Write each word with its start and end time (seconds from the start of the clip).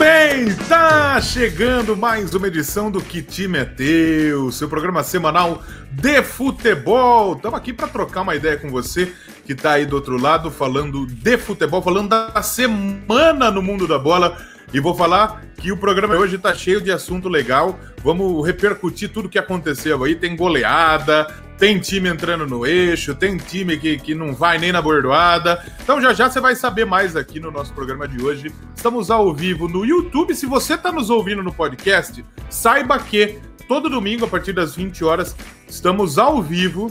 bem, 0.00 0.54
tá 0.66 1.20
chegando 1.20 1.94
mais 1.94 2.34
uma 2.34 2.48
edição 2.48 2.90
do 2.90 3.02
Que 3.02 3.20
Time 3.20 3.58
é 3.58 3.66
Teu, 3.66 4.50
seu 4.50 4.66
programa 4.66 5.02
semanal 5.02 5.62
de 5.92 6.22
futebol. 6.22 7.34
Estamos 7.34 7.58
aqui 7.58 7.70
para 7.70 7.86
trocar 7.86 8.22
uma 8.22 8.34
ideia 8.34 8.56
com 8.56 8.70
você 8.70 9.12
que 9.44 9.52
está 9.52 9.72
aí 9.72 9.84
do 9.84 9.96
outro 9.96 10.16
lado, 10.16 10.50
falando 10.50 11.04
de 11.04 11.36
futebol, 11.36 11.82
falando 11.82 12.08
da 12.08 12.40
semana 12.40 13.50
no 13.50 13.60
mundo 13.60 13.86
da 13.86 13.98
bola. 13.98 14.38
E 14.72 14.80
vou 14.80 14.94
falar 14.94 15.42
que 15.58 15.70
o 15.70 15.76
programa 15.76 16.14
hoje 16.14 16.36
está 16.36 16.54
cheio 16.54 16.80
de 16.80 16.90
assunto 16.90 17.28
legal. 17.28 17.78
Vamos 18.02 18.46
repercutir 18.46 19.12
tudo 19.12 19.28
que 19.28 19.38
aconteceu 19.38 20.02
aí. 20.02 20.14
Tem 20.14 20.34
goleada, 20.34 21.26
tem 21.60 21.78
time 21.78 22.08
entrando 22.08 22.46
no 22.46 22.66
eixo, 22.66 23.14
tem 23.14 23.36
time 23.36 23.76
que, 23.76 23.98
que 23.98 24.14
não 24.14 24.32
vai 24.32 24.58
nem 24.58 24.72
na 24.72 24.80
bordoada. 24.80 25.62
Então 25.82 26.00
já 26.00 26.14
já 26.14 26.30
você 26.30 26.40
vai 26.40 26.56
saber 26.56 26.86
mais 26.86 27.14
aqui 27.14 27.38
no 27.38 27.50
nosso 27.50 27.74
programa 27.74 28.08
de 28.08 28.24
hoje. 28.24 28.50
Estamos 28.74 29.10
ao 29.10 29.34
vivo 29.34 29.68
no 29.68 29.84
YouTube. 29.84 30.34
Se 30.34 30.46
você 30.46 30.72
está 30.72 30.90
nos 30.90 31.10
ouvindo 31.10 31.42
no 31.42 31.52
podcast, 31.52 32.24
saiba 32.48 32.98
que 32.98 33.38
todo 33.68 33.90
domingo, 33.90 34.24
a 34.24 34.28
partir 34.28 34.54
das 34.54 34.74
20 34.74 35.04
horas, 35.04 35.36
estamos 35.68 36.18
ao 36.18 36.42
vivo 36.42 36.90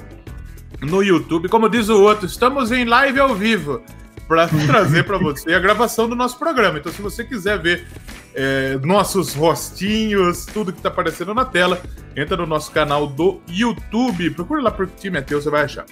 no 0.80 1.02
YouTube. 1.02 1.50
Como 1.50 1.68
diz 1.68 1.90
o 1.90 2.00
outro, 2.00 2.28
estamos 2.28 2.72
em 2.72 2.86
live 2.86 3.20
ao 3.20 3.34
vivo 3.34 3.82
para 4.30 4.48
trazer 4.68 5.04
para 5.04 5.18
você 5.18 5.54
a 5.54 5.60
gravação 5.60 6.08
do 6.08 6.16
nosso 6.16 6.38
programa. 6.38 6.78
Então, 6.78 6.92
se 6.92 7.02
você 7.02 7.24
quiser 7.24 7.58
ver 7.58 7.88
é, 8.36 8.78
nossos 8.84 9.34
rostinhos, 9.34 10.46
tudo 10.46 10.72
que 10.72 10.78
está 10.78 10.90
aparecendo 10.90 11.34
na 11.34 11.44
tela, 11.44 11.82
entra 12.16 12.38
no 12.38 12.46
nosso 12.46 12.72
canal 12.72 13.08
do 13.08 13.42
YouTube. 13.50 14.30
Procura 14.30 14.62
lá 14.62 14.72
por 14.72 14.88
Time 14.88 15.18
é 15.18 15.22
Teu, 15.22 15.42
você 15.42 15.50
vai 15.50 15.64
achar. 15.64 15.86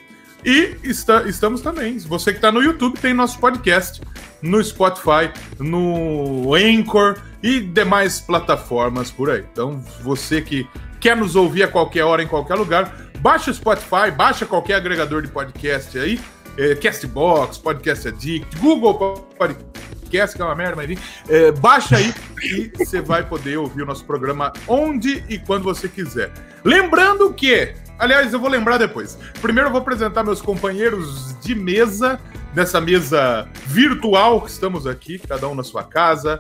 E 0.46 0.78
está, 0.84 1.24
estamos 1.24 1.62
também. 1.62 1.98
Você 1.98 2.32
que 2.32 2.38
está 2.38 2.52
no 2.52 2.62
YouTube 2.62 3.00
tem 3.00 3.12
nosso 3.12 3.40
podcast 3.40 4.00
no 4.40 4.64
Spotify, 4.64 5.32
no 5.60 6.54
Anchor 6.54 7.18
e 7.42 7.60
demais 7.60 8.20
plataformas 8.20 9.10
por 9.10 9.32
aí. 9.32 9.44
Então, 9.52 9.84
você 10.02 10.42
que 10.44 10.68
quer 11.00 11.18
nos 11.18 11.36
ouvir 11.36 11.64
a 11.64 11.68
qualquer 11.68 12.04
hora, 12.04 12.22
em 12.22 12.28
qualquer 12.28 12.54
lugar, 12.54 12.96
baixa 13.20 13.50
o 13.50 13.54
Spotify, 13.54 14.12
baixa 14.16 14.46
qualquer 14.46 14.76
agregador 14.76 15.24
de 15.24 15.28
podcast 15.28 15.98
aí, 15.98 16.20
é, 16.58 16.76
Castbox, 16.76 17.58
Podcast 17.58 18.08
Addict, 18.08 18.58
Google 18.58 19.28
Podcast, 19.38 20.36
que 20.36 20.42
é 20.42 20.46
uma 20.46 20.56
merda, 20.56 20.76
mas 20.76 21.00
é, 21.30 21.52
baixa 21.52 21.98
aí 21.98 22.14
e 22.44 22.72
você 22.78 23.02
vai 23.02 23.24
poder 23.24 23.58
ouvir 23.58 23.84
o 23.84 23.86
nosso 23.86 24.06
programa 24.06 24.52
onde 24.68 25.24
e 25.30 25.38
quando 25.38 25.64
você 25.64 25.88
quiser. 25.88 26.32
Lembrando 26.64 27.34
que, 27.34 27.74
aliás, 28.00 28.34
eu 28.34 28.40
vou 28.40 28.50
lembrar 28.50 28.78
depois. 28.78 29.18
Primeiro 29.42 29.70
eu 29.70 29.72
vou 29.72 29.82
apresentar 29.82 30.24
meus 30.24 30.42
companheiros 30.42 31.36
de 31.42 31.54
mesa, 31.54 32.20
nessa 32.56 32.82
mesa 32.82 33.48
virtual 33.66 34.42
que 34.42 34.50
estamos 34.50 34.88
aqui, 34.88 35.20
cada 35.20 35.48
um 35.48 35.56
na 35.56 35.64
sua 35.64 35.84
casa. 35.84 36.40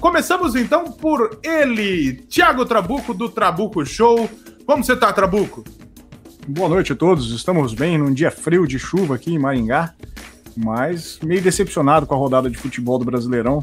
Começamos 0.00 0.56
então 0.56 0.90
por 0.90 1.38
ele, 1.42 2.14
Thiago 2.28 2.64
Trabuco, 2.64 3.12
do 3.12 3.28
Trabuco 3.28 3.84
Show. 3.84 4.28
Como 4.64 4.82
você 4.82 4.96
tá, 4.96 5.12
Trabuco? 5.12 5.62
Boa 6.50 6.66
noite 6.66 6.94
a 6.94 6.96
todos. 6.96 7.30
Estamos 7.30 7.74
bem 7.74 7.98
num 7.98 8.10
dia 8.10 8.30
frio 8.30 8.66
de 8.66 8.78
chuva 8.78 9.16
aqui 9.16 9.34
em 9.34 9.38
Maringá, 9.38 9.92
mas 10.56 11.18
meio 11.22 11.42
decepcionado 11.42 12.06
com 12.06 12.14
a 12.14 12.16
rodada 12.16 12.48
de 12.48 12.56
futebol 12.56 12.98
do 12.98 13.04
Brasileirão. 13.04 13.62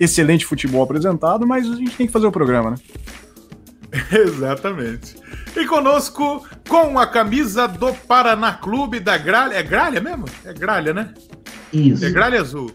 Excelente 0.00 0.44
futebol 0.44 0.82
apresentado, 0.82 1.46
mas 1.46 1.70
a 1.70 1.76
gente 1.76 1.96
tem 1.96 2.08
que 2.08 2.12
fazer 2.12 2.26
o 2.26 2.32
programa, 2.32 2.72
né? 2.72 2.76
Exatamente. 4.10 5.14
E 5.56 5.64
conosco, 5.64 6.44
com 6.68 6.98
a 6.98 7.06
camisa 7.06 7.68
do 7.68 7.94
Paraná 7.94 8.52
Clube 8.52 8.98
da 8.98 9.16
Gralha. 9.16 9.54
É 9.54 9.62
Gralha 9.62 10.00
mesmo? 10.00 10.24
É 10.44 10.52
Gralha, 10.52 10.92
né? 10.92 11.14
Isso. 11.72 12.04
É 12.04 12.10
Gralha 12.10 12.40
Azul. 12.40 12.72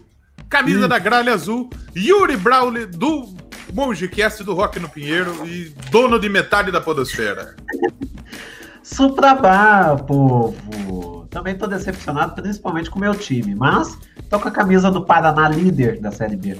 Camisa 0.48 0.80
Isso. 0.80 0.88
da 0.88 0.98
Gralha 0.98 1.34
Azul, 1.34 1.68
Yuri 1.94 2.38
Brawley 2.38 2.86
do 2.86 3.34
Mongecast 3.74 4.42
do 4.42 4.54
Rock 4.54 4.80
no 4.80 4.88
Pinheiro 4.88 5.46
e 5.46 5.74
dono 5.90 6.18
de 6.18 6.30
metade 6.30 6.70
da 6.72 6.80
podosfera. 6.80 7.54
Suprabá, 8.84 9.96
povo! 9.96 11.26
Também 11.30 11.56
tô 11.56 11.66
decepcionado, 11.66 12.34
principalmente 12.34 12.90
com 12.90 12.98
o 12.98 13.00
meu 13.00 13.14
time, 13.14 13.54
mas 13.54 13.98
tô 14.28 14.38
com 14.38 14.48
a 14.48 14.50
camisa 14.50 14.90
do 14.90 15.02
Paraná 15.02 15.48
líder 15.48 15.98
da 16.00 16.12
Série 16.12 16.36
B. 16.36 16.54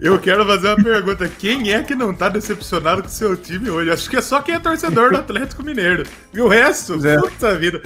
Eu 0.00 0.18
quero 0.18 0.44
fazer 0.46 0.68
uma 0.68 0.82
pergunta: 0.82 1.28
quem 1.28 1.70
é 1.70 1.82
que 1.82 1.94
não 1.94 2.14
tá 2.14 2.30
decepcionado 2.30 3.02
com 3.02 3.08
o 3.08 3.10
seu 3.10 3.36
time 3.36 3.68
hoje? 3.68 3.90
Acho 3.90 4.08
que 4.08 4.16
é 4.16 4.22
só 4.22 4.40
quem 4.40 4.54
é 4.54 4.58
torcedor 4.58 5.10
do 5.10 5.18
Atlético 5.18 5.62
Mineiro. 5.62 6.02
E 6.32 6.40
o 6.40 6.48
resto, 6.48 6.94
é. 7.06 7.18
puta 7.18 7.54
vida. 7.56 7.82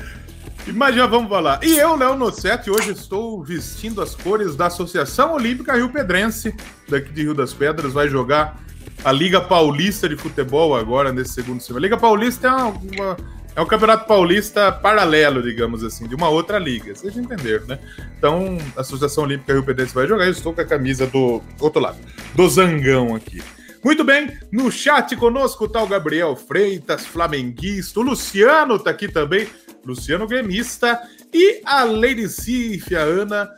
Mas 0.69 0.95
já 0.95 1.07
vamos 1.07 1.29
falar. 1.29 1.59
E 1.65 1.79
eu, 1.79 1.97
Léo 1.97 2.17
Nossetti, 2.17 2.71
hoje 2.71 2.93
estou 2.93 3.43
vestindo 3.43 4.01
as 4.01 4.15
cores 4.15 4.55
da 4.55 4.67
Associação 4.67 5.35
Olímpica 5.35 5.75
Rio 5.75 5.91
Pedrense, 5.91 6.55
daqui 6.89 7.13
de 7.13 7.23
Rio 7.23 7.35
das 7.35 7.53
Pedras, 7.53 7.93
vai 7.93 8.09
jogar 8.09 8.57
a 9.05 9.13
Liga 9.13 9.41
Paulista 9.41 10.09
de 10.09 10.17
Futebol 10.17 10.77
agora, 10.77 11.13
nesse 11.13 11.33
segundo 11.33 11.61
semestre. 11.61 11.77
A 11.77 11.81
Liga 11.81 11.97
Paulista 11.97 12.49
é, 12.49 12.53
uma, 12.53 13.17
é 13.57 13.61
um 13.61 13.67
campeonato 13.67 14.07
paulista 14.07 14.71
paralelo, 14.71 15.43
digamos 15.43 15.83
assim, 15.83 16.07
de 16.07 16.15
uma 16.15 16.29
outra 16.29 16.59
liga. 16.59 16.95
Vocês 16.95 17.17
entenderam, 17.17 17.67
né? 17.67 17.79
Então, 18.19 18.59
a 18.77 18.81
Associação 18.81 19.25
Olímpica 19.25 19.53
Rio 19.53 19.65
Pedrense 19.65 19.95
vai 19.95 20.07
jogar. 20.07 20.25
Eu 20.25 20.33
estou 20.33 20.53
com 20.53 20.61
a 20.61 20.65
camisa 20.67 21.07
do 21.07 21.43
outro 21.59 21.81
lado, 21.81 21.99
do 22.35 22.49
Zangão 22.49 23.15
aqui. 23.15 23.43
Muito 23.83 24.05
bem, 24.05 24.37
no 24.53 24.71
chat 24.71 25.17
conosco 25.17 25.67
tá 25.67 25.83
o 25.83 25.87
Gabriel 25.87 26.37
Freitas, 26.37 27.07
flamenguista, 27.07 27.99
o 27.99 28.03
Luciano 28.03 28.79
tá 28.79 28.91
aqui 28.91 29.09
também, 29.09 29.49
Luciano 29.83 30.27
Gremista, 30.27 31.01
e 31.33 31.63
a 31.65 31.83
Lady 31.85 32.29
Cif, 32.29 32.95
a 32.95 33.01
Ana, 33.01 33.51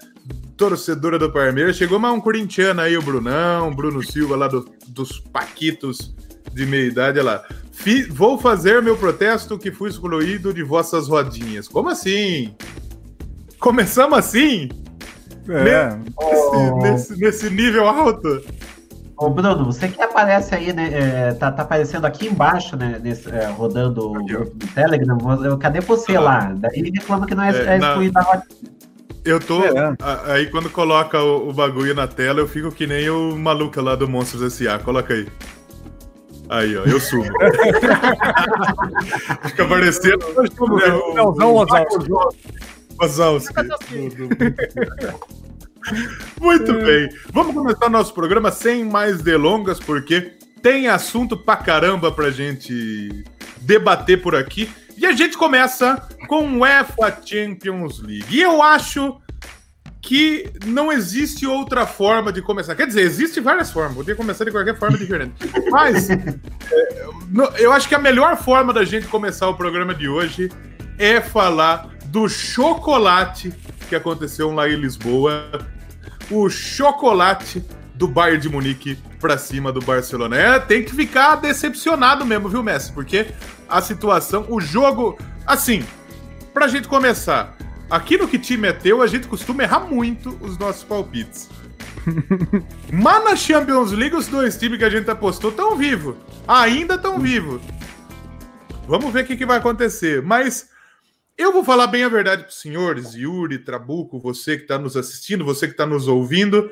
torcedora 0.57 1.19
do 1.19 1.31
Palmeiras. 1.31 1.77
Chegou 1.77 1.99
mais 1.99 2.15
um 2.15 2.21
corintiano 2.21 2.81
aí, 2.81 2.97
o 2.97 3.03
Brunão, 3.03 3.75
Bruno 3.75 4.03
Silva 4.03 4.37
lá 4.37 4.49
do, 4.49 4.69
dos 4.89 5.19
Paquitos 5.19 6.15
de 6.53 6.67
meia 6.67 6.87
idade, 6.87 7.19
olha 7.19 7.33
lá. 7.33 7.45
vou 8.11 8.39
fazer 8.39 8.83
meu 8.83 8.97
protesto 8.97 9.59
que 9.59 9.71
fui 9.71 9.91
excluído 9.91 10.53
de 10.53 10.63
vossas 10.63 11.09
rodinhas. 11.09 11.69
Como 11.69 11.89
assim? 11.89 12.55
Começamos 13.59 14.19
assim? 14.19 14.69
É. 15.49 15.95
Nesse, 15.95 16.11
oh. 16.17 16.77
nesse, 16.79 17.17
nesse 17.17 17.51
nível 17.51 17.89
alto? 17.89 18.43
Ô, 19.17 19.31
Bruno, 19.31 19.65
você 19.65 19.89
que 19.89 20.01
aparece 20.01 20.55
aí, 20.55 20.73
né? 20.73 20.91
É, 20.93 21.35
tá, 21.35 21.53
tá 21.53 21.63
aparecendo 21.63 22.05
aqui 22.05 22.27
embaixo, 22.27 22.77
né? 22.77 23.01
Nesse, 23.03 23.31
é, 23.31 23.47
rodando 23.47 24.11
o 24.11 24.25
grupo 24.25 24.57
do 24.57 24.67
Telegram. 24.69 25.17
Cadê 25.59 25.81
você 25.81 26.19
lá? 26.19 26.53
Daí 26.57 26.81
ele 26.81 26.91
reclama 26.91 27.27
que 27.27 27.35
não 27.35 27.45
é, 27.45 27.51
é, 27.51 27.75
é 27.75 27.79
excluído 27.79 28.15
da 28.15 28.23
rodinha. 28.23 28.73
Eu 29.25 29.39
tô. 29.39 29.65
É. 29.65 29.97
Aí 30.27 30.47
quando 30.47 30.69
coloca 30.69 31.23
o, 31.23 31.49
o, 31.49 31.53
bagulho 31.53 31.95
na 31.95 32.09
tela, 32.09 32.41
eu 32.41 32.49
fico 32.49 32.73
que 32.73 32.87
nem 32.87 33.09
o 33.09 33.37
maluco 33.37 33.81
lá 33.81 33.95
do 33.95 34.09
Monstros 34.09 34.43
S.A. 34.43 34.79
Coloca 34.79 35.15
aí. 35.15 35.29
Aí, 36.49 36.77
ó, 36.77 36.85
eu 36.85 37.01
subo. 37.01 37.25
Fica 39.49 39.65
parecendo. 39.67 40.19
Não, 41.15 41.35
não, 41.35 41.55
Wazowski. 43.01 43.55
Muito 46.41 46.73
bem. 46.75 47.09
Vamos 47.33 47.55
começar 47.55 47.89
nosso 47.89 48.13
programa 48.13 48.51
sem 48.51 48.85
mais 48.85 49.23
delongas, 49.23 49.81
porque 49.81 50.33
tem 50.61 50.89
assunto 50.89 51.37
pra 51.37 51.57
caramba 51.57 52.13
pra 52.13 52.31
gente 52.31 53.25
debater 53.63 54.21
por 54.21 54.35
aqui. 54.37 54.71
E 54.97 55.07
a 55.07 55.13
gente 55.13 55.37
começa 55.37 56.09
com 56.29 56.47
o 56.47 56.59
UEFA 56.61 57.19
Champions 57.25 58.01
League. 58.01 58.27
E 58.31 58.41
eu 58.41 58.63
acho 58.63 59.21
que 60.01 60.53
não 60.67 60.93
existe 60.93 61.47
outra 61.47 61.87
forma 61.87 62.33
de 62.33 62.43
começar. 62.43 62.75
Quer 62.75 62.89
dizer, 62.89 63.03
existe 63.03 63.41
várias 63.41 63.71
formas, 63.71 63.95
poderia 63.95 64.17
começar 64.17 64.45
de 64.45 64.51
qualquer 64.51 64.77
forma 64.77 64.99
diferente. 64.99 65.33
Mas 65.71 66.11
é, 66.11 67.07
eu 67.59 67.73
acho 67.73 67.89
que 67.89 67.95
a 67.95 67.99
melhor 68.01 68.37
forma 68.37 68.73
da 68.73 68.85
gente 68.85 69.07
começar 69.07 69.49
o 69.49 69.55
programa 69.55 69.95
de 69.95 70.09
hoje 70.09 70.51
é 70.99 71.21
falar 71.21 71.89
do 72.07 72.29
chocolate 72.29 73.55
que 73.89 73.95
aconteceu 73.95 74.51
lá 74.53 74.69
em 74.69 74.77
Lisboa. 74.77 75.49
O 76.31 76.51
chocolate 76.51 77.65
do 77.95 78.09
Bayern 78.09 78.41
de 78.41 78.49
Munique 78.49 78.99
para 79.21 79.39
cima 79.39 79.73
do 79.73 79.81
Barcelona. 79.81 80.37
É, 80.37 80.59
tem 80.59 80.83
que 80.83 80.93
ficar 80.93 81.37
decepcionado 81.37 82.27
mesmo, 82.27 82.49
viu, 82.49 82.63
Messi? 82.63 82.93
Porque 82.93 83.29
a 83.73 83.81
situação, 83.81 84.47
o 84.49 84.61
jogo. 84.61 85.19
Assim, 85.47 85.85
pra 86.53 86.69
gente 86.69 86.87
começar, 86.87 87.57
aqui 87.91 88.19
no 88.19 88.29
que 88.29 88.39
time 88.39 88.69
é 88.69 88.73
teu, 88.73 89.01
a 89.01 89.07
gente 89.07 89.27
costuma 89.27 89.63
errar 89.63 89.81
muito 89.81 90.39
os 90.41 90.59
nossos 90.59 90.85
palpites. 90.85 91.49
Mas 92.93 93.25
na 93.25 93.35
Champions 93.35 93.93
League, 93.93 94.15
os 94.15 94.29
dois 94.29 94.57
times 94.59 94.79
que 94.79 94.85
a 94.85 94.91
gente 94.91 95.11
apostou 95.11 95.51
estão 95.51 95.77
vivos. 95.77 96.17
Ainda 96.47 96.95
estão 96.95 97.19
vivos. 97.19 97.63
Vamos 98.87 99.13
ver 99.13 99.25
o 99.25 99.27
que, 99.27 99.37
que 99.37 99.47
vai 99.47 99.59
acontecer. 99.59 100.23
Mas 100.23 100.69
eu 101.39 101.53
vou 101.53 101.65
falar 101.65 101.87
bem 101.87 102.05
a 102.05 102.09
verdade 102.09 102.43
para 102.43 102.51
os 102.51 102.61
senhores, 102.61 103.15
Yuri, 103.15 103.59
Trabuco, 103.59 104.21
você 104.21 104.57
que 104.57 104.63
está 104.65 104.79
nos 104.79 104.97
assistindo, 104.97 105.45
você 105.45 105.67
que 105.67 105.73
está 105.73 105.87
nos 105.87 106.07
ouvindo, 106.09 106.71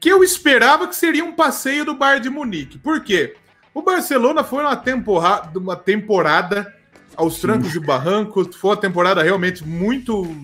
que 0.00 0.08
eu 0.08 0.24
esperava 0.24 0.88
que 0.88 0.96
seria 0.96 1.24
um 1.24 1.32
passeio 1.32 1.84
do 1.84 1.94
Bar 1.94 2.18
de 2.18 2.28
Munique. 2.28 2.78
Por 2.78 3.00
quê? 3.02 3.36
O 3.76 3.82
Barcelona 3.82 4.42
foi 4.42 4.64
uma 4.64 4.74
temporada, 4.74 5.58
uma 5.58 5.76
temporada 5.76 6.74
aos 7.14 7.38
trancos 7.40 7.74
e 7.74 7.78
barrancos, 7.78 8.56
foi 8.56 8.70
uma 8.70 8.76
temporada 8.78 9.22
realmente 9.22 9.62
muito 9.68 10.34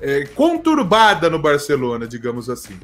é, 0.00 0.24
conturbada 0.34 1.30
no 1.30 1.38
Barcelona, 1.38 2.04
digamos 2.04 2.50
assim. 2.50 2.76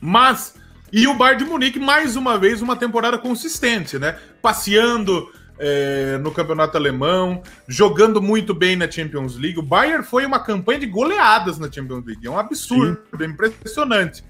Mas 0.00 0.56
E 0.92 1.06
o 1.06 1.14
Bayern 1.14 1.44
de 1.44 1.48
Munique, 1.48 1.78
mais 1.78 2.16
uma 2.16 2.36
vez, 2.36 2.60
uma 2.60 2.74
temporada 2.74 3.16
consistente, 3.18 4.00
né? 4.00 4.18
Passeando 4.42 5.30
é, 5.60 6.18
no 6.18 6.32
campeonato 6.32 6.76
alemão, 6.76 7.40
jogando 7.68 8.20
muito 8.20 8.52
bem 8.52 8.74
na 8.74 8.90
Champions 8.90 9.36
League. 9.36 9.60
O 9.60 9.62
Bayern 9.62 10.02
foi 10.02 10.26
uma 10.26 10.40
campanha 10.40 10.80
de 10.80 10.86
goleadas 10.86 11.56
na 11.56 11.70
Champions 11.70 12.04
League. 12.04 12.26
É 12.26 12.30
um 12.30 12.38
absurdo, 12.38 12.98
Sim. 13.16 13.22
é 13.22 13.26
impressionante. 13.26 14.24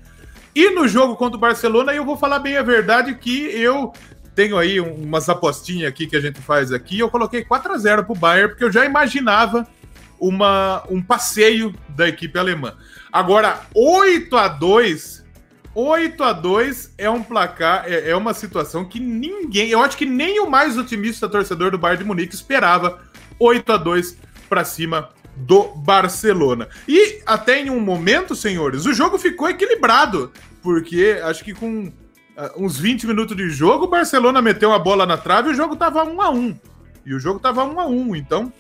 E 0.55 0.71
no 0.71 0.89
jogo 0.89 1.17
contra 1.17 1.39
o 1.39 1.41
Barcelona, 1.41 1.95
eu 1.95 2.05
vou 2.05 2.19
falar 2.19 2.41
bem 2.41 2.57
a 2.57 2.63
verdade 2.63 3.15
que 3.15 3.45
eu 3.45 3.93
tenho 4.39 4.57
aí 4.57 4.79
umas 4.79 5.29
apostinhas 5.29 5.89
aqui 5.89 6.07
que 6.07 6.15
a 6.15 6.21
gente 6.21 6.41
faz 6.41 6.71
aqui. 6.71 7.01
Eu 7.01 7.11
coloquei 7.11 7.43
4 7.43 7.73
a 7.73 7.77
0 7.77 8.05
para 8.05 8.13
o 8.13 8.17
Bayern, 8.17 8.51
porque 8.51 8.63
eu 8.63 8.71
já 8.71 8.85
imaginava 8.85 9.67
uma, 10.17 10.85
um 10.89 11.03
passeio 11.03 11.75
da 11.89 12.09
equipe 12.09 12.39
alemã. 12.39 12.77
Agora, 13.11 13.63
8 13.75 14.37
a 14.37 14.47
2 14.47 15.27
8 15.75 16.23
a 16.23 16.33
2 16.33 16.95
é 16.97 17.11
um 17.11 17.21
placar, 17.21 17.85
é, 17.89 18.11
é, 18.11 18.17
uma 18.17 18.33
situação 18.33 18.85
que 18.85 19.01
ninguém, 19.01 19.71
eu 19.71 19.83
acho 19.83 19.97
que 19.97 20.07
nem 20.07 20.39
o 20.39 20.49
mais 20.49 20.79
otimista 20.79 21.29
torcedor 21.29 21.73
do 21.73 21.79
Bayern 21.79 22.05
de 22.05 22.09
Munique 22.09 22.35
esperava 22.35 23.01
8 23.41 23.73
a 23.73 23.77
2 23.77 24.19
para 24.49 24.65
cima 24.65 25.09
do 25.35 25.65
Barcelona. 25.75 26.69
E 26.87 27.23
até 27.27 27.61
em 27.61 27.71
um 27.71 27.81
momento, 27.81 28.37
senhores, 28.37 28.87
o 28.87 28.95
jogo 28.95 29.19
ficou 29.19 29.51
equilibrado, 29.51 30.33
porque 30.63 31.21
acho 31.25 31.43
que 31.43 31.53
com 31.53 31.93
uh, 32.39 32.65
uns 32.65 32.79
20 32.79 33.07
minutos 33.07 33.37
de 33.37 33.51
jogo, 33.51 33.85
o 33.85 33.89
Barcelona 33.89 34.41
meteu 34.41 34.73
a 34.73 34.79
bola 34.79 35.05
na 35.05 35.17
trave 35.17 35.49
e 35.49 35.53
o 35.53 35.57
jogo 35.57 35.77
tava 35.77 36.05
1 36.05 36.23
a 36.23 36.31
1. 36.31 36.61
E 37.05 37.15
o 37.15 37.21
jogo 37.21 37.41
tava 37.41 37.65
1 37.65 37.81
a 37.81 37.87
1, 37.87 38.17
então 38.17 38.53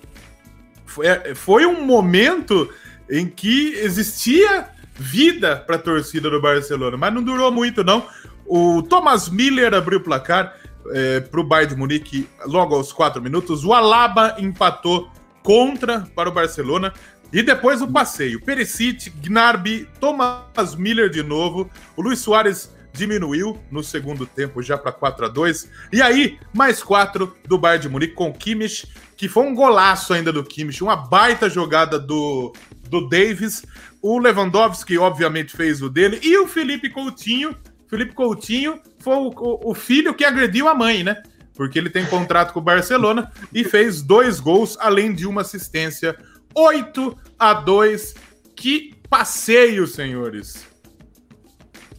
foi, 0.84 1.06
é, 1.06 1.34
foi 1.34 1.64
um 1.64 1.84
momento 1.84 2.69
em 3.10 3.26
que 3.26 3.75
existia 3.76 4.69
vida 4.94 5.56
para 5.56 5.76
a 5.76 5.78
torcida 5.78 6.28
do 6.28 6.40
Barcelona, 6.40 6.96
mas 6.96 7.14
não 7.14 7.22
durou 7.22 7.52
muito 7.52 7.84
não. 7.84 8.06
O 8.44 8.82
Thomas 8.82 9.28
Miller 9.28 9.75
abriu 9.75 9.98
o 9.98 10.02
placar 10.02 10.56
é, 10.90 11.20
para 11.20 11.40
o 11.40 11.44
Bayern 11.44 11.74
de 11.74 11.78
Munique 11.78 12.28
logo 12.46 12.74
aos 12.74 12.92
quatro 12.92 13.22
minutos. 13.22 13.64
O 13.64 13.72
Alaba 13.72 14.36
empatou 14.38 15.10
contra 15.42 16.00
para 16.14 16.28
o 16.28 16.32
Barcelona. 16.32 16.92
E 17.31 17.42
depois 17.42 17.82
o 17.82 17.88
passeio. 17.88 18.40
Perisic, 18.40 19.10
Gnarby, 19.10 19.86
Thomas 20.00 20.74
Miller 20.76 21.10
de 21.10 21.22
novo. 21.22 21.70
O 21.94 22.02
Luiz 22.02 22.20
Soares 22.20 22.70
diminuiu 22.93 23.58
no 23.70 23.82
segundo 23.82 24.26
tempo 24.26 24.62
já 24.62 24.76
para 24.76 24.93
4 24.93 25.26
a 25.26 25.29
2 25.29 25.70
E 25.93 26.02
aí, 26.02 26.38
mais 26.52 26.82
quatro 26.82 27.37
do 27.46 27.58
Bayern 27.58 27.82
de 27.82 27.88
Munique 27.88 28.14
com 28.14 28.29
o 28.29 28.35
Kimmich, 28.35 28.88
que 29.17 29.29
foi 29.29 29.44
um 29.44 29.55
golaço 29.55 30.12
ainda 30.12 30.32
do 30.32 30.44
Kimmich, 30.44 30.82
uma 30.82 30.96
baita 30.96 31.49
jogada 31.49 31.99
do, 31.99 32.52
do 32.88 33.08
Davis. 33.08 33.64
O 34.00 34.19
Lewandowski, 34.19 34.99
obviamente, 34.99 35.56
fez 35.56 35.82
o 35.82 35.88
dele. 35.88 36.20
E 36.23 36.37
o 36.38 36.46
Felipe 36.46 36.90
Coutinho. 36.90 37.56
Felipe 37.88 38.14
Coutinho 38.14 38.81
foi 38.99 39.17
o, 39.17 39.29
o, 39.29 39.70
o 39.70 39.75
filho 39.75 40.14
que 40.14 40.25
agrediu 40.25 40.69
a 40.69 40.75
mãe, 40.75 41.02
né? 41.02 41.23
Porque 41.55 41.79
ele 41.79 41.91
tem 41.91 42.06
contrato 42.06 42.52
com 42.52 42.61
o 42.61 42.62
Barcelona 42.62 43.32
e 43.52 43.64
fez 43.64 44.02
dois 44.02 44.38
gols, 44.38 44.76
além 44.79 45.12
de 45.12 45.26
uma 45.26 45.41
assistência. 45.41 46.17
8 46.55 47.19
a 47.38 47.55
2 47.55 48.14
Que 48.55 48.94
passeio, 49.08 49.87
senhores! 49.87 50.68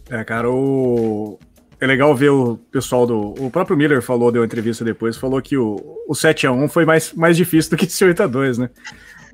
É, 0.09 0.23
cara, 0.23 0.50
o... 0.50 1.39
é 1.79 1.85
legal 1.85 2.15
ver 2.15 2.29
o 2.29 2.57
pessoal 2.71 3.06
do. 3.06 3.33
O 3.39 3.50
próprio 3.51 3.77
Miller 3.77 4.01
falou, 4.01 4.31
deu 4.31 4.41
uma 4.41 4.45
entrevista 4.45 4.83
depois, 4.83 5.17
falou 5.17 5.41
que 5.41 5.57
o, 5.57 5.75
o 6.07 6.13
7x1 6.13 6.67
foi 6.69 6.85
mais, 6.85 7.13
mais 7.13 7.38
difícil 7.38 7.71
do 7.71 7.77
que 7.77 7.85
esse 7.85 8.03
8x2, 8.03 8.57
né? 8.57 8.69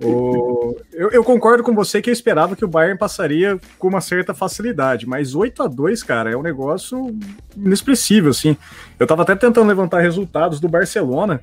O... 0.01 0.75
Eu, 0.91 1.09
eu, 1.11 1.23
concordo 1.23 1.63
com 1.63 1.73
você 1.73 2.01
que 2.01 2.09
eu 2.09 2.13
esperava 2.13 2.55
que 2.55 2.65
o 2.65 2.67
Bayern 2.67 2.99
passaria 2.99 3.57
com 3.79 3.87
uma 3.87 4.01
certa 4.01 4.33
facilidade, 4.33 5.07
mas 5.07 5.33
8 5.33 5.63
a 5.63 5.67
2 5.67 6.03
cara, 6.03 6.31
é 6.31 6.35
um 6.35 6.41
negócio 6.41 7.17
inexpressível, 7.55 8.31
assim. 8.31 8.57
Eu 8.99 9.07
tava 9.07 9.21
até 9.21 9.35
tentando 9.35 9.67
levantar 9.67 10.01
resultados 10.01 10.59
do 10.59 10.67
Barcelona. 10.67 11.39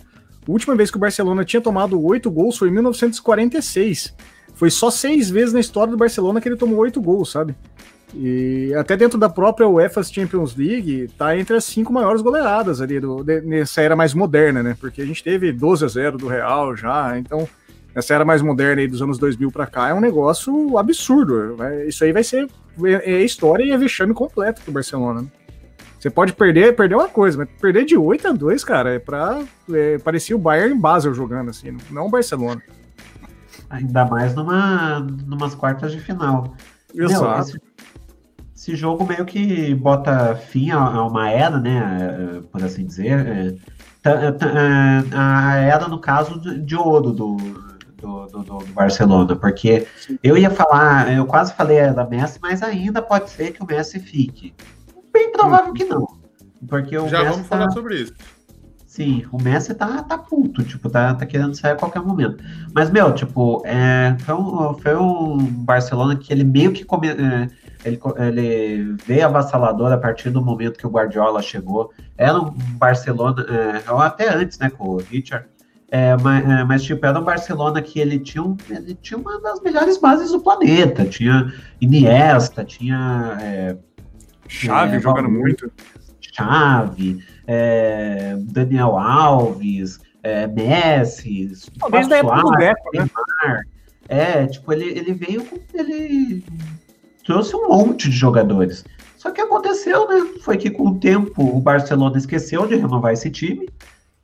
A 0.47 0.51
última 0.51 0.75
vez 0.75 0.91
que 0.91 0.97
o 0.97 1.01
Barcelona 1.01 1.45
tinha 1.45 1.63
tomado 1.63 2.03
8 2.05 2.31
gols 2.31 2.59
foi 2.59 2.69
em 2.69 2.73
1946. 2.73 4.15
Foi 4.55 4.71
só 4.71 4.91
seis 4.91 5.31
vezes 5.31 5.55
na 5.55 5.61
história 5.61 5.91
do 5.91 5.97
Barcelona 5.97 6.41
que 6.41 6.49
ele 6.49 6.57
tomou 6.57 6.79
8 6.81 7.01
gols, 7.01 7.31
sabe? 7.31 7.55
E 8.15 8.75
até 8.75 8.97
dentro 8.97 9.19
da 9.19 9.29
própria 9.29 9.67
UEFA 9.67 10.03
Champions 10.03 10.55
League, 10.55 11.09
tá 11.17 11.37
entre 11.37 11.57
as 11.57 11.65
cinco 11.65 11.93
maiores 11.93 12.21
goleadas 12.21 12.81
ali 12.81 13.01
do, 13.01 13.25
de, 13.25 13.41
nessa 13.41 13.81
era 13.81 13.97
mais 13.97 14.13
moderna, 14.13 14.63
né? 14.63 14.77
Porque 14.79 15.01
a 15.01 15.07
gente 15.07 15.25
teve 15.25 15.51
12 15.53 15.85
a 15.85 15.89
0 15.89 16.19
do 16.19 16.29
Real 16.29 16.77
já, 16.77 17.19
então 17.19 17.49
essa 17.95 18.15
era 18.15 18.25
mais 18.25 18.43
moderna 18.43 18.83
aí 18.83 18.89
dos 18.89 19.03
anos 19.03 19.19
2000 19.19 19.51
para 19.51 19.67
cá, 19.67 19.89
é 19.89 19.95
um 19.95 20.01
negócio 20.01 20.77
absurdo. 20.79 21.57
Isso 21.87 22.05
aí 22.05 22.13
vai 22.13 22.25
ser 22.25 22.49
é, 22.85 23.13
é 23.13 23.23
história 23.23 23.65
e 23.65 23.71
é 23.71 23.79
vexame 23.79 24.15
completo 24.15 24.63
pro 24.63 24.73
Barcelona. 24.73 25.23
Né? 25.23 25.29
Você 25.99 26.11
pode 26.11 26.33
perder, 26.33 26.75
perder 26.75 26.97
uma 26.97 27.09
coisa, 27.09 27.39
mas 27.39 27.49
perder 27.61 27.85
de 27.85 27.97
8 27.97 28.29
a 28.29 28.33
2, 28.33 28.65
cara, 28.65 28.95
é 28.95 28.99
pra. 28.99 29.41
É, 29.73 29.99
parecia 29.99 30.35
o 30.35 30.39
Bayern 30.39 30.75
em 30.75 30.81
Basel 30.81 31.15
jogando, 31.15 31.51
assim, 31.51 31.77
não 31.91 32.07
o 32.07 32.11
Barcelona. 32.11 32.61
Ainda 33.71 34.05
mais 34.05 34.35
numa 34.35 34.99
numas 34.99 35.55
quartas 35.55 35.93
de 35.93 36.01
final. 36.01 36.57
Exato. 36.95 37.23
Meu, 37.25 37.41
esse, 37.41 37.61
esse, 38.63 38.77
jogo 38.77 39.05
meio 39.05 39.25
que 39.25 39.75
bota 39.75 40.37
fim 40.37 40.71
a, 40.71 40.79
a 40.79 41.07
uma 41.07 41.29
era, 41.29 41.59
né? 41.59 42.43
Por 42.51 42.63
assim 42.63 42.87
dizer. 42.87 43.59
É, 44.05 44.15
a 45.15 45.57
era, 45.57 45.89
no 45.89 45.99
caso, 45.99 46.41
de 46.41 46.77
ouro 46.77 47.13
do, 47.13 47.37
do, 47.97 48.27
do, 48.27 48.43
do, 48.43 48.67
Barcelona, 48.73 49.37
porque 49.37 49.87
eu 50.23 50.37
ia 50.37 50.51
falar, 50.51 51.13
eu 51.13 51.27
quase 51.27 51.55
falei 51.55 51.91
da 51.93 52.05
Messi, 52.05 52.39
mas 52.43 52.63
ainda 52.63 53.01
pode 53.01 53.31
ser 53.31 53.53
que 53.53 53.63
o 53.63 53.67
Messi 53.67 54.01
fique. 54.01 54.55
Bem 55.13 55.31
provável 55.31 55.73
que 55.73 55.85
não. 55.85 56.07
Porque 56.67 56.97
o 56.97 57.09
Já 57.09 57.19
Messi 57.19 57.31
vamos 57.31 57.49
tá... 57.49 57.57
falar 57.57 57.71
sobre 57.71 57.97
isso. 57.97 58.15
Sim, 58.93 59.25
o 59.33 59.43
Messi 59.43 59.73
tá, 59.73 60.03
tá 60.03 60.19
puto, 60.19 60.63
tipo, 60.63 60.91
tá, 60.91 61.15
tá 61.15 61.25
querendo 61.25 61.55
sair 61.55 61.73
a 61.73 61.77
qualquer 61.77 62.03
momento. 62.03 62.45
Mas, 62.75 62.91
meu, 62.91 63.15
tipo, 63.15 63.63
é, 63.65 64.15
foi, 64.19 64.35
um, 64.35 64.75
foi 64.75 64.95
um 64.95 65.39
Barcelona 65.39 66.15
que 66.15 66.31
ele 66.31 66.45
meio 66.45 66.73
que 66.73 66.85
come, 66.85 67.09
é, 67.09 67.49
ele, 67.85 68.01
ele 68.19 68.97
veio 69.05 69.27
avassalador 69.27 69.93
a 69.93 69.99
partir 69.99 70.31
do 70.31 70.45
momento 70.45 70.79
que 70.79 70.87
o 70.87 70.91
Guardiola 70.91 71.43
chegou. 71.43 71.93
Era 72.17 72.41
um 72.41 72.51
Barcelona, 72.51 73.45
é, 73.49 73.91
ou 73.91 73.99
até 73.99 74.33
antes, 74.35 74.59
né, 74.59 74.71
com 74.71 74.91
o 74.91 74.97
Richard, 74.99 75.47
é, 75.95 76.17
mas, 76.17 76.49
é, 76.49 76.65
mas, 76.65 76.83
tipo, 76.83 77.05
era 77.05 77.21
um 77.21 77.23
Barcelona 77.23 77.83
que 77.83 78.01
ele 78.01 78.19
tinha, 78.19 78.43
um, 78.43 78.57
ele 78.71 78.95
tinha 78.95 79.19
uma 79.19 79.39
das 79.43 79.61
melhores 79.61 79.99
bases 79.99 80.33
do 80.33 80.41
planeta. 80.41 81.05
Tinha 81.05 81.53
Iniesta, 81.83 82.65
tinha. 82.65 83.37
É, 83.43 83.77
Chave 84.49 84.97
é, 84.97 85.01
jogando 85.01 85.29
muito. 85.29 85.71
Chave, 86.19 87.23
é, 87.47 88.37
Daniel 88.39 88.97
Alves, 88.97 90.01
é, 90.23 90.47
Messi, 90.47 91.53
Talvez 91.79 92.09
da 92.09 92.17
época 92.17 92.41
do 92.41 92.53
Beco, 92.53 92.91
né? 92.95 93.63
É, 94.09 94.47
tipo, 94.47 94.73
ele, 94.73 94.99
ele 94.99 95.13
veio 95.13 95.45
com. 95.45 95.59
Ele 95.75 96.43
trouxe 97.25 97.55
um 97.57 97.69
monte 97.69 98.09
de 98.09 98.17
jogadores. 98.17 98.85
Só 99.17 99.31
que 99.31 99.41
aconteceu, 99.41 100.09
né? 100.09 100.41
Foi 100.43 100.57
que 100.57 100.71
com 100.71 100.89
o 100.89 100.99
tempo 100.99 101.57
o 101.57 101.61
Barcelona 101.61 102.19
esqueceu 102.19 102.67
de 102.67 102.75
renovar 102.75 103.13
esse 103.13 103.31
time 103.31 103.69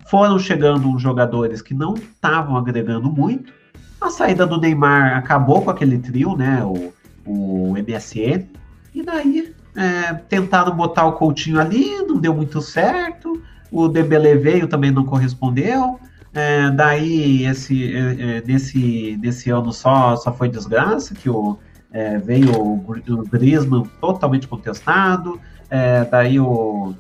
foram 0.09 0.39
chegando 0.39 0.89
uns 0.89 1.03
jogadores 1.03 1.61
que 1.61 1.75
não 1.75 1.95
estavam 1.95 2.57
agregando 2.57 3.11
muito. 3.11 3.53
A 4.01 4.09
saída 4.09 4.47
do 4.47 4.59
Neymar 4.59 5.19
acabou 5.19 5.61
com 5.61 5.71
aquele 5.71 5.99
trio, 5.99 6.35
né? 6.35 6.65
O, 6.65 6.95
o 7.27 7.75
MSN. 7.75 8.47
E 8.95 9.03
daí 9.03 9.55
é, 9.77 10.15
tentaram 10.15 10.75
botar 10.75 11.05
o 11.05 11.13
Coutinho 11.13 11.61
ali, 11.61 11.99
não 12.07 12.17
deu 12.17 12.35
muito 12.35 12.63
certo. 12.63 13.43
O 13.71 13.87
Dembele 13.87 14.35
veio, 14.39 14.67
também 14.67 14.91
não 14.91 15.05
correspondeu. 15.05 16.01
É, 16.33 16.71
daí, 16.71 17.45
esse, 17.45 17.95
é, 17.95 18.39
é 18.39 18.43
nesse, 18.47 19.19
nesse 19.21 19.51
ano 19.51 19.73
só, 19.75 20.17
só 20.17 20.33
foi 20.33 20.49
desgraça, 20.49 21.15
que 21.15 21.29
o, 21.29 21.59
é, 21.93 22.19
veio 22.19 22.53
o, 22.53 23.25
Griezmann 23.31 23.85
totalmente 24.01 24.47
contestado. 24.47 25.41
É, 25.71 26.05
daí 26.05 26.39
o, 26.41 26.95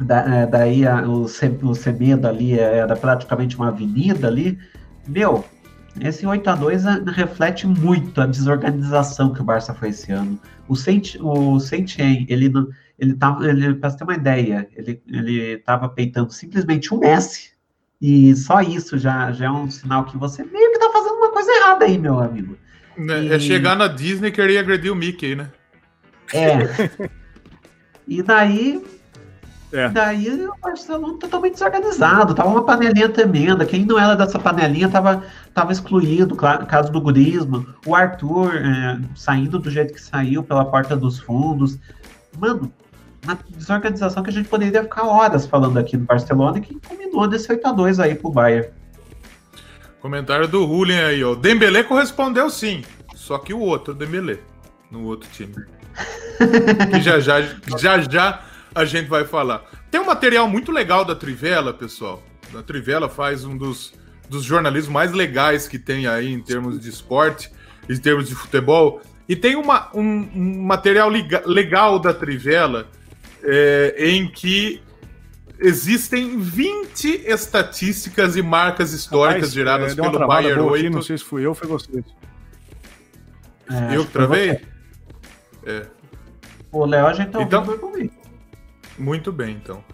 da, 0.00 0.40
é, 0.42 0.46
daí 0.46 0.86
a, 0.86 1.02
o, 1.06 1.22
o 1.24 1.74
Semedo 1.74 2.26
ali 2.26 2.58
era 2.58 2.96
praticamente 2.96 3.56
uma 3.56 3.68
avenida 3.68 4.28
ali. 4.28 4.58
Meu, 5.06 5.44
esse 6.00 6.26
8 6.26 6.48
a 6.48 6.54
2 6.54 6.86
é, 6.86 7.02
reflete 7.06 7.66
muito 7.66 8.20
a 8.20 8.26
desorganização 8.26 9.32
que 9.32 9.40
o 9.40 9.44
Barça 9.44 9.74
foi 9.74 9.90
esse 9.90 10.12
ano. 10.12 10.38
O 10.68 10.76
Saint, 10.76 11.16
o 11.20 11.58
Saint 11.58 11.98
ele 11.98 12.52
ele 12.98 13.14
tava, 13.14 13.48
ele, 13.48 13.74
para 13.74 13.92
ter 13.92 14.04
uma 14.04 14.14
ideia, 14.14 14.68
ele 14.74 15.00
ele 15.06 15.52
estava 15.54 15.88
peitando 15.88 16.32
simplesmente 16.32 16.92
um 16.92 16.98
Messi 16.98 17.52
e 18.00 18.34
só 18.36 18.60
isso 18.60 18.98
já, 18.98 19.32
já 19.32 19.46
é 19.46 19.50
um 19.50 19.70
sinal 19.70 20.04
que 20.04 20.16
você 20.16 20.44
meio 20.44 20.72
que 20.72 20.78
tá 20.78 20.90
fazendo 20.92 21.14
uma 21.14 21.32
coisa 21.32 21.50
errada 21.50 21.84
aí, 21.84 21.98
meu 21.98 22.20
amigo. 22.20 22.56
É, 22.98 23.22
e... 23.22 23.32
é 23.32 23.38
chegar 23.38 23.76
na 23.76 23.86
Disney 23.86 24.28
e 24.28 24.32
querer 24.32 24.58
agredir 24.58 24.92
o 24.92 24.96
Mickey, 24.96 25.34
né? 25.34 25.48
É. 26.32 27.08
e 28.06 28.22
daí 28.22 28.82
é. 29.72 29.88
Daí 29.90 30.46
o 30.46 30.54
Barcelona 30.62 31.18
totalmente 31.18 31.54
desorganizado, 31.54 32.34
tava 32.34 32.48
uma 32.48 32.64
panelinha 32.64 33.08
tremenda. 33.08 33.66
Quem 33.66 33.84
não 33.84 33.98
era 33.98 34.16
dessa 34.16 34.38
panelinha 34.38 34.88
tava, 34.88 35.22
tava 35.52 35.72
excluído, 35.72 36.34
claro, 36.34 36.64
caso 36.64 36.90
do 36.90 37.00
Gurismo. 37.00 37.66
O 37.84 37.94
Arthur 37.94 38.56
é, 38.56 38.98
saindo 39.14 39.58
do 39.58 39.70
jeito 39.70 39.92
que 39.92 40.00
saiu 40.00 40.42
pela 40.42 40.64
porta 40.64 40.96
dos 40.96 41.18
fundos. 41.18 41.78
Mano, 42.38 42.72
uma 43.22 43.38
desorganização 43.50 44.22
que 44.22 44.30
a 44.30 44.32
gente 44.32 44.48
poderia 44.48 44.82
ficar 44.82 45.04
horas 45.04 45.46
falando 45.46 45.78
aqui 45.78 45.98
no 45.98 46.06
Barcelona 46.06 46.58
e 46.58 46.62
que 46.62 46.80
combinou 46.80 47.28
nesse 47.28 47.48
8x2 47.48 48.02
aí 48.02 48.14
pro 48.14 48.30
Bayern. 48.30 48.68
Comentário 50.00 50.46
do 50.46 50.66
Julian 50.66 51.06
aí, 51.06 51.24
ó. 51.24 51.34
Dembele 51.34 51.82
correspondeu 51.84 52.48
sim, 52.50 52.84
só 53.14 53.38
que 53.38 53.52
o 53.52 53.60
outro, 53.60 53.92
Dembele, 53.92 54.40
no 54.90 55.04
outro 55.04 55.28
time. 55.32 55.54
que 56.90 57.00
já 57.00 57.18
já, 57.18 57.40
já 57.76 58.00
já 58.00 58.44
a 58.74 58.84
gente 58.84 59.08
vai 59.08 59.24
falar. 59.24 59.64
Tem 59.90 60.00
um 60.00 60.06
material 60.06 60.48
muito 60.48 60.70
legal 60.70 61.04
da 61.04 61.14
Trivela, 61.14 61.72
pessoal. 61.72 62.22
A 62.54 62.62
Trivela 62.62 63.08
faz 63.08 63.44
um 63.44 63.56
dos, 63.56 63.92
dos 64.28 64.44
jornalismos 64.44 64.92
mais 64.92 65.12
legais 65.12 65.66
que 65.66 65.78
tem 65.78 66.06
aí 66.06 66.32
em 66.32 66.40
termos 66.40 66.78
de 66.78 66.88
esporte, 66.88 67.50
em 67.88 67.96
termos 67.96 68.28
de 68.28 68.34
futebol. 68.34 69.02
E 69.28 69.34
tem 69.34 69.56
uma, 69.56 69.90
um, 69.94 70.28
um 70.34 70.62
material 70.62 71.10
legal 71.44 71.98
da 71.98 72.14
Trivela 72.14 72.86
é, 73.42 73.94
em 73.98 74.28
que 74.28 74.80
existem 75.58 76.38
20 76.38 77.24
estatísticas 77.26 78.36
e 78.36 78.42
marcas 78.42 78.92
históricas 78.92 79.40
Rapaz, 79.40 79.52
geradas 79.52 79.92
é, 79.92 80.02
pelo 80.02 80.26
Bayern 80.26 80.60
8. 80.60 80.74
Aqui, 80.74 80.90
não 80.90 81.02
sei 81.02 81.18
se 81.18 81.24
fui 81.24 81.44
eu 81.44 81.50
ou 81.50 81.54
foi 81.54 81.68
você. 81.68 82.04
É, 83.70 83.96
eu 83.96 84.04
que 84.04 84.12
travei? 84.12 84.60
É. 85.66 85.86
O 86.70 86.84
Léo 86.84 87.14
já 87.14 87.26
tá 87.26 87.42
então, 87.42 87.64
Muito 88.98 89.32
bem, 89.32 89.54
então. 89.54 89.84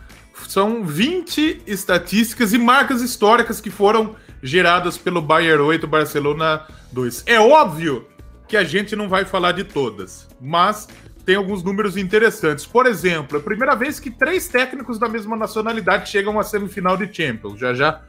São 0.48 0.84
20 0.84 1.62
estatísticas 1.66 2.52
e 2.52 2.58
marcas 2.58 3.00
históricas 3.00 3.60
que 3.60 3.70
foram 3.70 4.14
geradas 4.42 4.98
pelo 4.98 5.22
Bayern 5.22 5.62
8 5.62 5.86
Barcelona 5.86 6.66
2. 6.92 7.24
É 7.26 7.40
óbvio 7.40 8.06
que 8.46 8.56
a 8.56 8.64
gente 8.64 8.94
não 8.94 9.08
vai 9.08 9.24
falar 9.24 9.52
de 9.52 9.64
todas, 9.64 10.28
mas 10.40 10.86
tem 11.24 11.36
alguns 11.36 11.62
números 11.62 11.96
interessantes. 11.96 12.66
Por 12.66 12.86
exemplo, 12.86 13.38
é 13.38 13.40
a 13.40 13.42
primeira 13.42 13.74
vez 13.74 13.98
que 13.98 14.10
três 14.10 14.46
técnicos 14.48 14.98
da 14.98 15.08
mesma 15.08 15.36
nacionalidade 15.36 16.10
chegam 16.10 16.38
à 16.38 16.42
semifinal 16.42 16.96
de 16.96 17.12
Champions. 17.12 17.58
Já 17.58 17.74
já 17.74 18.02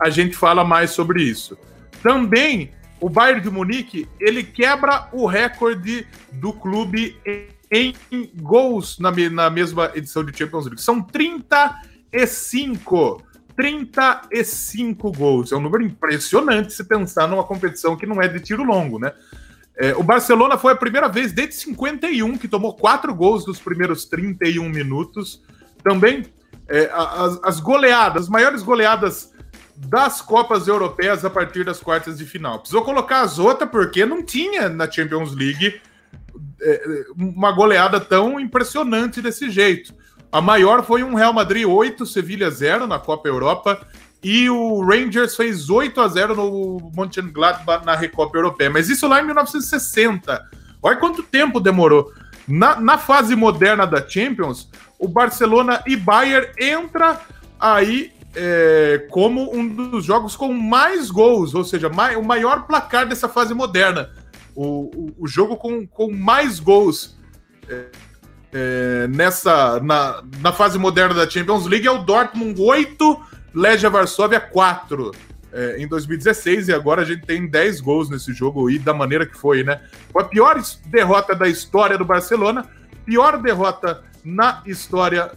a 0.00 0.10
gente 0.10 0.36
fala 0.36 0.64
mais 0.64 0.90
sobre 0.90 1.22
isso. 1.22 1.56
Também 2.02 2.72
o 3.00 3.08
Bayern 3.08 3.40
de 3.40 3.50
Munique 3.50 4.08
ele 4.20 4.42
quebra 4.42 5.08
o 5.12 5.26
recorde 5.26 6.06
do 6.32 6.52
clube 6.52 7.16
em 7.70 7.94
gols 8.36 8.98
na, 8.98 9.12
na 9.30 9.48
mesma 9.50 9.92
edição 9.94 10.24
de 10.24 10.36
Champions 10.36 10.64
League. 10.66 10.82
São 10.82 11.00
35. 11.02 13.22
35 13.56 15.12
gols. 15.12 15.50
É 15.50 15.56
um 15.56 15.60
número 15.60 15.82
impressionante 15.82 16.72
se 16.72 16.84
pensar 16.84 17.26
numa 17.26 17.42
competição 17.42 17.96
que 17.96 18.06
não 18.06 18.22
é 18.22 18.28
de 18.28 18.38
tiro 18.40 18.62
longo, 18.62 19.00
né? 19.00 19.12
É, 19.78 19.94
o 19.94 20.02
Barcelona 20.02 20.58
foi 20.58 20.72
a 20.72 20.76
primeira 20.76 21.08
vez 21.08 21.32
desde 21.32 21.54
51 21.54 22.36
que 22.36 22.48
tomou 22.48 22.74
quatro 22.74 23.14
gols 23.14 23.46
nos 23.46 23.60
primeiros 23.60 24.04
31 24.06 24.68
minutos. 24.68 25.40
Também 25.84 26.26
é, 26.68 26.90
as, 26.92 27.38
as, 27.44 27.60
goleadas, 27.60 28.24
as 28.24 28.28
maiores 28.28 28.62
goleadas 28.62 29.32
das 29.76 30.20
Copas 30.20 30.66
Europeias 30.66 31.24
a 31.24 31.30
partir 31.30 31.64
das 31.64 31.78
quartas 31.78 32.18
de 32.18 32.26
final. 32.26 32.58
Precisou 32.58 32.82
colocar 32.82 33.20
as 33.20 33.38
outras 33.38 33.70
porque 33.70 34.04
não 34.04 34.24
tinha 34.24 34.68
na 34.68 34.90
Champions 34.90 35.32
League 35.32 35.80
é, 36.60 37.04
uma 37.16 37.52
goleada 37.52 38.00
tão 38.00 38.40
impressionante 38.40 39.22
desse 39.22 39.48
jeito. 39.48 39.94
A 40.32 40.40
maior 40.40 40.84
foi 40.84 41.04
um 41.04 41.14
Real 41.14 41.32
Madrid 41.32 41.64
8, 41.64 42.04
Sevilha 42.04 42.50
0 42.50 42.88
na 42.88 42.98
Copa 42.98 43.28
Europa 43.28 43.86
e 44.22 44.50
o 44.50 44.80
Rangers 44.84 45.36
fez 45.36 45.70
8 45.70 46.00
a 46.00 46.08
0 46.08 46.34
no 46.34 46.90
Mönchengladbach 46.94 47.84
na 47.84 47.94
Recopa 47.94 48.36
Europeia. 48.36 48.70
Mas 48.70 48.88
isso 48.88 49.06
lá 49.06 49.20
em 49.20 49.26
1960. 49.26 50.44
Olha 50.82 50.96
quanto 50.96 51.22
tempo 51.22 51.60
demorou. 51.60 52.12
Na, 52.46 52.80
na 52.80 52.98
fase 52.98 53.36
moderna 53.36 53.86
da 53.86 54.06
Champions, 54.06 54.68
o 54.98 55.06
Barcelona 55.06 55.82
e 55.86 55.96
Bayern 55.96 56.48
entra 56.58 57.20
aí 57.60 58.12
é, 58.34 59.06
como 59.10 59.54
um 59.54 59.66
dos 59.68 60.04
jogos 60.04 60.34
com 60.34 60.52
mais 60.52 61.10
gols, 61.10 61.54
ou 61.54 61.64
seja, 61.64 61.88
mai, 61.88 62.16
o 62.16 62.24
maior 62.24 62.66
placar 62.66 63.06
dessa 63.06 63.28
fase 63.28 63.54
moderna. 63.54 64.10
O, 64.54 64.90
o, 64.94 65.14
o 65.20 65.28
jogo 65.28 65.56
com, 65.56 65.86
com 65.86 66.10
mais 66.10 66.58
gols 66.58 67.16
é, 67.68 67.86
é, 68.52 69.08
nessa 69.08 69.78
na, 69.80 70.22
na 70.40 70.52
fase 70.52 70.78
moderna 70.78 71.14
da 71.14 71.28
Champions 71.28 71.66
League 71.66 71.86
é 71.86 71.90
o 71.90 72.02
Dortmund 72.02 72.60
8, 72.60 73.20
Legia 73.54 73.90
Varsóvia 73.90 74.40
4 74.40 75.10
é, 75.52 75.76
em 75.78 75.88
2016 75.88 76.68
e 76.68 76.72
agora 76.72 77.02
a 77.02 77.04
gente 77.04 77.26
tem 77.26 77.46
10 77.46 77.80
gols 77.80 78.10
nesse 78.10 78.32
jogo 78.32 78.70
e 78.70 78.78
da 78.78 78.92
maneira 78.92 79.26
que 79.26 79.36
foi, 79.36 79.62
né? 79.62 79.80
Foi 80.12 80.22
a 80.22 80.26
pior 80.26 80.62
derrota 80.86 81.34
da 81.34 81.48
história 81.48 81.96
do 81.96 82.04
Barcelona, 82.04 82.66
pior 83.04 83.40
derrota 83.40 84.04
na 84.24 84.62
história 84.66 85.32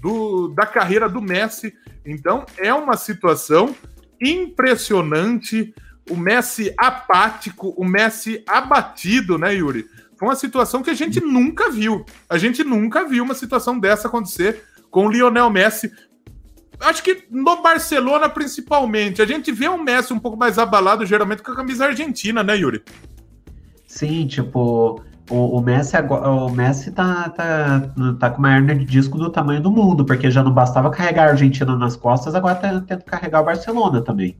do, 0.00 0.48
da 0.48 0.66
carreira 0.66 1.08
do 1.08 1.20
Messi. 1.20 1.74
Então 2.04 2.44
é 2.58 2.74
uma 2.74 2.96
situação 2.96 3.74
impressionante. 4.20 5.74
O 6.10 6.16
Messi 6.16 6.74
apático, 6.76 7.68
o 7.76 7.84
Messi 7.84 8.42
abatido, 8.46 9.38
né, 9.38 9.54
Yuri? 9.54 9.86
Foi 10.16 10.28
uma 10.28 10.36
situação 10.36 10.82
que 10.82 10.90
a 10.90 10.94
gente 10.94 11.20
nunca 11.20 11.70
viu. 11.70 12.04
A 12.28 12.38
gente 12.38 12.64
nunca 12.64 13.04
viu 13.08 13.24
uma 13.24 13.34
situação 13.34 13.78
dessa 13.78 14.08
acontecer 14.08 14.64
com 14.90 15.06
o 15.06 15.10
Lionel 15.10 15.50
Messi 15.50 15.92
acho 16.82 17.02
que 17.02 17.24
no 17.30 17.62
Barcelona, 17.62 18.28
principalmente, 18.28 19.22
a 19.22 19.26
gente 19.26 19.50
vê 19.52 19.68
um 19.68 19.82
Messi 19.82 20.12
um 20.12 20.18
pouco 20.18 20.36
mais 20.36 20.58
abalado, 20.58 21.06
geralmente, 21.06 21.42
com 21.42 21.52
a 21.52 21.56
camisa 21.56 21.86
argentina, 21.86 22.42
né, 22.42 22.56
Yuri? 22.56 22.82
Sim, 23.86 24.26
tipo, 24.26 25.02
o, 25.30 25.58
o 25.58 25.60
Messi 25.60 25.96
agora, 25.96 26.28
o 26.28 26.50
Messi 26.50 26.90
tá, 26.90 27.28
tá, 27.30 27.90
tá 28.18 28.30
com 28.30 28.38
uma 28.38 28.54
hernia 28.54 28.74
de 28.74 28.84
disco 28.84 29.18
do 29.18 29.30
tamanho 29.30 29.60
do 29.60 29.70
mundo, 29.70 30.04
porque 30.04 30.30
já 30.30 30.42
não 30.42 30.52
bastava 30.52 30.90
carregar 30.90 31.28
a 31.28 31.30
Argentina 31.30 31.76
nas 31.76 31.96
costas, 31.96 32.34
agora 32.34 32.54
tá 32.54 32.80
tendo 32.86 33.04
carregar 33.04 33.40
o 33.40 33.44
Barcelona 33.44 34.02
também. 34.02 34.36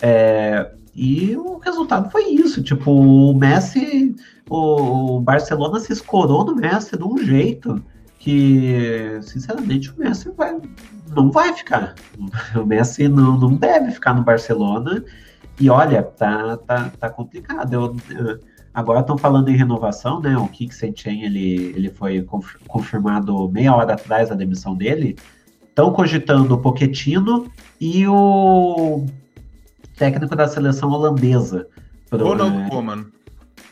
É, 0.00 0.72
e 0.94 1.36
o 1.36 1.58
resultado 1.58 2.10
foi 2.10 2.24
isso, 2.30 2.62
tipo, 2.62 2.90
o 2.90 3.34
Messi, 3.34 4.14
o, 4.48 5.16
o 5.16 5.20
Barcelona 5.20 5.78
se 5.80 5.92
escorou 5.92 6.44
no 6.44 6.54
Messi 6.54 6.96
de 6.96 7.04
um 7.04 7.18
jeito 7.18 7.82
que, 8.18 9.18
sinceramente, 9.22 9.90
o 9.90 9.98
Messi 9.98 10.30
vai, 10.36 10.56
não 11.14 11.30
vai 11.30 11.52
ficar. 11.52 11.94
O 12.56 12.64
Messi 12.64 13.08
não, 13.08 13.38
não 13.38 13.54
deve 13.54 13.92
ficar 13.92 14.14
no 14.14 14.22
Barcelona. 14.22 15.04
E 15.60 15.70
olha, 15.70 16.02
tá, 16.02 16.56
tá, 16.56 16.90
tá 16.98 17.10
complicado. 17.10 17.72
Eu, 17.72 17.96
eu, 18.10 18.40
agora 18.72 19.00
estão 19.00 19.16
falando 19.16 19.48
em 19.48 19.56
renovação, 19.56 20.20
né? 20.20 20.36
O 20.36 20.48
Kik 20.48 20.74
Setien, 20.74 21.24
ele, 21.24 21.72
ele 21.76 21.90
foi 21.90 22.26
confirmado 22.66 23.48
meia 23.48 23.74
hora 23.74 23.94
atrás 23.94 24.30
a 24.30 24.34
demissão 24.34 24.74
dele. 24.74 25.16
Estão 25.62 25.92
cogitando 25.92 26.54
o 26.54 26.58
Poquetino 26.58 27.50
e 27.80 28.06
o 28.06 29.06
técnico 29.96 30.36
da 30.36 30.46
seleção 30.48 30.90
holandesa. 30.90 31.66
Pro, 32.10 32.28
Ronald 32.28 32.66
é, 32.66 32.68
Koeman. 32.68 33.06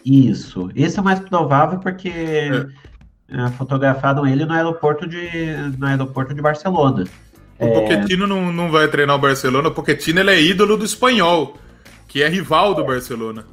Isso. 0.05 0.71
Esse 0.75 0.99
é 0.99 1.03
o 1.03 1.05
mais 1.05 1.21
provável 1.21 1.79
porque... 1.79 2.09
É 2.09 2.91
é, 3.33 3.49
fotografaram 3.51 4.27
ele 4.27 4.45
no 4.45 4.53
aeroporto 4.53 5.07
de, 5.07 5.55
no 5.79 5.87
aeroporto 5.87 6.35
de 6.35 6.43
Barcelona. 6.43 7.05
O 7.61 7.67
é... 7.67 7.71
Pochettino 7.73 8.27
não, 8.27 8.51
não 8.51 8.71
vai 8.71 8.89
treinar 8.89 9.15
o 9.17 9.19
Barcelona, 9.19 9.69
o 9.69 9.73
Pochettino 9.73 10.21
ele 10.21 10.31
é 10.31 10.41
ídolo 10.41 10.77
do 10.77 10.85
espanhol, 10.85 11.59
que 12.09 12.23
é 12.23 12.29
rival 12.29 12.75
do 12.75 12.85
Barcelona. 12.85 13.45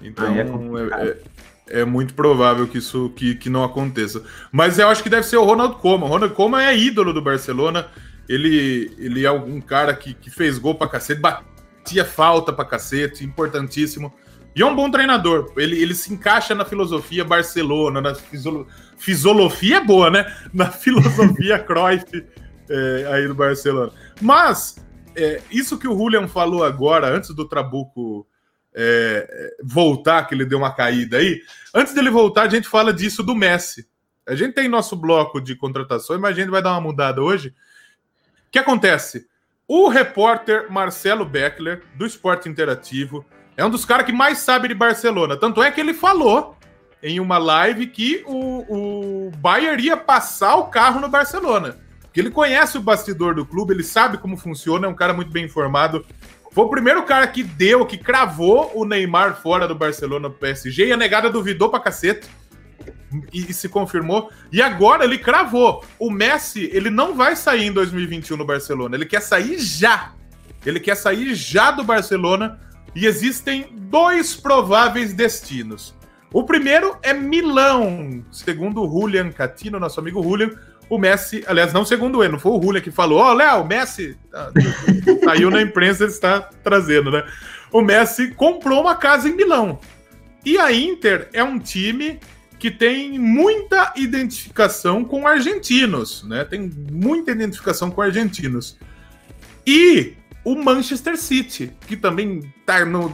Então 0.00 0.26
ah, 0.26 0.38
é, 0.38 1.04
é, 1.04 1.08
é, 1.08 1.80
é, 1.80 1.84
muito 1.84 2.14
provável 2.14 2.66
que 2.66 2.78
isso 2.78 3.10
que, 3.14 3.34
que 3.34 3.50
não 3.50 3.62
aconteça. 3.62 4.22
Mas 4.50 4.78
eu 4.78 4.88
acho 4.88 5.02
que 5.02 5.10
deve 5.10 5.24
ser 5.24 5.36
o 5.36 5.44
Ronald 5.44 5.76
Koeman. 5.76 6.06
O 6.06 6.08
Ronald 6.08 6.34
Koeman 6.34 6.62
é 6.62 6.76
ídolo 6.76 7.12
do 7.12 7.22
Barcelona. 7.22 7.86
Ele, 8.28 8.90
ele 8.98 9.24
é 9.24 9.30
um 9.30 9.60
cara 9.60 9.94
que, 9.94 10.14
que 10.14 10.30
fez 10.30 10.58
gol 10.58 10.74
pra 10.74 10.88
cacete, 10.88 11.20
batia 11.20 12.04
falta 12.04 12.52
pra 12.52 12.64
cacete, 12.64 13.24
importantíssimo. 13.24 14.12
E 14.54 14.62
é 14.62 14.66
um 14.66 14.74
bom 14.74 14.90
treinador. 14.90 15.52
Ele, 15.56 15.80
ele 15.80 15.94
se 15.94 16.12
encaixa 16.12 16.54
na 16.54 16.64
filosofia 16.64 17.24
Barcelona, 17.24 18.00
na 18.00 18.14
fisolo... 18.14 18.66
fisiologia 18.98 19.76
é 19.78 19.84
boa, 19.84 20.10
né? 20.10 20.30
Na 20.52 20.66
filosofia 20.72 21.58
Cruyff 21.58 22.24
é, 22.68 23.08
aí 23.12 23.28
do 23.28 23.34
Barcelona. 23.34 23.92
Mas 24.20 24.76
é, 25.16 25.42
isso 25.50 25.78
que 25.78 25.88
o 25.88 25.96
Julian 25.96 26.26
falou 26.28 26.64
agora, 26.64 27.08
antes 27.08 27.34
do 27.34 27.46
Trabuco 27.46 28.26
é, 28.74 29.54
voltar, 29.62 30.26
que 30.26 30.34
ele 30.34 30.44
deu 30.44 30.58
uma 30.58 30.74
caída 30.74 31.18
aí, 31.18 31.40
antes 31.74 31.94
dele 31.94 32.10
voltar, 32.10 32.42
a 32.42 32.48
gente 32.48 32.68
fala 32.68 32.92
disso 32.92 33.22
do 33.22 33.34
Messi. 33.34 33.86
A 34.26 34.34
gente 34.34 34.54
tem 34.54 34.68
nosso 34.68 34.96
bloco 34.96 35.40
de 35.40 35.56
contratações, 35.56 36.20
mas 36.20 36.36
a 36.36 36.40
gente 36.40 36.50
vai 36.50 36.62
dar 36.62 36.72
uma 36.72 36.80
mudada 36.80 37.20
hoje. 37.20 37.48
O 37.48 38.50
que 38.50 38.58
acontece? 38.58 39.26
O 39.66 39.88
repórter 39.88 40.70
Marcelo 40.70 41.24
Beckler, 41.24 41.82
do 41.96 42.06
Esporte 42.06 42.48
Interativo, 42.48 43.24
é 43.56 43.64
um 43.64 43.70
dos 43.70 43.84
caras 43.84 44.06
que 44.06 44.12
mais 44.12 44.38
sabe 44.38 44.68
de 44.68 44.74
Barcelona. 44.74 45.36
Tanto 45.36 45.62
é 45.62 45.70
que 45.70 45.80
ele 45.80 45.94
falou 45.94 46.56
em 47.02 47.18
uma 47.18 47.36
live 47.36 47.86
que 47.88 48.22
o, 48.26 49.26
o 49.26 49.30
Bayern 49.38 49.82
ia 49.82 49.96
passar 49.96 50.54
o 50.56 50.68
carro 50.68 51.00
no 51.00 51.08
Barcelona. 51.08 51.78
Que 52.12 52.20
ele 52.20 52.30
conhece 52.30 52.76
o 52.76 52.82
bastidor 52.82 53.34
do 53.34 53.46
clube, 53.46 53.72
ele 53.72 53.82
sabe 53.82 54.18
como 54.18 54.36
funciona, 54.36 54.86
é 54.86 54.90
um 54.90 54.94
cara 54.94 55.12
muito 55.12 55.30
bem 55.30 55.44
informado. 55.44 56.04
Foi 56.52 56.64
o 56.64 56.68
primeiro 56.68 57.02
cara 57.04 57.26
que 57.26 57.42
deu, 57.42 57.86
que 57.86 57.96
cravou 57.96 58.70
o 58.74 58.84
Neymar 58.84 59.40
fora 59.40 59.66
do 59.66 59.74
Barcelona 59.74 60.28
pro 60.28 60.38
PSG 60.38 60.88
e 60.88 60.92
a 60.92 60.96
negada 60.96 61.30
duvidou 61.30 61.70
pra 61.70 61.80
cacete. 61.80 62.28
e, 63.32 63.50
e 63.50 63.54
se 63.54 63.68
confirmou. 63.68 64.30
E 64.50 64.60
agora 64.60 65.04
ele 65.04 65.18
cravou. 65.18 65.84
O 65.98 66.10
Messi, 66.10 66.70
ele 66.72 66.90
não 66.90 67.14
vai 67.14 67.36
sair 67.36 67.66
em 67.66 67.72
2021 67.72 68.36
no 68.36 68.44
Barcelona. 68.44 68.96
Ele 68.96 69.06
quer 69.06 69.20
sair 69.20 69.58
já. 69.58 70.12
Ele 70.64 70.78
quer 70.78 70.94
sair 70.94 71.34
já 71.34 71.70
do 71.70 71.82
Barcelona. 71.82 72.60
E 72.94 73.06
existem 73.06 73.68
dois 73.72 74.36
prováveis 74.36 75.14
destinos. 75.14 75.94
O 76.32 76.44
primeiro 76.44 76.96
é 77.02 77.12
Milão, 77.12 78.24
segundo 78.30 78.82
o 78.82 78.90
Julian 78.90 79.30
Catino, 79.30 79.78
nosso 79.78 80.00
amigo 80.00 80.22
Julian. 80.22 80.50
O 80.88 80.98
Messi, 80.98 81.42
aliás, 81.46 81.72
não 81.72 81.84
segundo 81.84 82.22
ele, 82.22 82.32
não 82.32 82.38
foi 82.38 82.52
o 82.52 82.62
Julian 82.62 82.80
que 82.80 82.90
falou: 82.90 83.18
Ó, 83.18 83.30
oh, 83.30 83.34
Léo, 83.34 83.64
Messi. 83.64 84.16
Saiu 85.24 85.50
na 85.50 85.62
imprensa, 85.62 86.04
ele 86.04 86.12
está 86.12 86.40
trazendo, 86.62 87.10
né? 87.10 87.24
O 87.70 87.80
Messi 87.80 88.32
comprou 88.32 88.82
uma 88.82 88.94
casa 88.94 89.28
em 89.28 89.34
Milão. 89.34 89.78
E 90.44 90.58
a 90.58 90.72
Inter 90.72 91.28
é 91.32 91.42
um 91.42 91.58
time 91.58 92.18
que 92.58 92.70
tem 92.70 93.18
muita 93.18 93.92
identificação 93.96 95.04
com 95.04 95.26
argentinos, 95.26 96.22
né? 96.24 96.44
Tem 96.44 96.70
muita 96.92 97.32
identificação 97.32 97.90
com 97.90 98.02
argentinos. 98.02 98.78
E 99.66 100.14
o 100.44 100.54
Manchester 100.54 101.16
City, 101.16 101.72
que 101.86 101.96
também 101.96 102.52
tá 102.66 102.84
no, 102.84 103.10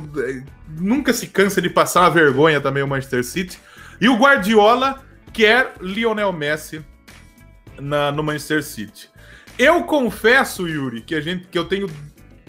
nunca 0.68 1.12
se 1.12 1.26
cansa 1.28 1.62
de 1.62 1.70
passar 1.70 2.00
uma 2.00 2.10
vergonha 2.10 2.60
também 2.60 2.82
o 2.82 2.88
Manchester 2.88 3.24
City. 3.24 3.58
E 4.00 4.08
o 4.08 4.16
Guardiola 4.16 5.02
quer 5.32 5.74
Lionel 5.80 6.32
Messi 6.32 6.84
na, 7.80 8.12
no 8.12 8.22
Manchester 8.22 8.62
City. 8.62 9.10
Eu 9.58 9.82
confesso, 9.84 10.68
Yuri, 10.68 11.00
que 11.00 11.14
a 11.14 11.20
gente 11.20 11.46
que 11.48 11.58
eu 11.58 11.64
tenho 11.64 11.90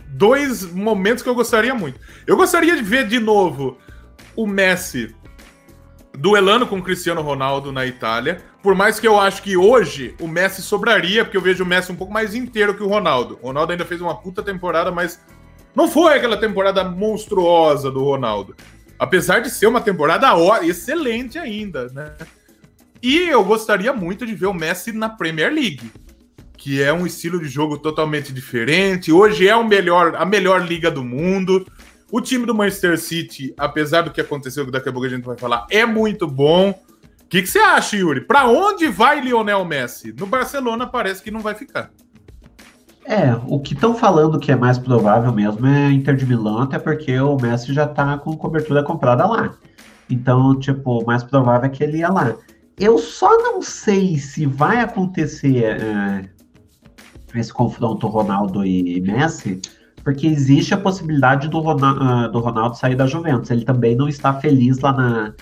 dois 0.08 0.64
momentos 0.72 1.24
que 1.24 1.30
eu 1.30 1.36
gostaria 1.36 1.74
muito. 1.74 2.00
Eu 2.26 2.36
gostaria 2.38 2.76
de 2.76 2.82
ver 2.82 3.08
de 3.08 3.20
novo 3.20 3.78
o 4.36 4.46
Messi 4.46 5.16
duelando 6.18 6.68
com 6.68 6.78
o 6.78 6.84
Cristiano 6.84 7.22
Ronaldo 7.22 7.72
na 7.72 7.86
Itália. 7.86 8.42
Por 8.62 8.76
mais 8.76 9.00
que 9.00 9.08
eu 9.08 9.20
acho 9.20 9.42
que 9.42 9.56
hoje 9.56 10.16
o 10.20 10.28
Messi 10.28 10.62
sobraria, 10.62 11.24
porque 11.24 11.38
eu 11.38 11.42
vejo 11.42 11.64
o 11.64 11.68
Messi 11.68 11.92
um 11.92 11.96
pouco 11.96 12.12
mais 12.12 12.36
inteiro 12.36 12.76
que 12.76 12.84
o 12.84 12.88
Ronaldo. 12.88 13.40
O 13.42 13.48
Ronaldo 13.48 13.72
ainda 13.72 13.86
fez 13.86 14.02
uma 14.02 14.16
puta 14.16 14.44
temporada, 14.44 14.92
mas 14.92 15.20
não 15.74 15.88
foi 15.88 16.16
aquela 16.16 16.38
temporada 16.38 16.84
monstruosa 16.84 17.90
do 17.90 18.04
Ronaldo. 18.04 18.56
Apesar 18.98 19.40
de 19.40 19.50
ser 19.50 19.68
uma 19.68 19.80
temporada 19.80 20.28
excelente 20.62 21.40
ainda, 21.40 21.88
né? 21.88 22.14
E 23.01 23.29
eu 23.29 23.44
gostaria 23.44 23.94
muito 23.94 24.25
de 24.25 24.36
ver 24.36 24.48
o 24.48 24.53
Messi 24.53 24.91
na 24.91 25.08
Premier 25.08 25.53
League, 25.53 25.91
que 26.58 26.82
é 26.82 26.91
um 26.91 27.08
estilo 27.08 27.39
de 27.39 27.48
jogo 27.48 27.77
totalmente 27.77 28.34
diferente. 28.34 29.12
Hoje 29.12 29.48
é 29.48 29.56
o 29.56 29.65
melhor, 29.65 30.15
a 30.15 30.25
melhor 30.25 30.68
liga 30.68 30.91
do 30.91 31.03
mundo. 31.03 31.65
O 32.12 32.20
time 32.20 32.46
do 32.46 32.53
Manchester 32.53 33.00
City, 33.00 33.53
apesar 33.58 34.01
do 34.01 34.12
que 34.12 34.20
aconteceu, 34.20 34.65
que 34.65 34.72
daqui 34.72 34.89
a 34.89 34.91
pouco 34.91 35.08
a 35.08 35.10
gente 35.10 35.24
vai 35.24 35.38
falar, 35.38 35.65
é 35.70 35.86
muito 35.86 36.27
bom. 36.27 36.72
O 36.72 37.27
que, 37.29 37.41
que 37.41 37.48
você 37.48 37.60
acha, 37.60 37.96
Yuri? 37.96 38.22
Para 38.22 38.48
onde 38.48 38.88
vai 38.88 39.22
Lionel 39.22 39.63
Messi? 39.63 40.13
No 40.18 40.25
Barcelona 40.25 40.86
parece 40.86 41.24
que 41.24 41.32
não 41.32 41.39
vai 41.39 41.56
ficar. 41.56 41.91
É, 43.06 43.34
o 43.48 43.60
que 43.60 43.74
estão 43.74 43.96
falando 43.96 44.39
que 44.39 44.51
é 44.51 44.56
mais 44.56 44.77
provável 44.77 45.32
mesmo 45.32 45.65
é 45.65 45.91
Inter 45.91 46.15
de 46.15 46.25
Milão, 46.25 46.60
até 46.60 46.77
porque 46.77 47.18
o 47.20 47.38
Messi 47.38 47.74
já 47.74 47.88
tá 47.88 48.18
com 48.18 48.36
cobertura 48.36 48.84
comprada 48.84 49.25
lá. 49.25 49.56
Então, 50.10 50.60
tipo, 50.60 51.01
o 51.01 51.06
mais 51.06 51.24
provável 51.24 51.68
é 51.68 51.70
que 51.70 51.84
ele 51.84 52.00
ia 52.00 52.10
lá. 52.10 52.36
Eu 52.80 52.98
só 52.98 53.38
não 53.38 53.62
sei 53.62 54.18
se 54.18 54.46
vai 54.46 54.80
acontecer 54.80 55.66
é, 55.66 56.30
esse 57.36 57.52
confronto 57.52 58.08
Ronaldo 58.08 58.66
e 58.66 59.02
Messi, 59.02 59.62
porque 60.02 60.26
existe 60.26 60.74
a 60.74 60.78
possibilidade 60.78 61.50
do 61.50 61.60
Ronaldo, 61.60 62.02
ah, 62.02 62.28
do 62.28 62.40
Ronaldo 62.40 62.78
sair 62.78 62.96
da 62.96 63.06
Juventus. 63.06 63.52
Ele 63.52 63.66
também 63.66 63.98
não 63.98 64.08
está 64.08 64.34
feliz 64.34 64.80
lá 64.80 64.94
na, 64.94 65.34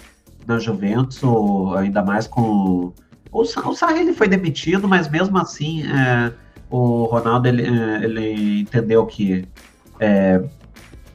na 0.48 0.58
Juventus, 0.58 1.22
ou 1.22 1.76
ainda 1.76 2.04
mais 2.04 2.26
com. 2.26 2.92
O, 3.32 3.42
o 3.42 3.76
Sarri 3.76 4.00
ele 4.00 4.14
foi 4.14 4.28
demitido, 4.28 4.88
mas 4.88 5.08
mesmo 5.08 5.38
assim 5.38 5.84
é, 5.84 6.34
o 6.72 7.04
Ronaldo 7.04 7.48
ele, 7.48 7.64
ele 8.04 8.62
entendeu 8.62 9.06
que, 9.06 9.48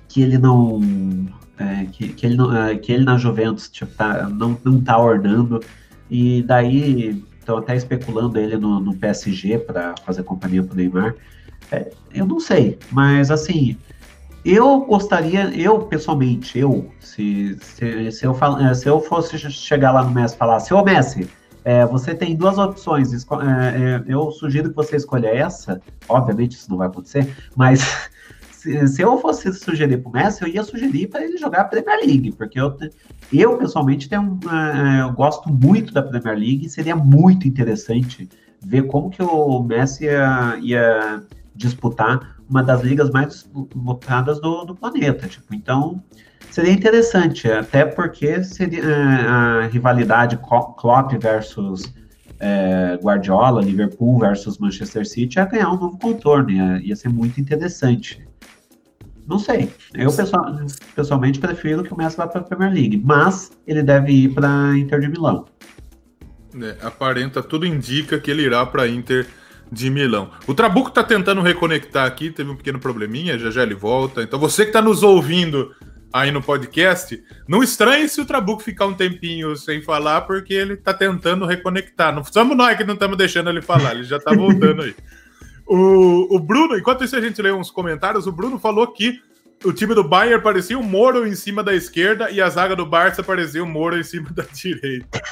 que 0.08 0.22
ele 0.22 0.38
não. 0.38 0.80
Que, 1.92 2.08
que, 2.08 2.26
ele 2.26 2.36
que 2.82 2.92
ele 2.92 3.04
na 3.04 3.16
Juventus 3.16 3.68
tipo, 3.68 3.94
tá, 3.94 4.28
não, 4.28 4.58
não 4.64 4.80
tá 4.80 4.98
ornando. 4.98 5.60
E 6.12 6.42
daí 6.42 7.24
estão 7.40 7.56
até 7.56 7.74
especulando 7.74 8.38
ele 8.38 8.58
no, 8.58 8.78
no 8.78 8.94
PSG 8.94 9.56
para 9.60 9.94
fazer 10.04 10.22
companhia 10.24 10.62
para 10.62 10.74
o 10.74 10.76
Neymar. 10.76 11.14
É, 11.70 11.90
eu 12.12 12.26
não 12.26 12.38
sei, 12.38 12.78
mas 12.90 13.30
assim, 13.30 13.78
eu 14.44 14.80
gostaria, 14.80 15.44
eu 15.58 15.78
pessoalmente, 15.86 16.58
eu, 16.58 16.92
se, 17.00 17.56
se, 17.62 18.12
se, 18.12 18.26
eu, 18.26 18.34
fal, 18.34 18.74
se 18.74 18.86
eu 18.86 19.00
fosse 19.00 19.38
chegar 19.50 19.90
lá 19.90 20.04
no 20.04 20.10
Messi 20.10 20.34
e 20.34 20.38
falar, 20.38 20.60
seu 20.60 20.84
Messi, 20.84 21.26
é, 21.64 21.86
você 21.86 22.14
tem 22.14 22.36
duas 22.36 22.58
opções, 22.58 23.10
é, 23.10 23.16
é, 23.16 24.04
eu 24.06 24.30
sugiro 24.32 24.68
que 24.68 24.76
você 24.76 24.96
escolha 24.96 25.28
essa, 25.28 25.80
obviamente 26.10 26.52
isso 26.52 26.68
não 26.68 26.76
vai 26.76 26.88
acontecer, 26.88 27.34
mas 27.56 28.10
se, 28.62 29.02
eu 29.02 29.18
fosse 29.18 29.52
sugerir 29.52 29.98
para 29.98 30.10
o 30.10 30.12
Messi, 30.12 30.42
eu 30.42 30.48
ia 30.48 30.62
sugerir 30.62 31.08
para 31.08 31.24
ele 31.24 31.36
jogar 31.36 31.62
a 31.62 31.64
Premier 31.64 31.98
League, 31.98 32.32
porque 32.32 32.60
eu, 32.60 32.76
eu 33.32 33.58
pessoalmente 33.58 34.08
tenho, 34.08 34.38
é, 34.48 35.02
eu 35.02 35.12
gosto 35.12 35.50
muito 35.50 35.92
da 35.92 36.02
Premier 36.02 36.38
League 36.38 36.66
e 36.66 36.68
seria 36.68 36.94
muito 36.94 37.48
interessante 37.48 38.28
ver 38.64 38.86
como 38.86 39.10
que 39.10 39.22
o 39.22 39.62
Messi 39.62 40.04
ia, 40.04 40.58
ia 40.60 41.22
disputar 41.54 42.36
uma 42.48 42.62
das 42.62 42.82
ligas 42.82 43.10
mais 43.10 43.50
votadas 43.74 44.40
do, 44.40 44.64
do 44.64 44.74
planeta. 44.74 45.26
Tipo, 45.26 45.54
então, 45.54 46.02
seria 46.50 46.72
interessante, 46.72 47.50
até 47.50 47.84
porque 47.84 48.44
seria 48.44 48.84
é, 48.84 49.26
a 49.26 49.66
rivalidade 49.66 50.38
Klopp 50.38 51.12
versus 51.20 51.92
é, 52.38 52.98
Guardiola, 53.02 53.60
Liverpool 53.60 54.18
versus 54.20 54.58
Manchester 54.58 55.06
City 55.06 55.38
ia 55.38 55.46
ganhar 55.46 55.70
um 55.70 55.78
novo 55.78 55.98
contorno, 55.98 56.50
ia, 56.50 56.80
ia 56.82 56.94
ser 56.94 57.08
muito 57.08 57.40
interessante. 57.40 58.22
Não 59.26 59.38
sei. 59.38 59.70
Eu 59.94 60.12
pessoal, 60.12 60.44
pessoalmente 60.94 61.38
prefiro 61.38 61.82
que 61.82 61.92
o 61.92 61.96
Messi 61.96 62.16
vá 62.16 62.26
para 62.26 62.40
a 62.40 62.44
Premier 62.44 62.72
League, 62.72 63.00
mas 63.04 63.52
ele 63.66 63.82
deve 63.82 64.12
ir 64.12 64.34
para 64.34 64.76
Inter 64.76 65.00
de 65.00 65.08
Milão. 65.08 65.46
É, 66.60 66.84
aparenta, 66.84 67.42
tudo 67.42 67.64
indica 67.64 68.18
que 68.18 68.30
ele 68.30 68.42
irá 68.42 68.64
para 68.66 68.88
Inter 68.88 69.26
de 69.70 69.88
Milão. 69.88 70.30
O 70.46 70.52
Trabuco 70.52 70.90
tá 70.90 71.02
tentando 71.02 71.40
reconectar 71.40 72.06
aqui, 72.06 72.30
teve 72.30 72.50
um 72.50 72.56
pequeno 72.56 72.78
probleminha, 72.78 73.38
já 73.38 73.50
já 73.50 73.62
ele 73.62 73.74
volta. 73.74 74.22
Então 74.22 74.38
você 74.38 74.66
que 74.66 74.72
tá 74.72 74.82
nos 74.82 75.02
ouvindo 75.02 75.74
aí 76.12 76.30
no 76.30 76.42
podcast, 76.42 77.22
não 77.48 77.62
estranhe 77.62 78.06
se 78.06 78.20
o 78.20 78.26
Trabuco 78.26 78.62
ficar 78.62 78.84
um 78.84 78.92
tempinho 78.92 79.56
sem 79.56 79.80
falar, 79.80 80.22
porque 80.22 80.52
ele 80.52 80.76
tá 80.76 80.92
tentando 80.92 81.46
reconectar. 81.46 82.14
Não 82.14 82.22
somos 82.22 82.54
nós 82.54 82.76
que 82.76 82.84
não 82.84 82.94
estamos 82.94 83.16
deixando 83.16 83.48
ele 83.48 83.62
falar, 83.62 83.94
ele 83.94 84.04
já 84.04 84.18
tá 84.20 84.34
voltando 84.34 84.82
aí. 84.82 84.94
O, 85.66 86.36
o 86.36 86.38
Bruno, 86.38 86.76
enquanto 86.76 87.04
isso 87.04 87.16
a 87.16 87.20
gente 87.20 87.40
lê 87.40 87.52
uns 87.52 87.70
comentários, 87.70 88.26
o 88.26 88.32
Bruno 88.32 88.58
falou 88.58 88.86
que 88.88 89.20
o 89.64 89.72
time 89.72 89.94
do 89.94 90.02
Bayern 90.02 90.42
parecia 90.42 90.78
o 90.78 90.82
Moro 90.82 91.26
em 91.26 91.34
cima 91.34 91.62
da 91.62 91.74
esquerda 91.74 92.30
e 92.30 92.40
a 92.40 92.48
zaga 92.48 92.74
do 92.74 92.84
Barça 92.84 93.22
parecia 93.22 93.62
o 93.62 93.66
Moro 93.66 93.98
em 93.98 94.02
cima 94.02 94.30
da 94.30 94.42
direita. 94.52 95.22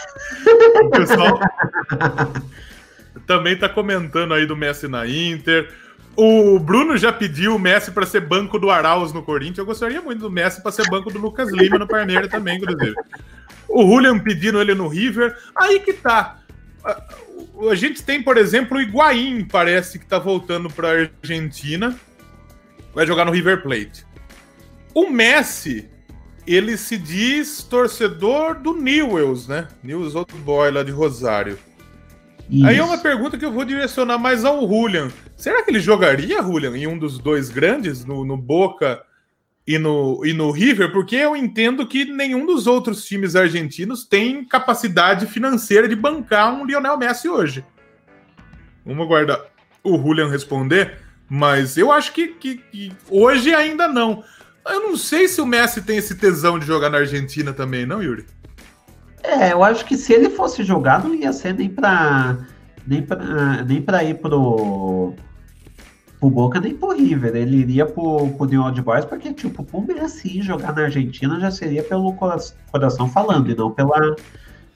O 0.83 0.91
pessoal 0.91 1.41
também 3.27 3.57
tá 3.57 3.69
comentando 3.69 4.35
aí 4.35 4.47
do 4.47 4.57
Messi 4.57 4.89
na 4.89 5.07
Inter. 5.07 5.73
O 6.17 6.59
Bruno 6.59 6.97
já 6.97 7.13
pediu 7.13 7.57
o 7.57 7.59
Messi 7.59 7.91
para 7.91 8.07
ser 8.07 8.21
banco 8.21 8.59
do 8.59 8.71
Arauz 8.71 9.13
no 9.13 9.23
Corinthians. 9.23 9.59
Eu 9.59 9.67
gostaria 9.67 10.01
muito 10.01 10.21
do 10.21 10.31
Messi 10.31 10.63
para 10.63 10.73
ser 10.73 10.89
banco 10.89 11.11
do 11.11 11.19
Lucas 11.19 11.51
Lima 11.51 11.79
no 11.79 11.87
Parmeira 11.87 12.29
também, 12.29 12.59
inclusive. 12.59 12.95
O 13.69 13.83
Julian 13.83 14.19
pedindo 14.19 14.61
ele 14.61 14.75
no 14.75 14.89
River. 14.89 15.37
Aí 15.57 15.81
que 15.81 15.93
tá. 15.93 16.39
A 17.69 17.75
gente 17.75 18.03
tem, 18.03 18.23
por 18.23 18.37
exemplo, 18.39 18.79
o 18.79 18.81
Higuaín, 18.81 19.45
parece 19.45 19.99
que 19.99 20.07
tá 20.07 20.19
voltando 20.19 20.71
para 20.71 21.11
Argentina. 21.23 21.99
Vai 22.95 23.07
jogar 23.07 23.25
no 23.25 23.33
River 23.33 23.63
Plate. 23.63 24.07
O 24.95 25.11
Messi, 25.11 25.89
ele 26.47 26.77
se 26.77 26.97
diz 26.97 27.63
torcedor 27.63 28.55
do 28.59 28.75
Newells, 28.75 29.49
né? 29.49 29.69
Newells 29.83 30.17
Old 30.17 30.33
Boy 30.39 30.71
lá 30.71 30.83
de 30.83 30.91
Rosário. 30.91 31.59
Isso. 32.49 32.67
Aí 32.67 32.79
é 32.79 32.83
uma 32.83 32.99
pergunta 32.99 33.39
que 33.39 33.45
eu 33.45 33.53
vou 33.53 33.65
direcionar 33.65 34.19
mais 34.19 34.45
ao 34.45 34.67
Julian. 34.67 35.09
Será 35.37 35.63
que 35.63 35.71
ele 35.71 35.81
jogaria, 35.81 36.43
Julian, 36.43 36.77
em 36.77 36.87
um 36.87 36.99
dos 36.99 37.19
dois 37.19 37.49
grandes, 37.49 38.05
no, 38.05 38.25
no 38.25 38.37
Boca 38.37 39.03
e 39.75 39.79
no, 39.79 40.27
e 40.27 40.33
no 40.33 40.51
River? 40.51 40.91
Porque 40.91 41.15
eu 41.15 41.37
entendo 41.37 41.87
que 41.87 42.05
nenhum 42.05 42.45
dos 42.45 42.67
outros 42.67 43.05
times 43.05 43.37
argentinos 43.37 44.05
tem 44.05 44.45
capacidade 44.45 45.27
financeira 45.27 45.89
de 45.89 45.95
bancar 45.95 46.53
um 46.53 46.67
Lionel 46.67 46.99
Messi 46.99 47.29
hoje. 47.29 47.65
Vamos 48.85 49.07
aguardar 49.07 49.41
o 49.85 49.97
Julian 49.97 50.29
responder, 50.29 50.99
mas 51.29 51.77
eu 51.77 51.93
acho 51.93 52.13
que, 52.13 52.29
que, 52.29 52.57
que 52.57 52.93
hoje 53.09 53.55
ainda 53.55 53.87
não. 53.87 54.25
Eu 54.69 54.81
não 54.81 54.97
sei 54.97 55.29
se 55.29 55.41
o 55.41 55.47
Messi 55.47 55.83
tem 55.83 55.99
esse 55.99 56.17
tesão 56.17 56.59
de 56.59 56.67
jogar 56.67 56.91
na 56.91 56.99
Argentina 56.99 57.53
também, 57.53 57.87
não, 57.87 58.03
Yuri? 58.03 58.27
É, 59.23 59.53
eu 59.53 59.63
acho 59.63 59.85
que 59.85 59.97
se 59.97 60.13
ele 60.13 60.31
fosse 60.31 60.65
jogar, 60.65 61.05
não 61.05 61.15
ia 61.15 61.33
ser 61.33 61.55
nem 61.55 61.69
pra. 61.69 62.39
Nem 62.85 63.03
pra, 63.03 63.63
nem 63.63 63.81
pra 63.81 64.03
ir 64.03 64.15
pro. 64.17 65.15
Pro 66.21 66.31
Boca 66.31 66.61
nem 66.61 66.77
pro 66.77 66.93
River. 66.93 67.35
Ele 67.35 67.57
iria 67.57 67.87
pro, 67.87 68.29
pro 68.29 68.47
New 68.47 68.63
Old 68.63 68.81
Boys, 68.83 69.05
porque, 69.07 69.33
tipo, 69.33 69.65
pro 69.65 69.81
Messi 69.81 70.43
jogar 70.43 70.75
na 70.75 70.83
Argentina 70.83 71.41
já 71.41 71.51
seria 71.51 71.83
pelo 71.83 72.13
coração 72.13 73.09
falando, 73.09 73.51
e 73.51 73.55
não 73.57 73.71
pela, 73.71 74.15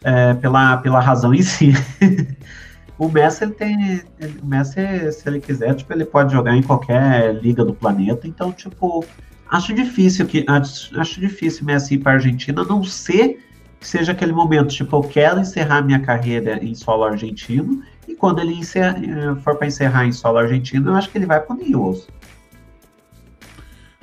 é, 0.02 0.34
pela, 0.34 0.78
pela 0.78 1.00
razão 1.00 1.34
em 1.34 1.42
si. 1.42 1.72
o 2.98 3.08
Messi, 3.08 3.44
ele 3.44 3.52
tem. 3.52 4.02
O 4.42 4.46
Messi, 4.46 5.12
se 5.12 5.28
ele 5.28 5.38
quiser, 5.38 5.74
tipo, 5.74 5.92
ele 5.92 6.06
pode 6.06 6.32
jogar 6.32 6.56
em 6.56 6.62
qualquer 6.62 7.34
liga 7.34 7.64
do 7.64 7.74
planeta. 7.74 8.26
Então, 8.26 8.50
tipo, 8.50 9.04
acho 9.50 9.74
difícil 9.74 10.26
que. 10.26 10.44
Acho, 10.48 10.98
acho 10.98 11.20
difícil 11.20 11.66
Messi 11.66 11.94
ir 11.94 11.98
para 11.98 12.12
Argentina, 12.12 12.62
a 12.62 12.64
não 12.64 12.82
ser 12.82 13.38
que 13.78 13.88
seja 13.88 14.12
aquele 14.12 14.32
momento, 14.32 14.74
tipo, 14.74 14.96
eu 14.96 15.02
quero 15.02 15.40
encerrar 15.40 15.82
minha 15.82 16.00
carreira 16.00 16.58
em 16.64 16.74
solo 16.74 17.04
argentino, 17.04 17.82
e 18.06 18.14
quando 18.14 18.40
ele 18.40 18.54
encerra, 18.54 18.98
eh, 18.98 19.34
for 19.42 19.56
para 19.56 19.66
encerrar 19.66 20.06
em 20.06 20.12
solo 20.12 20.38
argentino, 20.38 20.90
eu 20.90 20.94
acho 20.94 21.08
que 21.10 21.18
ele 21.18 21.26
vai 21.26 21.40
para 21.40 21.54
o 21.54 21.58
Newell's. 21.58 22.06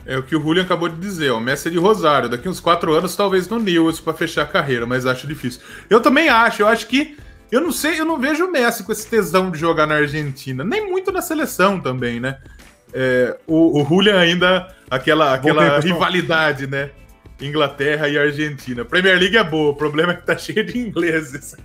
É 0.05 0.17
o 0.17 0.23
que 0.23 0.35
o 0.35 0.41
Julio 0.41 0.63
acabou 0.63 0.89
de 0.89 0.99
dizer, 0.99 1.31
o 1.31 1.39
Messi 1.39 1.67
é 1.67 1.71
de 1.71 1.77
Rosário. 1.77 2.27
Daqui 2.27 2.49
uns 2.49 2.59
quatro 2.59 2.93
anos, 2.93 3.15
talvez 3.15 3.47
no 3.47 3.59
Newell's 3.59 3.99
para 3.99 4.13
fechar 4.13 4.43
a 4.43 4.47
carreira, 4.47 4.85
mas 4.85 5.05
acho 5.05 5.27
difícil. 5.27 5.61
Eu 5.89 6.01
também 6.01 6.29
acho, 6.29 6.61
eu 6.61 6.67
acho 6.67 6.87
que. 6.87 7.17
Eu 7.51 7.59
não 7.59 7.71
sei, 7.71 7.99
eu 7.99 8.05
não 8.05 8.17
vejo 8.17 8.45
o 8.45 8.51
Messi 8.51 8.83
com 8.83 8.93
esse 8.93 9.07
tesão 9.07 9.51
de 9.51 9.59
jogar 9.59 9.85
na 9.85 9.95
Argentina, 9.95 10.63
nem 10.63 10.89
muito 10.89 11.11
na 11.11 11.21
seleção 11.21 11.81
também, 11.81 12.19
né? 12.19 12.37
É, 12.93 13.37
o, 13.45 13.81
o 13.81 13.85
Julian 13.85 14.17
ainda, 14.17 14.73
aquela, 14.89 15.33
aquela 15.33 15.79
rivalidade, 15.79 16.65
né? 16.65 16.91
Inglaterra 17.41 18.07
e 18.07 18.17
Argentina. 18.17 18.85
Premier 18.85 19.17
League 19.17 19.35
é 19.35 19.43
boa, 19.43 19.71
o 19.71 19.75
problema 19.75 20.13
é 20.13 20.15
que 20.15 20.25
tá 20.25 20.37
cheio 20.37 20.63
de 20.63 20.77
ingleses. 20.77 21.55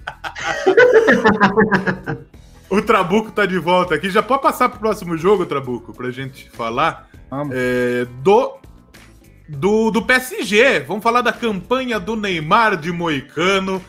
o 2.71 2.83
Trabuco 2.83 3.31
tá 3.31 3.45
de 3.45 3.59
volta 3.59 3.95
aqui. 3.95 4.11
Já 4.11 4.23
pode 4.23 4.43
passar 4.43 4.69
pro 4.69 4.81
próximo 4.81 5.17
jogo, 5.17 5.47
Trabuco, 5.47 5.93
pra 5.93 6.11
gente 6.11 6.51
falar 6.51 7.09
é, 7.53 8.07
do, 8.23 8.57
do, 9.49 9.91
do 9.91 10.03
PSG. 10.03 10.81
Vamos 10.81 11.03
falar 11.03 11.21
da 11.21 11.33
campanha 11.33 12.01
do 12.01 12.17
Neymar 12.17 12.77
de 12.77 12.91
Moicano. 12.91 13.83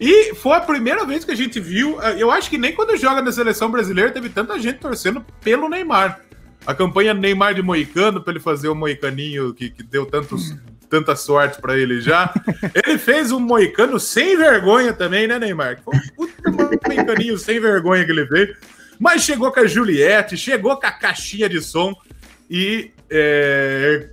E 0.00 0.34
foi 0.34 0.56
a 0.56 0.60
primeira 0.60 1.04
vez 1.04 1.24
que 1.24 1.30
a 1.30 1.36
gente 1.36 1.60
viu. 1.60 2.00
Eu 2.18 2.30
acho 2.30 2.50
que 2.50 2.58
nem 2.58 2.74
quando 2.74 2.96
joga 2.96 3.22
na 3.22 3.30
seleção 3.30 3.70
brasileira 3.70 4.10
teve 4.10 4.28
tanta 4.28 4.58
gente 4.58 4.78
torcendo 4.78 5.24
pelo 5.40 5.68
Neymar. 5.68 6.20
A 6.66 6.74
campanha 6.74 7.12
Neymar 7.12 7.54
de 7.54 7.62
Moicano, 7.62 8.22
para 8.22 8.32
ele 8.32 8.40
fazer 8.40 8.68
o 8.68 8.74
Moicaninho 8.74 9.52
que, 9.52 9.70
que 9.70 9.82
deu 9.82 10.06
tantos 10.06 10.56
tanta 10.94 11.16
sorte 11.16 11.60
para 11.60 11.76
ele 11.76 12.00
já. 12.00 12.32
Ele 12.86 12.96
fez 12.98 13.32
um 13.32 13.40
moicano 13.40 13.98
sem 13.98 14.36
vergonha 14.36 14.92
também, 14.92 15.26
né, 15.26 15.40
Neymar? 15.40 15.80
Foi 15.84 15.96
um 15.96 16.00
puta 16.14 16.50
moicaninho 16.86 17.36
sem 17.36 17.58
vergonha 17.58 18.04
que 18.04 18.12
ele 18.12 18.26
fez. 18.28 18.56
Mas 18.98 19.22
chegou 19.22 19.50
com 19.50 19.58
a 19.58 19.66
Juliette, 19.66 20.36
chegou 20.36 20.76
com 20.76 20.86
a 20.86 20.92
caixinha 20.92 21.48
de 21.48 21.60
som 21.60 21.92
e 22.48 22.92
é, 23.10 24.10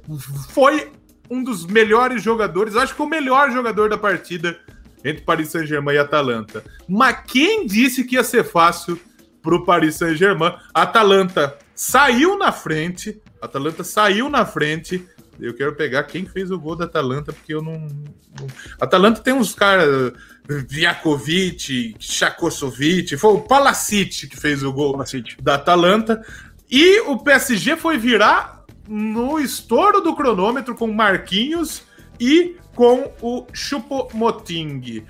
foi 0.50 0.92
um 1.30 1.44
dos 1.44 1.68
melhores 1.68 2.24
jogadores, 2.24 2.76
acho 2.76 2.96
que 2.96 3.02
o 3.02 3.08
melhor 3.08 3.52
jogador 3.52 3.88
da 3.88 3.98
partida 3.98 4.60
entre 5.06 5.24
Paris 5.24 5.50
Saint-Germain 5.50 5.96
e 5.96 6.00
Atalanta. 6.00 6.64
Mas 6.88 7.18
quem 7.28 7.68
disse 7.68 8.04
que 8.04 8.16
ia 8.16 8.24
ser 8.24 8.44
fácil 8.44 9.00
para 9.42 9.56
o 9.56 9.64
Paris 9.64 9.96
Saint-Germain? 9.96 10.54
Atalanta 10.74 11.58
saiu 11.76 12.38
na 12.38 12.52
frente, 12.52 13.22
Atalanta 13.40 13.84
saiu 13.84 14.30
na 14.30 14.46
frente, 14.46 15.08
eu 15.40 15.54
quero 15.54 15.76
pegar 15.76 16.04
quem 16.04 16.26
fez 16.26 16.52
o 16.52 16.60
gol 16.60 16.76
da 16.76 16.86
Atalanta, 16.86 17.34
porque 17.34 17.54
eu 17.54 17.62
não. 17.62 17.74
não... 17.80 18.48
Atalanta 18.80 19.22
tem 19.22 19.34
uns 19.34 19.54
caras. 19.54 20.14
Vjakovic, 20.48 21.96
Chakosovic, 22.00 23.16
foi 23.16 23.34
o 23.34 23.42
Palacic 23.42 24.28
que 24.28 24.36
fez 24.36 24.64
o 24.64 24.74
gol 24.74 24.94
Palacic. 24.94 25.42
da 25.42 25.56
Atalanta. 25.56 26.22
E 26.70 27.02
o 27.02 27.18
PSG 27.18 27.78
foi 27.78 27.98
virar 27.98 28.66
no 28.88 29.40
estouro 29.40 30.02
do 30.02 30.16
cronômetro 30.16 30.76
com 30.76 30.88
Marquinhos 30.88 31.84
e 32.20 32.58
com 32.76 33.12
o 33.22 33.46
Chupomoting. 33.54 35.04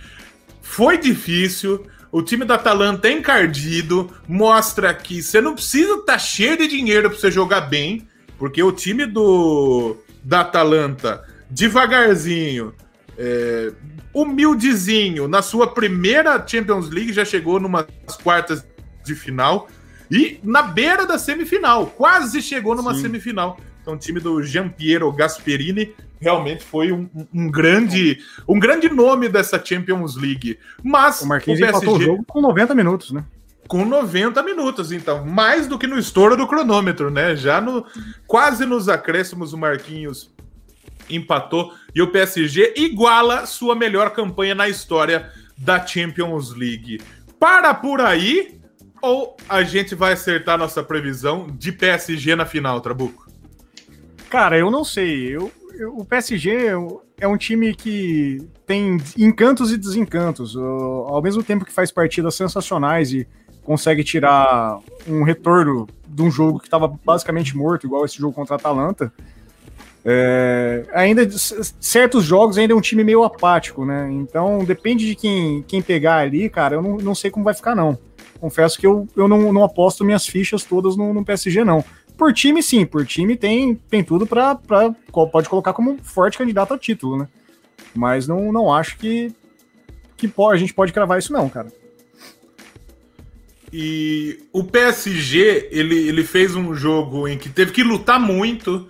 Foi 0.61 0.97
difícil. 0.97 1.85
O 2.11 2.21
time 2.21 2.43
da 2.43 2.55
Atalanta 2.55 3.07
é 3.07 3.13
encardido, 3.13 4.11
mostra 4.27 4.93
que 4.93 5.23
você 5.23 5.39
não 5.39 5.53
precisa 5.53 5.93
estar 5.93 6.13
tá 6.13 6.19
cheio 6.19 6.57
de 6.57 6.67
dinheiro 6.67 7.09
para 7.09 7.17
você 7.17 7.31
jogar 7.31 7.61
bem, 7.61 8.07
porque 8.37 8.61
o 8.61 8.71
time 8.71 9.05
do 9.05 9.95
da 10.23 10.41
Atalanta, 10.41 11.23
devagarzinho, 11.49 12.73
é, 13.17 13.71
humildezinho, 14.13 15.27
na 15.27 15.41
sua 15.41 15.67
primeira 15.67 16.43
Champions 16.45 16.89
League 16.89 17.13
já 17.13 17.25
chegou 17.25 17.59
numas 17.59 17.85
quartas 18.23 18.65
de 19.03 19.15
final 19.15 19.67
e 20.09 20.39
na 20.43 20.61
beira 20.61 21.05
da 21.05 21.17
semifinal, 21.17 21.87
quase 21.87 22.41
chegou 22.41 22.75
numa 22.75 22.93
Sim. 22.93 23.03
semifinal. 23.03 23.57
Então, 23.81 23.95
o 23.95 23.97
time 23.97 24.19
do 24.19 24.43
Giampiero 24.43 25.11
Gasperini 25.11 25.93
realmente 26.19 26.63
foi 26.63 26.91
um, 26.91 27.09
um, 27.33 27.49
grande 27.49 28.19
um 28.47 28.59
grande 28.59 28.89
nome 28.89 29.27
dessa 29.27 29.63
Champions 29.63 30.15
League. 30.15 30.59
Mas 30.83 31.21
o 31.21 31.27
Marquinhos 31.27 31.59
o 31.59 31.63
PSG... 31.63 31.85
empatou 31.85 31.97
o 31.97 32.01
jogo 32.01 32.25
com 32.25 32.41
90 32.41 32.75
minutos, 32.75 33.11
né? 33.11 33.25
Com 33.71 33.85
90 33.85 34.43
minutos, 34.43 34.91
então, 34.91 35.23
mais 35.23 35.65
do 35.65 35.79
que 35.79 35.87
no 35.87 35.97
estouro 35.97 36.35
do 36.35 36.45
cronômetro, 36.45 37.09
né? 37.09 37.37
Já 37.37 37.61
no 37.61 37.85
quase 38.27 38.65
nos 38.65 38.89
acréscimos 38.89 39.53
o 39.53 39.57
Marquinhos 39.57 40.29
empatou 41.09 41.73
e 41.95 42.01
o 42.01 42.11
PSG 42.11 42.73
iguala 42.75 43.45
sua 43.45 43.73
melhor 43.73 44.09
campanha 44.09 44.53
na 44.53 44.67
história 44.67 45.31
da 45.57 45.87
Champions 45.87 46.53
League. 46.53 46.99
Para 47.39 47.73
por 47.73 48.01
aí 48.01 48.59
ou 49.01 49.37
a 49.47 49.63
gente 49.63 49.95
vai 49.95 50.11
acertar 50.11 50.57
nossa 50.57 50.83
previsão 50.83 51.47
de 51.49 51.71
PSG 51.71 52.35
na 52.35 52.45
final, 52.45 52.81
Trabuco? 52.81 53.31
Cara, 54.29 54.57
eu 54.57 54.69
não 54.69 54.83
sei. 54.83 55.33
Eu, 55.33 55.49
eu 55.75 55.97
o 55.97 56.03
PSG 56.03 56.73
é 57.21 57.27
um 57.27 57.37
time 57.37 57.73
que 57.73 58.45
tem 58.67 58.97
encantos 59.17 59.71
e 59.71 59.77
desencantos. 59.77 60.57
Ao 60.57 61.21
mesmo 61.21 61.41
tempo 61.41 61.63
que 61.63 61.71
faz 61.71 61.89
partidas 61.89 62.35
sensacionais 62.35 63.13
e 63.13 63.25
consegue 63.63 64.03
tirar 64.03 64.79
um 65.07 65.23
retorno 65.23 65.87
de 66.07 66.21
um 66.21 66.31
jogo 66.31 66.59
que 66.59 66.67
estava 66.67 66.87
basicamente 66.87 67.55
morto, 67.55 67.85
igual 67.85 68.05
esse 68.05 68.17
jogo 68.17 68.33
contra 68.33 68.55
a 68.55 68.57
Atalanta. 68.57 69.11
É, 70.03 70.85
ainda 70.93 71.29
certos 71.79 72.23
jogos 72.23 72.57
ainda 72.57 72.73
é 72.73 72.75
um 72.75 72.81
time 72.81 73.03
meio 73.03 73.23
apático, 73.23 73.85
né? 73.85 74.09
Então 74.11 74.63
depende 74.63 75.05
de 75.05 75.15
quem, 75.15 75.63
quem 75.67 75.81
pegar 75.81 76.17
ali, 76.17 76.49
cara. 76.49 76.75
Eu 76.75 76.81
não, 76.81 76.97
não 76.97 77.15
sei 77.15 77.29
como 77.29 77.45
vai 77.45 77.53
ficar, 77.53 77.75
não. 77.75 77.97
Confesso 78.39 78.79
que 78.79 78.87
eu, 78.87 79.07
eu 79.15 79.27
não, 79.27 79.53
não 79.53 79.63
aposto 79.63 80.03
minhas 80.03 80.25
fichas 80.25 80.63
todas 80.63 80.97
no, 80.97 81.13
no 81.13 81.23
PSG, 81.23 81.63
não. 81.63 81.83
Por 82.17 82.33
time, 82.33 82.61
sim, 82.61 82.85
por 82.85 83.05
time 83.05 83.35
tem, 83.35 83.75
tem 83.75 84.03
tudo 84.03 84.25
para 84.25 84.55
pode 85.31 85.47
colocar 85.47 85.73
como 85.73 85.97
forte 86.03 86.37
candidato 86.37 86.73
a 86.73 86.77
título, 86.77 87.17
né? 87.17 87.27
Mas 87.93 88.27
não, 88.27 88.51
não 88.51 88.73
acho 88.73 88.97
que, 88.97 89.33
que 90.17 90.27
pode, 90.27 90.55
a 90.55 90.59
gente 90.59 90.73
pode 90.73 90.93
cravar 90.93 91.19
isso, 91.19 91.31
não, 91.31 91.47
cara. 91.47 91.71
E 93.73 94.39
o 94.51 94.63
PSG, 94.63 95.69
ele, 95.71 95.95
ele 96.07 96.23
fez 96.23 96.55
um 96.55 96.75
jogo 96.75 97.27
em 97.27 97.37
que 97.37 97.47
teve 97.49 97.71
que 97.71 97.83
lutar 97.83 98.19
muito. 98.19 98.87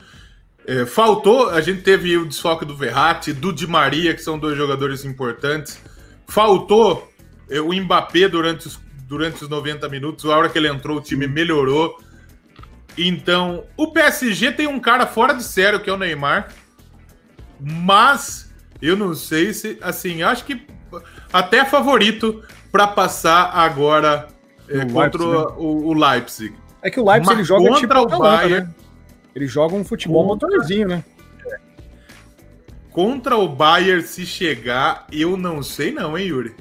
É, 0.65 0.85
faltou, 0.85 1.49
a 1.49 1.61
gente 1.61 1.81
teve 1.81 2.17
o 2.17 2.25
desfoque 2.25 2.65
do 2.65 2.75
Verratti, 2.75 3.31
do 3.33 3.53
Di 3.53 3.67
Maria, 3.67 4.13
que 4.13 4.21
são 4.23 4.39
dois 4.39 4.57
jogadores 4.57 5.05
importantes. 5.05 5.79
Faltou 6.27 7.11
é, 7.49 7.61
o 7.61 7.71
Mbappé 7.73 8.27
durante 8.27 8.67
os, 8.67 8.79
durante 9.07 9.43
os 9.43 9.49
90 9.49 9.87
minutos. 9.87 10.25
A 10.25 10.35
hora 10.35 10.49
que 10.49 10.57
ele 10.57 10.67
entrou, 10.67 10.97
o 10.97 11.01
time 11.01 11.27
melhorou. 11.27 11.99
Então, 12.97 13.63
o 13.77 13.91
PSG 13.91 14.51
tem 14.51 14.67
um 14.67 14.79
cara 14.79 15.05
fora 15.05 15.33
de 15.33 15.43
sério, 15.43 15.79
que 15.79 15.89
é 15.89 15.93
o 15.93 15.97
Neymar. 15.97 16.51
Mas 17.59 18.51
eu 18.81 18.97
não 18.97 19.13
sei 19.13 19.53
se, 19.53 19.77
assim, 19.81 20.23
acho 20.23 20.43
que 20.43 20.65
até 21.31 21.63
favorito 21.63 22.43
para 22.71 22.87
passar 22.87 23.51
agora 23.53 24.27
é, 24.71 24.85
contra 24.85 24.99
Leipzig, 24.99 25.25
né? 25.25 25.55
o, 25.57 25.87
o, 25.87 25.93
Leipzig. 25.93 26.55
É 26.81 26.89
que 26.89 26.99
o 26.99 27.05
Leipzig 27.05 27.27
Mas 27.27 27.37
ele 27.37 27.43
joga 27.43 27.69
contra 27.69 27.99
tipo 27.99 28.15
o 28.15 28.19
Bayern. 28.19 28.67
Né? 28.67 28.73
Ele 29.35 29.47
joga 29.47 29.75
um 29.75 29.83
futebol 29.83 30.27
contra... 30.27 30.47
motorzinho, 30.47 30.87
né? 30.87 31.03
Contra 32.91 33.37
o 33.37 33.47
Bayern, 33.47 34.03
se 34.03 34.25
chegar, 34.25 35.07
eu 35.11 35.37
não 35.37 35.63
sei 35.63 35.93
não, 35.93 36.17
hein, 36.17 36.27
Yuri? 36.27 36.55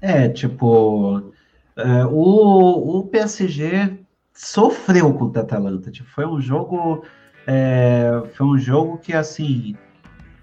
É, 0.00 0.28
tipo, 0.28 1.32
é, 1.76 2.04
o, 2.06 2.98
o 2.98 3.06
PSG 3.08 3.98
sofreu 4.32 5.12
contra 5.14 5.42
o 5.42 5.44
Atalanta. 5.44 5.90
Tipo, 5.90 6.08
foi 6.10 6.24
um 6.24 6.40
jogo, 6.40 7.04
é, 7.46 8.22
foi 8.34 8.46
um 8.46 8.58
jogo 8.58 8.98
que 8.98 9.12
assim 9.12 9.76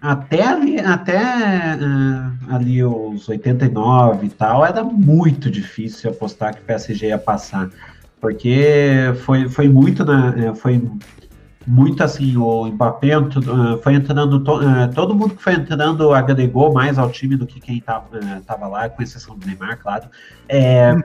até 0.05 0.45
ali, 0.45 0.79
até 0.79 1.17
uh, 1.17 2.53
ali 2.53 2.83
os 2.83 3.27
89 3.27 4.27
e 4.27 4.29
tal, 4.29 4.63
era 4.63 4.83
muito 4.83 5.49
difícil 5.49 6.11
apostar 6.11 6.53
que 6.53 6.61
o 6.61 6.65
PSG 6.65 7.07
ia 7.07 7.17
passar, 7.17 7.69
porque 8.21 9.13
foi, 9.23 9.49
foi 9.49 9.67
muito, 9.67 10.05
né, 10.05 10.53
foi 10.55 10.81
muito 11.65 12.03
assim, 12.03 12.37
o 12.37 12.67
Mbappé 12.67 13.17
uh, 13.17 13.81
foi 13.81 13.95
entrando, 13.95 14.43
to, 14.43 14.59
uh, 14.59 14.93
todo 14.93 15.15
mundo 15.15 15.35
que 15.35 15.41
foi 15.41 15.53
entrando 15.53 16.13
agregou 16.13 16.71
mais 16.71 16.99
ao 16.99 17.09
time 17.09 17.35
do 17.35 17.47
que 17.47 17.59
quem 17.59 17.77
estava 17.77 18.07
tava 18.45 18.67
lá, 18.67 18.87
com 18.87 19.01
exceção 19.01 19.35
do 19.35 19.47
Neymar, 19.47 19.79
claro. 19.81 20.05
É, 20.47 20.95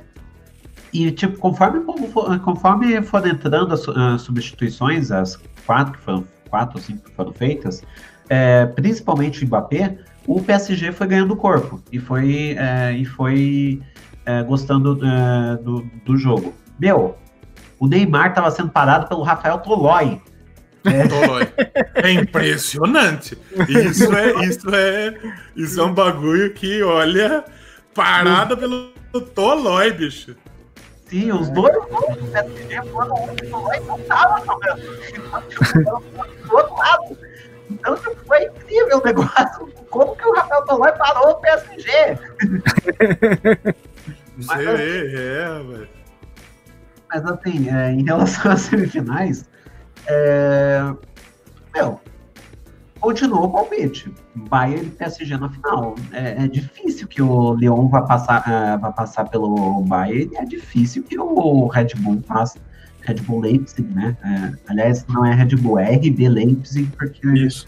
e, 0.92 1.10
tipo, 1.12 1.38
conforme, 1.38 1.80
conforme 2.42 3.00
foram 3.00 3.28
entrando 3.28 3.72
as 3.72 4.20
substituições, 4.20 5.10
as 5.10 5.40
quatro 5.64 5.92
que 5.92 6.00
foram, 6.00 6.24
quatro 6.50 6.76
ou 6.76 6.82
cinco 6.82 7.04
que 7.04 7.14
foram 7.14 7.32
feitas, 7.32 7.82
é, 8.30 8.64
principalmente 8.64 9.42
o 9.42 9.46
Mbappé, 9.46 9.98
o 10.24 10.40
PSG 10.40 10.92
foi 10.92 11.08
ganhando 11.08 11.34
corpo 11.34 11.82
e 11.90 11.98
foi, 11.98 12.56
é, 12.56 12.92
e 12.92 13.04
foi 13.04 13.82
é, 14.24 14.42
gostando 14.44 14.98
é, 15.04 15.56
do, 15.56 15.84
do 16.04 16.16
jogo. 16.16 16.54
Meu, 16.78 17.18
o 17.80 17.88
Neymar 17.88 18.28
estava 18.28 18.48
sendo 18.52 18.70
parado 18.70 19.08
pelo 19.08 19.22
Rafael 19.22 19.58
Tolói. 19.58 20.20
É. 20.84 22.08
É 22.08 22.12
impressionante. 22.12 23.36
Isso 23.68 24.14
é, 24.14 24.46
isso 24.46 24.74
é, 24.74 25.14
isso 25.56 25.80
é 25.80 25.84
um 25.84 25.92
bagulho 25.92 26.54
que, 26.54 26.82
olha, 26.82 27.44
parada 27.94 28.56
pelo 28.56 28.92
Tolói, 29.34 29.92
bicho. 29.92 30.36
Sim, 31.06 31.32
os 31.32 31.50
dois 31.50 31.74
gols 31.74 32.16
do 32.16 32.26
PSG 32.28 32.82
foram 32.92 33.14
o 33.24 33.36
Tolói 33.50 33.80
não 33.80 33.98
estava 33.98 34.44
jogando. 34.46 34.80
do 36.46 36.54
outro 36.54 36.76
lado. 36.76 37.29
Então 37.70 37.96
foi 37.96 38.44
incrível 38.44 38.98
o 38.98 39.04
negócio. 39.04 39.68
Como 39.90 40.16
que 40.16 40.26
o 40.26 40.34
Rafael 40.34 40.64
Tolói 40.64 40.92
parou 40.92 41.30
o 41.30 41.34
PSG? 41.36 41.90
Mas, 44.46 44.66
assim, 44.66 45.16
é, 45.16 45.62
velho. 45.62 45.88
Mas 47.12 47.26
assim, 47.26 47.68
é, 47.68 47.92
em 47.92 48.04
relação 48.04 48.52
às 48.52 48.60
semifinais, 48.62 49.44
é, 50.06 50.80
meu, 51.74 52.00
continuou 53.00 53.44
o 53.44 53.50
palpite. 53.50 54.12
Bayern 54.34 54.86
e 54.86 54.90
PSG 54.90 55.36
na 55.36 55.48
final. 55.48 55.94
É, 56.12 56.44
é, 56.44 56.48
difícil 56.48 57.08
que 57.08 57.20
o 57.20 57.54
Lyon 57.54 57.88
vá 57.88 58.02
passar, 58.02 58.42
uh, 58.42 58.80
vá 58.80 58.92
passar 58.92 59.28
pelo 59.28 59.82
Bayern. 59.82 60.36
É 60.36 60.44
difícil 60.44 61.02
que 61.02 61.18
o 61.18 61.66
Red 61.66 61.88
Bull 61.96 62.22
passe. 62.22 62.60
Red 63.10 63.22
Bull 63.22 63.40
Leipzig, 63.40 63.82
né? 63.94 64.16
É, 64.24 64.70
aliás, 64.70 65.06
não 65.08 65.24
é 65.24 65.34
Red 65.34 65.56
Bull, 65.56 65.78
é 65.78 65.96
RB 65.96 66.28
Leipzig, 66.28 66.90
porque 66.96 67.26
Isso. 67.28 67.66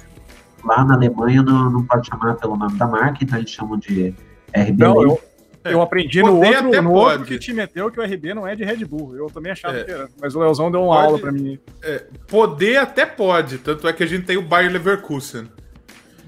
lá 0.64 0.84
na 0.84 0.94
Alemanha 0.94 1.42
não, 1.42 1.70
não 1.70 1.84
pode 1.84 2.06
chamar 2.06 2.34
pelo 2.34 2.56
nome 2.56 2.78
da 2.78 2.86
marca, 2.86 3.18
então 3.22 3.38
eles 3.38 3.50
chamam 3.50 3.78
de 3.78 4.14
RB 4.54 4.76
não, 4.78 4.98
Leipzig. 4.98 5.32
Eu, 5.64 5.72
eu 5.72 5.82
aprendi 5.82 6.22
no 6.22 6.38
outro, 6.38 6.82
no 6.82 6.92
outro 6.92 7.24
que 7.24 7.38
te 7.38 7.52
meteu 7.52 7.90
que 7.90 8.00
o 8.00 8.02
RB 8.02 8.34
não 8.34 8.46
é 8.46 8.56
de 8.56 8.64
Red 8.64 8.84
Bull. 8.84 9.16
Eu 9.16 9.26
também 9.28 9.52
achava 9.52 9.78
é. 9.78 9.84
que 9.84 9.90
era. 9.90 10.08
Mas 10.20 10.34
o 10.34 10.40
Leozão 10.40 10.70
deu 10.70 10.82
uma 10.82 10.96
pode, 10.96 11.06
aula 11.06 11.18
para 11.18 11.32
mim. 11.32 11.58
É, 11.82 12.04
poder 12.26 12.78
até 12.78 13.06
pode, 13.06 13.58
tanto 13.58 13.86
é 13.86 13.92
que 13.92 14.02
a 14.02 14.06
gente 14.06 14.24
tem 14.24 14.36
o 14.36 14.42
Bayer 14.42 14.72
Leverkusen. 14.72 15.48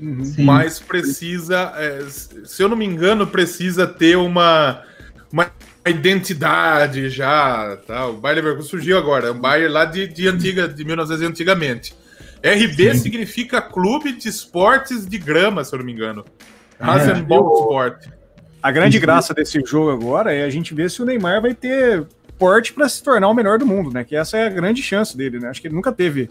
Uhum. 0.01 0.35
Mas 0.39 0.81
precisa, 0.81 1.73
é, 1.77 2.05
se 2.09 2.63
eu 2.63 2.69
não 2.69 2.77
me 2.77 2.85
engano, 2.85 3.27
precisa 3.27 3.87
ter 3.87 4.17
uma 4.17 4.83
identidade 5.91 7.09
já. 7.09 7.77
Tá? 7.87 8.07
O 8.07 8.15
Bayer 8.15 8.37
Leverkusen 8.37 8.71
surgiu 8.71 8.99
agora, 8.99 9.29
é 9.29 9.31
um 9.31 9.39
Bayer 9.39 9.71
lá 9.71 9.85
de, 9.85 10.07
de 10.07 10.29
antiga, 10.29 10.69
de 10.69 10.85
1900 10.85 11.31
antigamente. 11.31 11.95
RB 12.43 12.95
Sim. 12.95 12.99
significa 12.99 13.61
Clube 13.63 14.13
de 14.13 14.29
Esportes 14.29 15.07
de 15.07 15.19
Grama, 15.19 15.65
se 15.65 15.75
eu 15.75 15.79
não 15.79 15.87
me 15.87 15.93
engano. 15.93 16.25
É. 16.79 16.85
Rasenball 16.85 17.61
Sport. 17.61 18.07
A 18.63 18.71
grande 18.71 18.99
graça 18.99 19.35
desse 19.35 19.61
jogo 19.65 19.91
agora 19.91 20.33
é 20.33 20.45
a 20.45 20.51
gente 20.51 20.75
ver 20.75 20.91
se 20.91 21.03
o 21.03 21.05
Neymar 21.05 21.43
vai 21.43 21.55
ter 21.55 22.07
porte 22.39 22.73
para 22.73 22.89
se 22.89 23.03
tornar 23.03 23.29
o 23.29 23.35
melhor 23.35 23.59
do 23.59 23.67
mundo, 23.67 23.91
né? 23.93 24.05
Que 24.05 24.17
essa 24.17 24.39
é 24.39 24.47
a 24.47 24.51
grande 24.51 24.83
chance 24.83 25.17
dele, 25.17 25.39
né? 25.39 25.49
Acho 25.49 25.61
que 25.61 25.69
ele 25.69 25.75
nunca 25.75 25.93
teve 25.93 26.29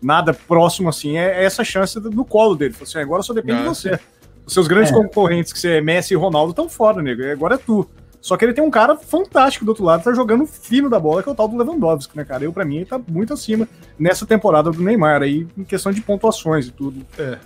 nada 0.00 0.32
próximo 0.32 0.88
assim, 0.88 1.18
é 1.18 1.44
essa 1.44 1.64
chance 1.64 1.98
no 2.00 2.24
colo 2.24 2.54
dele. 2.54 2.74
Assim, 2.80 2.98
agora 2.98 3.22
só 3.22 3.32
depende 3.32 3.60
de 3.60 3.68
você. 3.68 3.98
Os 4.44 4.54
seus 4.54 4.68
grandes 4.68 4.92
é. 4.92 4.94
concorrentes, 4.94 5.52
que 5.52 5.58
você 5.58 5.76
é 5.76 5.80
Messi 5.80 6.14
e 6.14 6.16
Ronaldo, 6.16 6.50
estão 6.50 6.68
fora, 6.68 7.02
nego. 7.02 7.24
Agora 7.24 7.56
é 7.56 7.58
tu. 7.58 7.88
Só 8.26 8.36
que 8.36 8.44
ele 8.44 8.52
tem 8.52 8.64
um 8.64 8.72
cara 8.72 8.96
fantástico 8.96 9.64
do 9.64 9.68
outro 9.68 9.84
lado, 9.84 10.02
tá 10.02 10.12
jogando 10.12 10.44
fino 10.46 10.90
da 10.90 10.98
bola, 10.98 11.22
que 11.22 11.28
é 11.28 11.32
o 11.32 11.34
tal 11.34 11.46
do 11.46 11.56
Lewandowski, 11.56 12.16
né, 12.16 12.24
cara? 12.24 12.42
Eu, 12.42 12.52
para 12.52 12.64
mim, 12.64 12.78
ele 12.78 12.84
tá 12.84 13.00
muito 13.06 13.32
acima 13.32 13.68
nessa 13.96 14.26
temporada 14.26 14.68
do 14.68 14.82
Neymar 14.82 15.22
aí, 15.22 15.46
em 15.56 15.62
questão 15.62 15.92
de 15.92 16.00
pontuações 16.00 16.66
e 16.66 16.72
tudo. 16.72 17.06
É. 17.16 17.38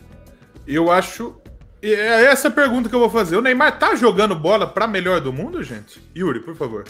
Eu 0.66 0.90
acho 0.90 1.35
é 1.83 2.25
essa 2.25 2.49
a 2.49 2.51
pergunta 2.51 2.88
que 2.88 2.95
eu 2.95 2.99
vou 2.99 3.11
fazer. 3.11 3.37
O 3.37 3.43
Neymar 3.43 3.79
tá 3.79 3.95
jogando 3.95 4.35
bola 4.35 4.66
para 4.66 4.87
melhor 4.87 5.21
do 5.21 5.31
mundo, 5.31 5.62
gente? 5.62 6.03
Yuri, 6.16 6.40
por 6.40 6.57
favor. 6.57 6.85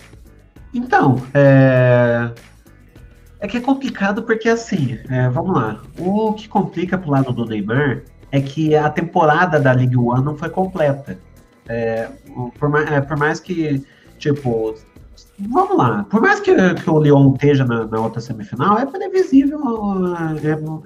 Então, 0.73 1.21
é... 1.35 2.31
é 3.41 3.49
que 3.49 3.57
é 3.57 3.61
complicado 3.61 4.23
porque, 4.23 4.49
assim, 4.49 5.01
é, 5.09 5.29
vamos 5.31 5.57
lá. 5.57 5.83
O 5.99 6.33
que 6.35 6.49
complica 6.49 6.97
pro 6.97 7.11
lado 7.11 7.33
do 7.33 7.45
Neymar 7.45 8.03
é 8.31 8.41
que 8.41 8.77
a 8.77 8.89
temporada 8.89 9.59
da 9.59 9.73
League 9.73 9.97
One 9.97 10.25
não 10.25 10.39
foi 10.39 10.49
completa. 10.49 11.19
É, 11.71 12.09
por, 12.59 12.69
mais, 12.69 12.91
é, 12.91 13.01
por, 13.01 13.17
mais, 13.17 13.39
que, 13.39 13.87
tipo, 14.19 14.75
vamos 15.39 15.77
lá. 15.77 16.05
Por 16.11 16.21
mais 16.21 16.41
que, 16.41 16.53
que 16.75 16.91
o 16.91 16.99
Lyon 16.99 17.33
esteja 17.35 17.65
na, 17.65 17.87
na, 17.87 18.01
outra 18.01 18.21
semifinal, 18.21 18.77
é 18.77 18.85
previsível, 18.87 19.61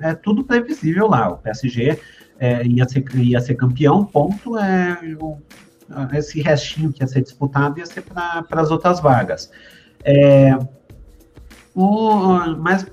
é, 0.03 0.11
é 0.11 0.15
tudo 0.15 0.45
previsível 0.45 1.09
lá. 1.09 1.31
O 1.31 1.39
PSG 1.39 1.99
é, 2.39 2.67
ia, 2.67 2.87
ser, 2.87 3.03
ia 3.15 3.41
ser 3.41 3.55
campeão, 3.55 4.05
ponto. 4.05 4.59
É, 4.59 5.17
o, 5.19 5.39
esse 6.13 6.43
restinho 6.43 6.93
que 6.93 7.03
ia 7.03 7.07
ser 7.07 7.23
disputado 7.23 7.79
ia 7.79 7.87
ser 7.87 8.03
para 8.03 8.45
as 8.51 8.71
outras 8.71 9.01
vagas. 9.01 9.51
É, 10.05 10.59
o, 11.75 12.55
mas 12.59 12.87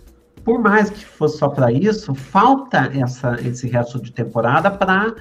por 0.45 0.59
mais 0.59 0.89
que 0.89 1.05
fosse 1.05 1.37
só 1.37 1.49
para 1.49 1.73
isso, 1.73 2.15
falta 2.15 2.89
essa, 2.93 3.37
esse 3.41 3.67
resto 3.67 4.01
de 4.01 4.13
temporada 4.13 4.71
para 4.71 5.13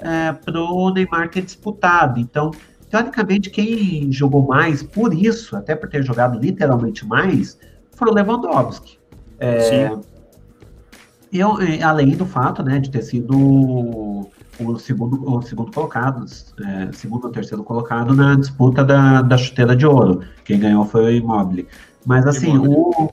é, 0.00 0.34
o 0.58 0.90
Neymar 0.90 1.30
ter 1.30 1.42
disputado. 1.42 2.20
Então, 2.20 2.50
teoricamente, 2.90 3.50
quem 3.50 4.10
jogou 4.12 4.46
mais 4.46 4.82
por 4.82 5.12
isso, 5.12 5.56
até 5.56 5.74
por 5.74 5.88
ter 5.88 6.02
jogado 6.02 6.38
literalmente 6.38 7.06
mais, 7.06 7.58
foi 7.92 8.08
o 8.08 8.14
Lewandowski. 8.14 8.98
É, 9.38 9.60
Sim. 9.60 10.00
Eu, 11.32 11.60
é, 11.60 11.82
além 11.82 12.10
do 12.10 12.24
fato, 12.24 12.62
né, 12.62 12.78
de 12.78 12.90
ter 12.90 13.02
sido 13.02 13.36
o 14.58 14.78
segundo, 14.78 15.28
o 15.28 15.42
segundo 15.42 15.70
colocado, 15.70 16.24
é, 16.64 16.92
segundo 16.92 17.24
ou 17.26 17.30
terceiro 17.30 17.62
colocado 17.62 18.14
na 18.14 18.36
disputa 18.36 18.84
da, 18.84 19.22
da 19.22 19.36
chuteira 19.36 19.76
de 19.76 19.86
ouro. 19.86 20.22
Quem 20.44 20.58
ganhou 20.58 20.84
foi 20.84 21.04
o 21.04 21.10
Immobile. 21.10 21.68
Mas 22.04 22.26
assim, 22.26 22.56
o, 22.56 23.12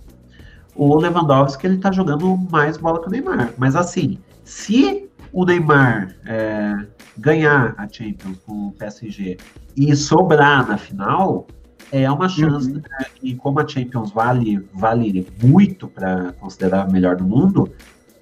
o 0.76 0.96
Lewandowski 0.96 1.66
ele 1.68 1.78
tá 1.78 1.92
jogando 1.92 2.38
mais 2.50 2.78
bola 2.78 3.02
que 3.02 3.08
o 3.08 3.12
Neymar. 3.12 3.54
Mas 3.58 3.76
assim, 3.76 4.20
se 4.44 5.10
o 5.34 5.44
Neymar 5.44 6.16
é, 6.28 6.86
ganhar 7.18 7.74
a 7.76 7.88
Champions 7.92 8.38
com 8.46 8.68
o 8.68 8.72
PSG 8.74 9.38
e 9.76 9.96
sobrar 9.96 10.68
na 10.68 10.78
final, 10.78 11.48
é 11.92 12.10
uma 12.10 12.30
chance, 12.30 12.70
uhum. 12.70 12.76
né, 12.76 13.06
e 13.22 13.36
como 13.36 13.60
a 13.60 13.68
Champions 13.68 14.12
vale, 14.12 14.60
vale 14.74 15.28
muito 15.42 15.88
para 15.88 16.34
considerar 16.34 16.84
a 16.84 16.88
melhor 16.88 17.16
do 17.16 17.24
mundo, 17.24 17.74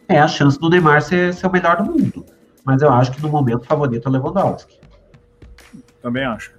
é 0.07 0.19
a 0.19 0.27
chance 0.27 0.57
do 0.57 0.69
Neymar 0.69 1.01
ser, 1.01 1.33
ser 1.33 1.47
o 1.47 1.51
melhor 1.51 1.83
do 1.83 1.91
mundo. 1.91 2.25
Mas 2.63 2.81
eu 2.81 2.91
acho 2.91 3.11
que 3.11 3.21
no 3.21 3.29
momento 3.29 3.63
o 3.63 3.65
favorito 3.65 4.05
é 4.05 4.09
o 4.09 4.13
Lewandowski. 4.13 4.79
Também 6.01 6.23
acho. 6.23 6.51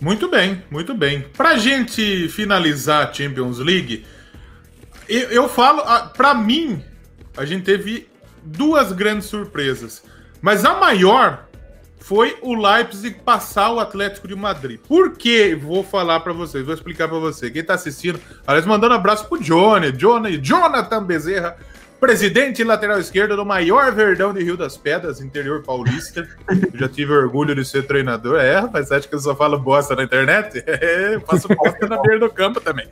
Muito 0.00 0.30
bem, 0.30 0.62
muito 0.70 0.94
bem. 0.94 1.22
Pra 1.36 1.56
gente 1.56 2.28
finalizar 2.28 3.08
a 3.08 3.12
Champions 3.12 3.58
League, 3.58 4.04
eu, 5.08 5.30
eu 5.30 5.48
falo, 5.48 5.82
para 6.10 6.34
mim, 6.34 6.82
a 7.38 7.44
gente 7.44 7.64
teve 7.64 8.08
duas 8.42 8.92
grandes 8.92 9.26
surpresas. 9.26 10.02
Mas 10.42 10.64
a 10.64 10.74
maior 10.74 11.46
foi 12.00 12.36
o 12.42 12.54
Leipzig 12.54 13.20
passar 13.24 13.70
o 13.70 13.80
Atlético 13.80 14.26
de 14.26 14.34
Madrid. 14.34 14.80
Por 14.86 15.16
quê? 15.16 15.58
Vou 15.60 15.84
falar 15.84 16.20
para 16.20 16.32
vocês, 16.32 16.64
vou 16.64 16.74
explicar 16.74 17.08
para 17.08 17.18
você. 17.18 17.50
Quem 17.50 17.62
tá 17.62 17.74
assistindo, 17.74 18.20
aliás, 18.46 18.66
mandando 18.66 18.94
um 18.94 18.96
abraço 18.96 19.28
pro 19.28 19.40
Johnny, 19.40 19.92
Johnny, 19.92 20.38
Jonathan 20.38 21.04
Bezerra, 21.04 21.56
presidente 22.00 22.62
lateral 22.64 22.98
esquerdo 22.98 23.36
do 23.36 23.44
maior 23.44 23.92
verdão 23.92 24.32
de 24.32 24.42
Rio 24.42 24.56
das 24.56 24.76
Pedras, 24.76 25.20
interior 25.20 25.62
paulista. 25.62 26.26
Eu 26.48 26.78
já 26.78 26.88
tive 26.88 27.12
orgulho 27.12 27.54
de 27.54 27.64
ser 27.64 27.86
treinador. 27.86 28.40
É, 28.40 28.58
rapaz, 28.58 28.90
acha 28.90 29.06
que 29.06 29.14
eu 29.14 29.20
só 29.20 29.34
falo 29.36 29.58
bosta 29.58 29.94
na 29.94 30.04
internet? 30.04 30.64
É, 30.68 31.18
faço 31.26 31.48
bosta 31.48 31.86
na 31.86 32.00
beira 32.00 32.20
do 32.20 32.30
campo 32.30 32.60
também. 32.60 32.88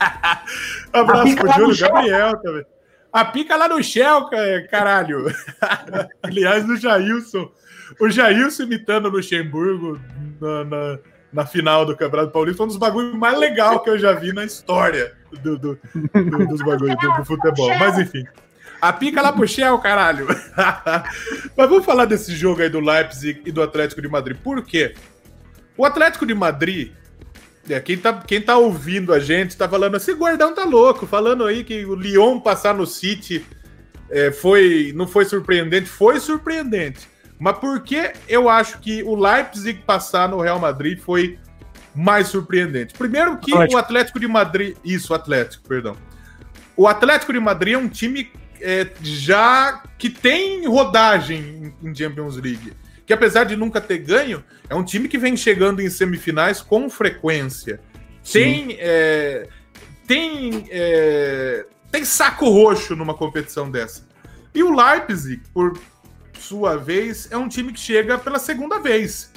abraço 0.92 1.36
pro 1.36 1.52
Júlio 1.52 1.78
Gabriel 1.78 2.36
também. 2.42 2.64
A 3.12 3.24
pica 3.24 3.56
lá 3.56 3.68
no 3.68 3.82
Shell, 3.82 4.28
caralho. 4.70 5.26
Aliás, 6.22 6.66
no 6.66 6.76
Jailson 6.76 7.50
o 7.98 8.08
Jailson 8.08 8.64
imitando 8.64 9.06
o 9.06 9.10
Luxemburgo 9.10 9.98
na, 10.40 10.64
na, 10.64 10.98
na, 11.32 11.46
final 11.46 11.84
do 11.84 11.96
Campeonato 11.96 12.32
Paulista 12.32 12.58
foi 12.58 12.66
um 12.66 12.68
dos 12.68 12.76
bagulhos 12.76 13.14
mais 13.14 13.38
legais 13.38 13.82
que 13.82 13.90
eu 13.90 13.98
já 13.98 14.12
vi 14.12 14.32
na 14.32 14.44
história 14.44 15.12
do, 15.42 15.58
do, 15.58 15.78
do 16.14 16.46
dos 16.46 16.60
bagulhos 16.60 16.96
do, 16.98 17.16
do, 17.16 17.24
futebol. 17.24 17.68
Mas 17.78 17.98
enfim. 17.98 18.24
A 18.80 18.92
pica 18.92 19.20
lá 19.20 19.32
pro 19.32 19.46
Shell, 19.46 19.78
caralho. 19.78 20.26
Mas 21.56 21.68
vamos 21.68 21.84
falar 21.84 22.06
desse 22.06 22.34
jogo 22.34 22.62
aí 22.62 22.70
do 22.70 22.80
Leipzig 22.80 23.42
e 23.44 23.52
do 23.52 23.62
Atlético 23.62 24.00
de 24.00 24.08
Madrid. 24.08 24.36
Por 24.42 24.64
quê? 24.64 24.94
O 25.76 25.84
Atlético 25.84 26.24
de 26.24 26.34
Madrid, 26.34 26.92
quem, 27.78 27.98
tá, 27.98 28.12
quem 28.26 28.40
tá 28.40 28.56
ouvindo 28.56 29.12
a 29.12 29.20
gente 29.20 29.56
tá 29.56 29.68
falando 29.68 29.96
assim, 29.96 30.14
Guardão 30.14 30.54
tá 30.54 30.64
louco, 30.64 31.06
falando 31.06 31.44
aí 31.44 31.62
que 31.62 31.84
o 31.84 31.94
Lyon 31.94 32.40
passar 32.40 32.74
no 32.74 32.86
City 32.86 33.44
é, 34.10 34.32
foi, 34.32 34.92
não 34.96 35.06
foi 35.06 35.24
surpreendente. 35.24 35.88
Foi 35.88 36.18
surpreendente. 36.18 37.08
Mas 37.38 37.58
por 37.58 37.80
que 37.80 38.12
eu 38.28 38.48
acho 38.48 38.78
que 38.80 39.02
o 39.02 39.14
Leipzig 39.14 39.82
passar 39.86 40.28
no 40.28 40.40
Real 40.40 40.58
Madrid 40.58 40.98
foi 40.98 41.38
mais 41.94 42.28
surpreendente? 42.28 42.94
Primeiro 42.94 43.38
que 43.38 43.52
Atlético. 43.52 43.76
o 43.76 43.78
Atlético 43.78 44.20
de 44.20 44.26
Madrid. 44.28 44.76
Isso, 44.84 45.14
Atlético, 45.14 45.66
perdão. 45.68 45.96
O 46.76 46.88
Atlético 46.88 47.32
de 47.32 47.40
Madrid 47.40 47.74
é 47.74 47.78
um 47.78 47.88
time 47.88 48.30
é, 48.60 48.86
já 49.02 49.82
que 49.96 50.10
tem 50.10 50.66
rodagem 50.66 51.74
em 51.82 51.94
Champions 51.94 52.36
League. 52.36 52.72
Que 53.10 53.14
apesar 53.14 53.42
de 53.42 53.56
nunca 53.56 53.80
ter 53.80 53.98
ganho, 53.98 54.44
é 54.68 54.74
um 54.76 54.84
time 54.84 55.08
que 55.08 55.18
vem 55.18 55.36
chegando 55.36 55.82
em 55.82 55.90
semifinais 55.90 56.62
com 56.62 56.88
frequência. 56.88 57.80
Tem, 58.32 58.76
é, 58.78 59.48
tem, 60.06 60.68
é, 60.70 61.66
tem 61.90 62.04
saco 62.04 62.48
roxo 62.48 62.94
numa 62.94 63.12
competição 63.12 63.68
dessa. 63.68 64.06
E 64.54 64.62
o 64.62 64.72
Leipzig, 64.72 65.42
por 65.52 65.76
sua 66.38 66.76
vez, 66.76 67.26
é 67.32 67.36
um 67.36 67.48
time 67.48 67.72
que 67.72 67.80
chega 67.80 68.16
pela 68.16 68.38
segunda 68.38 68.78
vez 68.78 69.32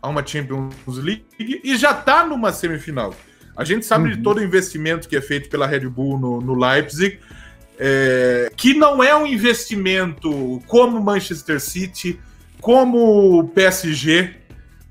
a 0.00 0.08
uma 0.08 0.24
Champions 0.24 0.76
League 0.86 1.26
e 1.36 1.76
já 1.76 1.90
está 1.90 2.24
numa 2.24 2.52
semifinal. 2.52 3.12
A 3.56 3.64
gente 3.64 3.84
sabe 3.84 4.08
uhum. 4.08 4.16
de 4.18 4.22
todo 4.22 4.38
o 4.38 4.44
investimento 4.44 5.08
que 5.08 5.16
é 5.16 5.20
feito 5.20 5.50
pela 5.50 5.66
Red 5.66 5.88
Bull 5.88 6.16
no, 6.16 6.40
no 6.40 6.54
Leipzig, 6.54 7.18
é, 7.76 8.52
que 8.56 8.72
não 8.72 9.02
é 9.02 9.16
um 9.16 9.26
investimento 9.26 10.62
como 10.68 11.02
Manchester 11.02 11.60
City, 11.60 12.20
como 12.60 13.48
PSG, 13.48 14.34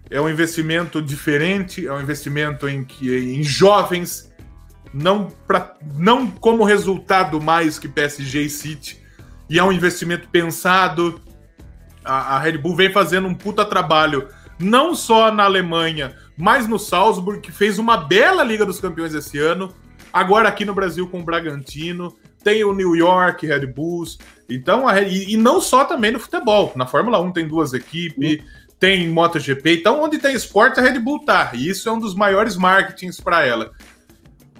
é 0.09 0.21
um 0.21 0.29
investimento 0.29 1.01
diferente, 1.01 1.87
é 1.87 1.91
um 1.91 2.01
investimento 2.01 2.67
em, 2.67 2.83
que, 2.83 3.15
em 3.17 3.43
jovens, 3.43 4.31
não, 4.93 5.27
pra, 5.47 5.75
não 5.95 6.29
como 6.29 6.63
resultado 6.63 7.41
mais 7.41 7.77
que 7.77 7.87
PSG 7.87 8.41
e 8.41 8.49
City, 8.49 9.05
e 9.49 9.59
é 9.59 9.63
um 9.63 9.71
investimento 9.71 10.29
pensado. 10.29 11.21
A, 12.03 12.35
a 12.35 12.39
Red 12.39 12.57
Bull 12.57 12.75
vem 12.75 12.91
fazendo 12.91 13.27
um 13.27 13.33
puta 13.33 13.65
trabalho, 13.65 14.29
não 14.59 14.95
só 14.95 15.31
na 15.31 15.43
Alemanha, 15.43 16.15
mas 16.37 16.67
no 16.67 16.79
Salzburg, 16.79 17.41
que 17.41 17.51
fez 17.51 17.79
uma 17.79 17.97
bela 17.97 18.43
Liga 18.43 18.65
dos 18.65 18.79
Campeões 18.79 19.13
esse 19.13 19.37
ano. 19.37 19.73
Agora 20.13 20.47
aqui 20.47 20.63
no 20.63 20.73
Brasil 20.73 21.07
com 21.07 21.19
o 21.19 21.23
Bragantino, 21.23 22.15
tem 22.43 22.63
o 22.63 22.73
New 22.73 22.95
York 22.95 23.45
Red 23.45 23.65
Bulls. 23.65 24.17
Então, 24.49 24.87
a, 24.87 25.01
e, 25.01 25.33
e, 25.33 25.37
não 25.37 25.59
só 25.59 25.85
também 25.85 26.11
no 26.11 26.19
futebol. 26.19 26.71
Na 26.75 26.85
Fórmula 26.85 27.19
1 27.19 27.31
tem 27.31 27.47
duas 27.47 27.73
equipes, 27.73 28.39
uhum. 28.39 28.45
tem 28.79 29.09
MotoGP. 29.09 29.79
Então, 29.79 30.01
onde 30.01 30.19
tem 30.19 30.35
esporte, 30.35 30.79
a 30.79 30.83
Red 30.83 30.99
Bull 30.99 31.25
tá. 31.25 31.51
E 31.53 31.67
isso 31.67 31.89
é 31.89 31.91
um 31.91 31.99
dos 31.99 32.15
maiores 32.15 32.55
marketings 32.55 33.19
para 33.19 33.45
ela. 33.45 33.71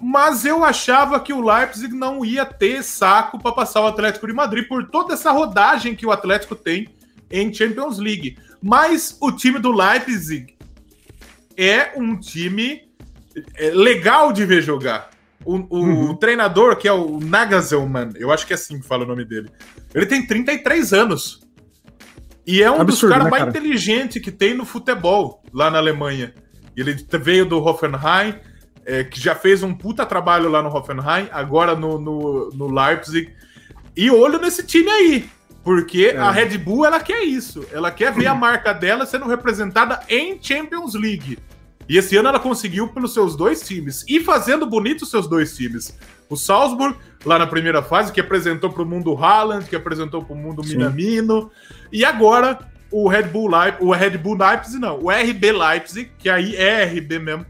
Mas 0.00 0.44
eu 0.44 0.64
achava 0.64 1.18
que 1.20 1.32
o 1.32 1.40
Leipzig 1.40 1.94
não 1.94 2.24
ia 2.24 2.44
ter 2.44 2.82
saco 2.82 3.38
para 3.38 3.52
passar 3.52 3.80
o 3.80 3.86
Atlético 3.86 4.26
de 4.26 4.32
Madrid 4.32 4.66
por 4.68 4.88
toda 4.88 5.14
essa 5.14 5.30
rodagem 5.30 5.94
que 5.94 6.04
o 6.04 6.10
Atlético 6.10 6.54
tem 6.54 6.88
em 7.30 7.52
Champions 7.52 7.98
League. 7.98 8.36
Mas 8.62 9.16
o 9.20 9.32
time 9.32 9.58
do 9.58 9.70
Leipzig 9.72 10.54
é 11.56 11.92
um 11.96 12.18
time 12.18 12.82
é, 13.54 13.70
legal 13.70 14.32
de 14.32 14.44
ver 14.44 14.62
jogar. 14.62 15.10
O, 15.46 15.64
o 15.70 15.78
uhum. 15.78 16.16
treinador, 16.16 16.76
que 16.76 16.88
é 16.88 16.92
o 16.92 17.20
Nagelsmann, 17.20 18.10
eu 18.16 18.32
acho 18.32 18.44
que 18.44 18.52
é 18.52 18.56
assim 18.56 18.80
que 18.80 18.86
fala 18.86 19.04
o 19.04 19.06
nome 19.06 19.24
dele, 19.24 19.48
ele 19.94 20.04
tem 20.04 20.26
33 20.26 20.92
anos. 20.92 21.40
E 22.44 22.60
é 22.62 22.70
um 22.70 22.80
Absurdo, 22.80 22.90
dos 22.90 23.00
caras 23.10 23.24
né, 23.24 23.30
mais 23.30 23.44
cara? 23.44 23.50
inteligentes 23.50 24.20
que 24.20 24.32
tem 24.32 24.54
no 24.54 24.64
futebol 24.64 25.42
lá 25.52 25.70
na 25.70 25.78
Alemanha. 25.78 26.34
Ele 26.76 26.94
veio 27.20 27.46
do 27.46 27.58
Hoffenheim, 27.58 28.34
é, 28.84 29.04
que 29.04 29.20
já 29.20 29.34
fez 29.34 29.62
um 29.62 29.72
puta 29.72 30.04
trabalho 30.04 30.48
lá 30.48 30.60
no 30.62 30.68
Hoffenheim, 30.68 31.28
agora 31.30 31.76
no, 31.76 31.98
no, 31.98 32.50
no 32.50 32.66
Leipzig. 32.68 33.32
E 33.96 34.10
olho 34.10 34.40
nesse 34.40 34.64
time 34.64 34.90
aí. 34.90 35.30
Porque 35.62 36.12
é. 36.14 36.16
a 36.16 36.30
Red 36.30 36.58
Bull, 36.58 36.86
ela 36.86 37.00
quer 37.00 37.22
isso. 37.24 37.66
Ela 37.72 37.90
quer 37.90 38.12
ver 38.12 38.26
a 38.26 38.34
marca 38.34 38.72
dela 38.72 39.06
sendo 39.06 39.26
representada 39.26 40.00
em 40.08 40.38
Champions 40.40 40.94
League. 40.94 41.38
E 41.88 41.96
esse 41.96 42.16
ano 42.16 42.28
ela 42.28 42.40
conseguiu 42.40 42.88
pelos 42.88 43.14
seus 43.14 43.36
dois 43.36 43.62
times. 43.62 44.04
E 44.08 44.20
fazendo 44.20 44.66
bonito 44.66 45.02
os 45.02 45.10
seus 45.10 45.28
dois 45.28 45.56
times. 45.56 45.96
O 46.28 46.36
Salzburg, 46.36 46.96
lá 47.24 47.38
na 47.38 47.46
primeira 47.46 47.82
fase, 47.82 48.12
que 48.12 48.20
apresentou 48.20 48.70
para 48.70 48.82
o 48.82 48.86
mundo 48.86 49.16
Haaland, 49.16 49.66
que 49.66 49.76
apresentou 49.76 50.24
para 50.24 50.34
o 50.34 50.38
mundo 50.38 50.64
Sim. 50.64 50.76
Minamino. 50.76 51.50
E 51.92 52.04
agora 52.04 52.58
o 52.90 53.08
Red 53.08 53.24
Bull 53.24 53.48
Leipzig, 53.48 53.84
o 53.84 53.92
Red 53.92 54.18
Bull 54.18 54.36
Leipzig 54.36 54.78
não, 54.78 55.00
o 55.02 55.10
RB 55.10 55.52
Leipzig, 55.52 56.10
que 56.18 56.28
aí 56.28 56.56
é 56.56 56.84
RB 56.84 57.18
mesmo, 57.18 57.46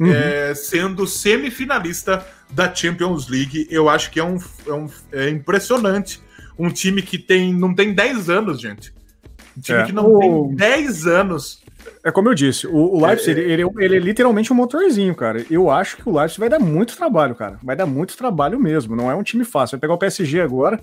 uhum. 0.00 0.12
é, 0.12 0.54
sendo 0.54 1.06
semifinalista 1.06 2.26
da 2.50 2.74
Champions 2.74 3.28
League. 3.28 3.66
Eu 3.70 3.88
acho 3.88 4.10
que 4.10 4.20
é, 4.20 4.24
um, 4.24 4.38
é, 4.66 4.72
um, 4.72 4.88
é 5.12 5.30
impressionante 5.30 6.20
um 6.58 6.70
time 6.70 7.02
que 7.02 7.18
tem 7.18 7.52
não 7.52 7.74
tem 7.74 7.92
10 7.92 8.30
anos, 8.30 8.60
gente. 8.60 8.92
Um 9.56 9.60
time 9.60 9.78
é. 9.78 9.84
que 9.84 9.92
não 9.92 10.18
tem 10.18 10.54
10 10.54 11.06
anos. 11.06 11.62
É 12.02 12.10
como 12.10 12.28
eu 12.28 12.34
disse, 12.34 12.66
o, 12.66 12.96
o 12.96 13.06
Leipzig, 13.06 13.38
é, 13.38 13.42
ele, 13.42 13.62
ele, 13.62 13.70
ele, 13.78 13.96
é 13.96 14.00
literalmente 14.00 14.52
um 14.52 14.56
motorzinho, 14.56 15.14
cara. 15.14 15.44
Eu 15.50 15.70
acho 15.70 15.96
que 15.96 16.08
o 16.08 16.16
Leipzig 16.16 16.40
vai 16.40 16.48
dar 16.48 16.58
muito 16.58 16.96
trabalho, 16.96 17.34
cara. 17.34 17.58
Vai 17.62 17.76
dar 17.76 17.86
muito 17.86 18.16
trabalho 18.16 18.58
mesmo. 18.60 18.94
Não 18.94 19.10
é 19.10 19.14
um 19.14 19.22
time 19.22 19.44
fácil. 19.44 19.76
Vai 19.76 19.80
pegar 19.80 19.94
o 19.94 19.98
PSG 19.98 20.40
agora. 20.40 20.80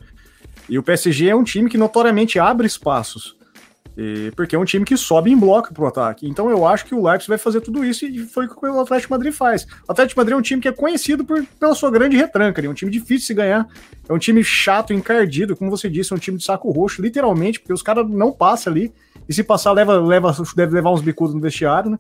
E 0.70 0.78
o 0.80 0.84
PSG 0.84 1.30
é 1.30 1.36
um 1.36 1.44
time 1.44 1.70
que 1.70 1.78
notoriamente 1.78 2.40
abre 2.40 2.66
espaços. 2.66 3.36
E, 3.98 4.32
porque 4.36 4.56
é 4.56 4.60
um 4.60 4.66
time 4.66 4.86
que 4.86 4.96
sobe 4.96 5.32
em 5.32 5.38
bloco 5.38 5.74
pro 5.74 5.86
ataque. 5.86 6.28
Então 6.28 6.50
eu 6.50 6.66
acho 6.66 6.86
que 6.86 6.96
o 6.96 7.04
Leipzig 7.04 7.28
vai 7.28 7.38
fazer 7.38 7.62
tudo 7.62 7.84
isso 7.84 8.06
e 8.06 8.20
foi 8.20 8.46
o 8.46 8.50
que 8.50 8.66
o 8.66 8.80
Atlético 8.80 9.14
Madrid 9.14 9.34
faz. 9.34 9.68
O 9.88 9.92
Atlético 9.92 10.20
Madrid 10.20 10.34
é 10.34 10.38
um 10.38 10.42
time 10.42 10.62
que 10.62 10.68
é 10.68 10.72
conhecido 10.72 11.26
por, 11.26 11.46
pela 11.60 11.76
sua 11.76 11.92
grande 11.92 12.16
retranca, 12.16 12.66
é 12.66 12.70
um 12.70 12.74
time 12.74 12.92
difícil 12.92 13.18
de 13.18 13.26
se 13.26 13.34
ganhar, 13.34 13.68
é 14.08 14.14
um 14.14 14.18
time 14.18 14.44
chato, 14.44 14.94
encardido, 14.94 15.56
como 15.56 15.70
você 15.70 15.90
disse, 15.90 16.14
é 16.14 16.16
um 16.16 16.20
time 16.20 16.38
de 16.38 16.44
saco 16.44 16.72
roxo, 16.72 17.02
literalmente, 17.02 17.60
porque 17.60 17.74
os 17.74 17.82
caras 17.82 18.10
não 18.10 18.32
passam 18.32 18.72
ali, 18.72 18.94
e 19.28 19.34
se 19.34 19.44
passar, 19.44 19.72
leva, 19.72 20.00
leva, 20.00 20.36
deve 20.56 20.74
levar 20.74 20.92
uns 20.92 21.02
bicudos 21.02 21.34
no 21.34 21.42
vestiário, 21.42 21.92
né? 21.92 21.98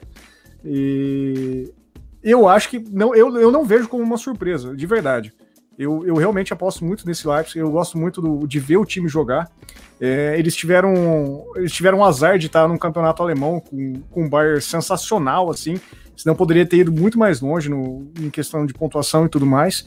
E 0.64 1.72
eu 2.24 2.48
acho 2.48 2.70
que 2.70 2.80
não, 2.92 3.16
eu, 3.16 3.36
eu 3.38 3.52
não 3.52 3.66
vejo 3.66 3.88
como 3.88 4.04
uma 4.04 4.18
surpresa, 4.18 4.76
de 4.76 4.86
verdade. 4.86 5.34
Eu, 5.82 6.06
eu 6.06 6.16
realmente 6.16 6.54
aposto 6.54 6.86
muito 6.86 7.08
nesse 7.08 7.28
Leipzig, 7.28 7.58
eu 7.58 7.72
gosto 7.72 7.98
muito 7.98 8.22
do, 8.22 8.46
de 8.46 8.60
ver 8.60 8.78
o 8.78 8.86
time 8.86 9.08
jogar. 9.08 9.50
É, 10.00 10.36
eles 10.38 10.56
tiveram 10.56 11.46
eles 11.56 11.72
tiveram 11.72 12.00
um 12.00 12.06
azar 12.06 12.38
de 12.38 12.48
estar 12.48 12.68
num 12.68 12.78
campeonato 12.78 13.22
alemão 13.22 13.60
com, 13.60 14.02
com 14.10 14.24
um 14.24 14.30
Bayern 14.30 14.62
sensacional, 14.62 15.50
assim, 15.50 15.80
senão 16.16 16.36
poderia 16.36 16.66
ter 16.66 16.78
ido 16.78 16.92
muito 16.92 17.18
mais 17.18 17.42
longe 17.42 17.70
no, 17.70 18.12
em 18.20 18.30
questão 18.30 18.66
de 18.66 18.74
pontuação 18.74 19.26
e 19.26 19.30
tudo 19.30 19.46
mais. 19.46 19.86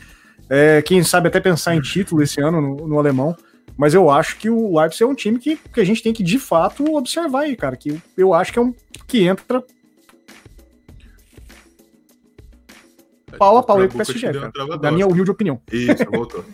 É, 0.50 0.82
quem 0.82 1.02
sabe 1.02 1.28
até 1.28 1.40
pensar 1.40 1.74
em 1.74 1.80
título 1.80 2.22
esse 2.22 2.40
ano 2.40 2.60
no, 2.60 2.88
no, 2.88 2.98
alemão. 2.98 3.36
Mas 3.76 3.94
eu 3.94 4.10
acho 4.10 4.36
que 4.36 4.48
o 4.48 4.78
Leipzig 4.78 5.02
é 5.02 5.06
um 5.06 5.14
time 5.14 5.38
que, 5.38 5.56
que 5.56 5.80
a 5.80 5.84
gente 5.84 6.02
tem 6.02 6.12
que 6.12 6.22
de 6.22 6.38
fato 6.38 6.94
observar 6.94 7.40
aí, 7.40 7.56
cara. 7.56 7.76
Que 7.76 8.00
eu 8.16 8.34
acho 8.34 8.52
que 8.52 8.58
é 8.58 8.62
um 8.62 8.74
que 9.06 9.24
entra 9.26 9.64
pau 13.38 13.58
a 13.58 13.62
pau 13.62 13.80
aí 13.80 13.88
com 13.88 13.94
o 13.94 13.98
PSG, 13.98 14.32
cara, 14.32 14.78
da 14.78 14.90
minha 14.90 15.06
humilde 15.06 15.30
opinião. 15.30 15.60
Isso, 15.70 16.04
voltou. 16.10 16.44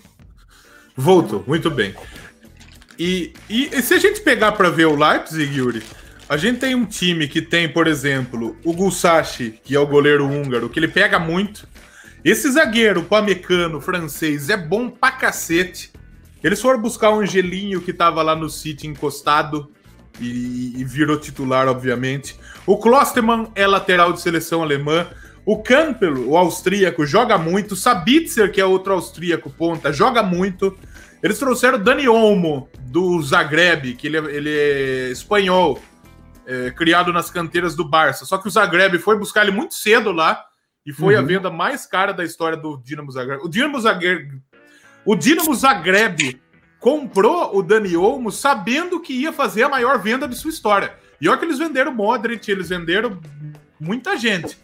voltou, 0.96 1.44
muito 1.46 1.70
bem. 1.70 1.94
E, 2.98 3.32
e, 3.48 3.80
se 3.80 3.94
a 3.94 3.98
gente 3.98 4.20
pegar 4.20 4.52
para 4.52 4.68
ver 4.68 4.86
o 4.86 4.94
Leipzig, 4.94 5.56
Yuri, 5.56 5.82
a 6.28 6.36
gente 6.36 6.60
tem 6.60 6.74
um 6.74 6.84
time 6.84 7.26
que 7.26 7.40
tem, 7.40 7.68
por 7.68 7.86
exemplo, 7.86 8.56
o 8.62 8.72
Gulsachi, 8.72 9.58
que 9.64 9.74
é 9.74 9.80
o 9.80 9.86
goleiro 9.86 10.26
húngaro, 10.26 10.68
que 10.68 10.78
ele 10.78 10.88
pega 10.88 11.18
muito. 11.18 11.66
Esse 12.24 12.50
zagueiro, 12.50 13.02
pamecano, 13.02 13.80
francês, 13.80 14.50
é 14.50 14.56
bom 14.56 14.90
pra 14.90 15.12
cacete. 15.12 15.90
Eles 16.44 16.60
foram 16.60 16.80
buscar 16.80 17.10
o 17.10 17.20
Angelinho, 17.20 17.80
que 17.80 17.92
tava 17.92 18.22
lá 18.22 18.36
no 18.36 18.50
City 18.50 18.86
encostado, 18.86 19.70
e, 20.20 20.74
e 20.76 20.84
virou 20.84 21.18
titular, 21.18 21.66
obviamente. 21.68 22.36
O 22.66 22.76
Klostermann 22.76 23.50
é 23.54 23.66
lateral 23.66 24.12
de 24.12 24.20
seleção 24.20 24.62
alemã. 24.62 25.06
O 25.50 25.60
Campbell, 25.60 26.28
o 26.28 26.36
austríaco, 26.36 27.04
joga 27.04 27.36
muito. 27.36 27.74
Sabitzer, 27.74 28.52
que 28.52 28.60
é 28.60 28.64
outro 28.64 28.92
austríaco 28.92 29.50
ponta, 29.50 29.92
joga 29.92 30.22
muito. 30.22 30.78
Eles 31.20 31.40
trouxeram 31.40 31.76
o 31.76 31.82
Dani 31.82 32.06
Olmo, 32.06 32.68
do 32.82 33.20
Zagreb, 33.20 33.96
que 33.96 34.06
ele 34.06 34.16
é, 34.16 34.20
ele 34.26 34.48
é 34.48 35.10
espanhol, 35.10 35.82
é, 36.46 36.70
criado 36.70 37.12
nas 37.12 37.32
canteiras 37.32 37.74
do 37.74 37.84
Barça. 37.84 38.24
Só 38.24 38.38
que 38.38 38.46
o 38.46 38.50
Zagreb 38.50 38.96
foi 39.00 39.18
buscar 39.18 39.42
ele 39.42 39.50
muito 39.50 39.74
cedo 39.74 40.12
lá 40.12 40.40
e 40.86 40.92
foi 40.92 41.16
uhum. 41.16 41.20
a 41.20 41.24
venda 41.24 41.50
mais 41.50 41.84
cara 41.84 42.12
da 42.12 42.22
história 42.22 42.56
do 42.56 42.80
Dinamo 42.84 43.10
Zagreb. 43.10 43.42
O 43.42 43.48
Dinamo 43.48 43.80
Zagreb, 43.80 44.40
o 45.04 45.16
Dinamo 45.16 45.52
Zagreb 45.52 46.40
comprou 46.78 47.58
o 47.58 47.60
Dani 47.60 47.96
Olmo 47.96 48.30
sabendo 48.30 49.00
que 49.00 49.14
ia 49.14 49.32
fazer 49.32 49.64
a 49.64 49.68
maior 49.68 49.98
venda 50.00 50.28
de 50.28 50.36
sua 50.36 50.50
história. 50.50 50.94
E 51.20 51.28
olha 51.28 51.38
que 51.38 51.44
eles 51.44 51.58
venderam 51.58 51.92
Modric, 51.92 52.48
eles 52.48 52.68
venderam 52.68 53.18
muita 53.80 54.16
gente. 54.16 54.56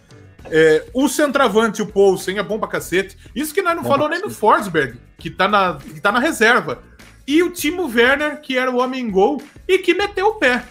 É, 0.50 0.84
o 0.92 1.08
centroavante, 1.08 1.82
o 1.82 1.86
Poulsen, 1.86 2.38
é 2.38 2.42
bom 2.42 2.58
pra 2.58 2.68
cacete. 2.68 3.16
Isso 3.34 3.54
que 3.54 3.62
nós 3.62 3.74
não 3.74 3.82
bom 3.82 3.88
falou 3.88 4.08
nem 4.08 4.20
no 4.20 4.30
Forsberg, 4.30 4.98
que 5.18 5.30
tá, 5.30 5.48
na, 5.48 5.78
que 5.78 6.00
tá 6.00 6.12
na 6.12 6.18
reserva. 6.18 6.82
E 7.26 7.42
o 7.42 7.50
Timo 7.50 7.86
Werner, 7.86 8.40
que 8.40 8.56
era 8.56 8.70
o 8.70 8.78
homem 8.78 9.10
gol 9.10 9.42
e 9.66 9.78
que 9.78 9.94
meteu 9.94 10.28
o 10.28 10.34
pé. 10.34 10.64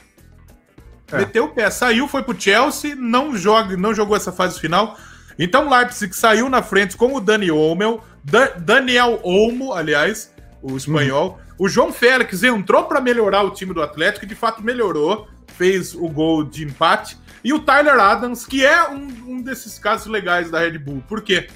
É. 1.12 1.18
Meteu 1.18 1.46
o 1.46 1.50
pé. 1.50 1.70
Saiu, 1.70 2.08
foi 2.08 2.24
pro 2.24 2.40
Chelsea, 2.40 2.96
não, 2.96 3.36
joga, 3.36 3.76
não 3.76 3.94
jogou 3.94 4.16
essa 4.16 4.32
fase 4.32 4.60
final. 4.60 4.98
Então 5.38 5.70
Leipzig 5.70 6.16
saiu 6.16 6.50
na 6.50 6.64
frente 6.64 6.96
com 6.96 7.14
o 7.14 7.20
Dani 7.20 7.52
Olmo, 7.52 8.02
da, 8.24 8.48
Daniel 8.52 9.20
Olmo, 9.24 9.74
aliás, 9.74 10.34
o 10.62 10.78
espanhol. 10.78 11.32
Uhum. 11.32 11.66
O 11.66 11.70
João 11.70 11.92
Félix 11.92 12.44
entrou 12.44 12.84
para 12.86 13.02
melhorar 13.02 13.44
o 13.44 13.52
time 13.52 13.74
do 13.74 13.82
Atlético 13.82 14.26
e 14.26 14.28
de 14.28 14.36
fato 14.36 14.64
melhorou, 14.64 15.28
fez 15.58 15.94
o 15.94 16.08
gol 16.08 16.44
de 16.44 16.64
empate. 16.64 17.18
E 17.46 17.54
o 17.54 17.60
Tyler 17.60 18.00
Adams, 18.00 18.44
que 18.44 18.66
é 18.66 18.90
um, 18.90 19.08
um 19.28 19.40
desses 19.40 19.78
casos 19.78 20.08
legais 20.08 20.50
da 20.50 20.62
Red 20.62 20.80
Bull. 20.80 21.04
Por 21.08 21.22
quê? 21.22 21.48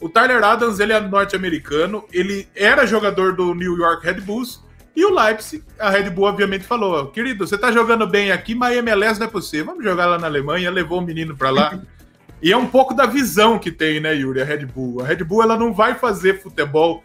O 0.00 0.08
Tyler 0.08 0.42
Adams, 0.42 0.80
ele 0.80 0.94
é 0.94 1.00
norte-americano, 1.00 2.06
ele 2.10 2.48
era 2.56 2.86
jogador 2.86 3.36
do 3.36 3.54
New 3.54 3.76
York 3.76 4.02
Red 4.02 4.22
Bulls, 4.22 4.64
e 4.96 5.04
o 5.04 5.14
Leipzig, 5.14 5.62
a 5.78 5.90
Red 5.90 6.08
Bull 6.08 6.24
obviamente 6.24 6.64
falou, 6.64 7.08
querido, 7.08 7.46
você 7.46 7.58
tá 7.58 7.70
jogando 7.70 8.06
bem 8.06 8.32
aqui, 8.32 8.54
mas 8.54 8.78
MLS 8.78 9.20
não 9.20 9.26
é 9.26 9.30
possível, 9.30 9.66
vamos 9.66 9.84
jogar 9.84 10.06
lá 10.06 10.18
na 10.18 10.26
Alemanha, 10.26 10.70
levou 10.70 11.00
o 11.00 11.04
menino 11.04 11.36
para 11.36 11.50
lá. 11.50 11.78
e 12.40 12.50
é 12.50 12.56
um 12.56 12.66
pouco 12.66 12.94
da 12.94 13.04
visão 13.04 13.58
que 13.58 13.70
tem, 13.70 14.00
né, 14.00 14.14
Yuri, 14.14 14.40
a 14.40 14.44
Red 14.44 14.64
Bull. 14.64 15.02
A 15.02 15.06
Red 15.06 15.22
Bull, 15.22 15.42
ela 15.42 15.58
não 15.58 15.70
vai 15.70 15.94
fazer 15.96 16.40
futebol... 16.40 17.04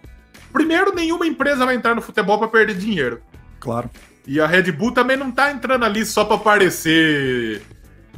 Primeiro, 0.53 0.95
nenhuma 0.95 1.27
empresa 1.27 1.65
vai 1.65 1.75
entrar 1.75 1.95
no 1.95 2.01
futebol 2.01 2.39
para 2.39 2.47
perder 2.47 2.77
dinheiro. 2.77 3.21
Claro. 3.59 3.89
E 4.25 4.39
a 4.39 4.47
Red 4.47 4.71
Bull 4.71 4.93
também 4.93 5.17
não 5.17 5.31
tá 5.31 5.51
entrando 5.51 5.83
ali 5.83 6.05
só 6.05 6.23
para 6.23 6.37
parecer 6.37 7.61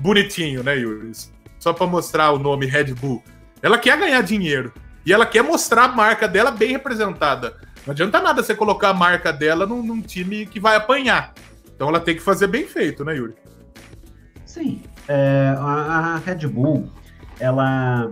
bonitinho, 0.04 0.62
né, 0.62 0.78
Yuri? 0.78 1.12
Só 1.58 1.72
para 1.72 1.88
mostrar 1.88 2.32
o 2.32 2.38
nome 2.38 2.66
Red 2.66 2.94
Bull. 2.94 3.24
Ela 3.62 3.78
quer 3.78 3.98
ganhar 3.98 4.22
dinheiro. 4.22 4.74
E 5.06 5.14
ela 5.14 5.26
quer 5.26 5.42
mostrar 5.42 5.86
a 5.86 5.88
marca 5.88 6.28
dela 6.28 6.52
bem 6.52 6.74
representada. 6.74 7.56
Não 7.86 7.92
adianta 7.92 8.22
nada 8.22 8.44
você 8.44 8.54
colocar 8.54 8.90
a 8.90 8.94
marca 8.94 9.32
dela 9.32 9.66
num, 9.66 9.82
num 9.82 10.02
time 10.02 10.46
que 10.46 10.60
vai 10.60 10.76
apanhar. 10.76 11.34
Então 11.74 11.88
ela 11.88 12.00
tem 12.00 12.16
que 12.16 12.22
fazer 12.22 12.48
bem 12.48 12.66
feito, 12.66 13.04
né, 13.04 13.16
Yuri? 13.16 13.34
Sim. 14.46 14.84
É, 15.08 15.56
a, 15.58 16.16
a, 16.16 16.18
Red 16.18 16.48
Bull, 16.48 16.90
ela. 17.40 18.12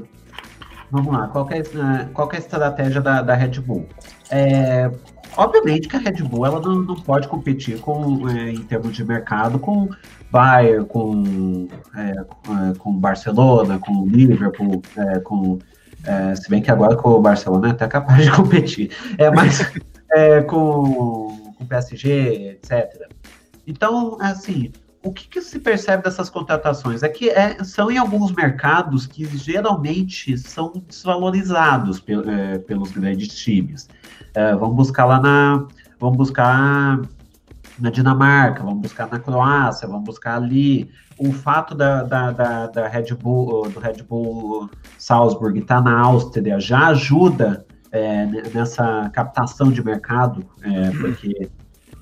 Vamos 0.89 1.13
lá, 1.13 1.27
qual 1.27 1.47
é, 1.51 2.05
qual 2.13 2.29
é 2.33 2.35
a 2.35 2.39
estratégia 2.39 2.99
da, 2.99 3.21
da 3.21 3.33
Red 3.33 3.61
Bull? 3.61 3.87
É, 4.29 4.91
obviamente 5.37 5.87
que 5.87 5.95
a 5.95 5.99
Red 5.99 6.23
Bull 6.23 6.45
ela 6.45 6.59
não, 6.59 6.79
não 6.79 6.95
pode 6.95 7.29
competir 7.29 7.79
com, 7.79 8.27
é, 8.27 8.49
em 8.49 8.61
termos 8.63 8.93
de 8.93 9.05
mercado 9.05 9.57
com 9.57 9.89
Bayern, 10.31 10.85
com, 10.85 11.67
é, 11.95 12.73
com 12.77 12.93
Barcelona, 12.97 13.77
com 13.79 14.05
Liverpool, 14.07 14.81
é, 14.95 15.19
com 15.19 15.59
é, 16.03 16.35
se 16.35 16.49
bem 16.49 16.61
que 16.61 16.71
agora 16.71 16.95
com 16.95 17.09
o 17.09 17.21
Barcelona 17.21 17.69
é 17.69 17.71
até 17.71 17.87
capaz 17.87 18.23
de 18.23 18.31
competir. 18.35 18.91
É, 19.17 19.29
mas 19.29 19.71
é, 20.11 20.41
com, 20.41 21.27
o 21.59 21.65
PSG, 21.67 22.59
etc. 22.61 23.07
Então, 23.67 24.17
assim, 24.19 24.71
o 25.03 25.11
que, 25.11 25.27
que, 25.27 25.41
se 25.41 25.59
percebe 25.59 26.03
dessas 26.03 26.29
contratações? 26.29 27.03
É 27.03 27.09
que 27.09 27.29
é, 27.29 27.63
são 27.63 27.91
em 27.91 27.97
alguns 27.97 28.31
mercados 28.31 29.05
que 29.05 29.25
geralmente 29.37 30.37
são 30.37 30.73
desvalorizados 30.87 32.03
é, 32.27 32.57
pelos 32.59 32.91
grandes 32.91 33.29
times. 33.35 33.87
É, 34.33 34.55
vamos 34.55 34.75
buscar 34.75 35.05
lá 35.05 35.19
na. 35.19 35.67
Vamos 35.99 36.17
buscar 36.17 36.99
na 37.81 37.89
Dinamarca, 37.89 38.63
vamos 38.63 38.81
buscar 38.81 39.09
na 39.09 39.19
Croácia, 39.19 39.87
vamos 39.87 40.05
buscar 40.05 40.35
ali. 40.35 40.89
O 41.17 41.31
fato 41.31 41.75
da, 41.75 42.03
da, 42.03 42.31
da, 42.31 42.67
da 42.67 42.87
Red 42.87 43.13
Bull, 43.15 43.69
do 43.69 43.79
Red 43.79 44.03
Bull 44.07 44.69
Salzburg 44.97 45.59
estar 45.59 45.81
na 45.81 45.99
Áustria 45.99 46.59
já 46.59 46.87
ajuda 46.87 47.65
é, 47.91 48.25
nessa 48.53 49.09
captação 49.09 49.71
de 49.71 49.83
mercado, 49.83 50.45
é, 50.63 50.91
porque 50.91 51.49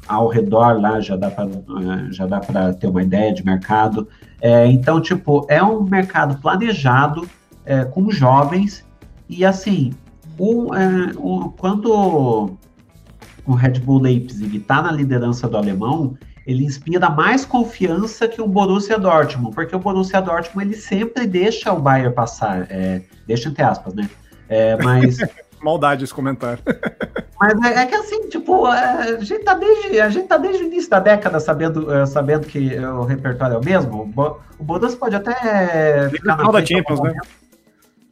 ao 0.07 0.27
redor 0.27 0.79
lá 0.79 0.99
já 0.99 1.15
dá 1.15 1.29
para 1.29 1.45
é, 1.45 2.11
já 2.11 2.25
dá 2.25 2.39
para 2.39 2.73
ter 2.73 2.87
uma 2.87 3.01
ideia 3.01 3.33
de 3.33 3.45
mercado. 3.45 4.07
É, 4.41 4.67
então, 4.67 5.01
tipo, 5.01 5.45
é 5.49 5.61
um 5.61 5.83
mercado 5.83 6.39
planejado 6.39 7.27
é, 7.65 7.85
com 7.85 8.09
jovens 8.09 8.85
e 9.27 9.45
assim, 9.45 9.93
o, 10.37 10.73
é, 10.73 11.11
o, 11.17 11.49
o 13.51 13.55
Red 13.55 13.79
Bull 13.79 14.01
Leipzig 14.01 14.57
está 14.57 14.81
na 14.81 14.91
liderança 14.91 15.47
do 15.47 15.57
alemão, 15.57 16.15
ele 16.45 16.63
inspira 16.63 17.09
mais 17.09 17.45
confiança 17.45 18.27
que 18.27 18.41
o 18.41 18.47
Borussia 18.47 18.97
Dortmund, 18.97 19.55
porque 19.55 19.75
o 19.75 19.79
Borussia 19.79 20.21
Dortmund 20.21 20.67
ele 20.67 20.77
sempre 20.77 21.25
deixa 21.25 21.71
o 21.73 21.79
Bayern 21.79 22.13
passar, 22.13 22.67
é, 22.69 23.01
deixa 23.27 23.49
entre 23.49 23.63
aspas, 23.63 23.93
né? 23.93 24.09
É, 24.47 24.77
mas 24.83 25.17
maldade 25.61 26.03
esse 26.03 26.13
comentário. 26.13 26.63
Mas 27.41 27.53
é, 27.63 27.83
é, 27.83 27.85
que 27.85 27.95
assim, 27.95 28.27
tipo, 28.27 28.67
é, 28.67 29.15
a 29.15 29.19
gente 29.21 29.45
tá 29.45 29.53
desde, 29.53 30.01
a 30.01 30.09
gente 30.09 30.27
tá 30.27 30.35
desde 30.35 30.61
o 30.61 30.67
início 30.67 30.89
da 30.89 30.99
década 30.99 31.39
sabendo, 31.39 31.89
é, 31.89 32.05
sabendo 32.05 32.45
que 32.45 32.77
o 32.77 33.03
repertório 33.03 33.55
é 33.55 33.57
o 33.57 33.63
mesmo. 33.63 34.13
O 34.59 34.63
Borussia 34.65 34.99
pode 34.99 35.15
até 35.15 36.09
ficar 36.09 36.35
na 36.35 36.51
frente 36.51 36.73
Champions, 36.73 36.99
né? 36.99 37.15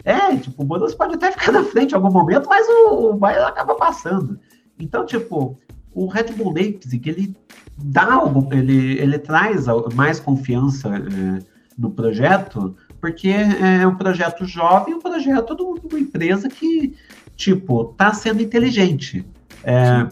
É, 0.06 0.34
tipo, 0.38 0.64
o 0.64 0.66
Borussia 0.66 0.98
pode 0.98 1.16
até 1.16 1.30
ficar 1.34 1.52
na 1.52 1.62
frente 1.66 1.92
em 1.92 1.96
algum 1.96 2.10
momento, 2.10 2.48
mas 2.48 2.66
o, 2.70 3.10
o 3.10 3.14
Bayern 3.16 3.50
acaba 3.50 3.76
passando. 3.76 4.40
Então, 4.80 5.06
tipo, 5.06 5.58
o 5.94 6.08
Red 6.08 6.34
Bull 6.36 6.54
Leipzig, 6.54 7.10
ele 7.10 7.36
dá 7.78 8.14
algo, 8.14 8.48
ele, 8.54 9.00
ele 9.00 9.20
traz 9.20 9.66
mais 9.96 10.20
confiança 10.20 10.90
é, 10.90 11.40
no 11.78 11.90
projeto, 11.92 12.76
porque 13.00 13.30
é 13.30 13.86
um 13.88 13.96
projeto 13.96 14.46
jovem, 14.46 14.94
um 14.94 15.02
projeto 15.02 15.56
de 15.56 15.62
uma 15.62 16.00
empresa 16.00 16.50
que, 16.50 16.96
tipo, 17.36 17.86
tá 17.98 18.14
sendo 18.14 18.42
inteligente. 18.42 19.26
É, 19.64 20.08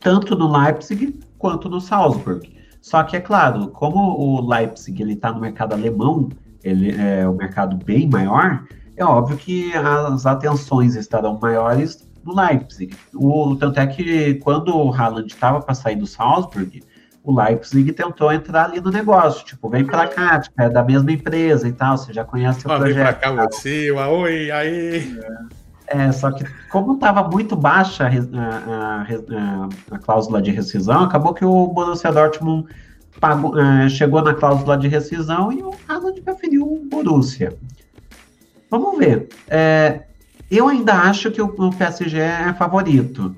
tanto 0.00 0.36
no 0.36 0.50
Leipzig 0.50 1.18
quanto 1.38 1.68
no 1.68 1.80
Salzburg. 1.80 2.56
Só 2.80 3.02
que, 3.02 3.16
é 3.16 3.20
claro, 3.20 3.68
como 3.68 3.98
o 3.98 4.48
Leipzig 4.48 5.02
está 5.12 5.32
no 5.32 5.40
mercado 5.40 5.74
alemão, 5.74 6.28
ele 6.62 6.90
é 6.96 7.28
um 7.28 7.34
mercado 7.34 7.76
bem 7.84 8.08
maior, 8.08 8.64
é 8.96 9.04
óbvio 9.04 9.36
que 9.36 9.72
as 9.74 10.26
atenções 10.26 10.96
estarão 10.96 11.38
maiores 11.40 12.07
no 12.28 12.34
Leipzig. 12.34 12.94
O, 13.14 13.56
tanto 13.56 13.80
é 13.80 13.86
que 13.86 14.34
quando 14.36 14.76
o 14.76 14.92
Haaland 14.92 15.26
estava 15.26 15.60
para 15.60 15.74
sair 15.74 15.96
do 15.96 16.06
Salzburg, 16.06 16.82
o 17.24 17.34
Leipzig 17.34 17.92
tentou 17.92 18.32
entrar 18.32 18.66
ali 18.66 18.80
no 18.80 18.90
negócio, 18.90 19.44
tipo, 19.44 19.68
vem 19.68 19.84
para 19.84 20.06
cá, 20.06 20.40
tipo, 20.40 20.60
é 20.60 20.68
da 20.68 20.82
mesma 20.82 21.12
empresa 21.12 21.66
e 21.68 21.72
tal, 21.72 21.96
você 21.96 22.12
já 22.12 22.24
conhece 22.24 22.66
o 22.66 22.72
ah, 22.72 22.76
projeto. 22.76 22.94
Vem 22.94 23.04
para 23.04 23.14
cá 23.14 23.46
você, 23.50 23.90
oi, 23.90 24.50
aí. 24.50 25.20
É, 25.86 26.12
só 26.12 26.30
que 26.30 26.44
como 26.70 26.94
estava 26.94 27.26
muito 27.26 27.56
baixa 27.56 28.04
a, 28.04 28.08
a, 28.08 29.02
a, 29.02 29.68
a, 29.96 29.98
cláusula 29.98 30.40
de 30.40 30.50
rescisão, 30.50 31.02
acabou 31.02 31.32
que 31.32 31.44
o 31.44 31.66
Borussia 31.68 32.12
Dortmund 32.12 32.68
pagou, 33.18 33.58
é, 33.58 33.88
chegou 33.88 34.22
na 34.22 34.34
cláusula 34.34 34.76
de 34.76 34.86
rescisão 34.86 35.50
e 35.50 35.62
o 35.62 35.74
Haaland 35.88 36.20
preferiu 36.20 36.62
o 36.62 36.84
Borussia. 36.84 37.56
Vamos 38.70 38.98
ver. 38.98 39.28
É, 39.48 40.07
eu 40.50 40.68
ainda 40.68 40.94
acho 40.94 41.30
que 41.30 41.42
o, 41.42 41.46
o 41.46 41.74
PSG 41.74 42.18
é 42.18 42.54
favorito. 42.54 43.34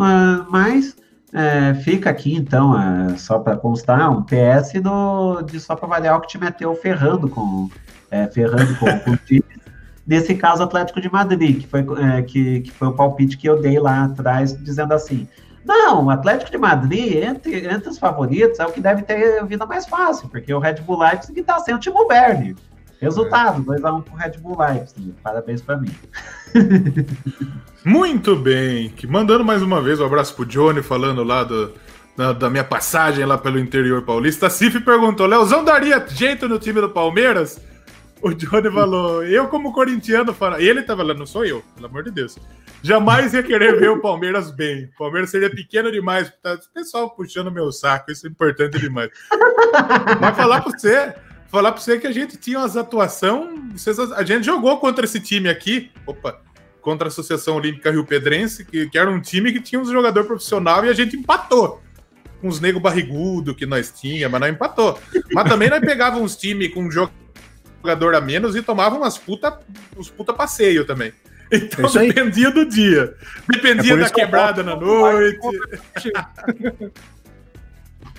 Ah, 0.00 0.46
mas 0.50 0.96
é, 1.32 1.74
fica 1.74 2.10
aqui, 2.10 2.34
então, 2.34 2.78
é, 2.80 3.16
só 3.16 3.38
para 3.38 3.56
constar, 3.56 4.10
um 4.10 4.22
PS 4.22 4.80
do, 4.80 5.42
de 5.42 5.58
só 5.58 5.74
para 5.74 5.86
avaliar 5.86 6.16
o 6.16 6.20
que 6.20 6.28
te 6.28 6.38
meteu 6.38 6.74
ferrando 6.76 7.28
com, 7.28 7.68
é, 8.10 8.26
ferrando 8.28 8.76
com, 8.76 8.86
com 9.00 9.10
o 9.12 9.16
time. 9.16 9.44
Nesse 10.06 10.34
caso, 10.34 10.62
Atlético 10.62 11.00
de 11.00 11.10
Madrid, 11.10 11.62
que 11.62 11.66
foi, 11.66 11.80
é, 11.80 12.22
que, 12.22 12.60
que 12.60 12.70
foi 12.70 12.88
o 12.88 12.92
palpite 12.92 13.38
que 13.38 13.48
eu 13.48 13.60
dei 13.60 13.78
lá 13.78 14.04
atrás, 14.04 14.56
dizendo 14.62 14.92
assim: 14.92 15.26
não, 15.64 16.04
o 16.04 16.10
Atlético 16.10 16.50
de 16.50 16.58
Madrid, 16.58 17.24
entre, 17.24 17.66
entre 17.66 17.88
os 17.88 17.98
favoritos, 17.98 18.60
é 18.60 18.66
o 18.66 18.70
que 18.70 18.82
deve 18.82 19.02
ter 19.02 19.44
vida 19.46 19.64
mais 19.64 19.86
fácil, 19.86 20.28
porque 20.28 20.52
o 20.52 20.58
Red 20.58 20.74
Bull 20.82 20.98
Leipzig 20.98 21.40
está 21.40 21.58
sem 21.58 21.74
o 21.74 21.78
Timo 21.78 22.06
Werner. 22.06 22.54
Resultado, 23.00 23.62
2x1 23.64 23.98
um 23.98 24.02
pro 24.02 24.14
Red 24.14 24.32
Bull 24.38 24.58
Leipzig. 24.58 25.14
Parabéns 25.22 25.60
para 25.60 25.76
mim. 25.76 25.90
Muito 27.84 28.36
bem. 28.36 28.88
Que 28.90 29.06
mandando 29.06 29.44
mais 29.44 29.62
uma 29.62 29.80
vez 29.82 30.00
um 30.00 30.06
abraço 30.06 30.34
pro 30.34 30.46
Johnny, 30.46 30.82
falando 30.82 31.22
lá 31.22 31.44
do, 31.44 31.72
da, 32.16 32.32
da, 32.32 32.50
minha 32.50 32.64
passagem 32.64 33.24
lá 33.24 33.36
pelo 33.36 33.58
interior 33.58 34.02
paulista. 34.02 34.46
A 34.46 34.50
Cif 34.50 34.80
perguntou: 34.80 35.26
Leozão 35.26 35.64
daria 35.64 36.04
jeito 36.08 36.48
no 36.48 36.58
time 36.58 36.80
do 36.80 36.88
Palmeiras? 36.88 37.60
O 38.22 38.32
Johnny 38.32 38.70
falou: 38.70 39.22
Eu, 39.22 39.48
como 39.48 39.72
corintiano, 39.72 40.32
falo... 40.32 40.56
ele 40.56 40.82
tá 40.82 40.96
falando, 40.96 41.18
não 41.18 41.26
sou 41.26 41.44
eu, 41.44 41.62
pelo 41.74 41.86
amor 41.86 42.04
de 42.04 42.10
Deus. 42.10 42.38
Jamais 42.82 43.34
ia 43.34 43.42
querer 43.42 43.78
ver 43.78 43.90
o 43.90 44.00
Palmeiras 44.00 44.50
bem. 44.50 44.90
O 44.94 44.98
Palmeiras 44.98 45.30
seria 45.30 45.50
pequeno 45.50 45.90
demais. 45.92 46.32
Tá, 46.42 46.54
o 46.54 46.72
pessoal 46.72 47.10
puxando 47.10 47.50
meu 47.50 47.70
saco, 47.70 48.10
isso 48.10 48.26
é 48.26 48.30
importante 48.30 48.78
demais. 48.78 49.10
Mas 50.20 50.36
falar 50.36 50.62
pra 50.62 50.72
você, 50.72 51.14
falar 51.54 51.70
pra 51.70 51.80
você 51.80 51.98
que 51.98 52.06
a 52.06 52.12
gente 52.12 52.36
tinha 52.36 52.58
umas 52.58 52.76
atuações. 52.76 53.86
A 54.16 54.24
gente 54.24 54.44
jogou 54.44 54.78
contra 54.78 55.04
esse 55.04 55.20
time 55.20 55.48
aqui. 55.48 55.90
Opa! 56.04 56.40
Contra 56.80 57.06
a 57.06 57.08
Associação 57.08 57.56
Olímpica 57.56 57.92
Rio 57.92 58.04
Pedrense, 58.04 58.64
que, 58.64 58.90
que 58.90 58.98
era 58.98 59.08
um 59.08 59.20
time 59.20 59.52
que 59.52 59.60
tinha 59.60 59.80
um 59.80 59.84
jogador 59.84 60.24
profissional 60.24 60.84
e 60.84 60.88
a 60.88 60.92
gente 60.92 61.16
empatou. 61.16 61.80
Com 62.40 62.48
os 62.48 62.60
nego 62.60 62.80
barrigudo 62.80 63.54
que 63.54 63.64
nós 63.64 63.90
tínhamos, 63.90 64.32
mas 64.32 64.40
não 64.40 64.48
empatou. 64.48 64.98
Mas 65.32 65.48
também 65.48 65.70
nós 65.70 65.80
pegávamos 65.80 66.32
uns 66.32 66.36
times 66.36 66.74
com 66.74 66.82
um 66.82 66.90
jogador 66.90 68.14
a 68.16 68.20
menos 68.20 68.56
e 68.56 68.60
tomavam 68.60 68.98
umas 68.98 69.16
puta, 69.16 69.58
uns 69.96 70.10
puta 70.10 70.32
passeio 70.32 70.84
também. 70.84 71.12
Então 71.52 71.88
dependia 71.92 72.50
do 72.50 72.66
dia. 72.66 73.14
Dependia 73.48 73.92
é 73.92 73.96
da 73.98 74.10
quebrada 74.10 74.62
na 74.62 74.74
noite. 74.74 75.46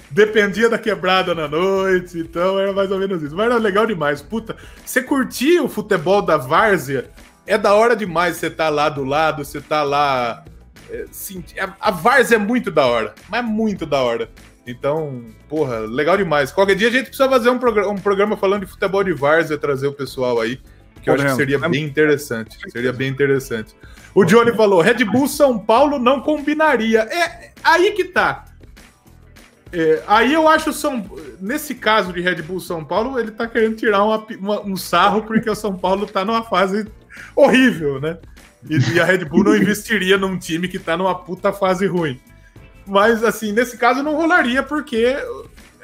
dependia 0.09 0.69
da 0.69 0.77
quebrada 0.77 1.33
na 1.33 1.47
noite, 1.47 2.19
então 2.19 2.59
era 2.59 2.71
mais 2.73 2.91
ou 2.91 2.99
menos 2.99 3.21
isso. 3.21 3.35
Mas 3.35 3.47
era 3.47 3.57
legal 3.57 3.85
demais. 3.85 4.21
Puta, 4.21 4.55
você 4.83 5.01
curtia 5.01 5.63
o 5.63 5.69
futebol 5.69 6.21
da 6.21 6.37
várzea? 6.37 7.09
É 7.45 7.57
da 7.57 7.73
hora 7.73 7.95
demais 7.95 8.37
você 8.37 8.49
tá 8.49 8.69
lá 8.69 8.89
do 8.89 9.03
lado, 9.03 9.43
você 9.43 9.61
tá 9.61 9.83
lá. 9.83 10.43
É, 10.89 11.05
sim, 11.11 11.43
a, 11.59 11.73
a 11.79 11.91
várzea 11.91 12.35
é 12.35 12.39
muito 12.39 12.71
da 12.71 12.85
hora, 12.85 13.13
mas 13.29 13.39
é 13.39 13.43
muito 13.43 13.85
da 13.85 14.01
hora. 14.01 14.29
Então, 14.67 15.23
porra, 15.47 15.79
legal 15.79 16.17
demais. 16.17 16.51
Qualquer 16.51 16.75
dia 16.75 16.87
a 16.87 16.91
gente 16.91 17.07
precisa 17.07 17.29
fazer 17.29 17.49
um, 17.49 17.59
programa, 17.59 17.91
um 17.91 17.97
programa 17.97 18.35
falando 18.35 18.65
de 18.65 18.71
futebol 18.71 19.03
de 19.03 19.13
várzea, 19.13 19.57
trazer 19.57 19.87
o 19.87 19.93
pessoal 19.93 20.41
aí 20.41 20.59
que 21.05 21.09
eu 21.09 21.13
acho 21.13 21.25
que 21.25 21.35
seria 21.35 21.59
bem 21.69 21.83
interessante. 21.83 22.57
Seria 22.71 22.91
bem 22.91 23.09
interessante. 23.09 23.75
O 24.13 24.25
Johnny 24.25 24.51
falou: 24.53 24.81
Red 24.81 25.05
Bull 25.05 25.27
São 25.27 25.59
Paulo 25.59 25.99
não 25.99 26.19
combinaria. 26.19 27.01
É 27.01 27.51
aí 27.63 27.91
que 27.91 28.05
tá. 28.05 28.45
É, 29.71 30.03
aí 30.07 30.33
eu 30.33 30.47
acho 30.47 30.71
São 30.71 31.03
nesse 31.39 31.75
caso 31.75 32.13
de 32.13 32.21
Red 32.21 32.41
Bull 32.41 32.59
São 32.59 32.83
Paulo, 32.83 33.19
ele 33.19 33.31
tá 33.31 33.47
querendo 33.47 33.75
tirar 33.75 34.03
uma, 34.03 34.25
uma, 34.39 34.61
um 34.61 34.77
sarro 34.77 35.23
porque 35.23 35.49
o 35.49 35.55
São 35.55 35.75
Paulo 35.75 36.05
tá 36.05 36.23
numa 36.23 36.43
fase 36.43 36.87
horrível, 37.35 37.99
né? 37.99 38.17
E, 38.69 38.77
e, 38.93 38.99
a 38.99 39.05
Red 39.05 39.25
Bull 39.25 39.43
não 39.43 39.55
investiria 39.55 40.17
num 40.17 40.37
time 40.37 40.67
que 40.67 40.79
tá 40.79 40.97
numa 40.97 41.15
puta 41.15 41.53
fase 41.53 41.85
ruim. 41.85 42.19
Mas 42.85 43.23
assim, 43.23 43.51
nesse 43.51 43.77
caso 43.77 44.01
não 44.01 44.15
rolaria 44.15 44.63
porque 44.63 45.17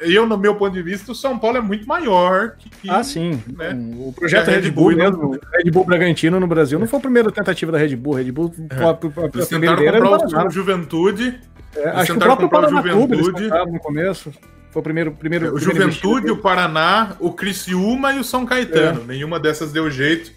eu, 0.02 0.26
no 0.26 0.38
meu 0.38 0.56
ponto 0.56 0.74
de 0.74 0.82
vista, 0.82 1.12
o 1.12 1.16
São 1.16 1.38
Paulo 1.38 1.58
é 1.58 1.62
muito 1.62 1.88
maior 1.88 2.56
que. 2.58 2.90
ah, 2.90 3.04
sim. 3.04 3.42
Né? 3.56 3.72
O 3.98 4.12
projeto 4.12 4.48
Red, 4.48 4.62
Red, 4.62 4.72
Bull, 4.72 4.86
Bull 4.86 4.96
mesmo, 4.96 5.40
Red 5.54 5.72
Bull 5.72 5.86
Bragantino 5.86 6.40
no 6.40 6.48
Brasil, 6.48 6.80
não 6.80 6.88
foi 6.88 7.00
a 7.00 7.02
primeira 7.02 7.32
tentativa 7.32 7.72
da 7.72 7.78
Red 7.78 7.96
Bull. 7.96 8.16
Red 8.16 8.32
Bull, 8.32 8.54
é. 8.70 8.76
a, 8.76 8.90
a, 8.90 8.92
a 8.92 9.30
eles 9.34 9.48
tentaram 9.48 10.18
comprar 10.20 10.48
o 10.48 10.52
Juventude. 10.52 11.40
É, 11.76 11.90
acho 11.90 12.12
que 12.12 12.18
o 12.18 12.22
próprio 12.22 12.50
comprar 12.50 12.68
o 12.68 12.78
Juventude. 12.78 13.48
no 13.48 13.80
começo. 13.80 14.32
Foi 14.72 14.80
o 14.80 14.84
primeiro. 14.84 15.12
primeiro, 15.12 15.46
é, 15.48 15.50
o 15.50 15.56
primeiro 15.56 15.92
Juventude, 15.92 16.32
o 16.32 16.38
Paraná, 16.38 17.16
o 17.20 17.32
Criciúma 17.34 18.14
e 18.14 18.20
o 18.20 18.24
São 18.24 18.46
Caetano. 18.46 19.02
É. 19.02 19.06
Nenhuma 19.06 19.40
dessas 19.40 19.72
deu 19.72 19.90
jeito. 19.90 20.32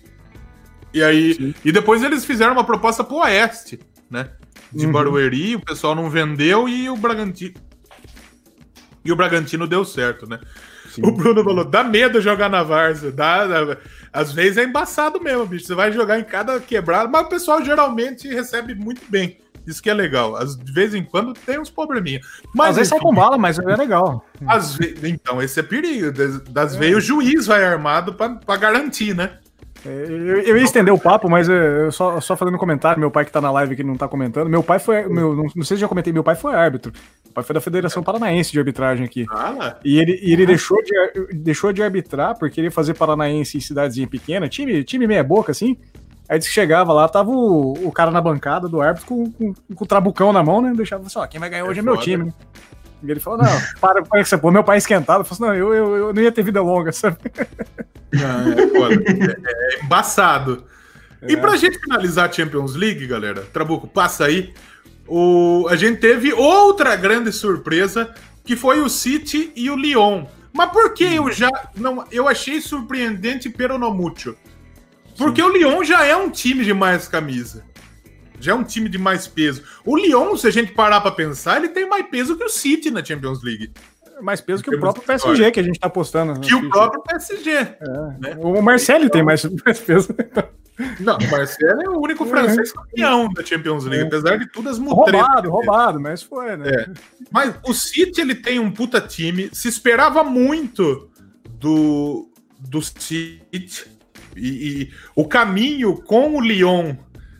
E 0.93 1.03
aí. 1.03 1.35
Sim. 1.35 1.55
E 1.64 1.72
depois 1.72 2.03
eles 2.03 2.24
fizeram 2.24 2.53
uma 2.53 2.64
proposta 2.64 3.03
pro 3.03 3.16
Oeste, 3.16 3.80
né? 4.11 4.30
De 4.72 4.87
uhum. 4.87 4.93
Barueri, 4.93 5.57
o 5.57 5.61
pessoal 5.61 5.95
não 5.95 6.11
vendeu 6.11 6.68
e 6.68 6.91
o 6.91 6.97
Bragantino. 6.97 7.55
E 9.05 9.12
o 9.12 9.16
Bragantino 9.16 9.66
deu 9.66 9.85
certo, 9.85 10.28
né? 10.28 10.41
Sim. 10.91 11.03
O 11.05 11.12
Bruno 11.12 11.45
falou: 11.45 11.64
dá 11.64 11.85
medo 11.85 12.20
jogar 12.20 12.49
na 12.49 12.62
Varsa. 12.62 13.12
Dá, 13.12 13.47
dá, 13.47 13.76
às 14.12 14.32
vezes 14.32 14.57
é 14.57 14.64
embaçado 14.64 15.20
mesmo, 15.20 15.47
bicho. 15.47 15.66
Você 15.66 15.74
vai 15.74 15.93
jogar 15.93 16.18
em 16.18 16.24
cada 16.24 16.59
quebrada, 16.61 17.09
mas 17.09 17.26
o 17.26 17.28
pessoal 17.28 17.64
geralmente 17.64 18.28
recebe 18.28 18.74
muito 18.74 19.03
bem. 19.09 19.39
Isso 19.67 19.83
que 19.83 19.91
é 19.91 19.95
legal. 19.95 20.35
De 20.45 20.73
vez 20.73 20.95
em 20.95 21.03
quando 21.03 21.33
tem 21.33 21.59
uns 21.59 21.71
probleminha. 21.71 22.21
Mas, 22.55 22.71
às 22.71 22.77
vezes 22.77 22.91
sai 22.91 23.01
com 23.01 23.15
bala, 23.15 23.39
mas 23.39 23.59
é 23.59 23.77
legal. 23.77 24.25
Às 24.47 24.75
ve... 24.75 24.95
Então, 25.05 25.41
esse 25.43 25.61
é 25.61 25.62
perigo. 25.62 26.12
Das, 26.12 26.41
das 26.43 26.75
é. 26.75 26.79
vezes 26.79 26.97
o 26.97 27.01
juiz 27.01 27.47
vai 27.47 27.65
armado 27.65 28.15
para 28.15 28.57
garantir, 28.57 29.15
né? 29.15 29.39
Eu, 29.85 30.41
eu, 30.41 30.57
ia 30.57 30.65
estender 30.65 30.93
o 30.93 30.99
papo, 30.99 31.29
mas 31.29 31.47
eu 31.47 31.93
só, 31.93 32.19
só 32.19 32.35
fazendo 32.35 32.55
um 32.55 32.59
comentário, 32.59 32.99
meu 32.99 33.11
pai 33.11 33.25
que 33.25 33.31
tá 33.31 33.41
na 33.41 33.51
live 33.51 33.75
aqui 33.75 33.85
não 33.85 33.97
tá 33.97 34.09
comentando. 34.09 34.49
Meu 34.49 34.62
pai 34.62 34.79
foi. 34.79 35.07
Meu, 35.07 35.37
não, 35.37 35.45
não 35.55 35.62
sei 35.62 35.77
se 35.77 35.83
já 35.83 35.89
comentei, 35.89 36.11
meu 36.11 36.25
pai 36.25 36.35
foi 36.35 36.55
árbitro. 36.55 36.91
Meu 37.23 37.35
pai 37.35 37.45
foi 37.45 37.53
da 37.53 37.61
Federação 37.61 38.03
Paranaense 38.03 38.51
de 38.51 38.59
Arbitragem 38.59 39.05
aqui. 39.05 39.27
Ah, 39.31 39.77
e 39.85 39.99
ele, 39.99 40.19
e 40.23 40.33
ele 40.33 40.47
deixou, 40.47 40.79
de, 40.83 41.35
deixou 41.35 41.71
de 41.71 41.83
arbitrar 41.83 42.39
porque 42.39 42.61
ele 42.61 42.69
ia 42.69 42.71
fazer 42.71 42.95
Paranaense 42.95 43.59
em 43.59 43.61
cidadezinha 43.61 44.07
pequena, 44.07 44.49
time, 44.49 44.83
time 44.85 45.07
meia 45.07 45.23
boca, 45.23 45.53
assim. 45.53 45.77
Aí 46.29 46.39
disse 46.39 46.51
que 46.51 46.55
chegava 46.55 46.93
lá, 46.93 47.09
tava 47.09 47.31
o, 47.31 47.72
o 47.87 47.93
cara 47.93 48.11
na 48.11 48.20
bancada 48.20 48.68
do 48.68 48.81
árbitro 48.81 49.07
com, 49.07 49.31
com, 49.31 49.53
com 49.53 49.85
o 49.85 49.87
trabucão 49.87 50.33
na 50.33 50.43
mão, 50.43 50.62
né? 50.62 50.72
Deixava 50.75 51.07
assim, 51.07 51.18
ó, 51.18 51.27
quem 51.27 51.39
vai 51.39 51.51
ganhar 51.51 51.64
hoje 51.64 51.81
é, 51.81 51.83
é 51.83 51.85
meu 51.85 51.97
time, 51.99 52.25
né? 52.25 52.33
E 53.03 53.11
ele 53.11 53.20
falou, 53.20 53.41
não, 53.43 53.61
para 53.81 54.03
com 54.03 54.16
essa 54.16 54.39
porra. 54.39 54.55
Meu 54.55 54.64
pai 54.64 54.79
esquentado, 54.79 55.25
falou 55.25 55.33
assim, 55.33 55.43
não, 55.43 55.55
eu, 55.55 55.75
eu, 55.75 55.97
eu 55.97 56.14
não 56.14 56.22
ia 56.22 56.33
ter 56.33 56.43
vida 56.43 56.62
longa, 56.62 56.91
sabe? 56.93 57.18
Não, 58.12 58.53
é, 58.89 58.95
é, 58.95 59.81
é 59.81 59.85
embaçado. 59.85 60.64
É. 61.20 61.33
E 61.33 61.37
pra 61.37 61.57
gente 61.57 61.79
finalizar 61.79 62.29
a 62.29 62.33
Champions 62.33 62.75
League, 62.75 63.07
galera, 63.07 63.43
Trabuco, 63.53 63.87
passa 63.87 64.25
aí. 64.25 64.55
O, 65.07 65.66
a 65.68 65.77
gente 65.77 66.01
teve 66.01 66.33
outra 66.33 66.97
grande 66.97 67.31
surpresa, 67.33 68.14
que 68.45 68.57
foi 68.57 68.81
o 68.81 68.89
City 68.89 69.53
e 69.55 69.70
o 69.70 69.77
Lyon. 69.77 70.25
Mas 70.53 70.70
por 70.70 70.95
que 70.95 71.05
eu 71.05 71.31
já. 71.33 71.51
Não, 71.75 72.05
eu 72.11 72.29
achei 72.29 72.61
surpreendente 72.61 73.51
pero 73.51 73.77
no 73.77 73.93
mucho. 73.93 74.37
Porque 75.17 75.41
Sim. 75.41 75.49
o 75.49 75.53
Lyon 75.53 75.85
já 75.85 76.05
é 76.05 76.17
um 76.17 76.31
time 76.31 76.65
de 76.65 76.75
mais 76.75 77.09
camisa 77.09 77.65
já 78.45 78.53
é 78.53 78.55
um 78.55 78.62
time 78.62 78.89
de 78.89 78.99
mais 78.99 79.27
peso. 79.27 79.62
O 79.85 79.97
Lyon, 79.97 80.37
se 80.37 80.47
a 80.47 80.51
gente 80.51 80.73
parar 80.73 81.01
para 81.01 81.11
pensar, 81.11 81.57
ele 81.57 81.69
tem 81.69 81.89
mais 81.89 82.07
peso 82.07 82.37
que 82.37 82.45
o 82.45 82.49
City 82.49 82.91
na 82.91 83.03
Champions 83.03 83.43
League. 83.43 83.73
Mais 84.21 84.41
peso 84.41 84.62
que 84.62 84.75
o 84.75 84.79
próprio 84.79 85.03
PSG 85.03 85.51
que 85.51 85.61
a 85.61 85.62
gente 85.62 85.81
tá 85.81 85.87
apostando. 85.87 86.39
Que 86.41 86.55
o 86.55 86.69
próprio 86.69 87.03
PSG. 87.03 87.51
É. 87.51 87.77
Né? 88.19 88.37
O 88.39 88.61
Marcelo 88.62 89.09
tem 89.09 89.23
mais, 89.23 89.45
mais 89.65 89.81
peso. 89.81 90.15
Não, 91.01 91.17
o 91.17 91.31
Marcelo 91.31 91.83
é 91.83 91.89
o 91.89 91.99
único 92.01 92.27
francês 92.27 92.73
campeão 92.73 93.33
da 93.33 93.45
Champions 93.45 93.85
League, 93.85 94.07
apesar 94.07 94.37
de 94.37 94.47
todas 94.51 94.75
as 94.75 94.79
mutretas. 94.79 95.21
Roubado, 95.21 95.51
roubado, 95.51 96.01
mas 96.01 96.23
foi, 96.23 96.57
né? 96.57 96.69
É. 96.69 96.91
Mas 97.31 97.55
o 97.65 97.73
City, 97.73 98.21
ele 98.21 98.35
tem 98.35 98.59
um 98.59 98.71
puta 98.71 99.01
time, 99.01 99.49
se 99.53 99.69
esperava 99.69 100.23
muito 100.23 101.09
do, 101.49 102.29
do 102.59 102.83
City, 102.83 103.87
e, 104.37 104.49
e 104.49 104.91
o 105.14 105.26
caminho 105.26 105.97
com 105.97 106.37
o 106.37 106.41
Lyon 106.41 106.95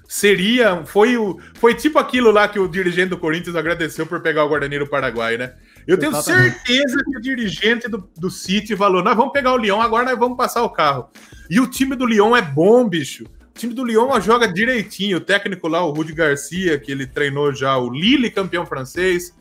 seria. 0.07 0.85
Foi, 0.85 1.17
o, 1.17 1.39
foi 1.55 1.75
tipo 1.75 1.99
aquilo 1.99 2.31
lá 2.31 2.49
que 2.49 2.59
o 2.59 2.69
dirigente 2.69 3.11
do 3.11 3.19
Corinthians 3.19 3.57
agradeceu 3.57 4.07
por 4.07 4.21
pegar 4.21 4.45
o 4.45 4.49
Guarani 4.49 4.87
Paraguai, 4.87 5.37
né? 5.37 5.55
Eu 5.87 5.99
tenho 5.99 6.13
Exatamente. 6.13 6.55
certeza 6.67 7.05
que 7.05 7.19
o 7.19 7.21
dirigente 7.21 7.89
do, 7.89 8.09
do 8.17 8.31
City 8.31 8.77
falou: 8.77 9.03
nós 9.03 9.17
vamos 9.17 9.33
pegar 9.33 9.53
o 9.53 9.57
Lyon, 9.57 9.81
agora 9.81 10.05
nós 10.05 10.19
vamos 10.19 10.37
passar 10.37 10.63
o 10.63 10.71
carro. 10.71 11.09
E 11.51 11.61
o 11.61 11.67
time 11.67 11.95
do 11.95 12.07
Lyon 12.07 12.37
é 12.37 12.43
bom, 12.43 12.89
bicho. 12.89 13.25
O 13.25 13.59
time 13.59 13.75
do 13.75 13.85
Lyon 13.85 14.21
joga 14.21 14.51
direitinho. 14.51 15.19
O 15.19 15.21
técnico 15.21 15.69
lá, 15.69 15.85
o 15.85 15.93
Rudi 15.93 16.13
Garcia, 16.13 16.79
que 16.79 16.91
ele 16.91 17.07
treinou 17.07 17.53
já 17.53 17.77
o 17.77 17.91
Lille, 17.91 18.31
campeão 18.31 18.65
francês. 18.65 19.35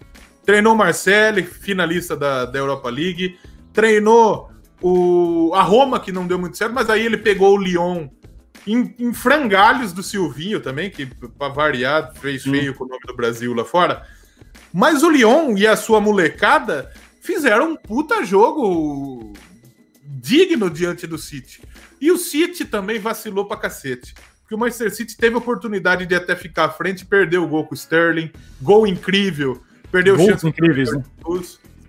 Treinou 0.45 0.73
o 0.73 0.77
Marcelo, 0.77 1.41
finalista 1.43 2.15
da, 2.15 2.45
da 2.45 2.59
Europa 2.59 2.89
League. 2.89 3.39
Treinou 3.71 4.52
o, 4.83 5.53
a 5.55 5.61
Roma, 5.61 5.97
que 5.97 6.11
não 6.11 6.27
deu 6.27 6.37
muito 6.37 6.57
certo, 6.57 6.73
mas 6.73 6.89
aí 6.89 7.05
ele 7.05 7.17
pegou 7.17 7.57
o 7.57 7.61
Lyon 7.61 8.09
em, 8.67 8.93
em 8.99 9.13
frangalhos 9.13 9.93
do 9.93 10.03
Silvinho 10.03 10.59
também, 10.59 10.89
que 10.89 11.05
para 11.05 11.47
variar 11.47 12.13
fez 12.15 12.43
feio 12.43 12.75
com 12.75 12.83
o 12.83 12.87
nome 12.87 13.01
do 13.07 13.15
Brasil 13.15 13.53
lá 13.53 13.63
fora. 13.63 14.05
Mas 14.73 15.01
o 15.01 15.09
Lyon 15.09 15.55
e 15.57 15.65
a 15.65 15.77
sua 15.77 16.01
molecada 16.01 16.91
fizeram 17.21 17.71
um 17.71 17.75
puta 17.77 18.25
jogo 18.25 19.31
digno 20.05 20.69
diante 20.69 21.07
do 21.07 21.17
City. 21.17 21.61
E 22.01 22.11
o 22.11 22.17
City 22.17 22.65
também 22.65 22.99
vacilou 22.99 23.45
pra 23.45 23.55
cacete. 23.55 24.13
Porque 24.41 24.53
o 24.53 24.57
Manchester 24.57 24.93
City 24.93 25.15
teve 25.15 25.37
oportunidade 25.37 26.05
de 26.05 26.13
até 26.13 26.35
ficar 26.35 26.65
à 26.65 26.69
frente 26.69 27.05
perdeu 27.05 27.43
o 27.45 27.47
gol 27.47 27.65
com 27.65 27.73
o 27.73 27.77
Sterling. 27.77 28.29
Gol 28.61 28.85
incrível. 28.85 29.63
Perdeu 29.89 30.17
Gols 30.17 30.29
chance 30.29 30.47
incríveis, 30.47 30.91
né? 30.91 31.03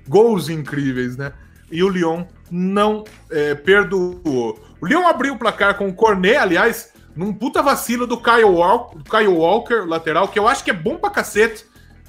Gols 0.06 0.48
incríveis, 0.48 1.16
né? 1.16 1.32
E 1.72 1.82
o 1.82 1.88
Lyon 1.88 2.24
não 2.50 3.04
é, 3.30 3.54
perdoou. 3.54 4.62
O 4.80 4.86
Lyon 4.86 5.06
abriu 5.06 5.34
o 5.34 5.38
placar 5.38 5.76
com 5.76 5.88
o 5.88 5.94
Cornet, 5.94 6.36
aliás, 6.36 6.92
num 7.16 7.32
puta 7.32 7.62
vacilo 7.62 8.06
do 8.06 8.20
Kyle 8.20 8.44
Walker, 8.44 8.98
do 8.98 9.04
Kyle 9.04 9.28
Walker, 9.28 9.86
lateral, 9.86 10.28
que 10.28 10.38
eu 10.38 10.48
acho 10.48 10.64
que 10.64 10.70
é 10.70 10.74
bom 10.74 10.96
pra 10.96 11.10
cacete, 11.10 11.64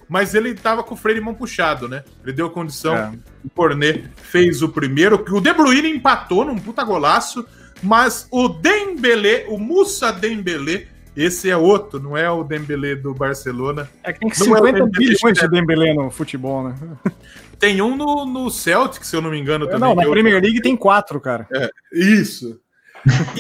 mas 0.07 0.35
ele 0.35 0.53
tava 0.53 0.83
com 0.83 0.93
o 0.93 0.97
freio 0.97 1.19
de 1.19 1.25
mão 1.25 1.33
puxado, 1.33 1.87
né? 1.87 2.03
Ele 2.23 2.33
deu 2.33 2.49
condição, 2.49 2.95
é. 2.95 3.11
o 3.43 3.49
Cornet 3.49 4.09
fez 4.17 4.61
o 4.61 4.69
primeiro, 4.69 5.23
o 5.29 5.41
De 5.41 5.53
Bruyne 5.53 5.89
empatou 5.89 6.45
num 6.45 6.57
puta 6.57 6.83
golaço, 6.83 7.45
mas 7.81 8.27
o 8.31 8.47
Dembélé, 8.47 9.45
o 9.47 9.57
Musa 9.57 10.11
Dembélé, 10.11 10.87
esse 11.15 11.49
é 11.49 11.55
outro, 11.55 11.99
não 11.99 12.17
é 12.17 12.29
o 12.29 12.43
Dembélé 12.43 12.95
do 12.95 13.13
Barcelona. 13.13 13.89
É 14.03 14.11
que 14.11 14.19
tem 14.19 14.29
50 14.33 14.77
é 14.77 14.85
bilhões 14.85 15.37
de 15.37 15.47
Dembélé 15.47 15.93
no 15.93 16.11
futebol, 16.11 16.69
né? 16.69 16.75
Tem 17.57 17.81
um 17.81 17.95
no, 17.95 18.25
no 18.25 18.49
Celtic, 18.51 19.05
se 19.05 19.15
eu 19.15 19.21
não 19.21 19.31
me 19.31 19.39
engano, 19.39 19.65
também. 19.65 19.79
Não, 19.79 19.95
na 19.95 20.09
Premier 20.09 20.41
League 20.41 20.61
tem 20.61 20.75
quatro, 20.75 21.21
cara. 21.21 21.47
É, 21.53 21.69
isso. 21.93 22.59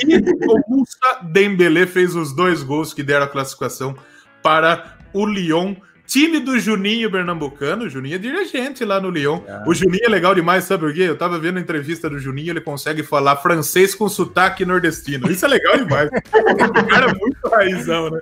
E 0.07 0.15
o 0.15 0.61
Moussa 0.69 1.19
Dembélé 1.23 1.85
fez 1.85 2.15
os 2.15 2.33
dois 2.33 2.63
gols 2.63 2.93
que 2.93 3.03
deram 3.03 3.25
a 3.25 3.29
classificação 3.29 3.93
para 4.41 4.97
o 5.13 5.25
Lyon. 5.25 5.75
Time 6.07 6.39
do 6.39 6.59
Juninho 6.59 7.09
Pernambucano. 7.09 7.85
O 7.85 7.89
Juninho 7.89 8.15
é 8.15 8.17
dirigente 8.17 8.85
lá 8.85 8.99
no 8.99 9.09
Lyon. 9.09 9.41
Ah. 9.47 9.63
O 9.65 9.73
Juninho 9.73 10.05
é 10.05 10.09
legal 10.09 10.35
demais, 10.35 10.65
sabe 10.65 10.85
por 10.85 10.93
quê? 10.93 11.01
Eu 11.01 11.17
tava 11.17 11.39
vendo 11.39 11.57
a 11.57 11.61
entrevista 11.61 12.09
do 12.09 12.19
Juninho, 12.19 12.51
ele 12.51 12.61
consegue 12.61 13.03
falar 13.03 13.37
francês 13.37 13.95
com 13.95 14.07
sotaque 14.07 14.65
nordestino. 14.65 15.29
Isso 15.31 15.45
é 15.45 15.47
legal 15.47 15.77
demais. 15.77 16.09
o 16.09 16.87
cara 16.87 17.11
é 17.11 17.13
muito 17.13 17.47
raizão, 17.49 18.09
né? 18.09 18.19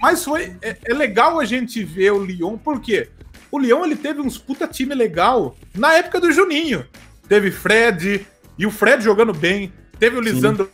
Mas 0.00 0.24
foi, 0.24 0.56
é, 0.60 0.76
é, 0.84 0.94
legal 0.94 1.38
a 1.38 1.44
gente 1.44 1.82
ver 1.84 2.12
o 2.12 2.24
Lyon, 2.24 2.56
por 2.58 2.80
quê? 2.80 3.08
O 3.50 3.58
Lyon 3.58 3.84
ele 3.84 3.96
teve 3.96 4.20
uns 4.20 4.36
puta 4.36 4.66
time 4.66 4.94
legal 4.94 5.56
na 5.74 5.94
época 5.94 6.20
do 6.20 6.32
Juninho. 6.32 6.84
Teve 7.28 7.50
Fred, 7.50 8.26
e 8.58 8.66
o 8.66 8.70
Fred 8.70 9.02
jogando 9.02 9.32
bem. 9.32 9.72
Teve 9.98 10.16
o 10.16 10.20
Lisandro 10.20 10.70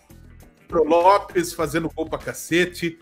Sim. 0.71 0.77
Lopes 0.85 1.53
fazendo 1.53 1.91
gol 1.95 2.09
pra 2.09 2.19
cacete. 2.19 2.99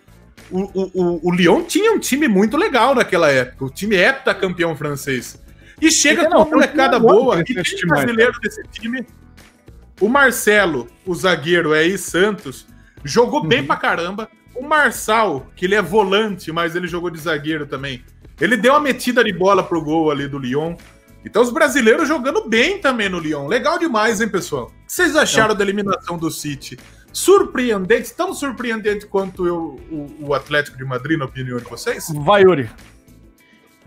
O, 0.50 0.62
o, 0.62 1.28
o, 1.28 1.34
Lyon 1.34 1.62
tinha 1.64 1.92
um 1.92 1.98
time 1.98 2.26
muito 2.26 2.56
legal 2.56 2.94
naquela 2.94 3.30
época. 3.30 3.64
O 3.64 3.70
time 3.70 3.96
heptacampeão 3.96 4.76
francês. 4.76 5.40
E 5.80 5.90
chega 5.90 6.26
com 6.28 6.36
uma 6.36 6.44
molecada 6.44 6.98
boa. 6.98 7.40
E 7.40 7.44
tem 7.44 7.86
brasileiro 7.86 8.38
desse 8.40 8.62
time. 8.72 9.06
O 10.00 10.08
Marcelo, 10.08 10.88
o 11.04 11.14
zagueiro, 11.14 11.74
é 11.74 11.80
aí 11.80 11.98
Santos, 11.98 12.66
jogou 13.04 13.42
uhum. 13.42 13.48
bem 13.48 13.64
pra 13.64 13.76
caramba. 13.76 14.28
O 14.54 14.62
Marçal, 14.62 15.46
que 15.54 15.66
ele 15.66 15.74
é 15.74 15.82
volante, 15.82 16.50
mas 16.50 16.74
ele 16.74 16.86
jogou 16.86 17.10
de 17.10 17.18
zagueiro 17.18 17.66
também. 17.66 18.02
Ele 18.40 18.56
deu 18.56 18.72
uma 18.72 18.80
metida 18.80 19.22
de 19.22 19.32
bola 19.32 19.62
pro 19.62 19.82
gol 19.82 20.10
ali 20.10 20.28
do 20.28 20.38
Lyon. 20.38 20.76
Então 21.24 21.42
os 21.42 21.50
brasileiros 21.50 22.08
jogando 22.08 22.48
bem 22.48 22.80
também 22.80 23.08
no 23.08 23.18
Lyon. 23.18 23.46
Legal 23.46 23.78
demais, 23.78 24.20
hein, 24.20 24.28
pessoal? 24.28 24.66
O 24.66 24.86
que 24.86 24.92
vocês 24.92 25.16
acharam 25.16 25.54
da 25.54 25.64
eliminação 25.64 26.16
do 26.16 26.30
City? 26.30 26.78
Surpreendentes, 27.12 28.10
tão 28.12 28.34
surpreendente 28.34 29.06
quanto 29.06 29.46
eu, 29.46 29.80
o, 29.90 30.28
o, 30.28 30.34
Atlético 30.34 30.76
de 30.76 30.84
Madrid, 30.84 31.18
na 31.18 31.24
opinião 31.24 31.58
de 31.58 31.64
vocês? 31.64 32.08
Vai, 32.14 32.42
Yuri. 32.42 32.70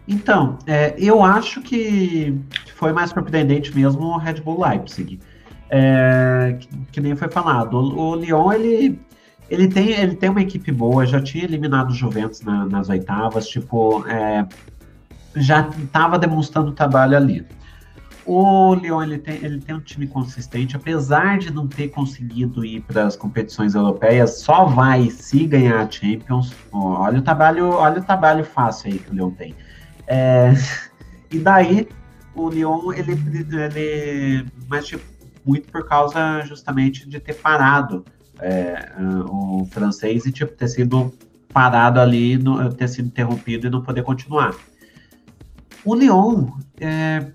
Então, 0.08 0.58
é, 0.66 0.96
eu 0.98 1.24
acho 1.24 1.62
que 1.62 2.38
foi 2.76 2.92
mais 2.92 3.12
surpreendente 3.12 3.74
mesmo 3.76 4.02
o 4.02 4.18
Red 4.18 4.42
Bull 4.42 4.62
Leipzig. 4.68 5.20
É, 5.70 6.58
que, 6.60 6.68
que, 6.92 7.02
nem 7.02 7.16
foi 7.16 7.30
falado. 7.30 7.78
O, 7.78 8.10
o, 8.10 8.16
Lyon, 8.16 8.52
ele, 8.52 9.00
ele, 9.50 9.68
tem, 9.70 9.92
ele 9.92 10.16
tem 10.16 10.30
uma 10.30 10.42
equipe 10.42 10.72
boa, 10.72 11.06
já 11.06 11.22
tinha 11.22 11.46
eliminado 11.46 11.92
o 11.92 11.96
Juventus 11.96 12.42
na, 12.42 12.66
nas 12.66 12.90
oitavas, 12.90 13.48
tipo, 13.48 14.06
é, 14.06 14.46
já 15.36 15.70
estava 15.70 16.20
demonstrando 16.20 16.74
trabalho 16.74 17.16
ali. 17.16 17.46
O 18.26 18.76
Lyon 18.76 19.02
ele 19.02 19.18
tem, 19.18 19.44
ele 19.44 19.60
tem 19.60 19.76
um 19.76 19.80
time 19.80 20.08
consistente, 20.08 20.76
apesar 20.76 21.40
de 21.40 21.52
não 21.52 21.68
ter 21.68 21.90
conseguido 21.90 22.64
ir 22.64 22.82
para 22.82 23.08
as 23.08 23.16
competições 23.16 23.74
europeias, 23.74 24.40
só 24.42 24.66
vai 24.66 25.10
se 25.10 25.48
ganhar 25.48 25.82
a 25.82 25.90
Champions. 25.90 26.54
olha 26.72 27.20
o 27.20 27.22
trabalho, 27.22 27.70
olha 27.70 28.00
o 28.00 28.04
trabalho 28.04 28.46
fácil 28.46 28.92
aí 28.92 29.00
que 29.00 29.10
o 29.10 29.14
Lyon 29.14 29.32
tem. 29.32 29.56
É, 30.06 30.54
e 31.32 31.40
daí 31.40 31.88
o 32.36 32.50
Lyon 32.50 32.94
ele, 32.94 33.14
ele 33.14 34.46
mas 34.68 34.86
tipo, 34.86 35.04
muito 35.46 35.72
por 35.72 35.88
causa 35.88 36.42
justamente 36.42 37.10
de 37.10 37.20
ter 37.20 37.34
parado 37.34 38.06
é, 38.40 38.92
o 39.30 39.66
francês 39.72 40.26
e 40.26 40.32
tipo 40.32 40.54
ter 40.54 40.68
sido 40.68 41.12
parado 41.52 42.00
ali, 42.00 42.40
ter 42.78 42.88
sido 42.88 43.08
interrompido 43.08 43.68
e 43.68 43.70
não 43.70 43.82
poder 43.82 44.04
continuar. 44.04 44.56
O 45.84 45.96
Lyon 45.96 46.52
é, 46.80 47.32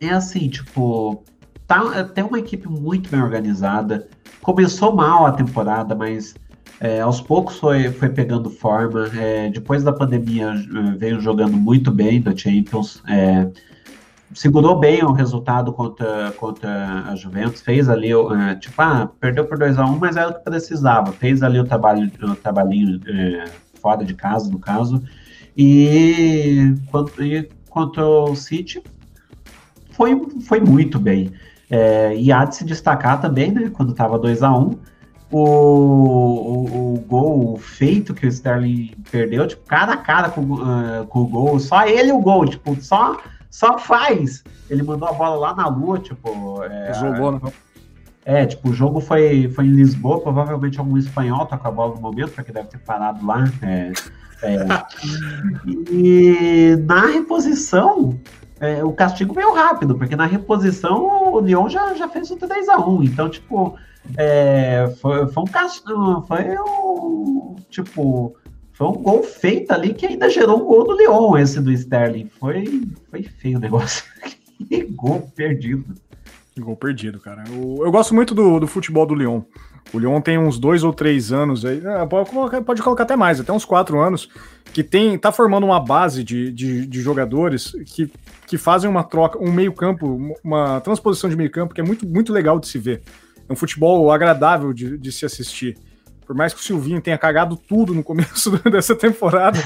é 0.00 0.10
assim, 0.10 0.48
tipo, 0.48 1.22
tá, 1.66 2.04
tem 2.04 2.24
uma 2.24 2.38
equipe 2.38 2.68
muito 2.68 3.10
bem 3.10 3.22
organizada. 3.22 4.08
Começou 4.42 4.94
mal 4.94 5.26
a 5.26 5.32
temporada, 5.32 5.94
mas 5.94 6.34
é, 6.80 7.00
aos 7.00 7.20
poucos 7.20 7.58
foi, 7.58 7.90
foi 7.90 8.08
pegando 8.08 8.50
forma. 8.50 9.08
É, 9.16 9.50
depois 9.50 9.82
da 9.82 9.92
pandemia 9.92 10.52
é, 10.52 10.96
veio 10.96 11.20
jogando 11.20 11.56
muito 11.56 11.90
bem 11.90 12.20
na 12.20 12.36
Champions. 12.36 13.02
É, 13.08 13.48
segurou 14.34 14.78
bem 14.78 15.02
o 15.02 15.12
resultado 15.12 15.72
contra, 15.72 16.32
contra 16.32 17.04
a 17.08 17.16
Juventus. 17.16 17.62
Fez 17.62 17.88
ali, 17.88 18.10
é, 18.12 18.54
tipo, 18.56 18.80
ah, 18.80 19.10
perdeu 19.20 19.46
por 19.46 19.58
2 19.58 19.78
a 19.78 19.86
1 19.86 19.90
um, 19.90 19.98
mas 19.98 20.16
era 20.16 20.30
o 20.30 20.34
que 20.34 20.40
precisava. 20.40 21.12
Fez 21.12 21.42
ali 21.42 21.58
o, 21.58 21.64
trabalho, 21.64 22.10
o 22.22 22.36
trabalhinho 22.36 23.00
é, 23.06 23.44
fora 23.80 24.04
de 24.04 24.14
casa, 24.14 24.50
no 24.50 24.58
caso. 24.58 25.02
E 25.56 26.74
quanto, 26.90 27.22
e 27.24 27.48
quanto 27.70 28.00
ao 28.00 28.36
City, 28.36 28.82
foi, 29.96 30.28
foi 30.40 30.60
muito 30.60 30.98
bem. 30.98 31.32
É, 31.70 32.14
e 32.14 32.30
há 32.30 32.44
de 32.44 32.56
se 32.56 32.64
destacar 32.64 33.20
também, 33.20 33.50
né, 33.50 33.70
quando 33.72 33.90
estava 33.90 34.18
2 34.18 34.42
a 34.42 34.52
1 34.52 34.60
um, 34.60 34.78
o, 35.32 35.38
o, 35.38 36.94
o, 36.94 37.00
gol 37.00 37.56
feito 37.56 38.14
que 38.14 38.26
o 38.26 38.28
Sterling 38.28 38.92
perdeu, 39.10 39.46
tipo, 39.46 39.66
cara 39.66 39.94
a 39.94 39.96
cara 39.96 40.28
com, 40.28 40.42
uh, 40.42 41.06
com 41.08 41.22
o 41.22 41.26
gol, 41.26 41.58
só 41.58 41.84
ele 41.84 42.12
o 42.12 42.20
gol, 42.20 42.46
tipo, 42.46 42.80
só, 42.80 43.16
só 43.50 43.76
faz. 43.76 44.44
Ele 44.70 44.84
mandou 44.84 45.08
a 45.08 45.12
bola 45.12 45.36
lá 45.36 45.54
na 45.54 45.66
lua, 45.66 45.98
tipo. 45.98 46.62
É, 46.62 46.94
Jogou, 46.94 47.32
né? 47.32 47.40
É, 48.24 48.46
tipo, 48.46 48.70
o 48.70 48.72
jogo 48.72 49.00
foi, 49.00 49.48
foi 49.48 49.66
em 49.66 49.70
Lisboa, 49.70 50.20
provavelmente 50.20 50.78
algum 50.78 50.96
espanhol 50.96 51.46
toca 51.46 51.68
a 51.68 51.72
bola 51.72 51.94
no 51.94 52.00
momento, 52.00 52.32
porque 52.32 52.52
deve 52.52 52.68
ter 52.68 52.78
parado 52.78 53.24
lá. 53.26 53.44
É, 53.62 53.92
é. 54.42 54.66
E 55.90 56.76
na 56.86 57.06
reposição, 57.06 58.18
é, 58.60 58.82
o 58.82 58.92
castigo 58.92 59.34
veio 59.34 59.52
rápido, 59.52 59.96
porque 59.96 60.16
na 60.16 60.26
reposição 60.26 61.32
o 61.32 61.40
Lyon 61.40 61.68
já, 61.68 61.94
já 61.94 62.08
fez 62.08 62.30
o 62.30 62.36
3x1. 62.36 63.04
Então, 63.04 63.28
tipo, 63.28 63.76
é, 64.16 64.92
foi, 65.00 65.28
foi 65.28 65.42
um 65.42 65.46
castigo. 65.46 66.22
Foi 66.26 66.56
um. 66.58 67.56
Tipo. 67.70 68.36
Foi 68.72 68.88
um 68.88 68.92
gol 68.92 69.22
feito 69.22 69.72
ali 69.72 69.94
que 69.94 70.04
ainda 70.04 70.28
gerou 70.28 70.60
um 70.60 70.66
gol 70.66 70.84
do 70.84 70.96
Lyon, 70.96 71.38
esse 71.38 71.62
do 71.62 71.72
Sterling. 71.72 72.28
Foi, 72.38 72.82
foi 73.10 73.22
feio 73.22 73.56
o 73.56 73.60
negócio. 73.60 74.04
que 74.68 74.84
gol 74.84 75.30
perdido. 75.34 75.94
Gol 76.58 76.76
perdido, 76.76 77.18
cara. 77.18 77.44
Eu, 77.48 77.86
eu 77.86 77.90
gosto 77.90 78.14
muito 78.14 78.34
do, 78.34 78.60
do 78.60 78.66
futebol 78.66 79.06
do 79.06 79.14
Lyon. 79.14 79.42
O 79.92 79.98
Lyon 79.98 80.20
tem 80.20 80.36
uns 80.36 80.58
dois 80.58 80.82
ou 80.82 80.92
três 80.92 81.32
anos 81.32 81.64
aí, 81.64 81.80
é, 81.84 82.06
pode 82.06 82.30
colocar, 82.30 82.62
pode 82.62 82.82
colocar 82.82 83.04
até 83.04 83.16
mais, 83.16 83.40
até 83.40 83.52
uns 83.52 83.64
quatro 83.64 84.00
anos, 84.00 84.28
que 84.72 84.82
tem 84.82 85.16
tá 85.16 85.30
formando 85.30 85.64
uma 85.64 85.80
base 85.80 86.24
de, 86.24 86.52
de, 86.52 86.86
de 86.86 87.00
jogadores 87.00 87.72
que, 87.86 88.10
que 88.46 88.58
fazem 88.58 88.90
uma 88.90 89.04
troca, 89.04 89.38
um 89.38 89.52
meio-campo, 89.52 90.36
uma 90.42 90.80
transposição 90.80 91.30
de 91.30 91.36
meio-campo 91.36 91.74
que 91.74 91.80
é 91.80 91.84
muito, 91.84 92.06
muito 92.06 92.32
legal 92.32 92.58
de 92.58 92.66
se 92.66 92.78
ver. 92.78 93.02
É 93.48 93.52
um 93.52 93.56
futebol 93.56 94.10
agradável 94.10 94.72
de, 94.72 94.98
de 94.98 95.12
se 95.12 95.24
assistir. 95.24 95.76
Por 96.26 96.34
mais 96.34 96.52
que 96.52 96.60
o 96.60 96.62
Silvinho 96.62 97.00
tenha 97.00 97.16
cagado 97.16 97.56
tudo 97.56 97.94
no 97.94 98.02
começo 98.02 98.50
dessa 98.68 98.96
temporada, 98.96 99.58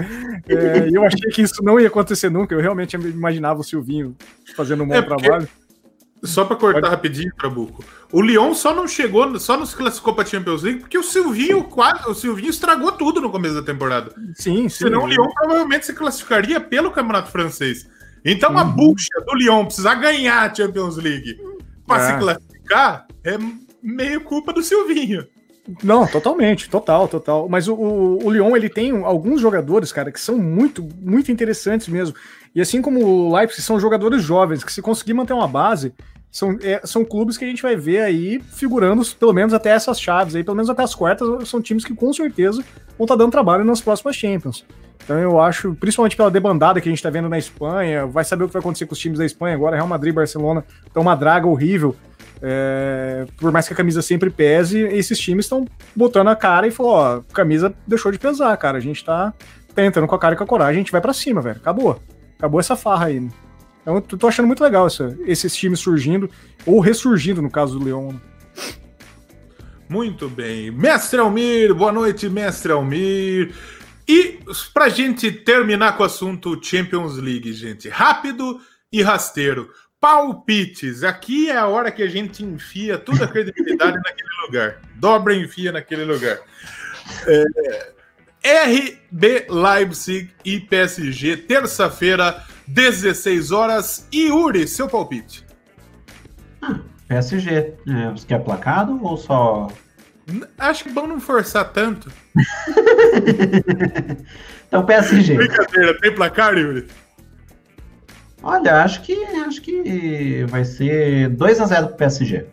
é, 0.47 0.91
eu 0.93 1.03
achei 1.05 1.31
que 1.31 1.41
isso 1.41 1.63
não 1.65 1.81
ia 1.81 1.89
acontecer 1.89 2.31
nunca. 2.31 2.55
Eu 2.55 2.61
realmente 2.61 2.95
imaginava 2.95 3.61
o 3.61 3.65
Silvinho 3.65 4.15
fazendo 4.55 4.85
um 4.85 4.87
bom 4.87 4.95
é 4.95 5.01
porque... 5.01 5.23
trabalho. 5.23 5.49
Só 6.23 6.45
para 6.45 6.57
cortar 6.57 6.81
Pode... 6.81 6.93
rapidinho, 6.93 7.33
Trabuco. 7.35 7.85
O 8.13 8.21
Lyon 8.21 8.55
só 8.55 8.75
não 8.75 8.87
chegou, 8.87 9.39
só 9.39 9.57
não 9.57 9.65
se 9.65 9.75
classificou 9.75 10.15
para 10.15 10.27
Champions 10.27 10.63
League 10.63 10.81
porque 10.81 10.99
o 10.99 11.03
Silvinho 11.03 11.65
quase, 11.65 12.09
o 12.09 12.15
Silvinho 12.15 12.51
estragou 12.51 12.93
tudo 12.93 13.21
no 13.21 13.31
começo 13.31 13.55
da 13.55 13.63
temporada. 13.63 14.13
Sim, 14.35 14.69
sim. 14.69 14.85
Senão 14.85 15.05
o 15.05 15.07
Lyon 15.07 15.29
provavelmente 15.35 15.87
se 15.87 15.95
classificaria 15.95 16.61
pelo 16.61 16.91
Campeonato 16.91 17.31
Francês. 17.31 17.89
Então 18.25 18.59
a 18.59 18.65
uhum. 18.65 18.73
bucha 18.73 19.09
do 19.27 19.35
Lyon 19.35 19.65
precisar 19.65 19.95
ganhar 19.95 20.51
a 20.51 20.55
Champions 20.55 20.97
League 20.97 21.39
para 21.87 22.03
é. 22.03 22.07
se 22.13 22.19
classificar 22.19 23.07
é 23.25 23.39
meio 23.83 24.21
culpa 24.21 24.53
do 24.53 24.63
Silvinho. 24.63 25.27
Não, 25.83 26.07
totalmente, 26.07 26.69
total, 26.69 27.07
total. 27.07 27.49
Mas 27.49 27.69
o, 27.69 27.75
o, 27.75 28.27
o 28.27 28.31
Lyon 28.31 28.57
ele 28.57 28.69
tem 28.69 28.91
alguns 29.05 29.41
jogadores, 29.41 29.93
cara, 29.93 30.11
que 30.11 30.21
são 30.21 30.37
muito, 30.37 30.83
muito 31.01 31.31
interessantes 31.31 31.89
mesmo. 31.89 32.15
E 32.55 32.61
assim 32.61 32.83
como 32.83 33.05
o 33.05 33.35
Leipzig, 33.35 33.63
são 33.63 33.79
jogadores 33.79 34.23
jovens, 34.23 34.65
que 34.65 34.73
se 34.73 34.83
conseguir 34.83 35.15
manter 35.15 35.33
uma 35.33 35.47
base, 35.47 35.93
são, 36.31 36.57
é, 36.63 36.81
são 36.85 37.05
clubes 37.05 37.37
que 37.37 37.45
a 37.45 37.49
gente 37.49 37.63
vai 37.63 37.77
ver 37.77 38.03
aí 38.03 38.41
figurando, 38.41 39.05
pelo 39.19 39.33
menos 39.33 39.53
até 39.53 39.71
essas 39.71 40.01
chaves 40.01 40.37
aí, 40.37 40.45
pelo 40.45 40.57
menos 40.57 40.71
até 40.71 40.83
as 40.83 40.95
quartas, 40.95 41.49
são 41.49 41.61
times 41.61 41.85
que 41.85 41.95
com 41.95 42.13
certeza 42.13 42.63
vão 42.97 43.05
estar 43.05 43.15
tá 43.15 43.17
dando 43.17 43.33
trabalho 43.33 43.65
nas 43.65 43.81
próximas 43.81 44.17
Champions. 44.17 44.65
Então 45.03 45.19
eu 45.19 45.41
acho, 45.41 45.75
principalmente 45.75 46.17
pela 46.17 46.31
debandada 46.31 46.81
que 46.81 46.89
a 46.89 46.93
gente 46.93 46.99
está 46.99 47.11
vendo 47.11 47.29
na 47.29 47.39
Espanha, 47.39 48.07
vai 48.07 48.25
saber 48.25 48.45
o 48.45 48.47
que 48.47 48.53
vai 48.53 48.61
acontecer 48.61 48.87
com 48.87 48.93
os 48.93 48.99
times 48.99 49.19
da 49.19 49.25
Espanha 49.25 49.55
agora, 49.55 49.75
Real 49.75 49.89
Madrid, 49.89 50.15
Barcelona, 50.15 50.65
estão 50.87 51.03
uma 51.03 51.17
draga 51.17 51.49
horrível. 51.49 51.97
É, 52.43 53.27
por 53.37 53.51
mais 53.51 53.67
que 53.67 53.75
a 53.75 53.77
camisa 53.77 54.01
sempre 54.01 54.31
pese, 54.31 54.79
esses 54.79 55.19
times 55.19 55.47
estão 55.47 55.67
botando 55.97 56.29
a 56.29 56.37
cara 56.37 56.67
e 56.67 56.71
falou, 56.71 56.93
ó, 56.93 57.21
camisa 57.33 57.75
deixou 57.87 58.11
de 58.13 58.19
pesar, 58.19 58.57
cara, 58.57 58.79
a 58.79 58.81
gente 58.81 59.05
tá, 59.05 59.35
entrando 59.77 60.07
com 60.07 60.15
a 60.15 60.19
cara 60.19 60.35
e 60.35 60.39
com 60.39 60.45
a 60.45 60.47
coragem, 60.47 60.77
a 60.77 60.79
gente 60.79 60.93
vai 60.93 61.01
para 61.01 61.13
cima, 61.13 61.41
velho, 61.43 61.57
acabou. 61.57 62.01
Acabou 62.41 62.59
essa 62.59 62.75
farra 62.75 63.07
aí. 63.07 63.21
Né? 63.21 63.31
Então 63.83 63.97
eu 63.97 64.01
tô 64.01 64.27
achando 64.27 64.47
muito 64.47 64.65
legal 64.65 64.87
essa, 64.87 65.15
esses 65.27 65.55
times 65.55 65.79
surgindo, 65.79 66.31
ou 66.65 66.81
ressurgindo 66.81 67.43
no 67.43 67.51
caso 67.51 67.79
do 67.79 67.85
Leão. 67.85 68.19
Muito 69.87 70.27
bem. 70.27 70.71
Mestre 70.71 71.21
Almir, 71.21 71.75
boa 71.75 71.93
noite, 71.93 72.31
mestre 72.31 72.73
Almir. 72.73 73.55
E 74.09 74.39
pra 74.73 74.89
gente 74.89 75.31
terminar 75.31 75.99
com 75.99 76.03
o 76.03 76.07
assunto 76.07 76.59
Champions 76.63 77.19
League, 77.19 77.53
gente, 77.53 77.91
rápido 77.91 78.59
e 78.91 79.03
rasteiro. 79.03 79.71
Palpites. 80.01 81.05
Aqui 81.05 81.51
é 81.51 81.57
a 81.59 81.67
hora 81.67 81.93
que 81.93 82.03
a 82.03 82.09
gente 82.09 82.43
enfia 82.43 82.97
toda 82.97 83.27
a 83.27 83.29
credibilidade 83.29 83.99
naquele 84.03 84.47
lugar. 84.47 84.81
Dobra 84.95 85.35
e 85.35 85.43
enfia 85.43 85.73
naquele 85.73 86.05
lugar. 86.05 86.41
É, 87.27 87.93
RB 88.43 89.47
Leipzig 89.49 90.31
e 90.45 90.61
PSG, 90.61 91.37
terça-feira, 91.37 92.43
16 92.67 93.53
horas. 93.53 94.09
Yuri, 94.13 94.67
seu 94.67 94.89
palpite. 94.89 95.47
Ah, 96.63 96.81
PSG. 97.09 97.75
É, 97.87 98.11
você 98.11 98.27
quer 98.27 98.43
placado 98.43 98.99
ou 99.03 99.17
só. 99.17 99.69
Acho 100.59 100.85
que 100.85 100.91
é 100.91 100.93
bom 100.93 101.07
não 101.07 101.21
forçar 101.21 101.73
tanto. 101.73 102.11
então, 104.67 104.87
PSG. 104.87 105.35
Brincadeira, 105.35 105.99
tem 106.01 106.15
placar, 106.15 106.57
Yuri? 106.57 106.87
Olha, 108.43 108.83
acho 108.83 109.03
que 109.03 109.23
acho 109.25 109.61
que 109.61 110.47
vai 110.49 110.65
ser 110.65 111.29
2 111.31 111.61
a 111.61 111.67
0 111.67 111.89
pro 111.89 111.97
PSG. 111.97 112.47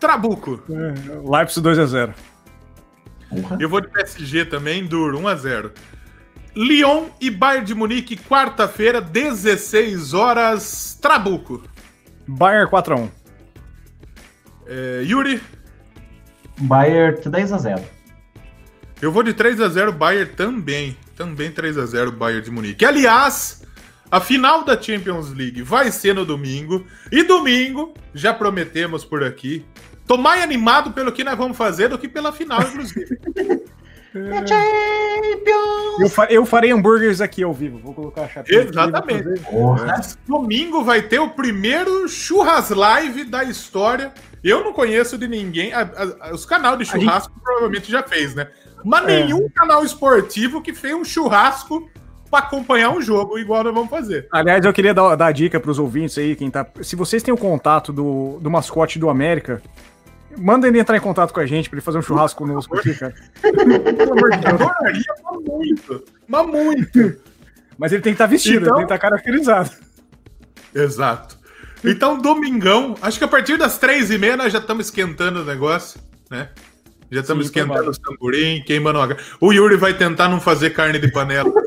Trabuco. 0.00 0.62
É, 0.70 0.94
Leipzig 1.28 1.60
2 1.60 1.78
a 1.78 1.86
0. 1.86 2.14
Eu 3.58 3.68
vou 3.68 3.80
de 3.80 3.88
PSG 3.88 4.44
também, 4.44 4.84
duro, 4.84 5.18
1 5.18 5.28
a 5.28 5.34
0. 5.34 5.72
Lyon 6.54 7.06
e 7.20 7.30
Bayern 7.30 7.66
de 7.66 7.74
Munique, 7.74 8.16
quarta-feira, 8.16 9.00
16 9.00 10.12
horas, 10.14 10.98
Trabuco. 11.00 11.62
Bayern 12.26 12.68
4 12.68 12.94
a 12.94 12.96
1. 12.98 13.10
É, 14.66 15.02
Yuri. 15.04 15.40
Bayern 16.58 17.20
3 17.20 17.52
a 17.52 17.58
0. 17.58 17.84
Eu 19.00 19.12
vou 19.12 19.22
de 19.22 19.32
3 19.32 19.60
a 19.60 19.68
0 19.68 19.92
Bayern 19.92 20.32
também. 20.32 20.96
Também 21.16 21.50
3 21.50 21.78
a 21.78 21.86
0 21.86 22.12
Bayern 22.12 22.42
de 22.42 22.50
Munique. 22.50 22.84
Aliás, 22.84 23.62
a 24.10 24.20
final 24.20 24.64
da 24.64 24.80
Champions 24.80 25.32
League 25.32 25.62
vai 25.62 25.92
ser 25.92 26.14
no 26.14 26.24
domingo. 26.24 26.84
E 27.12 27.22
domingo, 27.22 27.94
já 28.12 28.34
prometemos 28.34 29.04
por 29.04 29.22
aqui, 29.22 29.64
Tô 30.08 30.16
mais 30.16 30.42
animado 30.42 30.90
pelo 30.90 31.12
que 31.12 31.22
nós 31.22 31.36
vamos 31.36 31.56
fazer 31.56 31.88
do 31.88 31.98
que 31.98 32.08
pela 32.08 32.32
final, 32.32 32.62
inclusive. 32.62 33.18
Eu, 36.00 36.08
fa 36.08 36.26
eu 36.30 36.46
farei 36.46 36.72
hambúrgueres 36.72 37.20
aqui 37.20 37.42
ao 37.42 37.52
vivo. 37.52 37.78
Vou 37.78 37.92
colocar 37.92 38.22
a 38.22 38.28
chapéu. 38.28 38.62
Exatamente. 38.62 39.24
Domingo 40.26 40.82
vai 40.82 41.02
ter 41.02 41.18
o 41.18 41.28
primeiro 41.28 42.08
churras 42.08 42.70
live 42.70 43.24
da 43.24 43.44
história. 43.44 44.12
Eu 44.42 44.64
não 44.64 44.72
conheço 44.72 45.18
de 45.18 45.28
ninguém. 45.28 45.74
A, 45.74 45.82
a, 46.20 46.32
os 46.32 46.46
canais 46.46 46.78
de 46.78 46.86
churrasco 46.86 47.34
gente... 47.34 47.42
provavelmente 47.42 47.92
já 47.92 48.02
fez, 48.02 48.34
né? 48.34 48.48
Mas 48.82 49.02
é. 49.08 49.22
nenhum 49.22 49.46
canal 49.50 49.84
esportivo 49.84 50.62
que 50.62 50.72
fez 50.72 50.94
um 50.94 51.04
churrasco 51.04 51.88
para 52.30 52.40
acompanhar 52.40 52.90
um 52.90 53.02
jogo 53.02 53.38
igual 53.38 53.64
nós 53.64 53.74
vamos 53.74 53.90
fazer. 53.90 54.26
Aliás, 54.32 54.64
eu 54.64 54.72
queria 54.72 54.94
dar, 54.94 55.16
dar 55.16 55.32
dica 55.32 55.60
para 55.60 55.70
os 55.70 55.78
ouvintes 55.78 56.16
aí, 56.16 56.34
quem 56.34 56.50
tá. 56.50 56.66
Se 56.82 56.96
vocês 56.96 57.22
têm 57.22 57.32
o 57.32 57.38
contato 57.38 57.92
do, 57.92 58.38
do 58.40 58.50
mascote 58.50 58.98
do 58.98 59.10
América, 59.10 59.62
manda 60.38 60.68
ele 60.68 60.78
entrar 60.78 60.96
em 60.96 61.00
contato 61.00 61.32
com 61.32 61.40
a 61.40 61.46
gente 61.46 61.68
para 61.68 61.76
ele 61.78 61.84
fazer 61.84 61.98
um 61.98 62.02
churrasco 62.02 62.38
conosco 62.38 62.76
aqui, 62.78 62.94
cara. 62.94 63.14
Pelo 63.42 64.12
amor 64.12 64.30
de 64.30 64.38
Deus. 64.38 64.60
mas 65.24 65.44
muito. 65.44 66.04
Mas 66.26 66.46
muito. 66.46 67.20
Mas 67.76 67.92
ele 67.92 68.02
tem 68.02 68.12
que 68.12 68.16
estar 68.16 68.24
tá 68.24 68.30
vestido, 68.30 68.62
então... 68.62 68.78
ele 68.78 68.86
tem 68.86 68.86
que 68.86 68.94
estar 68.94 68.98
tá 68.98 69.10
caracterizado. 69.10 69.70
Exato. 70.74 71.38
Então, 71.84 72.18
domingão, 72.18 72.96
acho 73.00 73.18
que 73.18 73.24
a 73.24 73.28
partir 73.28 73.56
das 73.56 73.78
três 73.78 74.10
e 74.10 74.18
meia 74.18 74.36
nós 74.36 74.52
já 74.52 74.58
estamos 74.58 74.86
esquentando 74.86 75.42
o 75.42 75.44
negócio, 75.44 76.00
né? 76.30 76.48
Já 77.10 77.20
estamos 77.20 77.46
Sim, 77.46 77.48
esquentando 77.48 77.90
os 77.90 77.98
tamborim, 77.98 78.62
queimando 78.66 79.00
a... 79.00 79.16
O 79.40 79.52
Yuri 79.52 79.76
vai 79.76 79.94
tentar 79.94 80.28
não 80.28 80.40
fazer 80.40 80.70
carne 80.70 80.98
de 80.98 81.10
panela. 81.10 81.50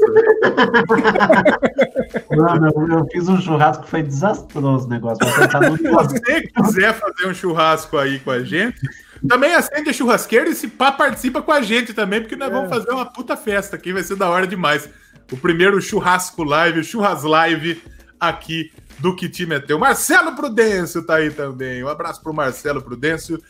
Mano, 2.36 2.72
eu 2.92 3.06
fiz 3.12 3.28
um 3.28 3.42
churrasco 3.42 3.84
que 3.84 3.90
foi 3.90 4.04
desastroso 4.04 4.86
o 4.86 4.90
negócio. 4.90 5.18
Se 5.26 5.88
você 5.90 6.42
quiser 6.42 6.94
fazer 6.94 7.28
um 7.28 7.34
churrasco 7.34 7.98
aí 7.98 8.20
com 8.20 8.32
a 8.32 8.44
gente, 8.44 8.80
também 9.28 9.54
acende 9.54 9.90
a 9.90 9.94
churrasqueira 9.94 10.50
e 10.50 10.56
se 10.56 10.68
pá, 10.68 10.92
participa 10.92 11.42
com 11.42 11.52
a 11.52 11.62
gente 11.62 11.94
também, 11.94 12.22
porque 12.22 12.36
nós 12.36 12.50
é. 12.50 12.52
vamos 12.52 12.70
fazer 12.70 12.92
uma 12.92 13.06
puta 13.06 13.36
festa 13.38 13.76
aqui, 13.76 13.94
vai 13.94 14.04
ser 14.04 14.16
da 14.16 14.30
hora 14.30 14.46
demais. 14.48 14.90
O 15.32 15.38
primeiro 15.38 15.82
churrasco 15.82 16.44
live, 16.44 16.80
o 16.80 16.84
churras 16.84 17.24
live 17.24 17.82
aqui 18.20 18.72
do 19.00 19.16
Que 19.16 19.28
Time 19.30 19.56
é 19.56 19.60
Teu. 19.60 19.80
Marcelo 19.80 20.36
Prudêncio 20.36 21.04
tá 21.04 21.16
aí 21.16 21.32
também. 21.32 21.84
Um 21.84 21.88
abraço 21.88 22.22
pro 22.22 22.34
Marcelo 22.34 22.82
Prudêncio, 22.82 23.42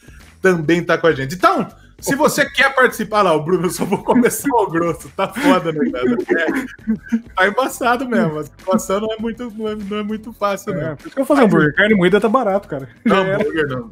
também 0.41 0.83
tá 0.83 0.97
com 0.97 1.07
a 1.07 1.13
gente. 1.13 1.35
Então, 1.35 1.67
se 2.01 2.15
você 2.15 2.49
quer 2.49 2.73
participar 2.73 3.21
lá, 3.21 3.33
o 3.33 3.43
Bruno, 3.43 3.67
eu 3.67 3.69
só 3.69 3.85
vou 3.85 4.03
começar 4.03 4.49
o 4.51 4.67
grosso. 4.67 5.07
Tá 5.09 5.27
foda, 5.27 5.71
né, 5.71 5.91
cara? 5.91 6.17
É, 7.11 7.17
tá 7.35 7.47
embaçado 7.47 8.09
mesmo. 8.09 8.39
A 8.39 8.43
situação 8.43 9.01
não 9.01 9.13
é 9.13 9.17
muito, 9.19 9.51
não 9.51 9.67
é, 9.67 9.75
não 9.75 9.97
é 9.97 10.03
muito 10.03 10.33
fácil, 10.33 10.73
né? 10.73 10.95
Por 10.95 11.07
isso 11.07 11.15
que 11.15 11.21
eu 11.21 11.25
vou 11.25 11.35
fazer 11.35 11.45
hambúrguer. 11.45 11.75
Carne 11.75 11.93
moída 11.93 12.19
tá 12.19 12.27
barato, 12.27 12.67
cara. 12.67 12.89
Não, 13.05 13.17
hambúrguer 13.17 13.67
não. 13.67 13.91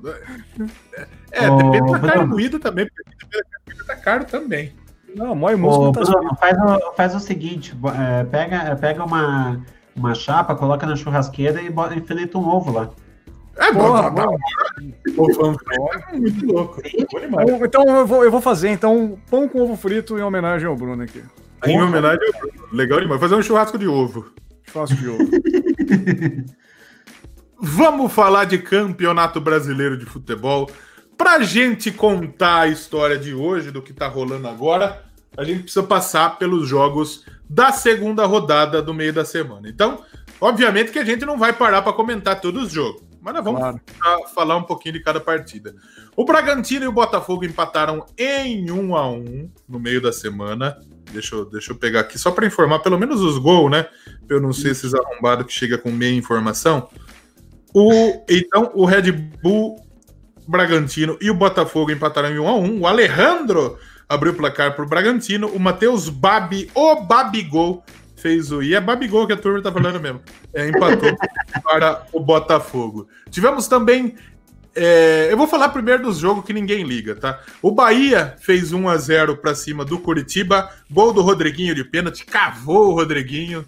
É, 1.31 1.49
oh, 1.49 1.71
depende 1.71 1.91
da 1.91 1.99
carne 1.99 2.25
moída 2.25 2.59
também, 2.59 2.87
porque 2.87 3.03
depende 3.03 3.31
da 3.31 3.43
carne 3.43 3.63
moída 3.67 3.85
tá 3.85 3.95
caro 3.95 4.25
também. 4.25 4.73
Não, 5.15 5.35
mói 5.35 5.55
músculo 5.55 5.89
oh, 5.89 5.91
tá 5.91 6.01
Bruno, 6.01 6.35
faz, 6.35 6.57
o, 6.57 6.93
faz 6.93 7.15
o 7.15 7.19
seguinte, 7.19 7.75
é, 7.95 8.23
pega, 8.25 8.75
pega 8.75 9.03
uma, 9.03 9.59
uma 9.95 10.15
chapa, 10.15 10.55
coloca 10.55 10.85
na 10.85 10.95
churrasqueira 10.95 11.61
e, 11.61 11.69
bota, 11.69 11.95
e 11.95 12.37
um 12.37 12.47
ovo 12.47 12.71
lá. 12.71 12.89
É 13.59 13.71
bom, 13.73 13.93
tá, 13.93 14.11
tá. 14.11 14.27
É 16.11 16.17
muito 16.17 16.45
louco. 16.45 16.81
Então 17.63 17.83
eu 17.97 18.07
vou, 18.07 18.23
eu 18.23 18.31
vou 18.31 18.41
fazer 18.41 18.69
então 18.69 19.19
pão 19.29 19.47
com 19.47 19.61
ovo 19.61 19.75
frito 19.75 20.17
em 20.17 20.21
homenagem 20.21 20.67
ao 20.67 20.75
Bruno 20.75 21.03
aqui. 21.03 21.21
Em 21.65 21.81
homenagem 21.81 22.25
ao 22.33 22.41
Bruno. 22.41 22.67
Legal 22.71 23.01
demais. 23.01 23.19
Fazer 23.19 23.35
um 23.35 23.43
churrasco 23.43 23.77
de 23.77 23.87
ovo. 23.87 24.31
Churrasco 24.63 24.95
de 24.95 25.09
ovo. 25.09 25.19
Vamos 27.61 28.13
falar 28.13 28.45
de 28.45 28.57
campeonato 28.57 29.41
brasileiro 29.41 29.97
de 29.97 30.05
futebol. 30.05 30.71
Pra 31.17 31.41
gente 31.41 31.91
contar 31.91 32.61
a 32.61 32.67
história 32.69 33.17
de 33.17 33.33
hoje, 33.33 33.71
do 33.71 33.81
que 33.81 33.91
tá 33.91 34.07
rolando 34.07 34.47
agora, 34.47 35.03
a 35.35 35.43
gente 35.43 35.63
precisa 35.63 35.83
passar 35.83 36.37
pelos 36.37 36.65
jogos 36.65 37.25
da 37.49 37.73
segunda 37.73 38.25
rodada 38.25 38.81
do 38.81 38.93
meio 38.93 39.11
da 39.11 39.25
semana. 39.25 39.67
Então, 39.67 40.01
obviamente 40.39 40.91
que 40.93 40.99
a 40.99 41.03
gente 41.03 41.25
não 41.25 41.37
vai 41.37 41.51
parar 41.51 41.81
para 41.81 41.91
comentar 41.91 42.39
todos 42.39 42.67
os 42.67 42.71
jogos. 42.71 43.08
Mas 43.29 43.35
nós 43.35 43.43
vamos 43.43 43.59
claro. 43.99 44.27
falar 44.33 44.57
um 44.57 44.63
pouquinho 44.63 44.93
de 44.93 45.01
cada 45.01 45.19
partida. 45.19 45.75
O 46.15 46.25
Bragantino 46.25 46.85
e 46.85 46.87
o 46.87 46.91
Botafogo 46.91 47.45
empataram 47.45 48.03
em 48.17 48.71
1 48.71 48.95
a 48.95 49.07
1 49.07 49.51
no 49.67 49.79
meio 49.79 50.01
da 50.01 50.11
semana. 50.11 50.79
Deixa 51.11 51.35
eu, 51.35 51.45
deixa 51.45 51.71
eu 51.71 51.75
pegar 51.75 51.99
aqui 51.99 52.17
só 52.17 52.31
para 52.31 52.47
informar 52.47 52.79
pelo 52.79 52.97
menos 52.97 53.21
os 53.21 53.37
gols, 53.37 53.69
né? 53.69 53.87
Eu 54.27 54.41
não 54.41 54.51
sei 54.51 54.71
esses 54.71 54.95
arrombados 54.95 55.45
que 55.45 55.53
chega 55.53 55.77
com 55.77 55.91
meia 55.91 56.15
informação. 56.15 56.89
O, 57.71 58.25
então, 58.27 58.71
o 58.73 58.83
Red 58.83 59.11
Bull, 59.11 59.75
Bragantino 60.47 61.15
e 61.21 61.29
o 61.29 61.35
Botafogo 61.35 61.91
empataram 61.91 62.29
em 62.29 62.39
1 62.39 62.47
a 62.47 62.55
1 62.55 62.81
O 62.81 62.87
Alejandro 62.87 63.77
abriu 64.07 64.33
o 64.33 64.35
placar 64.35 64.75
para 64.75 64.83
o 64.83 64.89
Bragantino. 64.89 65.47
O 65.49 65.59
Matheus 65.59 66.09
Babi, 66.09 66.71
o 66.73 66.95
Babigol, 67.01 67.83
fez 68.19 68.51
o. 68.51 68.61
E 68.61 68.75
é 68.75 68.81
Babigol 68.81 69.25
que 69.25 69.33
a 69.33 69.37
turma 69.37 69.61
tá 69.61 69.71
falando 69.71 69.99
mesmo. 69.99 70.21
É, 70.53 70.67
empatou 70.67 71.15
para 71.63 72.05
o 72.11 72.19
Botafogo. 72.19 73.07
Tivemos 73.29 73.67
também. 73.67 74.15
É, 74.75 75.27
eu 75.31 75.35
vou 75.35 75.47
falar 75.47 75.69
primeiro 75.69 76.03
dos 76.03 76.19
jogos 76.19 76.45
que 76.45 76.53
ninguém 76.53 76.83
liga, 76.83 77.15
tá? 77.15 77.41
O 77.61 77.71
Bahia 77.71 78.35
fez 78.39 78.71
1 78.71 78.87
a 78.87 78.97
0 78.97 79.37
para 79.37 79.55
cima 79.55 79.83
do 79.83 79.99
Curitiba, 79.99 80.69
gol 80.89 81.11
do 81.11 81.21
Rodriguinho 81.21 81.73
de 81.73 81.83
pênalti, 81.83 82.23
cavou 82.25 82.89
o 82.89 82.93
Rodriguinho. 82.93 83.65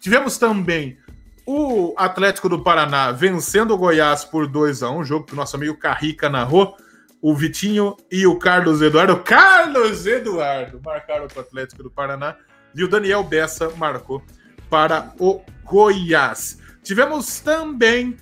Tivemos 0.00 0.38
também 0.38 0.98
o 1.46 1.94
Atlético 1.96 2.48
do 2.48 2.62
Paraná 2.62 3.12
vencendo 3.12 3.72
o 3.72 3.78
Goiás 3.78 4.24
por 4.24 4.46
2 4.46 4.82
a 4.82 4.90
1 4.90 5.04
jogo 5.04 5.26
que 5.26 5.32
o 5.32 5.36
nosso 5.36 5.56
amigo 5.56 5.76
Carrica 5.76 6.28
narrou. 6.28 6.76
O 7.22 7.34
Vitinho 7.34 7.96
e 8.10 8.26
o 8.26 8.38
Carlos 8.38 8.80
Eduardo. 8.80 9.18
Carlos 9.18 10.06
Eduardo 10.06 10.80
marcaram 10.82 11.28
para 11.28 11.38
o 11.38 11.40
Atlético 11.42 11.82
do 11.82 11.90
Paraná 11.90 12.34
e 12.74 12.84
o 12.84 12.88
Daniel 12.88 13.22
Bessa 13.24 13.70
marcou 13.76 14.22
para 14.68 15.12
o 15.18 15.40
Goiás. 15.64 16.58
Tivemos 16.82 17.40
também, 17.40 18.16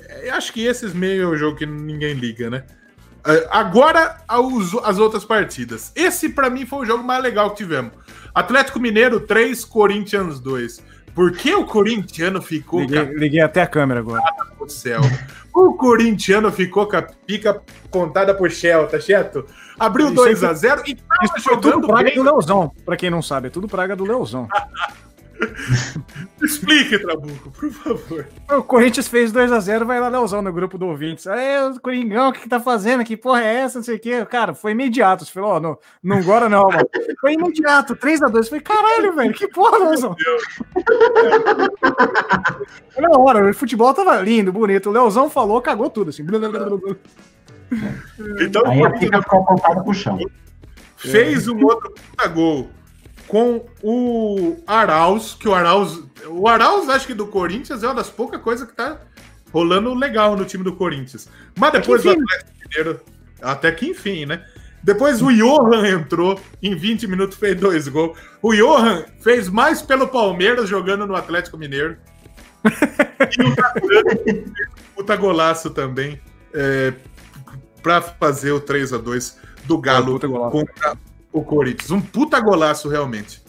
eh, 0.00 0.30
acho 0.30 0.52
que 0.52 0.64
esses 0.64 0.94
meio 0.94 1.22
é 1.22 1.26
o 1.26 1.36
jogo 1.36 1.56
que 1.56 1.66
ninguém 1.66 2.14
liga, 2.14 2.48
né? 2.48 2.64
Eh, 3.26 3.48
agora 3.50 4.18
as 4.28 4.98
outras 4.98 5.24
partidas. 5.24 5.92
Esse 5.94 6.28
para 6.28 6.48
mim 6.48 6.64
foi 6.64 6.80
o 6.80 6.86
jogo 6.86 7.04
mais 7.04 7.22
legal 7.22 7.50
que 7.50 7.58
tivemos. 7.58 7.92
Atlético 8.34 8.80
Mineiro 8.80 9.20
3, 9.20 9.64
Corinthians 9.64 10.40
2. 10.40 10.82
Por 11.14 11.32
que 11.32 11.54
o 11.54 11.64
corintiano 11.64 12.40
ficou. 12.40 12.80
Liguei, 12.80 13.04
liguei 13.14 13.40
até 13.40 13.62
a 13.62 13.66
câmera 13.66 14.00
agora. 14.00 14.22
Do 14.58 14.68
céu. 14.70 15.00
O 15.52 15.74
corintiano 15.74 16.50
ficou 16.52 16.86
com 16.86 16.96
a 16.96 17.02
pica 17.02 17.60
contada 17.90 18.32
por 18.32 18.50
Shell, 18.50 18.86
tá 18.86 19.00
certo? 19.00 19.44
Abriu 19.80 20.10
2x0 20.10 20.82
e 20.86 20.94
tava 20.94 21.24
isso 21.24 21.40
foi 21.42 21.58
tudo 21.58 21.86
praga 21.86 22.04
bem. 22.04 22.14
do 22.14 22.22
Leozão, 22.22 22.70
pra 22.84 22.98
quem 22.98 23.08
não 23.08 23.22
sabe. 23.22 23.46
É 23.46 23.50
tudo 23.50 23.66
praga 23.66 23.96
do 23.96 24.04
Leozão. 24.04 24.46
Explique, 26.42 26.98
Trabuco, 26.98 27.50
por 27.50 27.70
favor. 27.70 28.28
O 28.50 28.62
Corinthians 28.62 29.08
fez 29.08 29.32
2x0, 29.32 29.84
vai 29.86 29.98
lá 29.98 30.08
Leozão 30.08 30.42
no 30.42 30.52
grupo 30.52 30.76
do 30.76 30.86
ouvintes. 30.86 31.26
É, 31.26 31.66
o 31.66 31.80
Coringão, 31.80 32.28
o 32.28 32.32
que, 32.32 32.40
que 32.40 32.48
tá 32.48 32.60
fazendo? 32.60 33.02
Que 33.04 33.16
porra 33.16 33.42
é 33.42 33.54
essa? 33.56 33.78
Não 33.78 33.84
sei 33.84 33.96
o 33.96 33.98
quê. 33.98 34.26
Cara, 34.26 34.54
foi 34.54 34.72
imediato. 34.72 35.24
Você 35.24 35.32
falou, 35.32 35.50
ó, 35.50 35.56
oh, 35.56 35.60
não, 35.60 35.78
não 36.02 36.18
agora 36.18 36.46
não, 36.46 36.68
mano. 36.68 36.86
Foi 37.20 37.32
imediato, 37.32 37.96
3x2. 37.96 38.48
Falei, 38.48 38.60
caralho, 38.60 39.14
velho, 39.14 39.32
que 39.32 39.48
porra, 39.48 39.78
Leozão. 39.78 40.14
Na 42.98 43.18
hora, 43.18 43.50
o 43.50 43.54
futebol 43.54 43.94
tava 43.94 44.20
lindo, 44.20 44.52
bonito. 44.52 44.90
O 44.90 44.92
Leozão 44.92 45.30
falou, 45.30 45.62
cagou 45.62 45.88
tudo, 45.88 46.10
assim. 46.10 46.22
Então, 48.40 48.66
Aí 48.66 48.84
a 48.84 48.90
pica 48.90 49.22
ficou 49.22 49.40
apontada 49.40 49.82
pro 49.82 49.94
chão. 49.94 50.18
Fez 50.96 51.48
um 51.48 51.64
outro 51.64 51.90
puta 51.92 52.28
gol 52.28 52.70
com 53.26 53.64
o 53.82 54.58
Arauz, 54.66 55.34
que 55.38 55.48
o 55.48 55.54
Arauz. 55.54 56.02
O 56.26 56.48
Arauz, 56.48 56.88
acho 56.88 57.06
que 57.06 57.14
do 57.14 57.26
Corinthians, 57.26 57.82
é 57.82 57.86
uma 57.86 57.94
das 57.94 58.10
poucas 58.10 58.40
coisas 58.40 58.68
que 58.68 58.74
tá 58.74 58.98
rolando 59.52 59.94
legal 59.94 60.36
no 60.36 60.44
time 60.44 60.64
do 60.64 60.74
Corinthians. 60.74 61.28
Mas 61.56 61.72
depois 61.72 62.02
do 62.02 62.10
Atlético 62.10 62.50
Mineiro, 62.60 63.00
até 63.40 63.72
que 63.72 63.86
enfim, 63.86 64.26
né? 64.26 64.44
Depois 64.82 65.20
o 65.20 65.30
Johan 65.30 65.86
entrou, 65.86 66.40
em 66.62 66.74
20 66.74 67.06
minutos 67.06 67.38
fez 67.38 67.58
dois 67.58 67.86
gols. 67.86 68.18
O 68.42 68.54
Johan 68.54 69.04
fez 69.20 69.48
mais 69.48 69.82
pelo 69.82 70.08
Palmeiras 70.08 70.68
jogando 70.68 71.06
no 71.06 71.14
Atlético 71.14 71.58
Mineiro. 71.58 71.96
e 72.66 73.42
o 73.42 74.40
um 74.40 74.44
puta 74.96 75.16
golaço 75.16 75.70
também. 75.70 76.20
É, 76.52 76.94
para 77.82 78.00
fazer 78.00 78.52
o 78.52 78.60
3 78.60 78.92
a 78.92 78.98
2 78.98 79.38
do 79.64 79.78
Galo 79.78 80.16
é 80.16 80.50
contra 80.50 80.96
o 81.32 81.42
Corinthians. 81.42 81.90
Um 81.90 82.00
puta 82.00 82.40
golaço, 82.40 82.88
realmente. 82.88 83.42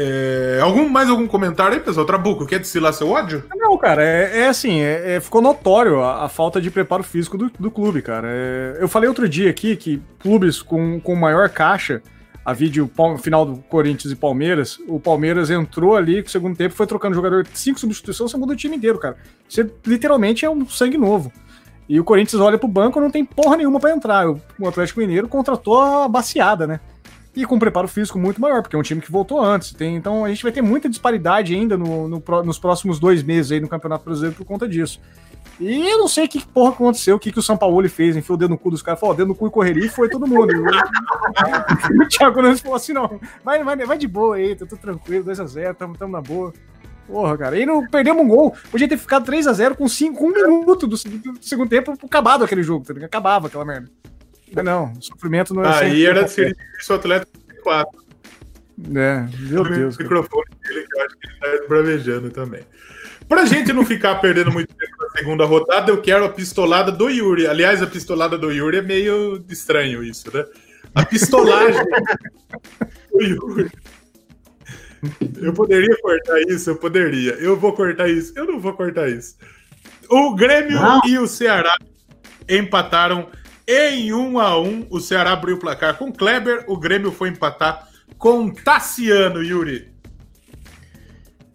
É, 0.00 0.60
algum, 0.62 0.88
mais 0.88 1.10
algum 1.10 1.26
comentário 1.26 1.74
aí, 1.74 1.80
pessoal? 1.80 2.06
Trabuco, 2.06 2.46
quer 2.46 2.60
destilar 2.60 2.92
seu 2.92 3.10
ódio? 3.10 3.42
Não, 3.56 3.76
cara, 3.76 4.04
é, 4.04 4.42
é 4.42 4.48
assim, 4.48 4.80
é, 4.80 5.16
é, 5.16 5.20
ficou 5.20 5.42
notório 5.42 6.00
a, 6.00 6.24
a, 6.24 6.28
falta 6.28 6.60
de 6.60 6.70
preparo 6.70 7.02
físico 7.02 7.36
do, 7.36 7.50
do 7.58 7.68
clube, 7.68 8.00
cara. 8.00 8.28
É, 8.30 8.78
eu 8.80 8.86
falei 8.86 9.08
outro 9.08 9.28
dia 9.28 9.50
aqui 9.50 9.74
que 9.74 10.00
clubes 10.20 10.62
com, 10.62 11.00
com 11.00 11.16
maior 11.16 11.48
caixa, 11.48 12.00
a 12.44 12.52
vídeo 12.52 12.88
final 13.20 13.44
do 13.44 13.56
Corinthians 13.62 14.12
e 14.12 14.16
Palmeiras, 14.16 14.78
o 14.86 15.00
Palmeiras 15.00 15.50
entrou 15.50 15.96
ali, 15.96 16.22
no 16.22 16.28
segundo 16.28 16.56
tempo, 16.56 16.74
foi 16.74 16.86
trocando 16.86 17.16
jogador, 17.16 17.44
cinco 17.52 17.80
substituições, 17.80 18.30
segundo 18.30 18.52
o 18.52 18.56
time 18.56 18.76
inteiro, 18.76 19.00
cara. 19.00 19.16
Você 19.48 19.68
literalmente 19.84 20.44
é 20.44 20.50
um 20.50 20.66
sangue 20.66 20.96
novo. 20.96 21.32
E 21.88 21.98
o 21.98 22.04
Corinthians 22.04 22.40
olha 22.40 22.58
pro 22.58 22.68
banco, 22.68 23.00
não 23.00 23.10
tem 23.10 23.24
porra 23.24 23.56
nenhuma 23.56 23.80
para 23.80 23.94
entrar. 23.94 24.28
O 24.28 24.68
Atlético 24.68 25.00
Mineiro 25.00 25.26
contratou 25.26 25.80
a 25.80 26.08
baciada, 26.08 26.66
né? 26.66 26.80
E 27.34 27.46
com 27.46 27.54
um 27.54 27.58
preparo 27.58 27.86
físico 27.86 28.18
muito 28.18 28.40
maior, 28.40 28.62
porque 28.62 28.74
é 28.74 28.78
um 28.78 28.82
time 28.82 29.00
que 29.00 29.10
voltou 29.10 29.40
antes. 29.40 29.72
Tem, 29.72 29.96
então 29.96 30.24
a 30.24 30.28
gente 30.28 30.42
vai 30.42 30.52
ter 30.52 30.60
muita 30.60 30.88
disparidade 30.88 31.54
ainda 31.54 31.78
no, 31.78 32.08
no, 32.08 32.22
nos 32.44 32.58
próximos 32.58 32.98
dois 32.98 33.22
meses 33.22 33.52
aí 33.52 33.60
no 33.60 33.68
Campeonato 33.68 34.04
Brasileiro 34.04 34.36
por 34.36 34.44
conta 34.44 34.68
disso. 34.68 35.00
E 35.60 35.88
eu 35.88 35.98
não 35.98 36.08
sei 36.08 36.26
o 36.26 36.28
que 36.28 36.44
porra 36.46 36.70
aconteceu, 36.70 37.16
o 37.16 37.18
que, 37.18 37.32
que 37.32 37.38
o 37.38 37.42
São 37.42 37.56
Paulo 37.56 37.88
fez, 37.88 38.16
enfiou 38.16 38.36
o 38.36 38.38
dedo 38.38 38.50
no 38.50 38.58
cu 38.58 38.70
dos 38.70 38.82
caras, 38.82 39.00
falou, 39.00 39.14
dedo 39.14 39.28
no 39.28 39.34
cu 39.34 39.46
e 39.46 39.50
correria 39.50 39.86
e 39.86 39.88
foi 39.88 40.08
todo 40.08 40.26
mundo. 40.26 40.52
o 42.00 42.08
Thiago 42.08 42.42
Nunes 42.42 42.60
falou 42.60 42.76
assim: 42.76 42.92
não, 42.92 43.20
vai, 43.44 43.62
vai, 43.64 43.76
vai 43.76 43.98
de 43.98 44.06
boa 44.06 44.36
aí, 44.36 44.54
tá 44.54 44.66
tudo 44.66 44.78
tranquilo, 44.78 45.24
2x0, 45.24 45.74
tamo, 45.74 45.96
tamo 45.96 46.12
na 46.12 46.20
boa. 46.20 46.52
Porra, 47.08 47.38
cara. 47.38 47.58
E 47.58 47.64
não 47.64 47.86
perdemos 47.88 48.22
um 48.22 48.28
gol. 48.28 48.54
Podia 48.70 48.86
ter 48.86 48.98
ficado 48.98 49.30
3x0 49.30 49.74
com 49.74 49.88
5, 49.88 50.24
1 50.24 50.30
minuto 50.30 50.86
do, 50.86 50.94
do, 50.96 51.38
segundo 51.40 51.70
tempo, 51.70 51.98
acabado 52.04 52.44
aquele 52.44 52.62
jogo, 52.62 52.84
tá 52.84 53.04
Acabava 53.04 53.46
aquela 53.46 53.64
merda. 53.64 53.90
Mas 54.54 54.64
não, 54.64 54.92
o 54.92 55.02
sofrimento 55.02 55.54
não 55.54 55.64
é. 55.64 55.84
Aí 55.84 56.04
era 56.04 56.24
de 56.24 56.30
ser 56.30 56.54
o 56.90 56.94
Atlético 56.94 57.32
4. 57.62 58.08
É, 58.94 59.26
meu 59.50 59.64
Deus. 59.64 59.96
O 59.96 60.02
microfone 60.02 60.44
dele, 60.62 60.86
que 60.86 60.98
eu 60.98 61.04
acho 61.04 61.16
que 61.16 61.26
ele 61.26 61.58
tá 61.60 61.66
bravejando 61.66 62.30
também. 62.30 62.62
Pra 63.26 63.44
gente 63.44 63.72
não 63.72 63.84
ficar 63.84 64.16
perdendo 64.16 64.52
muito 64.52 64.74
tempo 64.74 64.92
na 65.00 65.10
segunda 65.18 65.44
rodada, 65.44 65.90
eu 65.90 66.00
quero 66.00 66.24
a 66.24 66.28
pistolada 66.28 66.92
do 66.92 67.08
Yuri. 67.08 67.46
Aliás, 67.46 67.82
a 67.82 67.86
pistolada 67.86 68.38
do 68.38 68.50
Yuri 68.50 68.78
é 68.78 68.82
meio 68.82 69.42
estranho 69.48 70.02
isso, 70.02 70.34
né? 70.34 70.44
A 70.94 71.04
pistolagem 71.04 71.82
do 73.12 73.22
Yuri. 73.22 73.70
Eu 75.40 75.52
poderia 75.52 75.96
cortar 76.00 76.40
isso, 76.48 76.70
eu 76.70 76.76
poderia. 76.76 77.32
Eu 77.34 77.56
vou 77.56 77.72
cortar 77.72 78.08
isso, 78.08 78.32
eu 78.36 78.46
não 78.46 78.60
vou 78.60 78.72
cortar 78.72 79.08
isso. 79.08 79.36
O 80.08 80.34
Grêmio 80.34 80.80
não. 80.80 81.00
e 81.06 81.18
o 81.18 81.26
Ceará 81.26 81.76
empataram 82.48 83.28
em 83.66 84.12
1 84.12 84.18
um 84.18 84.38
a 84.38 84.58
1 84.58 84.66
um. 84.66 84.86
O 84.90 85.00
Ceará 85.00 85.32
abriu 85.32 85.56
o 85.56 85.58
placar 85.58 85.96
com 85.96 86.12
Kleber, 86.12 86.64
o 86.66 86.76
Grêmio 86.76 87.12
foi 87.12 87.28
empatar 87.28 87.86
com 88.16 88.50
Tassiano, 88.50 89.42
Yuri. 89.42 89.92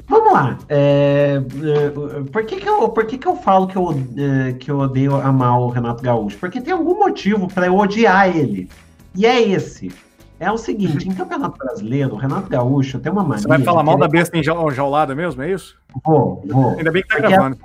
Vamos 0.08 0.34
lá. 0.34 0.58
É, 0.70 1.41
é, 1.41 2.30
por 2.32 2.46
que, 2.46 2.58
que, 2.58 2.70
eu, 2.70 2.89
por 2.89 3.06
que, 3.06 3.18
que 3.18 3.28
eu 3.28 3.36
falo 3.36 3.68
que 3.68 3.76
eu, 3.76 3.89
é, 4.18 4.54
que 4.54 4.70
eu 4.70 4.80
odeio 4.80 5.16
amar 5.16 5.60
o 5.60 5.70
Renato 5.70 6.04
Gaúcho? 6.04 6.38
Porque 6.38 6.62
tem 6.62 6.74
algum 6.74 7.00
motivo 7.00 7.48
para 7.48 7.68
eu 7.68 7.76
odiar 7.76 8.36
ele. 8.36 8.70
E 9.16 9.26
é 9.26 9.41
esse. 9.41 9.91
É 10.40 10.52
o 10.52 10.58
seguinte, 10.58 11.08
em 11.08 11.14
Campeonato 11.14 11.58
Brasileiro, 11.58 12.14
o 12.14 12.18
Renato 12.18 12.50
Gaúcho 12.50 13.00
tem 13.00 13.12
uma 13.12 13.24
mania... 13.24 13.44
Você 13.44 13.48
vai 13.48 13.62
falar 13.62 13.84
mal 13.84 13.98
da 13.98 14.08
besta 14.08 14.38
enjaulada 14.38 15.16
mesmo, 15.16 15.42
é 15.42 15.52
isso? 15.52 15.78
Vou, 16.04 16.44
vou. 16.46 16.72
Ainda 16.78 16.92
bem 16.92 17.02
que 17.02 17.08
tá 17.08 17.16
porque, 17.16 17.30
gravando. 17.30 17.58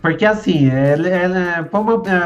Porque 0.00 0.24
assim, 0.24 0.70
ele, 0.70 1.08
ele, 1.08 1.64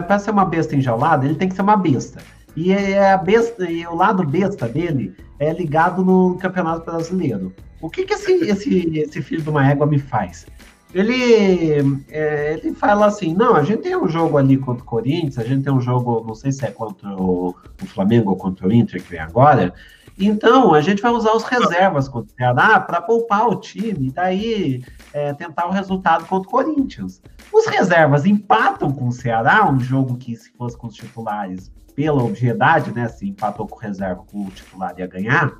para 0.06 0.18
ser 0.18 0.30
uma 0.30 0.44
besta 0.44 0.76
enjaulada, 0.76 1.26
ele 1.26 1.34
tem 1.34 1.48
que 1.48 1.54
ser 1.54 1.62
uma 1.62 1.76
besta. 1.76 2.20
E 2.54 2.72
é 2.72 3.12
a 3.12 3.16
besta, 3.16 3.70
e 3.70 3.86
o 3.86 3.94
lado 3.94 4.26
besta 4.26 4.68
dele 4.68 5.14
é 5.38 5.52
ligado 5.52 6.04
no 6.04 6.36
Campeonato 6.36 6.84
Brasileiro. 6.84 7.52
O 7.80 7.90
que, 7.90 8.04
que 8.04 8.14
esse, 8.14 8.32
esse, 8.44 8.98
esse 8.98 9.22
filho 9.22 9.42
de 9.42 9.50
uma 9.50 9.68
égua 9.68 9.86
me 9.86 9.98
faz? 9.98 10.46
Ele, 10.94 12.02
é, 12.10 12.54
ele 12.54 12.74
fala 12.74 13.06
assim: 13.06 13.34
não, 13.34 13.54
a 13.56 13.62
gente 13.62 13.82
tem 13.82 13.96
um 13.96 14.08
jogo 14.08 14.36
ali 14.36 14.56
contra 14.58 14.82
o 14.82 14.86
Corinthians, 14.86 15.38
a 15.38 15.44
gente 15.44 15.64
tem 15.64 15.72
um 15.72 15.80
jogo, 15.80 16.22
não 16.26 16.34
sei 16.34 16.52
se 16.52 16.64
é 16.64 16.70
contra 16.70 17.08
o, 17.16 17.54
o 17.82 17.86
Flamengo 17.86 18.30
ou 18.30 18.36
contra 18.36 18.66
o 18.66 18.72
Inter, 18.72 19.02
que 19.02 19.10
vem 19.10 19.20
agora. 19.20 19.72
Então, 20.18 20.74
a 20.74 20.80
gente 20.82 21.00
vai 21.00 21.10
usar 21.10 21.32
os 21.32 21.44
reservas 21.44 22.08
contra 22.08 22.30
o 22.30 22.36
Ceará 22.36 22.78
para 22.78 23.00
poupar 23.00 23.48
o 23.48 23.56
time 23.56 24.08
e 24.08 24.10
daí 24.10 24.84
é, 25.12 25.32
tentar 25.32 25.66
o 25.66 25.70
resultado 25.70 26.26
contra 26.26 26.48
o 26.48 26.50
Corinthians. 26.50 27.22
Os 27.52 27.66
reservas 27.66 28.26
empatam 28.26 28.92
com 28.92 29.08
o 29.08 29.12
Ceará, 29.12 29.68
um 29.68 29.80
jogo 29.80 30.16
que, 30.16 30.36
se 30.36 30.52
fosse 30.52 30.76
com 30.76 30.86
os 30.86 30.94
titulares, 30.94 31.72
pela 31.94 32.22
obviedade, 32.22 32.92
né? 32.92 33.08
Se 33.08 33.28
empatou 33.28 33.66
com 33.66 33.76
o 33.76 33.78
reserva, 33.78 34.22
com 34.26 34.46
o 34.46 34.50
titular 34.50 34.94
ia 34.98 35.06
ganhar. 35.06 35.52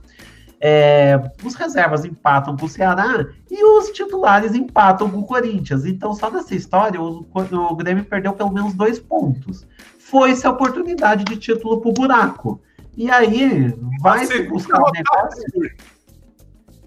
É, 0.64 1.20
os 1.44 1.56
reservas 1.56 2.04
empatam 2.04 2.56
com 2.56 2.66
o 2.66 2.68
Ceará 2.68 3.26
e 3.50 3.64
os 3.64 3.90
titulares 3.90 4.54
empatam 4.54 5.10
com 5.10 5.18
o 5.18 5.26
Corinthians. 5.26 5.84
Então, 5.84 6.14
só 6.14 6.30
nessa 6.30 6.54
história, 6.54 7.02
o, 7.02 7.26
o 7.34 7.76
Grêmio 7.76 8.04
perdeu 8.04 8.32
pelo 8.32 8.52
menos 8.52 8.72
dois 8.72 9.00
pontos. 9.00 9.66
Foi-se 9.98 10.46
a 10.46 10.50
oportunidade 10.50 11.24
de 11.24 11.36
título 11.36 11.80
pro 11.80 11.92
buraco. 11.92 12.60
E 12.96 13.10
aí, 13.10 13.74
vai 14.00 14.24
se 14.24 14.44
buscar 14.44 14.80
o 14.80 14.92
negócio. 14.92 15.42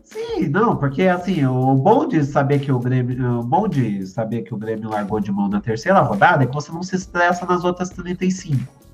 Sim, 0.05 0.47
não, 0.47 0.77
porque 0.77 1.03
assim, 1.03 1.45
o 1.45 1.75
bom 1.75 2.07
de 2.07 2.23
saber 2.23 2.59
que 2.59 2.71
o 2.71 2.79
Grêmio, 2.79 3.39
o 3.39 3.43
bom 3.43 3.67
de 3.67 4.07
saber 4.07 4.43
que 4.43 4.53
o 4.53 4.57
Grêmio 4.57 4.89
largou 4.89 5.19
de 5.19 5.29
mão 5.29 5.49
na 5.49 5.59
terceira 5.59 5.99
rodada 5.99 6.45
é 6.45 6.47
que 6.47 6.53
você 6.53 6.71
não 6.71 6.81
se 6.81 6.95
estressa 6.95 7.45
nas 7.45 7.65
outras 7.65 7.89
35. 7.89 8.84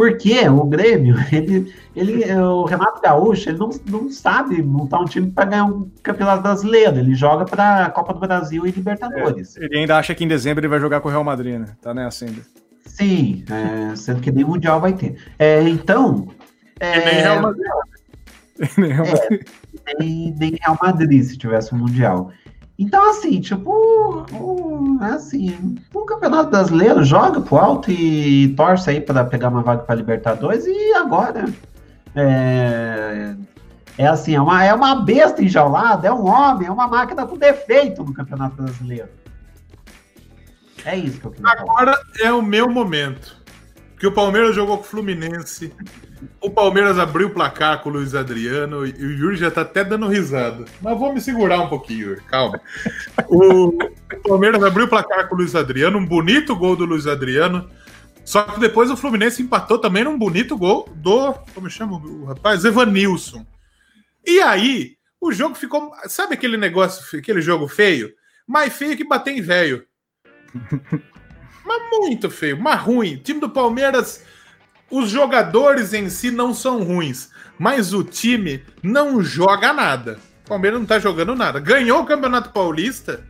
Porque 0.00 0.48
o 0.48 0.64
Grêmio, 0.64 1.14
ele, 1.30 1.74
ele, 1.94 2.34
o 2.34 2.64
Renato 2.64 3.02
Gaúcho, 3.02 3.50
ele 3.50 3.58
não, 3.58 3.68
não 3.84 4.10
sabe 4.10 4.62
montar 4.62 4.98
um 4.98 5.04
time 5.04 5.30
para 5.30 5.44
ganhar 5.44 5.66
um 5.66 5.90
campeonato 6.02 6.42
brasileiro. 6.42 6.96
Ele 6.96 7.14
joga 7.14 7.44
para 7.44 7.84
a 7.84 7.90
Copa 7.90 8.14
do 8.14 8.20
Brasil 8.20 8.66
e 8.66 8.70
Libertadores. 8.70 9.58
É, 9.58 9.64
ele 9.66 9.76
ainda 9.76 9.98
acha 9.98 10.14
que 10.14 10.24
em 10.24 10.28
dezembro 10.28 10.62
ele 10.62 10.70
vai 10.70 10.80
jogar 10.80 11.02
com 11.02 11.08
o 11.08 11.10
Real 11.10 11.22
Madrid, 11.22 11.58
né? 11.60 11.66
Tá 11.82 11.92
nessa 11.92 12.24
ainda. 12.24 12.40
Sim, 12.86 13.44
é, 13.50 13.94
sendo 13.94 14.22
que 14.22 14.32
nem 14.32 14.42
Mundial 14.42 14.80
vai 14.80 14.94
ter. 14.94 15.16
É, 15.38 15.60
então. 15.64 16.28
É, 16.80 16.96
e 16.96 17.04
nem 17.04 17.14
Real 17.16 17.42
Madrid. 17.42 17.66
nem, 18.78 18.92
Real 18.92 19.06
Madrid. 19.06 19.42
É, 19.84 19.98
nem, 19.98 20.34
nem 20.38 20.58
Real 20.62 20.78
Madrid 20.80 21.22
se 21.24 21.36
tivesse 21.36 21.74
um 21.74 21.78
Mundial. 21.78 22.32
Então, 22.80 23.10
assim, 23.10 23.42
tipo, 23.42 24.26
um, 24.32 24.98
assim, 25.02 25.76
o 25.92 26.00
Campeonato 26.06 26.48
Brasileiro 26.48 27.04
joga 27.04 27.38
pro 27.38 27.58
alto 27.58 27.90
e 27.90 28.54
torce 28.56 28.88
aí 28.88 29.02
para 29.02 29.22
pegar 29.22 29.50
uma 29.50 29.62
vaga 29.62 29.82
para 29.82 29.96
Libertadores 29.96 30.64
e 30.64 30.94
agora 30.94 31.44
é, 32.16 33.34
é 33.98 34.06
assim, 34.06 34.34
é 34.34 34.40
uma, 34.40 34.64
é 34.64 34.72
uma 34.72 34.94
besta 34.94 35.44
enjaulada, 35.44 36.08
é 36.08 36.12
um 36.12 36.26
homem, 36.26 36.68
é 36.68 36.70
uma 36.70 36.88
máquina 36.88 37.26
com 37.26 37.36
defeito 37.36 38.02
no 38.02 38.14
Campeonato 38.14 38.62
Brasileiro. 38.62 39.10
É 40.82 40.96
isso 40.96 41.20
que 41.20 41.26
eu 41.26 41.32
queria 41.32 41.52
Agora 41.52 41.94
é 42.18 42.32
o 42.32 42.40
meu 42.40 42.66
momento. 42.66 43.36
Que 43.98 44.06
o 44.06 44.12
Palmeiras 44.12 44.54
jogou 44.54 44.78
com 44.78 44.84
o 44.84 44.86
Fluminense 44.86 45.70
o 46.40 46.50
Palmeiras 46.50 46.98
abriu 46.98 47.28
o 47.28 47.30
placar 47.30 47.82
com 47.82 47.88
o 47.88 47.92
Luiz 47.92 48.14
Adriano 48.14 48.86
e 48.86 48.90
o 48.90 49.10
Yuri 49.10 49.36
já 49.36 49.50
tá 49.50 49.62
até 49.62 49.84
dando 49.84 50.06
risada. 50.08 50.64
Mas 50.80 50.98
vou 50.98 51.12
me 51.12 51.20
segurar 51.20 51.60
um 51.60 51.68
pouquinho, 51.68 52.10
Yuri, 52.10 52.20
calma. 52.22 52.60
O 53.28 53.72
Palmeiras 54.26 54.62
abriu 54.62 54.86
o 54.86 54.88
placar 54.88 55.28
com 55.28 55.34
o 55.34 55.38
Luiz 55.38 55.54
Adriano, 55.54 55.98
um 55.98 56.06
bonito 56.06 56.54
gol 56.56 56.76
do 56.76 56.84
Luiz 56.84 57.06
Adriano. 57.06 57.70
Só 58.24 58.42
que 58.42 58.60
depois 58.60 58.90
o 58.90 58.96
Fluminense 58.96 59.42
empatou 59.42 59.78
também 59.78 60.04
num 60.04 60.18
bonito 60.18 60.56
gol 60.56 60.88
do. 60.94 61.32
Como 61.54 61.70
chama 61.70 61.96
o 61.96 62.24
rapaz? 62.26 62.64
Evanilson. 62.64 63.44
E 64.26 64.40
aí, 64.40 64.96
o 65.20 65.32
jogo 65.32 65.54
ficou. 65.54 65.90
Sabe 66.06 66.34
aquele 66.34 66.56
negócio, 66.56 67.18
aquele 67.18 67.40
jogo 67.40 67.66
feio? 67.66 68.12
Mais 68.46 68.72
feio 68.72 68.96
que 68.96 69.04
bater 69.04 69.36
em 69.36 69.42
velho. 69.42 69.84
mas 71.64 71.90
muito 71.90 72.30
feio, 72.30 72.60
mas 72.60 72.80
ruim. 72.80 73.14
O 73.14 73.22
time 73.22 73.40
do 73.40 73.48
Palmeiras 73.48 74.24
os 74.90 75.10
jogadores 75.10 75.94
em 75.94 76.08
si 76.08 76.30
não 76.30 76.52
são 76.52 76.82
ruins, 76.82 77.30
mas 77.58 77.92
o 77.92 78.02
time 78.02 78.62
não 78.82 79.22
joga 79.22 79.72
nada. 79.72 80.18
O 80.44 80.48
Palmeiras 80.48 80.80
não 80.80 80.86
tá 80.86 80.98
jogando 80.98 81.34
nada. 81.34 81.60
Ganhou 81.60 82.02
o 82.02 82.06
Campeonato 82.06 82.50
Paulista, 82.50 83.24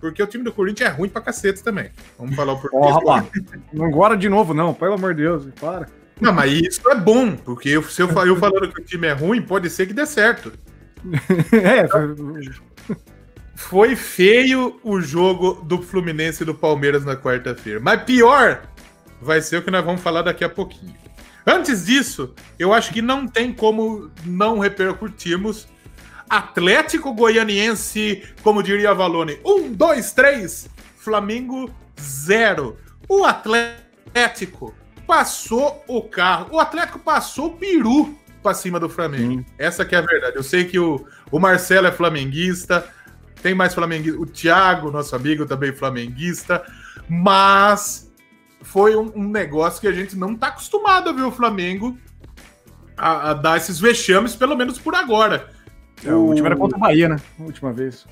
porque 0.00 0.22
o 0.22 0.26
time 0.26 0.42
do 0.42 0.52
Corinthians 0.52 0.90
é 0.90 0.92
ruim 0.92 1.08
pra 1.08 1.20
cacete 1.20 1.62
também. 1.62 1.90
Vamos 2.18 2.34
falar 2.34 2.54
o 2.54 2.60
português. 2.60 3.54
Não 3.72 3.84
agora 3.84 4.16
de 4.16 4.28
novo, 4.28 4.54
não, 4.54 4.72
pelo 4.72 4.94
amor 4.94 5.14
de 5.14 5.22
Deus, 5.22 5.44
para. 5.60 5.86
Não, 6.20 6.32
mas 6.32 6.52
isso 6.52 6.88
é 6.88 6.94
bom, 6.94 7.36
porque 7.36 7.80
se 7.82 8.02
eu, 8.02 8.08
eu 8.08 8.36
falando 8.36 8.72
que 8.72 8.80
o 8.80 8.84
time 8.84 9.08
é 9.08 9.12
ruim, 9.12 9.42
pode 9.42 9.68
ser 9.68 9.86
que 9.86 9.92
dê 9.92 10.06
certo. 10.06 10.52
é. 11.52 11.86
Foi 13.54 13.94
feio 13.96 14.80
o 14.82 15.00
jogo 15.00 15.62
do 15.64 15.82
Fluminense 15.82 16.42
e 16.42 16.46
do 16.46 16.54
Palmeiras 16.54 17.04
na 17.04 17.16
quarta-feira. 17.16 17.80
Mas 17.80 18.02
pior 18.02 18.62
vai 19.22 19.40
ser 19.40 19.56
o 19.58 19.62
que 19.62 19.70
nós 19.70 19.84
vamos 19.84 20.00
falar 20.00 20.22
daqui 20.22 20.44
a 20.44 20.48
pouquinho. 20.48 20.94
Antes 21.46 21.86
disso, 21.86 22.34
eu 22.58 22.72
acho 22.72 22.92
que 22.92 23.02
não 23.02 23.26
tem 23.26 23.52
como 23.52 24.10
não 24.24 24.58
repercutirmos 24.58 25.66
Atlético 26.28 27.12
Goianiense, 27.12 28.22
como 28.42 28.62
diria 28.62 28.94
Valone, 28.94 29.38
um, 29.44 29.70
dois, 29.72 30.12
três, 30.12 30.68
Flamengo 30.96 31.70
zero. 32.00 32.78
O 33.08 33.24
Atlético 33.24 34.74
passou 35.06 35.84
o 35.86 36.00
carro, 36.02 36.48
o 36.52 36.58
Atlético 36.58 36.98
passou 36.98 37.48
o 37.48 37.56
peru 37.56 38.16
para 38.42 38.54
cima 38.54 38.80
do 38.80 38.88
Flamengo. 38.88 39.40
Sim. 39.40 39.46
Essa 39.58 39.84
que 39.84 39.94
é 39.94 39.98
a 39.98 40.02
verdade. 40.02 40.36
Eu 40.36 40.42
sei 40.42 40.64
que 40.64 40.78
o, 40.78 41.04
o 41.30 41.38
Marcelo 41.38 41.86
é 41.86 41.92
flamenguista, 41.92 42.88
tem 43.42 43.54
mais 43.54 43.74
flamenguista, 43.74 44.18
o 44.18 44.24
Thiago, 44.24 44.90
nosso 44.90 45.14
amigo, 45.14 45.44
também 45.44 45.72
flamenguista, 45.72 46.64
mas 47.08 48.01
foi 48.62 48.96
um, 48.96 49.12
um, 49.14 49.28
negócio 49.28 49.80
que 49.80 49.88
a 49.88 49.92
gente 49.92 50.16
não 50.16 50.34
tá 50.34 50.48
acostumado 50.48 51.10
a 51.10 51.12
ver 51.12 51.22
o 51.22 51.32
Flamengo 51.32 51.98
a, 52.96 53.30
a 53.30 53.34
dar 53.34 53.56
esses 53.56 53.80
vexames, 53.80 54.36
pelo 54.36 54.56
menos 54.56 54.78
por 54.78 54.94
agora. 54.94 55.48
É, 56.04 56.12
o 56.12 56.18
último 56.18 56.46
era 56.46 56.56
contra 56.56 56.76
o 56.76 56.80
Bahia, 56.80 57.08
né? 57.08 57.16
A 57.38 57.42
última 57.42 57.72
vez. 57.72 58.06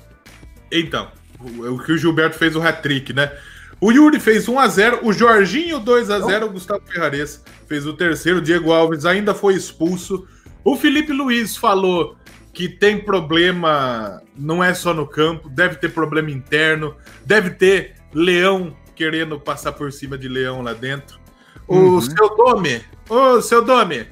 Então, 0.71 1.11
o, 1.39 1.75
o 1.75 1.83
que 1.83 1.91
o 1.91 1.97
Gilberto 1.97 2.37
fez 2.37 2.55
o 2.55 2.61
hat-trick, 2.61 3.13
né? 3.13 3.31
O 3.79 3.91
Yuri 3.91 4.19
fez 4.19 4.45
1x0, 4.45 4.99
o 5.01 5.11
Jorginho 5.11 5.81
2x0, 5.81 6.43
o 6.43 6.49
Gustavo 6.51 6.83
Ferrares 6.85 7.43
fez 7.67 7.87
o 7.87 7.93
terceiro, 7.93 8.37
o 8.37 8.41
Diego 8.41 8.71
Alves 8.71 9.05
ainda 9.05 9.33
foi 9.33 9.55
expulso. 9.55 10.27
O 10.63 10.77
Felipe 10.77 11.11
Luiz 11.11 11.57
falou 11.57 12.15
que 12.53 12.69
tem 12.69 12.99
problema, 12.99 14.21
não 14.37 14.63
é 14.63 14.73
só 14.75 14.93
no 14.93 15.07
campo, 15.07 15.49
deve 15.49 15.77
ter 15.77 15.89
problema 15.89 16.29
interno, 16.29 16.95
deve 17.25 17.49
ter 17.51 17.95
leão 18.13 18.75
querendo 18.95 19.39
passar 19.39 19.71
por 19.71 19.91
cima 19.91 20.17
de 20.17 20.27
leão 20.27 20.61
lá 20.61 20.73
dentro. 20.73 21.19
O 21.67 21.75
uhum. 21.75 22.01
seu 22.01 22.35
Dome, 22.35 22.83
ô 23.09 23.41
seu 23.41 23.63
Dome, 23.63 24.07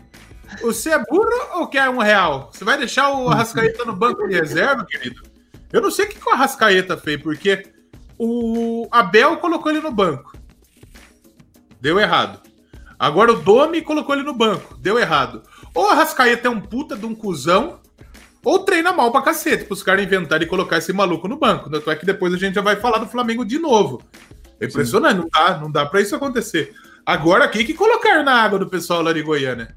você 0.61 0.91
é 0.91 0.99
burro 0.99 1.59
ou 1.59 1.67
quer 1.67 1.89
um 1.89 1.99
real? 1.99 2.49
Você 2.51 2.63
vai 2.63 2.77
deixar 2.77 3.11
o 3.11 3.29
Arrascaeta 3.29 3.85
no 3.85 3.95
banco 3.95 4.27
de 4.27 4.35
reserva, 4.35 4.85
querido? 4.85 5.21
Eu 5.71 5.81
não 5.81 5.91
sei 5.91 6.05
o 6.05 6.09
que 6.09 6.27
o 6.27 6.31
Arrascaeta 6.31 6.97
fez, 6.97 7.21
porque 7.21 7.67
o 8.17 8.87
Abel 8.91 9.37
colocou 9.37 9.71
ele 9.71 9.81
no 9.81 9.91
banco. 9.91 10.33
Deu 11.79 11.99
errado. 11.99 12.41
Agora 12.97 13.31
o 13.31 13.39
Domi 13.39 13.81
colocou 13.81 14.15
ele 14.15 14.23
no 14.23 14.33
banco. 14.33 14.75
Deu 14.77 14.99
errado. 14.99 15.43
Ou 15.73 15.85
o 15.85 15.89
Arrascaeta 15.89 16.47
é 16.47 16.51
um 16.51 16.59
puta 16.59 16.97
de 16.97 17.05
um 17.05 17.15
cuzão, 17.15 17.79
ou 18.43 18.59
treina 18.59 18.91
mal 18.91 19.11
pra 19.11 19.21
cacete, 19.21 19.65
pros 19.65 19.83
caras 19.83 20.03
inventarem 20.03 20.45
e 20.45 20.49
colocar 20.49 20.77
esse 20.77 20.91
maluco 20.91 21.27
no 21.27 21.37
banco. 21.37 21.69
Tanto 21.69 21.91
é 21.91 21.95
que 21.95 22.05
depois 22.05 22.33
a 22.33 22.37
gente 22.37 22.55
já 22.55 22.61
vai 22.61 22.75
falar 22.75 22.97
do 22.97 23.07
Flamengo 23.07 23.45
de 23.45 23.59
novo. 23.59 24.01
É 24.59 24.65
impressionante, 24.65 25.15
Sim. 25.15 25.21
não 25.21 25.29
dá, 25.29 25.57
não 25.59 25.71
dá 25.71 25.85
pra 25.85 26.01
isso 26.01 26.15
acontecer. 26.15 26.73
Agora 27.05 27.45
aqui 27.45 27.63
que 27.63 27.73
colocar 27.73 28.23
na 28.23 28.33
água 28.33 28.59
do 28.59 28.67
pessoal 28.67 29.01
lá 29.01 29.13
de 29.13 29.21
Goiânia. 29.21 29.75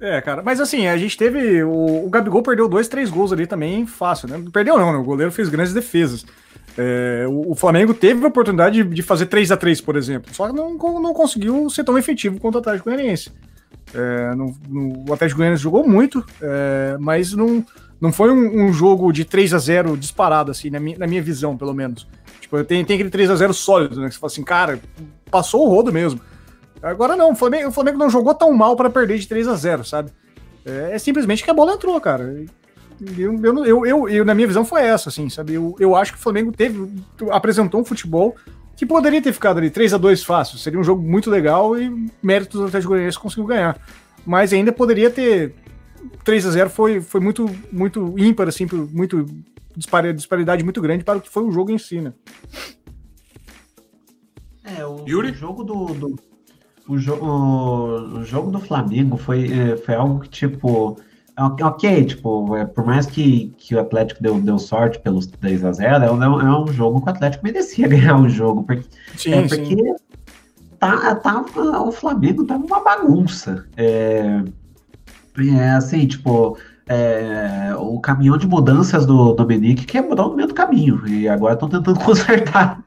É, 0.00 0.20
cara, 0.20 0.42
mas 0.42 0.60
assim, 0.60 0.88
a 0.88 0.96
gente 0.96 1.16
teve. 1.16 1.62
O, 1.62 2.06
o 2.06 2.10
Gabigol 2.10 2.42
perdeu 2.42 2.68
dois, 2.68 2.88
três 2.88 3.08
gols 3.08 3.32
ali 3.32 3.46
também 3.46 3.86
fácil, 3.86 4.28
né? 4.28 4.42
Perdeu 4.52 4.76
não, 4.76 4.92
né? 4.92 4.98
O 4.98 5.04
goleiro 5.04 5.30
fez 5.30 5.48
grandes 5.48 5.72
defesas. 5.72 6.26
É, 6.76 7.24
o, 7.28 7.52
o, 7.52 7.54
Flamengo 7.54 7.94
teve 7.94 8.24
a 8.24 8.28
oportunidade 8.28 8.82
de, 8.82 8.94
de 8.94 9.02
fazer 9.02 9.26
3 9.26 9.52
a 9.52 9.56
3 9.58 9.80
por 9.82 9.94
exemplo, 9.94 10.34
só 10.34 10.48
que 10.48 10.54
não, 10.54 10.74
não 10.74 11.12
conseguiu 11.12 11.68
ser 11.68 11.84
tão 11.84 11.98
efetivo 11.98 12.40
quanto 12.40 12.54
o 12.54 12.58
Atlético 12.58 12.88
Goianiense. 12.88 13.30
É, 13.94 14.34
no, 14.34 14.56
no, 14.68 15.10
o 15.10 15.12
Atlético 15.12 15.38
Goianiense 15.38 15.62
jogou 15.62 15.86
muito, 15.86 16.24
é, 16.40 16.96
mas 16.98 17.34
não, 17.34 17.64
não 18.00 18.10
foi 18.10 18.32
um, 18.32 18.64
um, 18.64 18.72
jogo 18.72 19.12
de 19.12 19.24
3 19.24 19.52
a 19.52 19.58
0 19.58 19.96
disparado, 19.96 20.50
assim, 20.50 20.70
na 20.70 20.80
minha, 20.80 20.98
na 20.98 21.06
minha 21.06 21.22
visão, 21.22 21.56
pelo 21.56 21.74
menos. 21.74 22.08
Tipo, 22.52 22.64
tem, 22.64 22.84
tem 22.84 22.94
aquele 22.94 23.08
3 23.08 23.30
a 23.30 23.36
0 23.36 23.54
sólido, 23.54 23.98
né? 23.98 24.08
Que 24.08 24.14
você 24.14 24.20
fala 24.20 24.30
assim, 24.30 24.44
cara, 24.44 24.78
passou 25.30 25.66
o 25.66 25.70
rodo 25.70 25.90
mesmo. 25.90 26.20
Agora 26.82 27.16
não, 27.16 27.32
o 27.32 27.34
Flamengo, 27.34 27.68
o 27.68 27.72
Flamengo 27.72 27.96
não 27.96 28.10
jogou 28.10 28.34
tão 28.34 28.52
mal 28.52 28.76
para 28.76 28.90
perder 28.90 29.18
de 29.18 29.26
3 29.26 29.48
a 29.48 29.54
0 29.54 29.84
sabe? 29.84 30.10
É, 30.64 30.90
é, 30.92 30.98
simplesmente 30.98 31.42
que 31.42 31.50
a 31.50 31.54
bola 31.54 31.72
entrou, 31.72 31.98
cara. 31.98 32.44
Eu, 33.16 33.40
eu, 33.42 33.64
eu, 33.64 33.86
eu, 33.86 34.08
eu, 34.08 34.24
na 34.24 34.34
minha 34.34 34.46
visão, 34.46 34.64
foi 34.64 34.82
essa, 34.82 35.08
assim, 35.08 35.30
sabe? 35.30 35.54
Eu, 35.54 35.74
eu 35.78 35.96
acho 35.96 36.12
que 36.12 36.18
o 36.18 36.20
Flamengo 36.20 36.52
teve, 36.52 36.92
apresentou 37.30 37.80
um 37.80 37.84
futebol 37.84 38.36
que 38.76 38.84
poderia 38.84 39.22
ter 39.22 39.32
ficado 39.32 39.58
ali 39.58 39.70
3 39.70 39.94
a 39.94 39.96
2 39.96 40.22
fácil. 40.22 40.58
Seria 40.58 40.78
um 40.78 40.84
jogo 40.84 41.02
muito 41.02 41.30
legal 41.30 41.78
e 41.78 42.10
mérito 42.22 42.58
do 42.58 42.66
Atlético 42.66 42.90
Goianiense 42.90 43.18
conseguiu 43.18 43.46
ganhar. 43.46 43.78
Mas 44.26 44.52
ainda 44.52 44.72
poderia 44.72 45.08
ter 45.08 45.54
3 46.22 46.46
a 46.46 46.50
0 46.50 46.70
foi, 46.70 47.00
foi 47.00 47.20
muito 47.20 47.50
muito 47.72 48.14
ímpar 48.18 48.48
assim, 48.48 48.66
muito 48.92 49.26
disparidade 49.76 50.64
muito 50.64 50.80
grande 50.80 51.04
para 51.04 51.18
o 51.18 51.20
que 51.20 51.30
foi 51.30 51.44
o 51.44 51.50
jogo 51.50 51.70
em 51.70 51.78
si, 51.78 52.00
né? 52.00 52.12
É, 54.64 54.84
o, 54.86 55.04
o 55.04 55.34
jogo 55.34 55.64
do, 55.64 55.86
do 55.94 56.18
o, 56.88 56.98
jo 56.98 57.14
o, 57.14 58.18
o, 58.18 58.24
jogo 58.24 58.50
do 58.50 58.60
Flamengo 58.60 59.16
foi, 59.16 59.50
é, 59.52 59.76
foi 59.76 59.94
algo 59.94 60.20
que, 60.20 60.28
tipo, 60.28 60.96
ok, 61.38 62.04
tipo, 62.04 62.56
é, 62.56 62.64
por 62.64 62.84
mais 62.84 63.06
que, 63.06 63.52
que 63.58 63.74
o 63.74 63.80
Atlético 63.80 64.22
deu, 64.22 64.40
deu 64.40 64.58
sorte 64.58 64.98
pelos 65.00 65.26
3 65.26 65.64
a 65.64 65.72
0 65.72 66.04
é, 66.04 66.10
um, 66.10 66.40
é 66.40 66.60
um 66.60 66.66
jogo 66.72 67.00
que 67.00 67.06
o 67.06 67.10
Atlético 67.10 67.44
merecia 67.44 67.86
ganhar 67.88 68.20
o 68.20 68.28
jogo, 68.28 68.62
porque, 68.64 68.84
sim, 69.16 69.32
é, 69.32 69.42
porque 69.48 69.76
sim. 69.76 69.94
Tá, 70.78 71.14
tá, 71.14 71.44
o 71.80 71.92
Flamengo 71.92 72.44
tá 72.44 72.56
uma 72.56 72.82
bagunça. 72.82 73.64
É, 73.76 74.42
é 75.38 75.70
assim, 75.70 76.08
tipo, 76.08 76.58
é, 76.86 77.74
o 77.78 78.00
caminhão 78.00 78.36
de 78.36 78.46
mudanças 78.46 79.06
do 79.06 79.32
Dominique 79.32 79.86
quebrou 79.86 80.30
no 80.30 80.36
meio 80.36 80.48
do 80.48 80.54
caminho, 80.54 81.06
e 81.06 81.28
agora 81.28 81.54
estão 81.54 81.68
tentando 81.68 81.98
consertar. 82.04 82.82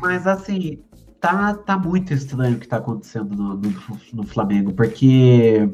Mas 0.00 0.26
assim, 0.26 0.78
tá, 1.20 1.54
tá 1.54 1.78
muito 1.78 2.12
estranho 2.12 2.56
o 2.56 2.58
que 2.58 2.68
tá 2.68 2.78
acontecendo 2.78 3.34
no, 3.34 3.54
no, 3.54 3.74
no 4.12 4.26
Flamengo, 4.26 4.72
porque 4.72 5.68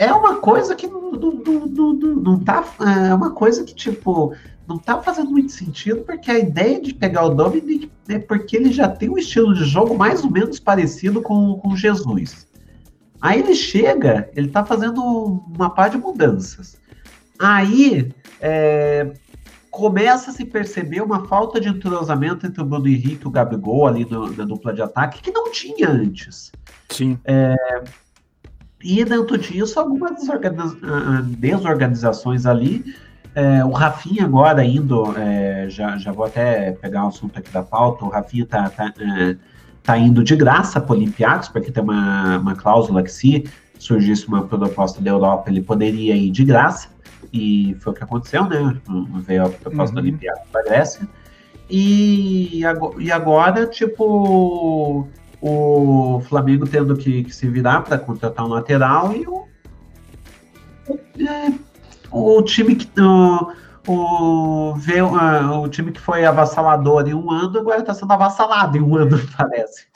é 0.00 0.12
uma 0.12 0.36
coisa 0.36 0.74
que 0.74 0.86
não, 0.86 1.12
não, 1.12 1.32
não, 1.66 1.92
não, 1.94 2.40
tá. 2.40 2.64
É 3.08 3.14
uma 3.14 3.32
coisa 3.32 3.64
que, 3.64 3.74
tipo, 3.74 4.34
não 4.66 4.78
tá 4.78 5.02
fazendo 5.02 5.30
muito 5.30 5.52
sentido, 5.52 6.02
porque 6.02 6.30
a 6.30 6.38
ideia 6.38 6.80
de 6.80 6.94
pegar 6.94 7.26
o 7.26 7.34
Dominic 7.34 7.90
é 8.08 8.18
porque 8.18 8.56
ele 8.56 8.72
já 8.72 8.88
tem 8.88 9.10
um 9.10 9.18
estilo 9.18 9.52
de 9.52 9.64
jogo 9.64 9.96
mais 9.96 10.24
ou 10.24 10.30
menos 10.30 10.58
parecido 10.58 11.20
com, 11.20 11.54
com 11.58 11.76
Jesus. 11.76 12.46
Aí 13.20 13.40
ele 13.40 13.54
chega, 13.54 14.30
ele 14.34 14.48
tá 14.48 14.64
fazendo 14.64 15.02
uma 15.54 15.70
par 15.70 15.90
de 15.90 15.98
mudanças. 15.98 16.78
Aí 17.38 18.12
é, 18.40 19.12
começa 19.70 20.30
a 20.30 20.34
se 20.34 20.44
perceber 20.44 21.02
uma 21.02 21.26
falta 21.26 21.60
de 21.60 21.68
entrosamento 21.68 22.46
entre 22.46 22.62
o 22.62 22.64
Bruno 22.64 22.88
Henrique 22.88 23.24
e 23.24 23.28
o 23.28 23.30
Gabigol 23.30 23.86
ali 23.86 24.06
no, 24.08 24.34
na 24.34 24.44
dupla 24.44 24.72
de 24.72 24.82
ataque, 24.82 25.22
que 25.22 25.30
não 25.30 25.52
tinha 25.52 25.88
antes. 25.88 26.50
Sim. 26.88 27.18
É, 27.24 27.54
e 28.82 29.04
dentro 29.04 29.36
disso, 29.36 29.78
algumas 29.78 30.16
desorganizações 30.16 32.46
ali. 32.46 32.96
É, 33.34 33.64
o 33.64 33.70
Rafinha 33.70 34.24
agora 34.24 34.64
indo, 34.64 35.16
é, 35.16 35.66
já, 35.68 35.96
já 35.96 36.10
vou 36.10 36.24
até 36.24 36.72
pegar 36.72 37.04
o 37.04 37.08
assunto 37.08 37.38
aqui 37.38 37.52
da 37.52 37.62
pauta, 37.62 38.04
o 38.04 38.08
Rafinha 38.08 38.44
tá, 38.44 38.68
tá, 38.68 38.92
é, 38.98 39.36
tá 39.82 39.96
indo 39.98 40.22
de 40.22 40.36
graça 40.36 40.80
para 40.80 40.92
o 40.94 40.96
Olympiacos, 40.96 41.48
porque 41.48 41.70
tem 41.70 41.82
uma, 41.82 42.38
uma 42.38 42.54
cláusula 42.54 43.02
que 43.02 43.10
se 43.10 43.44
surgisse 43.78 44.28
uma 44.28 44.42
proposta 44.42 45.00
da 45.00 45.10
Europa, 45.10 45.50
ele 45.50 45.62
poderia 45.62 46.14
ir 46.14 46.30
de 46.30 46.44
graça 46.44 46.88
e 47.32 47.76
foi 47.80 47.92
o 47.92 47.96
que 47.96 48.04
aconteceu, 48.04 48.44
né? 48.44 48.76
Veio 49.26 49.46
a 49.46 49.48
proposta 49.48 49.90
uhum. 49.90 49.94
da 49.94 50.00
Olimpíada 50.00 50.40
para 50.52 50.60
a 50.60 50.64
Grécia. 50.64 51.08
E, 51.68 52.62
e 52.98 53.12
agora, 53.12 53.66
tipo, 53.66 55.08
o 55.40 56.20
Flamengo 56.28 56.66
tendo 56.66 56.96
que, 56.96 57.24
que 57.24 57.34
se 57.34 57.48
virar 57.48 57.82
para 57.82 57.98
contratar 57.98 58.44
um 58.44 58.48
lateral 58.48 59.14
e 59.14 59.26
o, 59.26 59.46
o, 60.88 60.98
é, 61.26 61.52
o 62.10 62.42
time 62.42 62.74
que. 62.74 62.88
O, 63.00 63.52
o, 63.86 64.74
veio, 64.76 65.06
uh, 65.06 65.62
o 65.62 65.68
time 65.68 65.92
que 65.92 66.00
foi 66.00 66.24
avassalador 66.24 67.08
em 67.08 67.14
um 67.14 67.30
ano, 67.30 67.58
agora 67.58 67.80
está 67.80 67.94
sendo 67.94 68.12
avassalado 68.12 68.76
em 68.76 68.80
um 68.80 68.96
ano, 68.96 69.20
parece. 69.36 69.86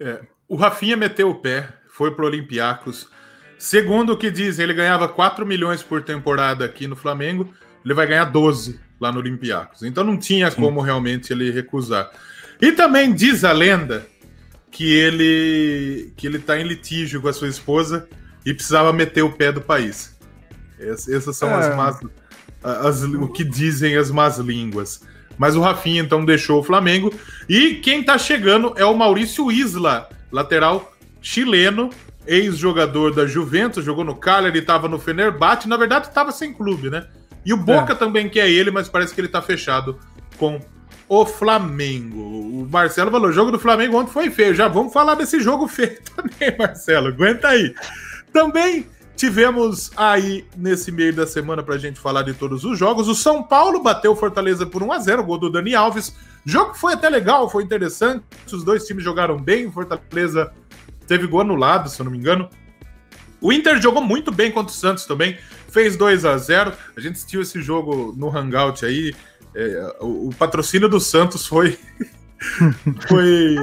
É, 0.00 0.20
o 0.48 0.56
Rafinha 0.56 0.96
meteu 0.96 1.30
o 1.30 1.34
pé, 1.34 1.68
foi 1.88 2.10
para 2.14 2.24
o 2.24 2.28
Olympiacos 2.28 3.08
Segundo 3.58 4.12
o 4.12 4.16
que 4.16 4.30
dizem, 4.30 4.62
ele 4.62 4.72
ganhava 4.72 5.08
4 5.08 5.44
milhões 5.44 5.82
por 5.82 6.02
temporada 6.02 6.64
aqui 6.64 6.86
no 6.86 6.94
Flamengo, 6.94 7.52
ele 7.84 7.92
vai 7.92 8.06
ganhar 8.06 8.24
12 8.24 8.78
lá 9.00 9.10
no 9.10 9.18
Olympiacos. 9.18 9.82
Então 9.82 10.04
não 10.04 10.16
tinha 10.16 10.50
como 10.52 10.80
realmente 10.80 11.32
ele 11.32 11.50
recusar. 11.50 12.08
E 12.60 12.70
também 12.70 13.12
diz 13.12 13.42
a 13.42 13.50
lenda 13.50 14.06
que 14.70 14.94
ele 14.94 16.12
que 16.16 16.26
ele 16.26 16.38
tá 16.38 16.58
em 16.58 16.62
litígio 16.62 17.20
com 17.20 17.28
a 17.28 17.32
sua 17.32 17.48
esposa 17.48 18.08
e 18.46 18.54
precisava 18.54 18.92
meter 18.92 19.22
o 19.22 19.32
pé 19.32 19.50
do 19.50 19.60
país. 19.60 20.16
Essas 20.78 21.36
são 21.36 21.50
é. 21.50 21.54
as 21.54 21.76
más 21.76 21.98
as, 22.62 23.02
o 23.02 23.28
que 23.28 23.44
dizem 23.44 23.96
as 23.96 24.10
más 24.10 24.38
línguas. 24.38 25.02
Mas 25.36 25.54
o 25.54 25.60
Rafinha 25.60 26.02
então 26.02 26.24
deixou 26.24 26.60
o 26.60 26.64
Flamengo 26.64 27.12
e 27.48 27.76
quem 27.76 28.02
tá 28.02 28.18
chegando 28.18 28.74
é 28.76 28.84
o 28.84 28.96
Maurício 28.96 29.52
Isla, 29.52 30.08
lateral 30.32 30.92
chileno, 31.22 31.90
ex-jogador 32.26 33.14
da 33.14 33.26
Juventus, 33.26 33.84
jogou 33.84 34.04
no 34.04 34.16
Cagliari, 34.16 34.58
estava 34.58 34.88
no 34.88 34.98
Fenerbahçe, 34.98 35.68
na 35.68 35.76
verdade 35.76 36.08
estava 36.08 36.32
sem 36.32 36.52
clube, 36.52 36.90
né? 36.90 37.06
E 37.44 37.52
o 37.52 37.56
Boca 37.56 37.92
é. 37.92 37.96
também 37.96 38.28
quer 38.28 38.50
ele, 38.50 38.70
mas 38.70 38.88
parece 38.88 39.14
que 39.14 39.20
ele 39.20 39.28
está 39.28 39.40
fechado 39.40 39.98
com 40.36 40.60
o 41.08 41.24
Flamengo. 41.24 42.20
O 42.20 42.68
Marcelo 42.70 43.10
falou: 43.10 43.30
o 43.30 43.32
jogo 43.32 43.50
do 43.50 43.58
Flamengo 43.58 43.96
ontem 43.96 44.12
foi 44.12 44.30
feio. 44.30 44.54
Já 44.54 44.68
vamos 44.68 44.92
falar 44.92 45.14
desse 45.14 45.40
jogo 45.40 45.66
feio 45.68 45.98
também, 46.14 46.56
Marcelo. 46.58 47.08
Aguenta 47.08 47.48
aí. 47.48 47.74
Também 48.32 48.86
tivemos 49.18 49.90
aí 49.96 50.46
nesse 50.56 50.92
meio 50.92 51.12
da 51.12 51.26
semana 51.26 51.60
para 51.60 51.74
a 51.74 51.78
gente 51.78 51.98
falar 51.98 52.22
de 52.22 52.32
todos 52.32 52.64
os 52.64 52.78
jogos. 52.78 53.08
O 53.08 53.14
São 53.14 53.42
Paulo 53.42 53.82
bateu 53.82 54.14
Fortaleza 54.14 54.64
por 54.64 54.80
1 54.80 54.92
a 54.92 54.98
0 55.00 55.24
gol 55.24 55.38
do 55.38 55.50
Dani 55.50 55.74
Alves. 55.74 56.10
O 56.46 56.48
jogo 56.48 56.74
foi 56.74 56.92
até 56.92 57.08
legal, 57.10 57.50
foi 57.50 57.64
interessante. 57.64 58.24
Os 58.50 58.62
dois 58.62 58.86
times 58.86 59.02
jogaram 59.02 59.36
bem. 59.36 59.66
O 59.66 59.72
Fortaleza 59.72 60.52
teve 61.08 61.26
gol 61.26 61.40
anulado, 61.40 61.88
se 61.88 62.00
eu 62.00 62.04
não 62.04 62.12
me 62.12 62.18
engano. 62.18 62.48
O 63.40 63.52
Inter 63.52 63.82
jogou 63.82 64.02
muito 64.02 64.30
bem 64.30 64.52
contra 64.52 64.72
o 64.72 64.76
Santos 64.76 65.04
também, 65.04 65.36
fez 65.68 65.96
2 65.96 66.24
a 66.24 66.36
0 66.36 66.72
A 66.96 67.00
gente 67.00 67.14
assistiu 67.14 67.42
esse 67.42 67.60
jogo 67.60 68.14
no 68.16 68.36
Hangout 68.36 68.84
aí. 68.84 69.14
É, 69.54 69.96
o, 70.00 70.28
o, 70.28 70.34
patrocínio 70.38 70.88
do 70.88 71.00
Santos 71.00 71.44
foi. 71.46 71.76
foi. 73.08 73.56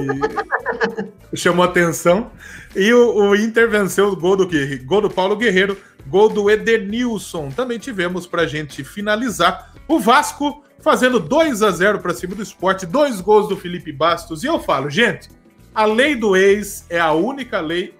Chamou 1.40 1.64
atenção. 1.64 2.30
E 2.74 2.92
o, 2.92 3.30
o 3.30 3.36
Inter 3.36 3.68
venceu 3.70 4.08
o 4.08 4.16
gol 4.16 4.36
do, 4.36 4.48
gol 4.84 5.00
do 5.00 5.10
Paulo 5.10 5.36
Guerreiro 5.36 5.76
Gol 6.08 6.28
do 6.28 6.50
Edenilson. 6.50 7.50
Também 7.50 7.78
tivemos 7.78 8.26
para 8.26 8.42
a 8.42 8.46
gente 8.46 8.84
finalizar 8.84 9.74
o 9.88 9.98
Vasco 9.98 10.64
fazendo 10.80 11.18
2 11.18 11.62
a 11.62 11.70
0 11.70 11.98
para 11.98 12.14
cima 12.14 12.34
do 12.34 12.42
esporte, 12.42 12.86
dois 12.86 13.20
gols 13.20 13.48
do 13.48 13.56
Felipe 13.56 13.92
Bastos. 13.92 14.44
E 14.44 14.46
eu 14.46 14.60
falo, 14.60 14.88
gente, 14.88 15.28
a 15.74 15.84
lei 15.84 16.14
do 16.14 16.36
ex 16.36 16.86
é 16.88 17.00
a 17.00 17.12
única 17.12 17.60
lei 17.60 17.94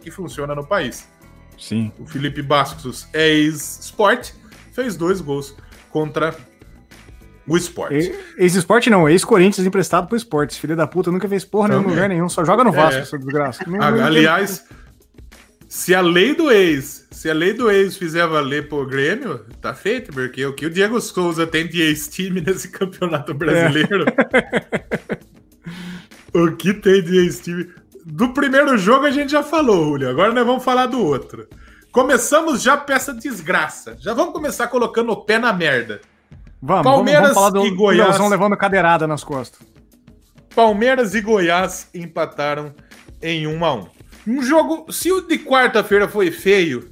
que 0.00 0.10
funciona 0.10 0.54
no 0.54 0.66
país. 0.66 1.08
Sim. 1.58 1.90
O 1.98 2.06
Felipe 2.06 2.42
Bastos 2.42 3.08
é 3.12 3.28
ex-esporte, 3.28 4.34
fez 4.72 4.96
dois 4.96 5.20
gols 5.20 5.56
contra 5.90 6.36
o 7.48 7.56
esporte. 7.56 8.14
Ex-esporte 8.36 8.90
não, 8.90 9.08
ex-Corinthians 9.08 9.66
emprestado 9.66 10.06
pro 10.06 10.16
esporte. 10.16 10.60
Filho 10.60 10.76
da 10.76 10.86
puta, 10.86 11.10
nunca 11.10 11.28
fez 11.28 11.44
porra 11.44 11.68
nenhuma 11.68 11.88
lugar 11.88 12.08
nenhum, 12.08 12.28
só 12.28 12.44
joga 12.44 12.64
no 12.64 12.72
Vasco, 12.72 12.98
é. 12.98 13.02
essa 13.02 13.18
desgraça. 13.18 13.64
Aliás, 14.04 14.64
se 15.68 15.94
a 15.94 16.00
lei 16.00 16.34
do 16.34 16.50
ex, 16.50 17.06
se 17.10 17.28
a 17.28 17.34
lei 17.34 17.52
do 17.52 17.70
ex 17.70 17.96
fizer 17.96 18.26
valer 18.26 18.68
pro 18.68 18.86
Grêmio, 18.86 19.44
tá 19.60 19.74
feito, 19.74 20.12
porque 20.12 20.44
o 20.46 20.54
que 20.54 20.64
o 20.64 20.70
Diego 20.70 20.98
Souza 21.00 21.46
tem 21.46 21.68
de 21.68 21.82
ex-time 21.82 22.40
nesse 22.40 22.68
campeonato 22.72 23.34
brasileiro. 23.34 24.06
É. 26.32 26.38
o 26.38 26.56
que 26.56 26.72
tem 26.72 27.02
de 27.02 27.18
ex-time. 27.18 27.70
Do 28.04 28.30
primeiro 28.32 28.78
jogo 28.78 29.04
a 29.04 29.10
gente 29.10 29.30
já 29.30 29.42
falou, 29.42 29.84
Julio. 29.84 30.08
Agora 30.08 30.32
nós 30.32 30.46
vamos 30.46 30.64
falar 30.64 30.86
do 30.86 31.04
outro. 31.04 31.46
Começamos 31.92 32.62
já 32.62 32.76
peça 32.76 33.12
desgraça. 33.12 33.96
Já 34.00 34.14
vamos 34.14 34.32
começar 34.32 34.68
colocando 34.68 35.12
o 35.12 35.16
pé 35.16 35.38
na 35.38 35.52
merda. 35.52 36.00
Vamos, 36.60 36.82
Palmeiras 36.82 37.34
vamos, 37.34 37.34
vamos 37.34 37.50
falar 37.50 37.50
do, 37.50 37.66
e 37.66 37.76
Goiás. 37.76 38.18
Do 38.18 38.28
levando 38.28 38.56
cadeirada 38.56 39.06
nas 39.06 39.22
costas. 39.22 39.60
Palmeiras 40.54 41.14
e 41.14 41.20
Goiás 41.20 41.88
empataram 41.94 42.74
em 43.22 43.46
1 43.46 43.64
a 43.64 43.74
1. 43.74 43.86
Um 44.26 44.42
jogo, 44.42 44.92
se 44.92 45.10
o 45.12 45.20
de 45.20 45.38
quarta-feira 45.38 46.08
foi 46.08 46.30
feio, 46.30 46.90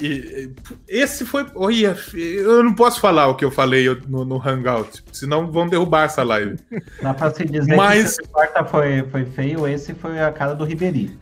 e, 0.00 0.50
esse 0.88 1.24
foi. 1.24 1.46
Olha, 1.54 1.96
eu 2.14 2.62
não 2.62 2.74
posso 2.74 3.00
falar 3.00 3.28
o 3.28 3.34
que 3.34 3.44
eu 3.44 3.50
falei 3.50 3.86
no, 4.08 4.24
no 4.24 4.36
Hangout, 4.36 5.04
senão 5.12 5.50
vão 5.50 5.68
derrubar 5.68 6.04
essa 6.04 6.22
live. 6.22 6.56
Dá 7.00 7.14
pra 7.14 7.30
se 7.32 7.44
dizer 7.44 7.76
Mas, 7.76 8.18
que 8.18 8.28
quarta 8.28 8.64
foi, 8.64 9.02
foi 9.10 9.24
feio, 9.24 9.66
esse 9.66 9.94
foi 9.94 10.20
a 10.20 10.32
cara 10.32 10.54
do 10.54 10.64
Ribeirinho. 10.64 11.18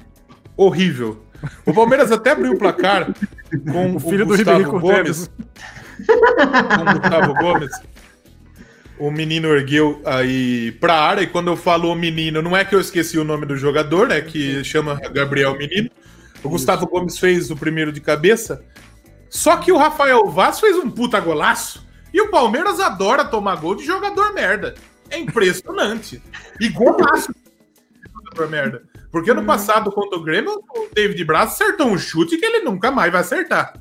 Horrível. 0.57 1.23
O 1.67 1.75
Palmeiras 1.75 2.13
até 2.13 2.31
abriu 2.31 2.53
o 2.53 2.59
placar 2.59 3.09
com 3.71 3.97
o 3.97 4.01
filho 4.01 4.25
o 4.25 4.29
do 4.29 4.37
Gustavo 4.37 4.81
Gomes. 4.81 5.29
Com 5.29 5.43
o 5.43 5.82
Gustavo 6.05 7.35
Gomes 7.35 7.71
o 9.03 9.11
menino 9.11 9.49
ergueu 9.49 10.01
aí 10.05 10.71
pra 10.73 10.95
área, 10.95 11.23
e 11.23 11.27
quando 11.27 11.49
eu 11.49 11.57
falo 11.57 11.93
menino, 11.93 12.41
não 12.41 12.57
é 12.57 12.65
que 12.65 12.73
eu 12.73 12.81
esqueci 12.81 13.19
o 13.19 13.25
nome 13.25 13.45
do 13.47 13.57
jogador, 13.57 14.07
né? 14.07 14.21
Que 14.21 14.63
chama 14.63 14.95
Gabriel 15.13 15.59
Menino. 15.59 15.91
O 16.41 16.49
Gustavo 16.49 16.87
Gomes 16.87 17.19
fez 17.19 17.51
o 17.51 17.57
primeiro 17.57 17.91
de 17.91 18.01
cabeça. 18.01 18.65
Só 19.29 19.57
que 19.57 19.73
o 19.73 19.77
Rafael 19.77 20.29
Vaz 20.31 20.61
fez 20.61 20.77
um 20.77 20.89
puta 20.89 21.19
golaço. 21.19 21.85
E 22.15 22.21
o 22.21 22.31
Palmeiras 22.31 22.79
adora 22.79 23.25
tomar 23.25 23.57
gol 23.57 23.75
de 23.75 23.85
jogador 23.85 24.33
merda. 24.35 24.75
É 25.11 25.19
impressionante. 25.19 26.23
E 26.61 26.69
golaço 26.69 27.33
de 27.33 28.13
jogador 28.13 28.51
merda. 28.51 28.83
Porque 29.11 29.35
no 29.35 29.45
passado, 29.45 29.91
contra 29.91 30.17
o 30.17 30.23
Grêmio, 30.23 30.63
o 30.77 30.89
David 30.95 31.25
Braz 31.25 31.51
acertou 31.51 31.89
um 31.89 31.99
chute 31.99 32.37
que 32.37 32.47
ele 32.47 32.61
nunca 32.61 32.91
mais 32.93 33.11
vai 33.11 33.23
acertar. 33.23 33.75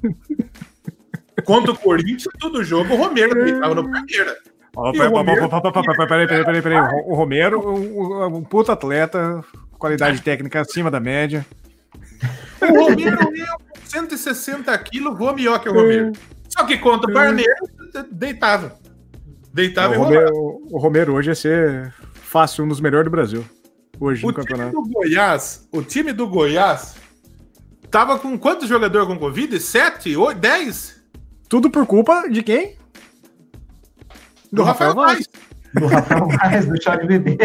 Contra 1.46 1.72
o 1.72 1.78
Corinthians, 1.78 2.28
todo 2.40 2.64
jogo, 2.64 2.94
o 2.94 2.98
Romero 2.98 3.44
ficava 3.44 3.74
no 3.74 3.90
Palmeiras. 3.90 4.38
Peraí, 6.08 6.28
peraí, 6.28 6.46
peraí, 6.46 6.62
peraí. 6.62 6.80
O 7.06 7.16
Romero, 7.16 7.60
um, 7.60 8.38
um 8.38 8.44
puto 8.44 8.72
atleta, 8.72 9.44
qualidade 9.78 10.22
técnica 10.22 10.62
acima 10.62 10.90
da 10.92 11.00
média. 11.00 11.46
O 12.62 12.90
Romero 12.90 13.18
é 13.22 13.80
160 13.86 14.78
quilos, 14.80 15.18
voa 15.18 15.34
melhor 15.34 15.60
que 15.60 15.70
o 15.70 15.74
Romero. 15.74 16.12
Só 16.48 16.66
que 16.66 16.78
contra 16.78 17.10
o 17.10 17.14
Palmeiras, 17.14 17.60
deitava. 18.12 18.78
Deitava 19.54 19.94
o 19.94 19.96
e 19.96 19.98
Romero, 19.98 20.32
O 20.72 20.78
Romero 20.80 21.14
hoje 21.14 21.32
ia 21.32 21.36
ser 21.36 21.94
fácil, 22.14 22.64
um 22.64 22.68
dos 22.68 22.80
melhores 22.80 23.06
do 23.06 23.12
Brasil. 23.12 23.44
Hoje 24.00 24.24
o 24.26 24.30
no 24.30 24.34
campeonato. 24.34 24.72
Time 24.72 24.84
do 24.84 24.94
Goiás, 24.94 25.68
o 25.72 25.82
time 25.82 26.14
do 26.14 26.28
Goiás 26.28 26.96
tava 27.90 28.18
com 28.18 28.38
quantos 28.40 28.70
jogadores 28.70 29.08
com 29.08 29.20
Covid? 29.20 29.60
Sete? 29.60 30.16
Oito? 30.16 30.40
Dez? 30.40 31.01
Tudo 31.52 31.70
por 31.70 31.86
culpa 31.86 32.30
de 32.30 32.42
quem? 32.42 32.78
Do, 34.54 34.64
Rafael, 34.64 34.96
Rafael 34.96 35.16
Vaz. 35.16 35.28
Do 35.74 35.86
Rafael 35.86 36.28
Vaz, 36.30 36.66
do 36.66 36.82
Chá 36.82 36.96
de 36.96 37.06
Bebê. 37.06 37.38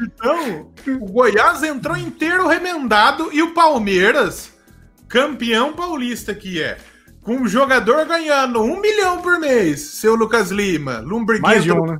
Então, 0.00 0.72
o 0.86 1.06
Goiás 1.06 1.64
entrou 1.64 1.96
inteiro 1.96 2.46
remendado 2.46 3.32
e 3.32 3.42
o 3.42 3.52
Palmeiras, 3.52 4.52
campeão 5.08 5.72
paulista 5.72 6.32
que 6.32 6.62
é, 6.62 6.78
com 7.20 7.34
um 7.34 7.48
jogador 7.48 8.06
ganhando 8.06 8.62
um 8.62 8.80
milhão 8.80 9.20
por 9.20 9.40
mês, 9.40 9.80
seu 9.80 10.14
Lucas 10.14 10.52
Lima, 10.52 11.00
Lumbriguinho. 11.00 11.82
Um, 11.82 11.86
né? 11.86 11.98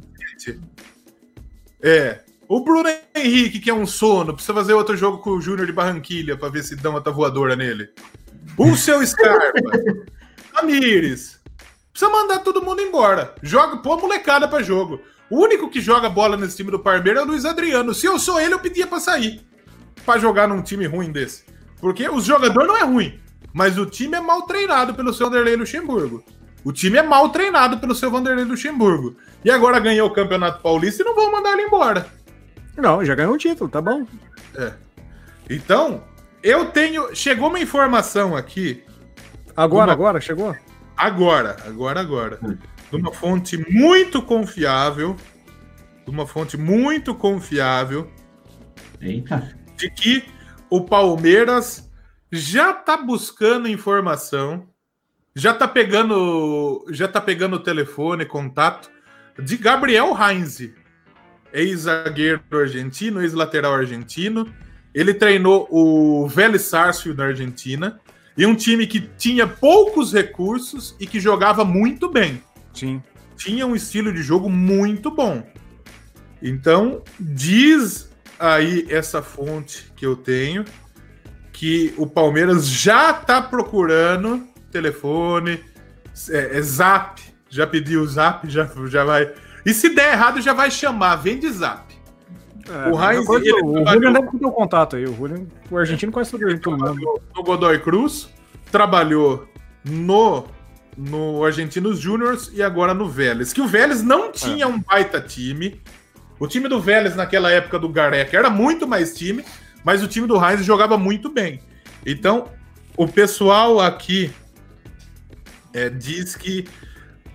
É. 1.82 2.20
O 2.48 2.62
Bruno 2.62 2.88
Henrique, 3.16 3.58
que 3.58 3.70
é 3.70 3.74
um 3.74 3.86
sono, 3.86 4.32
precisa 4.32 4.54
fazer 4.54 4.74
outro 4.74 4.96
jogo 4.96 5.18
com 5.18 5.30
o 5.30 5.40
Júnior 5.40 5.66
de 5.66 5.72
Barranquilha 5.72 6.36
para 6.36 6.50
ver 6.50 6.62
se 6.62 6.76
dá 6.76 6.90
uma 6.90 7.00
voadora 7.00 7.56
nele. 7.56 7.88
O 8.56 8.76
seu 8.76 9.04
Scarpa, 9.06 9.52
Amires, 10.54 11.40
Precisa 11.94 12.10
mandar 12.10 12.40
todo 12.40 12.62
mundo 12.62 12.82
embora. 12.82 13.34
Joga, 13.40 13.76
pô 13.76 13.96
molecada 13.96 14.48
pra 14.48 14.62
jogo. 14.62 15.00
O 15.30 15.40
único 15.40 15.70
que 15.70 15.80
joga 15.80 16.08
bola 16.08 16.36
nesse 16.36 16.56
time 16.56 16.70
do 16.70 16.78
Palmeiras 16.78 17.22
é 17.22 17.24
o 17.24 17.28
Luiz 17.28 17.44
Adriano. 17.44 17.94
Se 17.94 18.06
eu 18.06 18.18
sou 18.18 18.40
ele, 18.40 18.52
eu 18.52 18.58
pedia 18.58 18.86
pra 18.86 18.98
sair. 18.98 19.40
Pra 20.04 20.18
jogar 20.18 20.48
num 20.48 20.60
time 20.60 20.86
ruim 20.86 21.12
desse. 21.12 21.44
Porque 21.80 22.08
os 22.08 22.24
jogadores 22.24 22.66
não 22.66 22.76
é 22.76 22.82
ruim. 22.82 23.20
Mas 23.52 23.78
o 23.78 23.86
time 23.86 24.16
é 24.16 24.20
mal 24.20 24.42
treinado 24.42 24.94
pelo 24.94 25.14
seu 25.14 25.28
Vanderlei 25.28 25.54
Luxemburgo. 25.54 26.24
O 26.64 26.72
time 26.72 26.98
é 26.98 27.02
mal 27.02 27.28
treinado 27.28 27.78
pelo 27.78 27.94
seu 27.94 28.10
Vanderlei 28.10 28.44
Luxemburgo. 28.44 29.16
E 29.44 29.50
agora 29.50 29.78
ganhou 29.78 30.08
o 30.08 30.12
Campeonato 30.12 30.60
Paulista 30.60 31.02
e 31.02 31.04
não 31.04 31.14
vão 31.14 31.30
mandar 31.30 31.52
ele 31.52 31.62
embora. 31.62 32.06
Não, 32.76 33.04
já 33.04 33.14
ganhou 33.14 33.34
um 33.34 33.38
título, 33.38 33.70
tá 33.70 33.80
bom. 33.80 34.04
É. 34.56 34.72
Então, 35.48 36.02
eu 36.44 36.66
tenho. 36.66 37.16
Chegou 37.16 37.48
uma 37.48 37.58
informação 37.58 38.36
aqui. 38.36 38.84
Agora, 39.56 39.86
uma... 39.86 39.92
agora, 39.94 40.20
chegou? 40.20 40.54
Agora, 40.94 41.56
agora, 41.64 42.00
agora. 42.00 42.38
Hum. 42.42 42.58
De 42.90 42.96
uma 42.96 43.12
fonte 43.12 43.56
muito 43.72 44.20
confiável. 44.20 45.16
De 46.04 46.10
uma 46.10 46.26
fonte 46.26 46.58
muito 46.58 47.14
confiável. 47.14 48.12
Eita. 49.00 49.56
De 49.76 49.90
que 49.90 50.24
o 50.68 50.82
Palmeiras 50.82 51.90
já 52.30 52.74
tá 52.74 52.98
buscando 52.98 53.66
informação. 53.66 54.68
Já 55.34 55.54
tá 55.54 55.66
pegando. 55.66 56.84
Já 56.90 57.08
tá 57.08 57.22
pegando 57.22 57.56
o 57.56 57.60
telefone, 57.60 58.26
contato 58.26 58.90
de 59.38 59.56
Gabriel 59.56 60.14
Heinz, 60.16 60.70
ex-zagueiro 61.52 62.42
argentino, 62.52 63.22
ex-lateral 63.22 63.74
argentino. 63.74 64.52
Ele 64.94 65.12
treinou 65.12 65.66
o 65.70 66.28
Vélez 66.28 66.62
Sarsfield 66.62 67.16
da 67.16 67.24
Argentina. 67.24 68.00
E 68.36 68.46
um 68.46 68.54
time 68.54 68.86
que 68.86 69.00
tinha 69.00 69.46
poucos 69.46 70.12
recursos 70.12 70.94
e 70.98 71.06
que 71.06 71.20
jogava 71.20 71.64
muito 71.64 72.08
bem. 72.08 72.42
Sim. 72.72 73.02
Tinha 73.36 73.66
um 73.66 73.74
estilo 73.74 74.12
de 74.12 74.22
jogo 74.22 74.48
muito 74.48 75.10
bom. 75.10 75.44
Então, 76.42 77.02
diz 77.18 78.10
aí 78.38 78.86
essa 78.90 79.22
fonte 79.22 79.92
que 79.96 80.04
eu 80.04 80.16
tenho 80.16 80.64
que 81.52 81.94
o 81.96 82.06
Palmeiras 82.06 82.66
já 82.66 83.12
está 83.12 83.40
procurando 83.40 84.46
telefone, 84.72 85.62
é, 86.28 86.58
é, 86.58 86.60
zap, 86.60 87.22
já 87.48 87.64
pediu 87.64 88.04
zap, 88.06 88.50
já, 88.50 88.68
já 88.88 89.04
vai. 89.04 89.32
E 89.64 89.72
se 89.72 89.88
der 89.90 90.12
errado, 90.14 90.40
já 90.40 90.52
vai 90.52 90.70
chamar, 90.70 91.16
vem 91.16 91.38
de 91.38 91.48
zap. 91.50 91.93
É, 92.68 92.90
o 92.90 92.98
Heinz, 92.98 93.28
ele 93.28 93.52
o 93.62 93.86
Julian 93.86 94.12
deve 94.12 94.38
ter 94.38 94.46
o 94.46 94.52
contato 94.52 94.96
aí. 94.96 95.04
O, 95.04 95.14
Julian, 95.14 95.46
o 95.70 95.76
argentino 95.76 96.10
conhece 96.10 96.30
todo 96.30 96.78
mundo. 96.78 97.20
No 97.34 97.42
Godoy 97.42 97.78
Cruz, 97.78 98.28
trabalhou 98.70 99.46
no, 99.84 100.46
no 100.96 101.44
Argentinos 101.44 101.98
Júniors 101.98 102.50
e 102.54 102.62
agora 102.62 102.94
no 102.94 103.08
Vélez. 103.08 103.52
Que 103.52 103.60
o 103.60 103.66
Vélez 103.66 104.02
não 104.02 104.32
tinha 104.32 104.64
é. 104.64 104.66
um 104.66 104.80
baita 104.80 105.20
time. 105.20 105.80
O 106.38 106.46
time 106.46 106.68
do 106.68 106.80
Vélez 106.80 107.14
naquela 107.14 107.50
época 107.50 107.78
do 107.78 107.88
Gareca 107.88 108.36
era 108.36 108.50
muito 108.50 108.88
mais 108.88 109.14
time, 109.14 109.44
mas 109.84 110.02
o 110.02 110.08
time 110.08 110.26
do 110.26 110.42
Heinz 110.42 110.64
jogava 110.64 110.96
muito 110.96 111.28
bem. 111.28 111.60
Então, 112.04 112.48
o 112.96 113.06
pessoal 113.06 113.80
aqui 113.80 114.32
é, 115.72 115.88
diz 115.88 116.34
que 116.34 116.66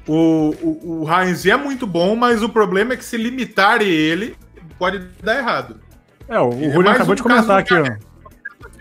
o, 0.07 0.55
o, 0.61 1.03
o 1.03 1.07
Heinz 1.09 1.45
é 1.45 1.55
muito 1.55 1.85
bom, 1.85 2.15
mas 2.15 2.41
o 2.41 2.49
problema 2.49 2.93
é 2.93 2.97
que 2.97 3.05
se 3.05 3.15
limitar 3.15 3.81
ele, 3.81 4.35
pode 4.79 4.99
dar 5.21 5.37
errado. 5.37 5.75
É, 6.27 6.39
o, 6.39 6.47
o 6.47 6.71
Julian 6.71 6.93
acabou 6.93 7.11
um 7.11 7.15
de 7.15 7.21
comentar 7.23 7.59
aqui, 7.59 7.73
ó. 7.75 7.85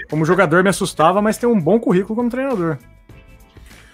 Como 0.08 0.24
jogador 0.24 0.62
me 0.62 0.70
assustava, 0.70 1.20
mas 1.20 1.36
tem 1.36 1.48
um 1.48 1.60
bom 1.60 1.78
currículo 1.78 2.16
como 2.16 2.30
treinador. 2.30 2.78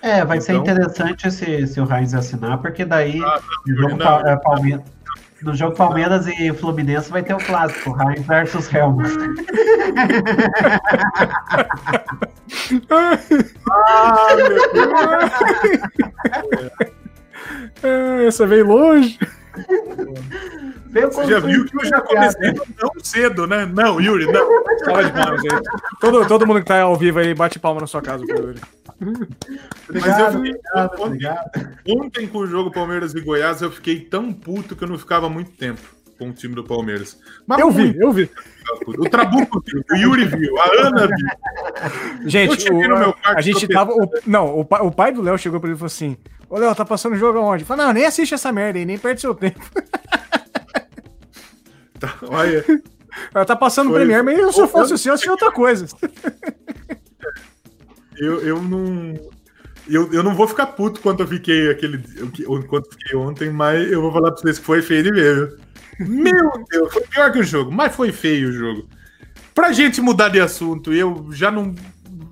É, 0.02 0.24
vai 0.24 0.36
então... 0.36 0.46
ser 0.46 0.54
interessante 0.54 1.30
se, 1.30 1.66
se 1.66 1.80
o 1.80 1.92
Heinz 1.92 2.14
assinar, 2.14 2.58
porque 2.58 2.84
daí 2.84 3.20
ah, 3.24 3.40
não, 3.66 3.96
não, 3.96 4.20
é, 4.20 4.36
Palmeiras. 4.36 4.84
No 5.42 5.54
jogo 5.54 5.74
Palmeiras 5.76 6.26
e 6.26 6.52
Fluminense 6.52 7.10
vai 7.10 7.22
ter 7.22 7.34
o 7.34 7.38
clássico, 7.38 7.96
Heinz 8.00 8.26
versus 8.26 8.72
Helmut. 8.72 9.10
ah, 13.70 14.36
meu 14.36 14.72
Deus. 14.72 14.94
É, 17.82 18.26
essa 18.26 18.46
veio 18.46 18.66
longe. 18.66 19.18
Você 20.92 21.26
já 21.26 21.40
viu 21.40 21.64
que 21.64 21.76
eu 21.76 21.84
já 21.84 22.00
comecei 22.00 22.52
tão 22.52 22.90
cedo, 23.02 23.46
né? 23.46 23.66
Não, 23.66 24.00
Yuri, 24.00 24.26
não. 24.26 24.48
Fala 24.84 25.02
gente. 25.38 25.70
Todo, 26.00 26.26
todo 26.26 26.46
mundo 26.46 26.60
que 26.60 26.66
tá 26.66 26.80
ao 26.82 26.96
vivo 26.96 27.18
aí, 27.18 27.34
bate 27.34 27.58
palma 27.58 27.80
na 27.80 27.86
sua 27.86 28.00
casa 28.00 28.24
pro 28.24 28.36
Yuri. 28.36 28.60
Mas 29.92 30.18
eu 30.18 30.32
fiquei, 30.32 30.60
ontem, 30.98 31.28
ontem, 31.88 32.26
com 32.28 32.38
o 32.38 32.46
jogo 32.46 32.70
Palmeiras 32.70 33.14
e 33.14 33.20
Goiás, 33.20 33.60
eu 33.60 33.70
fiquei 33.70 34.00
tão 34.00 34.32
puto 34.32 34.76
que 34.76 34.84
eu 34.84 34.88
não 34.88 34.98
ficava 34.98 35.28
muito 35.28 35.50
tempo 35.52 35.82
com 36.18 36.28
o 36.28 36.32
time 36.32 36.54
do 36.54 36.64
Palmeiras. 36.64 37.18
Mas 37.46 37.58
eu 37.58 37.70
vi, 37.70 37.96
eu 37.98 38.12
vi. 38.12 38.30
O 38.86 39.08
Trabuco 39.08 39.62
viu, 39.66 39.84
o 39.90 39.96
Yuri 39.96 40.24
viu, 40.24 40.58
a 40.58 40.86
Ana 40.86 41.06
viu. 41.06 42.28
Gente, 42.28 42.72
o, 42.72 43.14
a 43.24 43.40
gente 43.40 43.68
tava. 43.68 43.92
O, 43.92 44.08
não, 44.26 44.46
o, 44.54 44.60
o 44.60 44.90
pai 44.90 45.12
do 45.12 45.22
Léo 45.22 45.36
chegou 45.36 45.60
pra 45.60 45.68
ele 45.68 45.76
e 45.76 45.78
falou 45.78 45.88
assim: 45.88 46.16
Ô 46.54 46.56
Léo, 46.56 46.72
tá 46.72 46.84
passando 46.84 47.14
o 47.14 47.18
jogo 47.18 47.36
aonde? 47.36 47.64
Falei, 47.64 47.84
não, 47.84 47.92
nem 47.92 48.06
assiste 48.06 48.32
essa 48.32 48.52
merda 48.52 48.78
aí, 48.78 48.84
nem 48.84 48.96
perde 48.96 49.20
seu 49.20 49.34
tempo. 49.34 49.60
Tá, 51.98 52.18
olha. 52.22 52.64
Ela 53.32 53.44
tá 53.44 53.56
passando 53.56 53.88
o 53.88 53.94
Premiere, 53.94 54.22
mas 54.22 54.54
se 54.54 54.60
eu 54.60 54.68
fosse 54.68 54.92
o 54.92 54.98
seu, 54.98 55.10
eu 55.10 55.14
assistia 55.14 55.32
outra 55.32 55.50
coisa. 55.50 55.86
Eu, 58.16 58.40
eu 58.40 58.60
não. 58.60 59.14
Eu, 59.88 60.12
eu 60.12 60.22
não 60.22 60.34
vou 60.34 60.46
ficar 60.46 60.66
puto 60.66 61.00
quanto 61.00 61.20
eu 61.20 61.26
fiquei 61.26 61.70
aquele. 61.70 61.98
Quanto 62.68 62.90
fiquei 62.90 63.16
ontem, 63.16 63.48
mas 63.48 63.90
eu 63.90 64.02
vou 64.02 64.12
falar 64.12 64.32
pra 64.32 64.42
vocês 64.42 64.58
que 64.58 64.64
foi 64.64 64.82
feio 64.82 65.14
mesmo. 65.14 65.56
Meu 66.00 66.64
Deus, 66.70 66.92
foi 66.92 67.02
pior 67.02 67.32
que 67.32 67.38
o 67.38 67.44
jogo, 67.44 67.72
mas 67.72 67.94
foi 67.94 68.12
feio 68.12 68.50
o 68.50 68.52
jogo. 68.52 68.88
Pra 69.54 69.72
gente 69.72 70.00
mudar 70.00 70.28
de 70.28 70.40
assunto 70.40 70.92
e 70.92 70.98
eu 70.98 71.28
já 71.30 71.50
não 71.50 71.74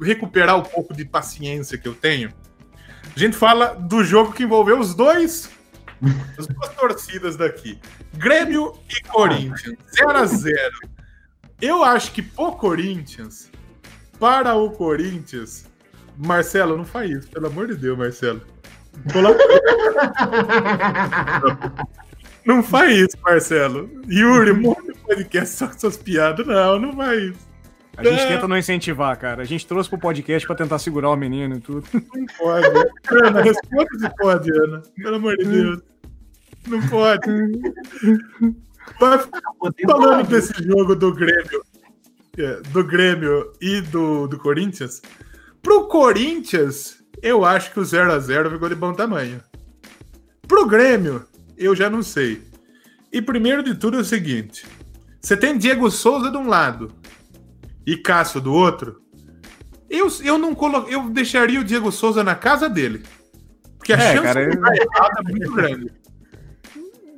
recuperar 0.02 0.58
o 0.58 0.62
pouco 0.62 0.92
de 0.92 1.04
paciência 1.04 1.78
que 1.78 1.88
eu 1.88 1.94
tenho, 1.94 2.30
a 3.14 3.18
gente 3.18 3.36
fala 3.36 3.74
do 3.74 4.02
jogo 4.02 4.32
que 4.32 4.42
envolveu 4.42 4.78
os 4.78 4.94
dois, 4.94 5.50
as 6.38 6.46
duas 6.46 6.68
torcidas 6.76 7.36
daqui. 7.36 7.78
Grêmio 8.14 8.74
e 8.88 9.02
Corinthians, 9.08 9.76
0 9.96 10.10
a 10.10 10.26
0 10.26 10.70
Eu 11.60 11.84
acho 11.84 12.12
que 12.12 12.22
pro 12.22 12.52
Corinthians, 12.52 13.50
para 14.18 14.54
o 14.54 14.70
Corinthians, 14.70 15.66
Marcelo, 16.16 16.76
não 16.76 16.84
faz 16.84 17.10
isso, 17.10 17.28
pelo 17.28 17.46
amor 17.46 17.68
de 17.68 17.76
Deus, 17.76 17.98
Marcelo. 17.98 18.40
Não 22.44 22.62
faz 22.62 22.98
isso, 22.98 23.16
Marcelo. 23.22 23.88
Yuri, 24.08 24.50
um 24.52 24.74
podcast 24.74 25.56
só 25.56 25.68
com 25.68 25.78
suas 25.78 25.96
piadas. 25.96 26.46
Não, 26.46 26.78
não 26.78 26.96
faz 26.96 27.22
isso. 27.22 27.51
A 27.96 28.04
gente 28.04 28.26
tenta 28.26 28.48
não 28.48 28.56
incentivar, 28.56 29.16
cara. 29.18 29.42
A 29.42 29.44
gente 29.44 29.66
trouxe 29.66 29.88
pro 29.88 29.98
podcast 29.98 30.46
pra 30.46 30.56
tentar 30.56 30.78
segurar 30.78 31.10
o 31.10 31.16
menino 31.16 31.56
e 31.56 31.60
tudo. 31.60 31.86
Não 31.92 32.26
pode. 32.38 32.66
Ana, 33.10 33.42
responda 33.42 33.98
se 33.98 34.16
pode, 34.16 34.50
Ana. 34.50 34.82
Pelo 34.96 35.16
amor 35.16 35.36
de 35.36 35.44
Deus. 35.44 35.82
Não 36.66 36.88
pode. 36.88 37.30
Mas 39.00 39.28
falando 39.86 40.26
desse 40.26 40.52
jogo 40.62 40.94
do 40.94 41.12
Grêmio, 41.14 41.62
é, 42.38 42.60
do 42.70 42.84
Grêmio 42.84 43.52
e 43.60 43.80
do, 43.82 44.26
do 44.26 44.38
Corinthians, 44.38 45.02
pro 45.62 45.86
Corinthians, 45.86 47.02
eu 47.22 47.44
acho 47.44 47.72
que 47.72 47.80
o 47.80 47.82
0x0 47.82 48.50
ficou 48.50 48.68
de 48.68 48.74
bom 48.74 48.92
tamanho. 48.92 49.40
Pro 50.48 50.66
Grêmio, 50.66 51.24
eu 51.58 51.76
já 51.76 51.90
não 51.90 52.02
sei. 52.02 52.42
E 53.12 53.20
primeiro 53.20 53.62
de 53.62 53.74
tudo 53.74 53.98
é 53.98 54.00
o 54.00 54.04
seguinte: 54.04 54.66
você 55.20 55.36
tem 55.36 55.58
Diego 55.58 55.90
Souza 55.90 56.30
de 56.30 56.36
um 56.36 56.48
lado 56.48 56.92
e 57.86 57.96
Cássio 57.96 58.40
do 58.40 58.52
outro. 58.52 59.00
Eu, 59.88 60.08
eu 60.24 60.38
não 60.38 60.54
colo... 60.54 60.86
eu 60.88 61.10
deixaria 61.10 61.60
o 61.60 61.64
Diego 61.64 61.92
Souza 61.92 62.24
na 62.24 62.34
casa 62.34 62.68
dele. 62.68 63.02
Porque 63.76 63.92
a 63.92 63.96
é, 63.96 64.14
chance 64.14 64.22
cara, 64.22 64.48
de 64.48 64.56
dar 64.56 64.74
errado 64.74 65.12
é 65.18 65.30
muito 65.30 65.52
grande. 65.52 65.92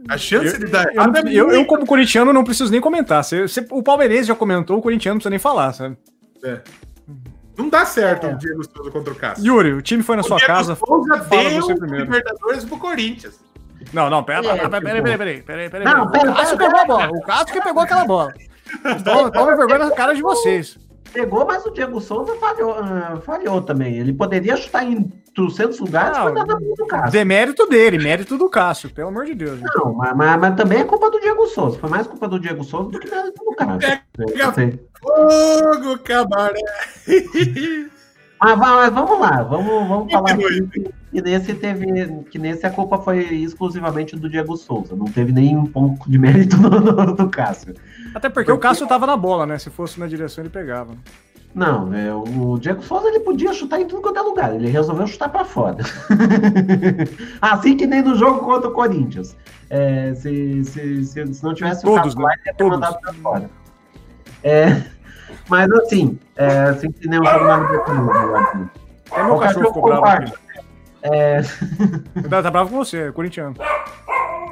A 0.09 0.19
chance 0.19 0.55
eu, 0.55 0.59
de 0.61 0.67
dar 0.67 0.93
errado 0.93 1.17
eu, 1.19 1.27
é 1.27 1.33
eu, 1.33 1.51
eu, 1.61 1.67
como 1.67 1.87
corintiano, 1.87 2.33
não 2.33 2.43
preciso 2.43 2.71
nem 2.73 2.81
comentar. 2.81 3.23
Se, 3.23 3.47
se, 3.49 3.67
o 3.71 3.83
Palmeirense 3.83 4.29
já 4.29 4.35
comentou, 4.35 4.79
o 4.79 4.83
corintiano 4.83 5.15
não 5.15 5.19
precisa 5.19 5.31
nem 5.31 5.39
falar, 5.39 5.73
sabe? 5.73 5.97
É. 6.43 6.61
Não 7.57 7.69
dá 7.69 7.85
certo 7.85 8.27
é. 8.27 8.35
o 8.35 8.39
Diego 8.39 8.63
Souza 8.65 8.91
contra 8.91 9.13
o 9.13 9.17
Cássio. 9.17 9.47
Yuri, 9.47 9.73
o 9.75 9.83
time 9.83 10.03
foi 10.03 10.17
na 10.17 10.23
o 10.23 10.25
sua 10.25 10.39
Diego 10.39 10.53
casa. 10.53 10.75
Souza 10.75 11.23
fala 11.23 11.51
deu 11.51 11.61
você 11.61 11.75
primeiro. 11.77 12.05
Libertadores 12.07 12.65
pro 12.65 12.79
Corinthians. 12.79 13.41
Não, 13.93 14.11
não, 14.11 14.25
pera, 14.25 14.43
pera, 14.43 14.57
pera, 14.57 14.81
pera, 14.81 15.03
pera, 15.03 15.19
pera, 15.19 15.43
pera, 15.43 15.71
pera, 15.71 15.85
Não, 15.85 16.11
pera, 16.11 16.31
o 16.31 16.35
Cássio 16.35 16.59
pegou 16.59 16.81
a 16.81 16.85
bola. 16.85 17.11
O 17.11 17.21
Cássio 17.21 17.47
que 17.55 17.61
pegou 17.61 17.83
aquela 17.83 18.05
bola. 18.05 18.35
Toma, 19.05 19.31
toma 19.31 19.57
vergonha 19.57 19.79
na 19.79 19.91
cara 19.91 20.15
de 20.15 20.23
vocês. 20.23 20.79
Pegou, 21.13 21.47
mas 21.47 21.65
o 21.65 21.71
Diego 21.71 22.01
Souza 22.01 22.35
falhou, 22.37 22.73
uh, 22.73 23.21
falhou 23.21 23.63
também. 23.63 23.99
Ele 23.99 24.13
poderia 24.13 24.57
chutar 24.57 24.85
em 24.85 25.05
300 25.35 25.79
lugares, 25.79 26.17
não, 26.17 26.25
foi 26.25 26.33
nada 26.33 26.57
do 26.57 26.87
Cássio. 26.87 27.13
Demérito 27.13 27.67
dele, 27.69 27.99
mérito 27.99 28.37
do 28.37 28.49
Cássio, 28.49 28.91
pelo 28.91 29.09
amor 29.09 29.25
de 29.25 29.35
Deus. 29.35 29.61
Não, 29.61 29.95
mas, 29.95 30.17
mas, 30.17 30.41
mas, 30.41 30.57
também 30.57 30.81
é 30.81 30.85
culpa 30.85 31.09
do 31.11 31.21
Diego 31.21 31.47
Souza. 31.47 31.79
Foi 31.79 31.89
mais 31.89 32.07
culpa 32.09 32.27
do 32.27 32.41
Diego 32.41 32.65
Souza 32.65 32.91
do 32.91 32.99
que 32.99 33.09
mérito 33.09 33.45
do 33.45 33.55
Cássio. 33.55 34.01
Pega 34.17 34.53
fogo, 35.01 35.99
cabaré! 35.99 36.61
Mas, 38.41 38.59
mas, 38.59 38.93
vamos 38.93 39.21
lá, 39.21 39.43
vamos, 39.43 39.89
vamos 39.89 40.13
falar 40.13 40.37
que, 41.15 41.23
que, 41.23 41.23
nesse 41.23 41.55
teve. 41.55 42.25
Que 42.31 42.39
nesse 42.39 42.67
a 42.67 42.71
culpa 42.71 42.99
foi 42.99 43.21
exclusivamente 43.21 44.17
do 44.17 44.29
Diego 44.29 44.57
Souza. 44.57 44.97
Não 44.97 45.07
teve 45.07 45.33
nenhum 45.33 45.65
ponto 45.67 46.11
de 46.11 46.19
mérito 46.19 46.57
do, 46.59 47.15
do, 47.15 47.29
Cássio. 47.29 47.75
Até 48.15 48.29
porque, 48.29 48.47
porque, 48.47 48.53
o 48.53 48.59
Cássio 48.59 48.87
tava 48.87 49.07
na 49.07 49.17
bola, 49.17 49.47
né? 49.47 49.59
Se 49.59 49.71
fosse 49.71 50.01
na 50.01 50.07
direção, 50.07 50.43
ele 50.43 50.51
pegava. 50.51 50.97
Não, 51.55 51.95
é, 51.95 52.13
o 52.13 52.59
Diego 52.59 52.83
Souza 52.83 53.07
ele 53.07 53.21
podia 53.21 53.53
chutar 53.53 53.81
em 53.81 53.87
tudo 53.87 54.03
quanto 54.03 54.19
é 54.19 54.23
lugar. 54.23 54.55
Ele 54.55 54.69
resolveu 54.69 55.07
chutar 55.07 55.29
para 55.29 55.45
fora. 55.45 55.79
assim 57.41 57.77
que 57.77 57.87
nem 57.87 58.03
no 58.03 58.17
jogo 58.17 58.41
contra 58.41 58.69
o 58.69 58.73
Corinthians. 58.73 59.37
É, 59.71 60.13
se, 60.15 60.65
se, 60.65 61.05
se, 61.05 61.35
se, 61.35 61.45
não 61.45 61.55
tivesse 61.55 61.83
Todos, 61.83 62.17
né? 62.17 62.25
lá, 62.25 62.33
ele 62.33 62.43
ia 62.47 62.55
ter 62.55 62.65
mandado 62.65 62.99
para 63.01 63.13
fora. 63.15 63.51
É, 64.43 64.83
mas 65.49 65.71
assim, 65.71 66.19
é, 66.35 66.65
assim 66.65 66.91
que 66.91 67.09
nem 67.09 67.21
o 67.21 67.25
jogo 67.25 67.45
na 67.45 67.57
Libertadores. 67.59 68.69
É 69.13 69.23
meu 69.23 69.39
cachorro 69.39 69.67
ficou 69.67 70.01
bravo. 70.01 70.44
É... 71.05 71.43
Tá, 72.31 72.43
tá 72.43 72.51
bravo 72.51 72.71
com 72.71 72.77
você, 72.77 73.09
é 73.09 73.13
corintiano. 73.13 73.55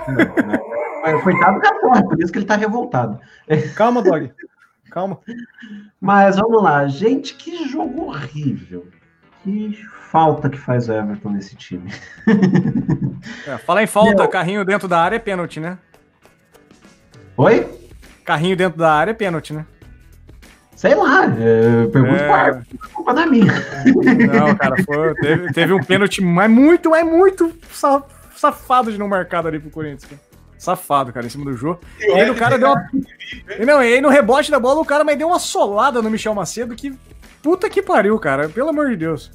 Não, 0.07 1.20
Coitado 1.23 1.55
do 1.55 1.61
cachorro, 1.61 2.09
por 2.09 2.20
isso 2.20 2.33
que 2.33 2.39
ele 2.39 2.47
tá 2.47 2.57
revoltado. 2.57 3.19
Calma, 3.74 4.03
Dog. 4.03 4.33
Calma. 4.91 5.19
Mas 6.01 6.37
vamos 6.37 6.62
lá, 6.62 6.87
gente, 6.87 7.35
que 7.35 7.69
jogo 7.69 8.09
horrível. 8.09 8.87
Que 9.43 9.73
falta 10.11 10.49
que 10.49 10.59
faz 10.59 10.89
o 10.89 10.93
Everton 10.93 11.31
nesse 11.31 11.57
time. 11.57 11.91
É, 13.47 13.57
fala 13.59 13.83
em 13.83 13.87
falta, 13.87 14.23
Meu... 14.23 14.29
carrinho 14.29 14.65
dentro 14.65 14.87
da 14.89 15.01
área 15.01 15.16
é 15.16 15.19
pênalti, 15.19 15.59
né? 15.59 15.79
Oi? 17.37 17.69
Carrinho 18.24 18.57
dentro 18.57 18.79
da 18.79 18.93
área 18.93 19.12
é 19.12 19.15
pênalti, 19.15 19.53
né? 19.53 19.65
Sei 20.82 20.96
lá, 20.96 21.26
é, 21.26 21.86
pergunto 21.92 22.20
é... 22.24 22.50
é, 22.50 22.88
culpa 22.92 23.14
da 23.14 23.24
minha. 23.24 23.52
Não, 24.34 24.52
cara, 24.56 24.74
foi, 24.82 25.14
teve, 25.14 25.52
teve, 25.52 25.72
um 25.72 25.80
pênalti, 25.80 26.20
mas 26.20 26.50
muito, 26.50 26.90
mas 26.90 27.06
muito 27.06 27.56
safado 28.34 28.90
de 28.90 28.98
não 28.98 29.06
marcar 29.06 29.46
ali 29.46 29.60
pro 29.60 29.70
Corinthians. 29.70 30.06
Cara. 30.06 30.20
Safado, 30.59 31.12
cara, 31.12 31.24
em 31.24 31.28
cima 31.28 31.44
do 31.44 31.56
jogo. 31.56 31.78
E, 32.00 32.10
aí 32.10 32.28
o 32.28 32.34
cara 32.34 32.59
deu 32.59 32.66
uma. 32.66 32.90
E 33.60 33.64
não, 33.64 33.80
e 33.80 33.94
aí 33.94 34.00
no 34.00 34.09
rebote 34.09 34.50
da 34.50 34.59
bola, 34.59 34.80
o 34.80 34.84
cara 34.84 35.04
mas 35.04 35.16
deu 35.16 35.28
uma 35.28 35.38
solada 35.38 36.02
no 36.02 36.10
Michel 36.10 36.34
Macedo 36.34 36.74
que. 36.74 36.92
Puta 37.40 37.70
que 37.70 37.80
pariu, 37.80 38.18
cara. 38.18 38.48
Pelo 38.48 38.70
amor 38.70 38.88
de 38.88 38.96
Deus. 38.96 39.30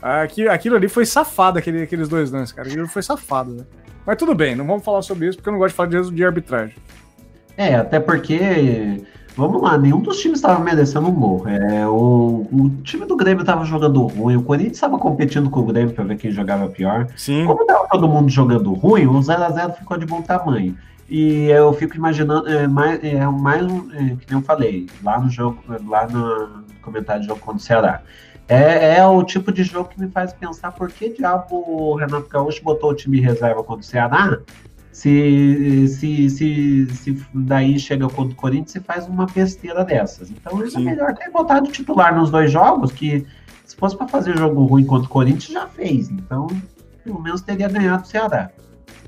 Aquilo, 0.00 0.50
aquilo 0.50 0.76
ali 0.76 0.88
foi 0.88 1.04
safado, 1.04 1.58
aquele, 1.58 1.82
aqueles 1.82 2.08
dois 2.08 2.30
lances, 2.30 2.52
cara. 2.52 2.66
Aquilo 2.66 2.88
foi 2.88 3.02
safado, 3.02 3.52
né? 3.52 3.64
Mas 4.06 4.16
tudo 4.16 4.34
bem, 4.34 4.56
não 4.56 4.66
vamos 4.66 4.82
falar 4.82 5.02
sobre 5.02 5.28
isso, 5.28 5.36
porque 5.36 5.50
eu 5.50 5.52
não 5.52 5.58
gosto 5.58 5.72
de 5.72 5.76
falar 5.76 5.90
de, 5.90 6.10
de 6.12 6.24
arbitragem. 6.24 6.76
É, 7.58 7.74
até 7.74 8.00
porque 8.00 9.04
vamos 9.38 9.62
lá, 9.62 9.78
nenhum 9.78 10.00
dos 10.00 10.18
times 10.18 10.38
estava 10.40 10.58
merecendo 10.58 11.06
um 11.06 11.14
gol. 11.14 11.46
É, 11.46 11.86
o, 11.86 12.44
o 12.50 12.70
time 12.82 13.06
do 13.06 13.16
Grêmio 13.16 13.42
estava 13.42 13.64
jogando 13.64 14.04
ruim, 14.04 14.36
o 14.36 14.42
Corinthians 14.42 14.76
estava 14.76 14.98
competindo 14.98 15.48
com 15.48 15.60
o 15.60 15.66
Grêmio 15.66 15.94
para 15.94 16.02
ver 16.02 16.16
quem 16.16 16.32
jogava 16.32 16.68
pior. 16.68 17.06
Sim. 17.16 17.46
Como 17.46 17.62
estava 17.62 17.86
todo 17.88 18.08
mundo 18.08 18.28
jogando 18.28 18.72
ruim, 18.74 19.06
o 19.06 19.20
0x0 19.20 19.74
ficou 19.74 19.96
de 19.96 20.04
bom 20.04 20.20
tamanho. 20.20 20.76
E 21.08 21.44
eu 21.44 21.72
fico 21.72 21.96
imaginando, 21.96 22.48
é, 22.48 22.66
mais, 22.66 23.02
é, 23.02 23.26
mais 23.26 23.64
é, 23.64 24.16
que 24.16 24.26
nem 24.28 24.40
eu 24.40 24.42
falei, 24.42 24.86
lá 25.04 25.20
no 25.20 25.30
jogo, 25.30 25.62
lá 25.86 26.06
no 26.08 26.64
comentário 26.82 27.22
do 27.22 27.28
jogo 27.28 27.40
contra 27.40 27.56
o 27.56 27.60
Ceará. 27.60 28.02
É, 28.48 28.96
é, 28.96 29.06
o 29.06 29.22
tipo 29.22 29.52
de 29.52 29.62
jogo 29.62 29.88
que 29.90 30.00
me 30.00 30.10
faz 30.10 30.32
pensar 30.32 30.72
por 30.72 30.90
que 30.90 31.10
diabo 31.10 31.54
o 31.54 31.94
Renato 31.94 32.28
Gaúcho 32.28 32.62
botou 32.64 32.90
o 32.90 32.94
time 32.94 33.20
reserva 33.20 33.62
contra 33.62 33.82
o 33.82 33.84
Ceará 33.84 34.38
se, 34.98 35.86
se, 35.86 36.28
se, 36.28 36.86
se 36.90 37.26
daí 37.32 37.78
chega 37.78 38.08
contra 38.08 38.32
o 38.32 38.34
Corinthians 38.34 38.74
e 38.74 38.80
faz 38.80 39.06
uma 39.06 39.26
besteira 39.26 39.84
dessas. 39.84 40.28
Então 40.28 40.60
é 40.60 40.80
melhor 40.80 41.14
ter 41.14 41.30
botado 41.30 41.70
titular 41.70 42.12
nos 42.12 42.30
dois 42.30 42.50
jogos, 42.50 42.90
que 42.90 43.24
se 43.64 43.76
fosse 43.76 43.96
para 43.96 44.08
fazer 44.08 44.36
jogo 44.36 44.64
ruim 44.64 44.84
contra 44.84 45.06
o 45.06 45.08
Corinthians, 45.08 45.52
já 45.52 45.68
fez. 45.68 46.10
Então, 46.10 46.48
pelo 47.04 47.22
menos 47.22 47.40
teria 47.40 47.68
ganhado 47.68 48.02
o 48.02 48.06
Ceará. 48.06 48.50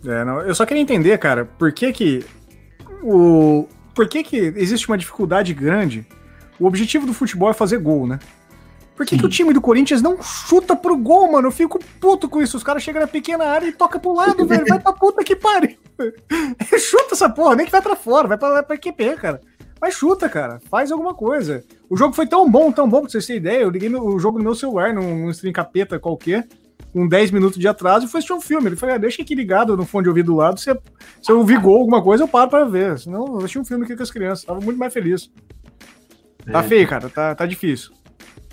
É, 0.06 0.24
não, 0.24 0.40
eu 0.42 0.54
só 0.54 0.64
queria 0.64 0.80
entender, 0.80 1.18
cara, 1.18 1.44
por 1.44 1.72
que 1.72 1.92
que 1.92 2.24
o 3.02 3.66
por 3.92 4.08
que 4.08 4.22
que 4.22 4.36
existe 4.36 4.86
uma 4.86 4.96
dificuldade 4.96 5.52
grande? 5.52 6.06
O 6.56 6.66
objetivo 6.66 7.04
do 7.04 7.12
futebol 7.12 7.50
é 7.50 7.52
fazer 7.52 7.78
gol, 7.78 8.06
né? 8.06 8.20
Por 9.00 9.06
que, 9.06 9.16
que 9.16 9.24
o 9.24 9.30
time 9.30 9.54
do 9.54 9.62
Corinthians 9.62 10.02
não 10.02 10.22
chuta 10.22 10.76
pro 10.76 10.94
gol, 10.94 11.32
mano? 11.32 11.48
Eu 11.48 11.50
fico 11.50 11.80
puto 11.98 12.28
com 12.28 12.42
isso. 12.42 12.58
Os 12.58 12.62
caras 12.62 12.82
chegam 12.82 13.00
na 13.00 13.08
pequena 13.08 13.46
área 13.46 13.66
e 13.66 13.72
toca 13.72 13.98
pro 13.98 14.12
lado, 14.12 14.44
velho. 14.46 14.66
Vai 14.68 14.78
pra 14.78 14.92
puta 14.92 15.24
que 15.24 15.34
pariu. 15.34 15.74
chuta 16.78 17.14
essa 17.14 17.26
porra, 17.30 17.56
nem 17.56 17.64
que 17.64 17.72
vai 17.72 17.80
pra 17.80 17.96
fora, 17.96 18.28
vai 18.28 18.36
pra, 18.36 18.62
pra 18.62 18.76
QP, 18.76 19.16
cara. 19.16 19.40
Mas 19.80 19.94
chuta, 19.94 20.28
cara. 20.28 20.60
Faz 20.70 20.92
alguma 20.92 21.14
coisa. 21.14 21.64
O 21.88 21.96
jogo 21.96 22.12
foi 22.14 22.26
tão 22.26 22.46
bom, 22.50 22.70
tão 22.70 22.86
bom, 22.86 23.00
pra 23.00 23.08
vocês 23.08 23.24
terem 23.24 23.40
ideia. 23.40 23.62
Eu 23.62 23.70
liguei 23.70 23.88
o 23.88 24.18
jogo 24.18 24.36
no 24.36 24.44
meu 24.44 24.54
celular, 24.54 24.92
num, 24.92 25.16
num 25.24 25.30
stream 25.30 25.54
capeta 25.54 25.98
qualquer, 25.98 26.46
com 26.92 27.08
10 27.08 27.30
minutos 27.30 27.58
de 27.58 27.66
atraso, 27.66 28.04
e 28.04 28.08
foi 28.10 28.18
assistir 28.18 28.34
um 28.34 28.40
filme. 28.42 28.66
Ele 28.68 28.76
falou: 28.76 28.96
ah, 28.96 28.98
deixa 28.98 29.22
aqui 29.22 29.34
ligado 29.34 29.78
no 29.78 29.86
fone 29.86 30.02
de 30.02 30.08
ouvido 30.10 30.26
do 30.26 30.36
lado. 30.36 30.60
Se, 30.60 30.78
se 31.22 31.32
eu 31.32 31.38
ouvir 31.38 31.58
gol, 31.58 31.78
alguma 31.78 32.02
coisa, 32.02 32.22
eu 32.24 32.28
paro 32.28 32.50
pra 32.50 32.66
ver. 32.66 32.98
Senão, 32.98 33.24
eu 33.28 33.38
assisti 33.38 33.58
um 33.58 33.64
filme 33.64 33.84
aqui 33.86 33.96
com 33.96 34.02
as 34.02 34.10
crianças. 34.10 34.44
Tava 34.44 34.60
muito 34.60 34.76
mais 34.78 34.92
feliz. 34.92 35.30
Tá 36.52 36.58
É. 36.58 36.62
feio, 36.64 36.86
cara. 36.86 37.08
Tá, 37.08 37.34
tá 37.34 37.46
difícil. 37.46 37.98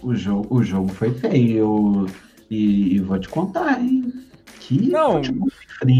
O 0.01 0.13
jogo, 0.15 0.47
o 0.49 0.63
jogo 0.63 0.89
foi 0.89 1.11
feio. 1.13 2.05
E, 2.49 2.95
e 2.95 2.99
vou 2.99 3.19
te 3.19 3.27
contar, 3.27 3.79
hein? 3.81 4.13
Que 4.61 4.89
Não. 4.89 5.23
frio. 5.23 5.45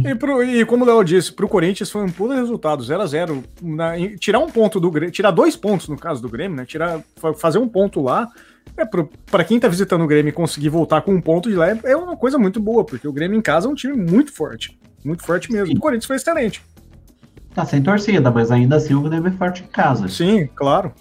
E, 0.05 0.15
pro- 0.15 0.43
e 0.43 0.65
como 0.65 0.83
o 0.83 0.87
Léo 0.87 1.03
disse, 1.03 1.31
pro 1.31 1.47
Corinthians 1.47 1.89
foi 1.91 2.03
um 2.03 2.09
pulo 2.09 2.33
resultado, 2.33 2.83
0x0. 2.83 3.43
Na- 3.61 3.97
em- 3.99 4.15
Tirar 4.15 4.39
um 4.39 4.49
ponto 4.49 4.79
do 4.79 4.89
Grêmio, 4.89 5.11
tirar 5.11 5.31
dois 5.31 5.55
pontos 5.55 5.87
no 5.87 5.97
caso 5.97 6.21
do 6.21 6.29
Grêmio, 6.29 6.55
né? 6.57 6.65
Tirar, 6.65 7.01
fa- 7.17 7.33
fazer 7.33 7.59
um 7.59 7.67
ponto 7.67 8.01
lá, 8.01 8.27
é 8.75 8.85
pro, 8.85 9.09
pra 9.29 9.43
quem 9.43 9.59
tá 9.59 9.67
visitando 9.67 10.03
o 10.03 10.07
Grêmio 10.07 10.29
e 10.29 10.33
conseguir 10.33 10.69
voltar 10.69 11.01
com 11.01 11.13
um 11.13 11.21
ponto 11.21 11.49
de 11.49 11.55
lá 11.55 11.69
é, 11.69 11.79
é 11.83 11.95
uma 11.97 12.15
coisa 12.17 12.37
muito 12.37 12.59
boa, 12.59 12.83
porque 12.85 13.07
o 13.07 13.13
Grêmio 13.13 13.37
em 13.37 13.41
casa 13.41 13.67
é 13.67 13.71
um 13.71 13.75
time 13.75 13.95
muito 13.95 14.31
forte. 14.33 14.77
Muito 15.03 15.23
forte 15.23 15.51
mesmo. 15.51 15.67
Sim. 15.67 15.77
O 15.77 15.79
Corinthians 15.79 16.05
foi 16.05 16.15
excelente. 16.17 16.61
Tá 17.53 17.65
sem 17.65 17.81
torcida, 17.81 18.29
mas 18.31 18.51
ainda 18.51 18.75
assim 18.77 18.93
o 18.93 19.01
Grêmio 19.01 19.29
é 19.29 19.31
forte 19.31 19.63
em 19.63 19.67
casa. 19.67 20.07
Sim, 20.07 20.47
claro. 20.55 20.91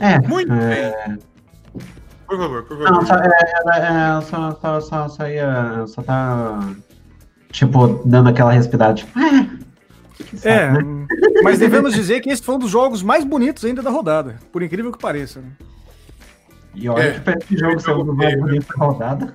É. 0.00 0.18
Muito 0.26 0.52
é, 0.52 0.94
bem. 1.06 1.18
Por 2.26 2.38
favor, 2.38 2.62
por 2.64 2.78
Não, 2.78 3.02
favor. 3.02 3.06
só, 3.06 3.14
é, 3.16 3.28
é, 3.76 4.18
é, 4.18 4.20
só, 4.22 4.58
só, 4.60 4.80
só, 4.80 5.08
só, 5.08 5.28
ia, 5.28 5.84
só 5.86 6.02
tá. 6.02 6.58
Tipo, 7.52 8.00
dando 8.04 8.28
aquela 8.28 8.52
respirada, 8.52 8.94
tipo, 8.94 9.18
é. 9.18 9.42
saco, 10.36 10.48
É, 10.48 10.72
né? 10.82 11.06
mas 11.42 11.58
devemos 11.58 11.92
dizer 11.92 12.20
que 12.20 12.30
esse 12.30 12.42
foi 12.42 12.54
um 12.54 12.58
dos 12.58 12.70
jogos 12.70 13.02
mais 13.02 13.24
bonitos 13.24 13.64
ainda 13.64 13.82
da 13.82 13.90
rodada, 13.90 14.36
por 14.52 14.62
incrível 14.62 14.92
que 14.92 14.98
pareça. 14.98 15.40
Né? 15.40 15.50
E 16.76 16.88
olha 16.88 17.02
É, 17.02 17.20
que 17.20 17.30
esse 17.30 17.58
jogo 17.58 17.80
ser 17.80 17.90
um 17.92 18.04
dos 18.04 18.16
mais 18.16 18.38
bonitos 18.38 18.68
da 18.68 18.84
rodada. 18.84 19.34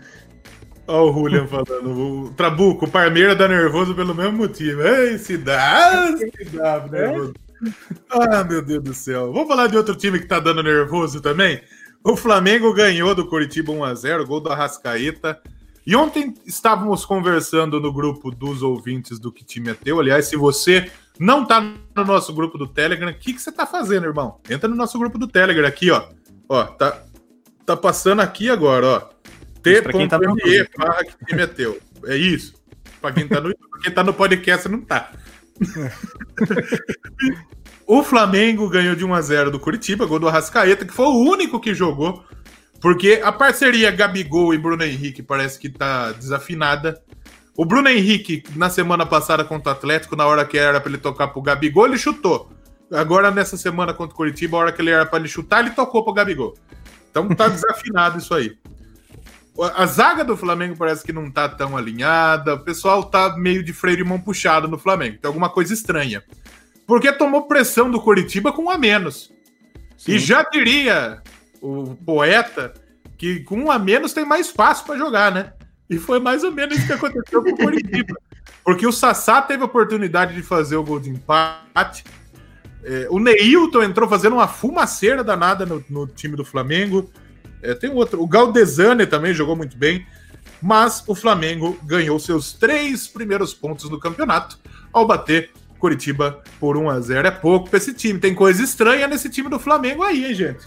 Olha 0.87 1.11
o 1.11 1.13
Julian 1.13 1.47
falando. 1.47 1.89
O 1.89 2.29
Trabuco, 2.37 2.85
o 2.85 2.89
Parmeira 2.89 3.35
dá 3.35 3.47
nervoso 3.47 3.93
pelo 3.93 4.15
mesmo 4.15 4.37
motivo. 4.37 4.81
Ei, 4.83 5.17
se 5.17 5.35
dá, 5.37 6.15
se 6.15 6.45
dá 6.53 6.87
nervoso. 6.89 7.33
Ah, 8.09 8.43
meu 8.43 8.61
Deus 8.61 8.83
do 8.83 8.93
céu. 8.93 9.31
Vamos 9.31 9.47
falar 9.47 9.67
de 9.67 9.77
outro 9.77 9.95
time 9.95 10.19
que 10.19 10.27
tá 10.27 10.39
dando 10.39 10.63
nervoso 10.63 11.21
também? 11.21 11.61
O 12.03 12.15
Flamengo 12.15 12.73
ganhou 12.73 13.15
do 13.15 13.27
Curitiba 13.27 13.73
1x0, 13.73 14.25
gol 14.25 14.39
do 14.39 14.49
Arrascaeta. 14.49 15.41
E 15.85 15.95
ontem 15.95 16.33
estávamos 16.45 17.05
conversando 17.05 17.79
no 17.79 17.91
grupo 17.93 18.31
dos 18.31 18.63
ouvintes 18.63 19.19
do 19.19 19.31
Que 19.31 19.43
Time 19.43 19.69
é 19.69 19.73
Teu. 19.73 19.99
Aliás, 19.99 20.25
se 20.25 20.35
você 20.35 20.91
não 21.19 21.45
tá 21.45 21.61
no 21.61 22.05
nosso 22.05 22.33
grupo 22.33 22.57
do 22.57 22.67
Telegram, 22.67 23.09
o 23.09 23.13
que, 23.13 23.33
que 23.33 23.41
você 23.41 23.51
tá 23.51 23.65
fazendo, 23.65 24.05
irmão? 24.05 24.39
Entra 24.49 24.67
no 24.67 24.75
nosso 24.75 24.97
grupo 24.97 25.17
do 25.17 25.27
Telegram 25.27 25.67
aqui, 25.67 25.91
ó. 25.91 26.07
Ó, 26.49 26.63
tá, 26.63 27.03
tá 27.65 27.77
passando 27.77 28.21
aqui 28.21 28.49
agora, 28.49 28.87
ó. 28.87 28.99
Tá 28.99 29.11
T.me 29.63 30.03
YouTube. 30.03 30.69
barra 30.77 31.03
Que 31.03 31.25
Time 31.25 31.41
é 31.41 31.47
Teu. 31.47 31.79
É 32.05 32.15
isso. 32.15 32.53
Pra 33.01 33.11
quem 33.11 33.27
tá 33.27 33.39
no 33.39 33.53
quem 33.81 33.91
tá 33.91 34.03
no 34.03 34.13
podcast, 34.13 34.67
não 34.67 34.81
tá. 34.81 35.11
O 37.87 38.03
Flamengo 38.03 38.67
ganhou 38.67 38.95
de 38.95 39.05
1 39.05 39.13
a 39.13 39.21
0 39.21 39.51
do 39.51 39.59
Curitiba, 39.59 40.07
gol 40.07 40.17
do 40.17 40.27
Arrascaeta, 40.27 40.85
que 40.85 40.93
foi 40.93 41.05
o 41.05 41.19
único 41.19 41.59
que 41.59 41.73
jogou, 41.73 42.23
porque 42.81 43.21
a 43.23 43.31
parceria 43.31 43.91
Gabigol 43.91 44.55
e 44.55 44.57
Bruno 44.57 44.83
Henrique 44.83 45.21
parece 45.21 45.59
que 45.59 45.69
tá 45.69 46.11
desafinada. 46.11 46.99
O 47.55 47.63
Bruno 47.63 47.87
Henrique, 47.87 48.43
na 48.55 48.71
semana 48.71 49.05
passada 49.05 49.45
contra 49.45 49.71
o 49.71 49.75
Atlético, 49.75 50.15
na 50.15 50.25
hora 50.25 50.43
que 50.45 50.57
era 50.57 50.81
pra 50.81 50.89
ele 50.89 50.97
tocar 50.97 51.27
pro 51.27 51.43
Gabigol, 51.43 51.85
ele 51.85 51.97
chutou. 51.97 52.49
Agora, 52.91 53.29
nessa 53.29 53.55
semana 53.55 53.93
contra 53.93 54.13
o 54.13 54.17
Curitiba, 54.17 54.57
a 54.57 54.61
hora 54.61 54.71
que 54.71 54.81
ele 54.81 54.89
era 54.89 55.05
pra 55.05 55.19
ele 55.19 55.27
chutar, 55.27 55.59
ele 55.59 55.75
tocou 55.75 56.03
pro 56.03 56.13
Gabigol. 56.13 56.55
Então 57.11 57.29
tá 57.29 57.47
desafinado 57.49 58.17
isso 58.17 58.33
aí. 58.33 58.57
A 59.73 59.85
zaga 59.85 60.23
do 60.23 60.35
Flamengo 60.35 60.75
parece 60.77 61.03
que 61.03 61.13
não 61.13 61.31
tá 61.31 61.47
tão 61.47 61.77
alinhada. 61.77 62.55
O 62.55 62.59
pessoal 62.59 63.03
tá 63.03 63.37
meio 63.37 63.63
de 63.63 63.71
freio 63.71 63.97
de 63.97 64.03
mão 64.03 64.19
puxado 64.19 64.67
no 64.67 64.77
Flamengo. 64.77 65.17
Tem 65.21 65.27
alguma 65.27 65.49
coisa 65.49 65.73
estranha. 65.73 66.21
Porque 66.85 67.11
tomou 67.11 67.47
pressão 67.47 67.89
do 67.89 68.01
Coritiba 68.01 68.51
com 68.51 68.63
um 68.63 68.69
a 68.69 68.77
menos. 68.77 69.31
E 70.07 70.19
já 70.19 70.43
diria 70.43 71.21
o 71.61 71.95
poeta 71.95 72.73
que 73.17 73.39
com 73.39 73.57
um 73.57 73.71
a 73.71 73.79
menos 73.79 74.13
tem 74.13 74.25
mais 74.25 74.47
espaço 74.47 74.85
para 74.85 74.97
jogar, 74.97 75.31
né? 75.31 75.53
E 75.89 75.97
foi 75.97 76.19
mais 76.19 76.43
ou 76.43 76.51
menos 76.51 76.77
isso 76.77 76.87
que 76.87 76.93
aconteceu 76.93 77.41
com 77.41 77.49
o 77.49 77.57
Coritiba. 77.57 78.13
Porque 78.63 78.85
o 78.85 78.91
Sassá 78.91 79.41
teve 79.41 79.61
a 79.61 79.67
oportunidade 79.67 80.33
de 80.33 80.41
fazer 80.41 80.75
o 80.75 80.83
gol 80.83 80.99
de 80.99 81.09
empate. 81.09 82.03
É, 82.83 83.07
o 83.09 83.19
Neilton 83.19 83.83
entrou 83.83 84.09
fazendo 84.09 84.33
uma 84.33 84.47
fumaceira 84.47 85.23
danada 85.23 85.65
no, 85.65 85.83
no 85.89 86.07
time 86.07 86.35
do 86.35 86.43
Flamengo. 86.43 87.09
É, 87.71 87.75
tem 87.75 87.89
outro. 87.91 88.21
O 88.21 88.27
Galdesani 88.27 89.05
também 89.05 89.33
jogou 89.33 89.55
muito 89.55 89.77
bem. 89.77 90.05
Mas 90.61 91.03
o 91.05 91.13
Flamengo 91.13 91.77
ganhou 91.83 92.17
seus 92.19 92.53
três 92.53 93.07
primeiros 93.07 93.53
pontos 93.53 93.89
do 93.89 93.99
campeonato 93.99 94.57
ao 94.91 95.05
bater 95.05 95.51
Curitiba 95.77 96.41
por 96.59 96.77
1 96.77 96.89
a 96.89 96.99
0 96.99 97.27
É 97.27 97.31
pouco 97.31 97.69
pra 97.69 97.77
esse 97.77 97.93
time. 97.93 98.19
Tem 98.19 98.33
coisa 98.33 98.63
estranha 98.63 99.07
nesse 99.07 99.29
time 99.29 99.49
do 99.49 99.59
Flamengo 99.59 100.01
aí, 100.01 100.25
hein, 100.25 100.33
gente? 100.33 100.65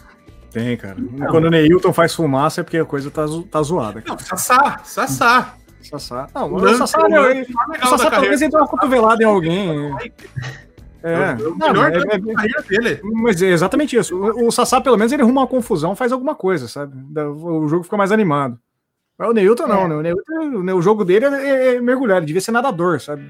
Tem, 0.53 0.77
cara. 0.77 0.97
Quando 1.31 1.47
o 1.47 1.51
Neilton 1.51 1.93
faz 1.93 2.15
fumaça 2.15 2.61
é 2.61 2.65
porque 2.65 2.79
a 2.79 2.85
coisa 2.85 3.11
tá, 3.11 3.25
tá 3.51 3.63
zoada. 3.63 4.01
Cara. 4.03 4.13
Não, 4.15 4.19
Sassá, 4.19 4.81
Sassá. 4.85 5.55
Sassá. 5.83 6.29
Não, 6.35 6.55
o 6.55 6.77
Sassá, 6.77 6.99
ele- 7.07 7.15
legal 7.19 7.47
o 7.67 7.73
da 7.81 7.87
Sassá 7.87 8.11
talvez 8.11 8.41
dê 8.41 8.47
uma 8.47 8.67
cotovelada 8.67 9.23
em 9.23 9.27
alguém. 9.27 9.95
É, 11.03 11.13
É 11.13 11.35
o 11.47 11.55
Não, 11.57 11.69
melhor 11.69 11.93
é- 11.93 11.99
é- 11.99 12.35
carreira 12.35 12.63
dele. 12.69 13.01
Mas 13.05 13.41
é 13.41 13.47
exatamente 13.51 13.97
isso. 13.97 14.17
O, 14.17 14.49
o 14.49 14.51
Sassá, 14.53 14.81
pelo 14.81 14.97
menos, 14.97 15.13
ele 15.13 15.23
arruma 15.23 15.43
uma 15.43 15.47
confusão, 15.47 15.95
faz 15.95 16.11
alguma 16.13 16.35
coisa, 16.35 16.67
sabe? 16.69 16.93
O 17.21 17.69
jogo 17.69 17.85
fica 17.85 17.97
mais 17.97 18.11
animado. 18.13 18.59
Mas 19.17 19.31
o 19.31 19.33
Neilton 19.33 19.67
não, 19.67 19.83
É. 19.85 19.89
né? 19.89 19.95
O, 19.95 20.03
Neilton, 20.03 20.75
o 20.79 20.83
jogo 20.83 21.05
dele 21.05 21.27
é, 21.27 21.77
é 21.77 21.81
mergulhar, 21.81 22.19
ele 22.19 22.27
devia 22.27 22.41
ser 22.41 22.53
nadador, 22.53 23.01
sabe? 23.01 23.23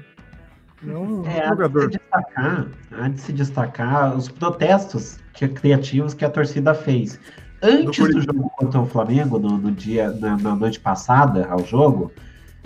Não 0.81 1.23
É, 1.25 1.29
há 1.29 1.33
de 1.33 1.41
se 1.43 1.49
jogador. 1.49 1.89
destacar, 1.89 2.67
há 2.91 3.07
de 3.09 3.21
se 3.21 3.33
destacar 3.33 4.15
os 4.17 4.29
protestos 4.29 5.17
que, 5.33 5.47
criativos 5.47 6.13
que 6.13 6.23
a 6.23 6.29
torcida 6.29 6.73
fez. 6.73 7.19
Antes 7.61 8.07
do 8.13 8.21
jogo 8.21 8.49
contra 8.57 8.79
o 8.79 8.85
Flamengo, 8.85 9.37
no, 9.37 9.57
no 9.57 9.71
dia, 9.71 10.09
na, 10.11 10.37
na 10.37 10.55
noite 10.55 10.79
passada 10.79 11.45
ao 11.49 11.59
jogo, 11.65 12.11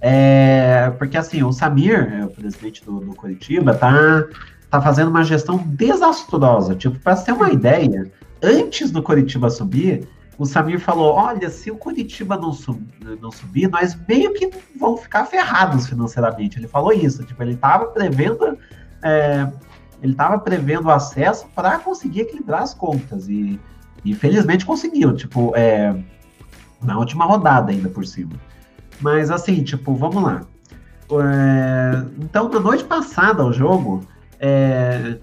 é, 0.01 0.91
porque 0.97 1.17
assim, 1.17 1.41
o 1.43 1.51
Samir, 1.51 2.13
é, 2.13 2.25
o 2.25 2.29
presidente 2.29 2.83
do, 2.85 2.99
do 2.99 3.15
Curitiba, 3.15 3.73
tá, 3.73 4.25
tá 4.73 4.81
fazendo 4.81 5.09
uma 5.09 5.23
gestão 5.23 5.57
desastrosa. 5.57 6.73
Tipo, 6.73 6.97
para 6.97 7.15
ter 7.15 7.31
uma 7.31 7.51
ideia, 7.51 8.11
antes 8.41 8.89
do 8.89 9.03
Curitiba 9.03 9.47
subir, 9.51 10.07
o 10.35 10.47
Samir 10.47 10.79
falou: 10.79 11.13
olha, 11.13 11.47
se 11.51 11.69
o 11.69 11.75
Curitiba 11.75 12.35
não, 12.37 12.51
sub, 12.51 12.83
não 13.21 13.31
subir, 13.31 13.69
nós 13.69 13.95
meio 14.07 14.33
que 14.33 14.49
vamos 14.75 15.01
ficar 15.01 15.25
ferrados 15.25 15.87
financeiramente. 15.87 16.57
Ele 16.57 16.67
falou 16.67 16.91
isso, 16.91 17.23
tipo, 17.23 17.43
ele 17.43 17.53
estava 17.53 17.85
prevendo. 17.85 18.57
é, 19.03 19.47
ele 20.01 20.13
estava 20.13 20.39
prevendo 20.39 20.89
acesso 20.89 21.47
para 21.55 21.77
conseguir 21.77 22.21
equilibrar 22.21 22.63
as 22.63 22.73
contas 22.73 23.29
e, 23.29 23.59
e 24.03 24.15
felizmente 24.15 24.65
conseguiu, 24.65 25.15
tipo, 25.15 25.53
é, 25.55 25.95
na 26.81 26.97
última 26.97 27.25
rodada 27.25 27.71
ainda 27.71 27.89
por 27.89 28.05
cima. 28.07 28.33
Mas 28.99 29.29
assim, 29.29 29.63
tipo, 29.63 29.93
vamos 29.93 30.23
lá. 30.23 30.41
É, 31.11 32.05
então, 32.17 32.49
na 32.49 32.59
noite 32.59 32.83
passada 32.83 33.43
ao 33.43 33.53
jogo, 33.53 34.03
é, 34.45 35.17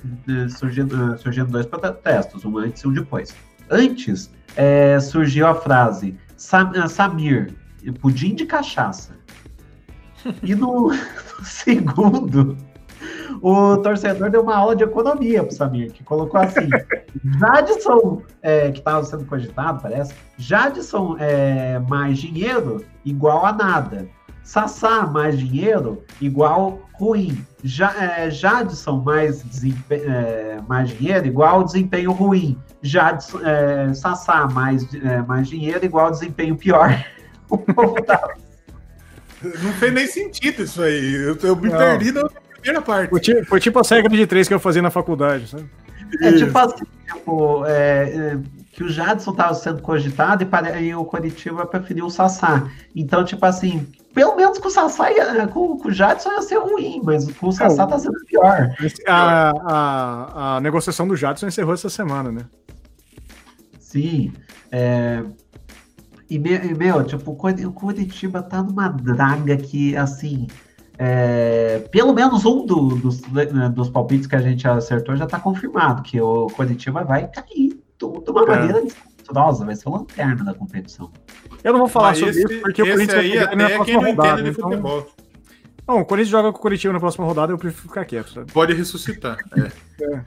surgindo, 0.48 1.18
surgiram 1.18 1.46
dois 1.46 1.66
protestos, 1.66 2.42
um 2.42 2.56
antes 2.56 2.82
e 2.82 2.88
um 2.88 2.92
depois. 2.92 3.36
Antes, 3.68 4.30
é, 4.56 4.98
surgiu 4.98 5.46
a 5.46 5.54
frase 5.54 6.16
"Sam- 6.38 6.72
eh, 6.74 6.88
Samir, 6.88 7.54
pudim 8.00 8.34
de 8.34 8.46
cachaça. 8.46 9.12
E 10.42 10.54
no, 10.54 10.88
no 10.88 10.94
segundo, 11.44 12.56
o 13.42 13.76
torcedor 13.76 14.30
deu 14.30 14.42
uma 14.42 14.56
aula 14.56 14.74
de 14.74 14.84
economia 14.84 15.44
pro 15.44 15.54
Samir, 15.54 15.92
que 15.92 16.02
colocou 16.02 16.40
assim: 16.40 16.68
Jadson, 17.38 18.22
é, 18.40 18.70
que 18.72 18.78
estava 18.78 19.04
sendo 19.04 19.26
cogitado, 19.26 19.82
parece, 19.82 20.14
Jadson 20.38 21.16
é, 21.18 21.78
mais 21.80 22.18
dinheiro 22.18 22.82
igual 23.04 23.44
a 23.44 23.52
nada. 23.52 24.08
Sassá 24.42 25.06
mais 25.06 25.38
dinheiro 25.38 26.02
igual 26.20 26.80
ruim. 27.00 27.44
Ja, 27.64 27.94
é, 27.98 28.30
Jadson 28.30 28.98
mais, 28.98 29.42
desempe- 29.42 29.94
é, 30.04 30.58
mais 30.68 30.90
dinheiro 30.90 31.26
igual 31.26 31.64
desempenho 31.64 32.12
ruim. 32.12 32.58
Jadson, 32.82 33.40
é, 33.42 33.92
Sassá 33.94 34.46
mais, 34.46 34.86
é, 34.94 35.22
mais 35.22 35.48
dinheiro 35.48 35.82
igual 35.84 36.10
desempenho 36.10 36.56
pior. 36.56 36.90
O 37.50 37.58
povo 37.58 38.00
tava, 38.04 38.34
Não 39.42 39.72
fez 39.72 39.92
nem 39.92 40.06
sentido 40.06 40.62
isso 40.62 40.80
aí. 40.80 41.14
Eu, 41.14 41.36
eu 41.42 41.56
me 41.56 41.68
não. 41.68 41.76
perdi 41.76 42.12
na 42.12 42.28
primeira 42.52 42.80
parte. 42.80 43.10
Foi 43.10 43.18
tipo, 43.20 43.44
foi 43.44 43.58
tipo 43.58 43.78
a 43.80 43.82
regra 43.82 44.16
de 44.16 44.24
três 44.24 44.46
que 44.46 44.54
eu 44.54 44.60
fazia 44.60 44.80
na 44.80 44.90
faculdade, 44.90 45.48
sabe? 45.48 45.68
É 46.22 46.32
tipo 46.32 46.56
assim, 46.56 46.84
tipo, 47.12 47.66
é, 47.66 47.72
é, 47.74 48.38
que 48.72 48.84
o 48.84 48.88
Jadson 48.88 49.32
estava 49.32 49.52
sendo 49.54 49.82
cogitado 49.82 50.44
e, 50.44 50.46
para, 50.46 50.80
e 50.80 50.94
o 50.94 51.04
Coritiba 51.04 51.66
preferiu 51.66 52.06
o 52.06 52.10
Sassá. 52.10 52.68
Então, 52.94 53.24
tipo 53.24 53.44
assim, 53.44 53.84
pelo 54.12 54.36
menos 54.36 54.58
com 54.58 54.68
o 54.68 54.70
Sassá 54.70 55.06
com, 55.52 55.78
com, 55.78 55.88
o 55.88 55.92
Jadson 55.92 56.30
ia 56.32 56.42
ser 56.42 56.58
ruim, 56.58 57.00
mas 57.04 57.30
com 57.32 57.48
o 57.48 57.52
Sassá 57.52 57.86
tá 57.86 57.98
sendo 57.98 58.18
pior. 58.26 58.74
A, 59.06 59.52
a, 59.64 60.56
a 60.56 60.60
negociação 60.60 61.06
do 61.06 61.16
Jadson 61.16 61.46
encerrou 61.46 61.74
essa 61.74 61.88
semana, 61.88 62.32
né? 62.32 62.42
Sim. 63.78 64.32
É, 64.70 65.22
e, 66.30 66.38
meu, 66.38 67.04
tipo, 67.04 67.32
o 67.32 67.72
Curitiba 67.72 68.40
tá 68.40 68.62
numa 68.62 68.88
draga 68.88 69.56
que, 69.56 69.96
assim, 69.96 70.46
é, 70.96 71.80
pelo 71.90 72.12
menos 72.12 72.44
um 72.44 72.64
do, 72.64 72.94
dos, 72.96 73.20
né, 73.22 73.68
dos 73.68 73.90
palpites 73.90 74.28
que 74.28 74.36
a 74.36 74.40
gente 74.40 74.68
acertou 74.68 75.16
já 75.16 75.26
tá 75.26 75.40
confirmado, 75.40 76.02
que 76.02 76.20
o 76.20 76.46
Curitiba 76.48 77.02
vai 77.02 77.26
cair 77.26 77.80
de 77.98 78.30
uma 78.30 78.42
é. 78.44 78.46
maneira 78.46 78.82
desastrosa, 78.82 79.64
vai 79.64 79.74
ser 79.74 79.88
o 79.88 79.92
lanterna 79.92 80.44
da 80.44 80.54
competição. 80.54 81.10
Eu 81.62 81.72
não 81.72 81.80
vou 81.80 81.88
falar 81.88 82.14
sobre 82.14 82.30
esse, 82.30 82.44
isso, 82.44 82.60
porque 82.60 82.82
o 82.82 82.86
Corinthians 82.86 83.18
aí 83.18 83.36
vai 83.36 83.44
até 83.44 83.56
na 83.56 83.84
quem 83.84 83.94
não 83.94 84.04
rodada, 84.04 84.40
entende 84.40 84.50
de 84.50 84.56
então... 84.58 84.70
futebol. 84.70 85.10
Não, 85.86 86.00
o 86.00 86.04
Corinthians 86.04 86.30
joga 86.30 86.52
com 86.52 86.58
o 86.58 86.62
Curitiba 86.62 86.92
na 86.92 87.00
próxima 87.00 87.26
rodada, 87.26 87.52
eu 87.52 87.58
prefiro 87.58 87.88
ficar 87.88 88.04
quieto. 88.04 88.32
Sabe? 88.32 88.52
Pode 88.52 88.72
ressuscitar. 88.72 89.36
É. 89.56 90.04
é. 90.04 90.24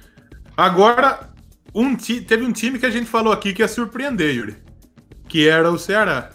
Agora, 0.58 1.30
um 1.74 1.96
teve 1.96 2.44
um 2.44 2.52
time 2.52 2.78
que 2.78 2.86
a 2.86 2.90
gente 2.90 3.06
falou 3.06 3.32
aqui 3.32 3.54
que 3.54 3.62
ia 3.62 3.68
surpreender, 3.68 4.36
Yuri 4.36 4.64
que 5.34 5.50
era 5.50 5.72
o 5.72 5.80
Ceará. 5.80 6.30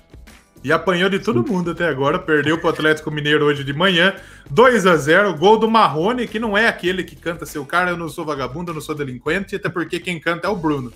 E 0.65 0.73
apanhou 0.73 1.09
de 1.09 1.21
todo 1.21 1.47
mundo 1.47 1.71
até 1.71 1.87
agora, 1.87 2.19
perdeu 2.19 2.59
para 2.59 2.67
o 2.67 2.71
Atlético 2.71 3.13
Mineiro 3.13 3.45
hoje 3.45 3.63
de 3.63 3.73
manhã, 3.73 4.13
2 4.51 4.87
a 4.87 4.97
0 4.97 5.37
gol 5.37 5.57
do 5.57 5.71
Marrone, 5.71 6.27
que 6.27 6.41
não 6.41 6.59
é 6.59 6.67
aquele 6.67 7.05
que 7.05 7.15
canta 7.15 7.47
seu 7.47 7.65
cara, 7.65 7.93
eu 7.93 7.97
não 7.97 8.09
sou 8.09 8.25
vagabundo, 8.25 8.73
eu 8.73 8.75
não 8.75 8.81
sou 8.81 8.97
delinquente, 8.97 9.55
até 9.55 9.69
porque 9.69 10.01
quem 10.01 10.19
canta 10.19 10.49
é 10.49 10.51
o 10.51 10.57
Bruno. 10.57 10.93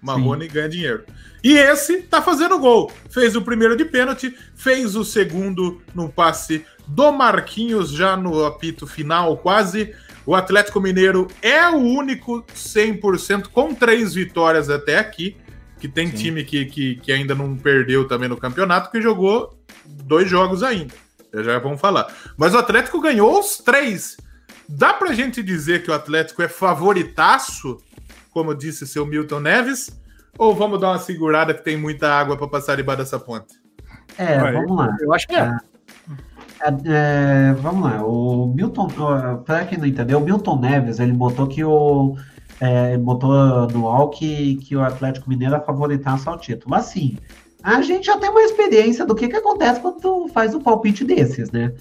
Marrone 0.00 0.48
ganha 0.48 0.68
dinheiro. 0.68 1.04
E 1.42 1.56
esse 1.56 2.02
tá 2.02 2.20
fazendo 2.20 2.58
gol. 2.58 2.92
Fez 3.10 3.34
o 3.36 3.42
primeiro 3.42 3.76
de 3.76 3.84
pênalti, 3.84 4.36
fez 4.54 4.96
o 4.96 5.04
segundo 5.04 5.80
no 5.94 6.08
passe 6.08 6.64
do 6.86 7.12
Marquinhos 7.12 7.90
já 7.90 8.16
no 8.16 8.44
apito 8.44 8.86
final, 8.86 9.36
quase. 9.36 9.94
O 10.26 10.34
Atlético 10.34 10.80
Mineiro 10.80 11.28
é 11.40 11.66
o 11.68 11.76
único 11.76 12.44
100% 12.54 13.48
com 13.48 13.74
três 13.74 14.14
vitórias 14.14 14.68
até 14.68 14.98
aqui 14.98 15.36
que 15.80 15.88
tem 15.88 16.08
Sim. 16.08 16.16
time 16.16 16.44
que, 16.44 16.66
que, 16.66 16.96
que, 16.96 17.10
ainda 17.10 17.34
não 17.34 17.56
perdeu 17.56 18.06
também 18.06 18.28
no 18.28 18.36
campeonato, 18.36 18.90
que 18.90 19.00
jogou 19.00 19.58
dois 19.86 20.28
jogos 20.28 20.62
ainda. 20.62 20.94
Já, 21.32 21.42
já 21.42 21.58
vamos 21.58 21.80
falar. 21.80 22.14
Mas 22.36 22.54
o 22.54 22.58
Atlético 22.58 23.00
ganhou 23.00 23.40
os 23.40 23.56
três. 23.56 24.18
Dá 24.68 24.92
pra 24.92 25.14
gente 25.14 25.42
dizer 25.42 25.82
que 25.82 25.90
o 25.90 25.94
Atlético 25.94 26.42
é 26.42 26.48
favoritaço, 26.48 27.78
como 28.30 28.54
disse 28.54 28.86
seu 28.86 29.06
Milton 29.06 29.40
Neves? 29.40 29.90
Ou 30.38 30.54
vamos 30.54 30.80
dar 30.80 30.90
uma 30.90 30.98
segurada 30.98 31.52
que 31.52 31.64
tem 31.64 31.76
muita 31.76 32.08
água 32.12 32.36
para 32.36 32.48
passar 32.48 32.76
debaixo 32.76 33.02
dessa 33.02 33.18
ponte? 33.18 33.54
É, 34.16 34.38
vamos 34.52 34.76
lá. 34.76 34.96
Eu 35.00 35.12
acho 35.12 35.26
que 35.26 35.34
é. 35.34 35.56
É, 36.62 36.68
é, 36.86 37.52
vamos 37.54 37.90
lá, 37.90 38.04
o 38.04 38.52
Milton, 38.54 38.88
para 39.44 39.64
quem 39.64 39.78
não 39.78 39.86
entendeu, 39.86 40.18
o 40.18 40.20
Milton 40.20 40.60
Neves 40.60 41.00
ele 41.00 41.12
botou 41.12 41.46
que 41.46 41.64
o, 41.64 42.16
é, 42.60 42.98
botou 42.98 43.66
no 43.68 43.84
UOL 43.84 44.10
que, 44.10 44.56
que 44.56 44.76
o 44.76 44.82
Atlético 44.82 45.28
Mineiro 45.28 45.54
é 45.54 45.60
favoritasse 45.60 46.28
ao 46.28 46.38
título. 46.38 46.74
Assim, 46.74 47.16
a 47.62 47.80
gente 47.80 48.06
já 48.06 48.18
tem 48.18 48.28
uma 48.28 48.42
experiência 48.42 49.06
do 49.06 49.14
que, 49.14 49.28
que 49.28 49.36
acontece 49.36 49.80
quando 49.80 50.00
tu 50.00 50.28
faz 50.28 50.54
um 50.54 50.60
palpite 50.60 51.02
desses, 51.02 51.50
né? 51.50 51.72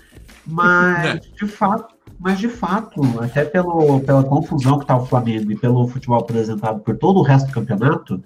Mas, 0.47 1.05
é. 1.15 1.19
de 1.19 1.47
fato, 1.47 1.93
mas 2.19 2.37
de 2.37 2.49
fato, 2.49 3.01
até 3.21 3.45
pelo, 3.45 4.01
pela 4.01 4.23
confusão 4.23 4.77
que 4.77 4.85
tá 4.85 4.97
o 4.97 5.05
Flamengo 5.05 5.51
e 5.51 5.55
pelo 5.55 5.87
futebol 5.87 6.19
apresentado 6.19 6.81
por 6.81 6.97
todo 6.97 7.19
o 7.19 7.23
resto 7.23 7.47
do 7.47 7.53
campeonato, 7.53 8.21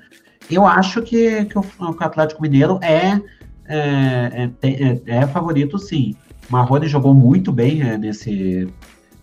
eu 0.49 0.65
acho 0.65 1.01
que, 1.03 1.45
que, 1.45 1.57
o, 1.57 1.61
que 1.61 1.83
o 1.83 2.03
Atlético 2.03 2.41
Mineiro 2.41 2.79
é, 2.81 3.21
é, 3.65 4.49
é, 4.61 5.01
é, 5.05 5.27
favorito, 5.27 5.77
sim. 5.77 6.15
Marrone 6.49 6.87
jogou 6.87 7.13
muito 7.13 7.51
bem 7.51 7.81
é, 7.81 7.97
nesse, 7.97 8.67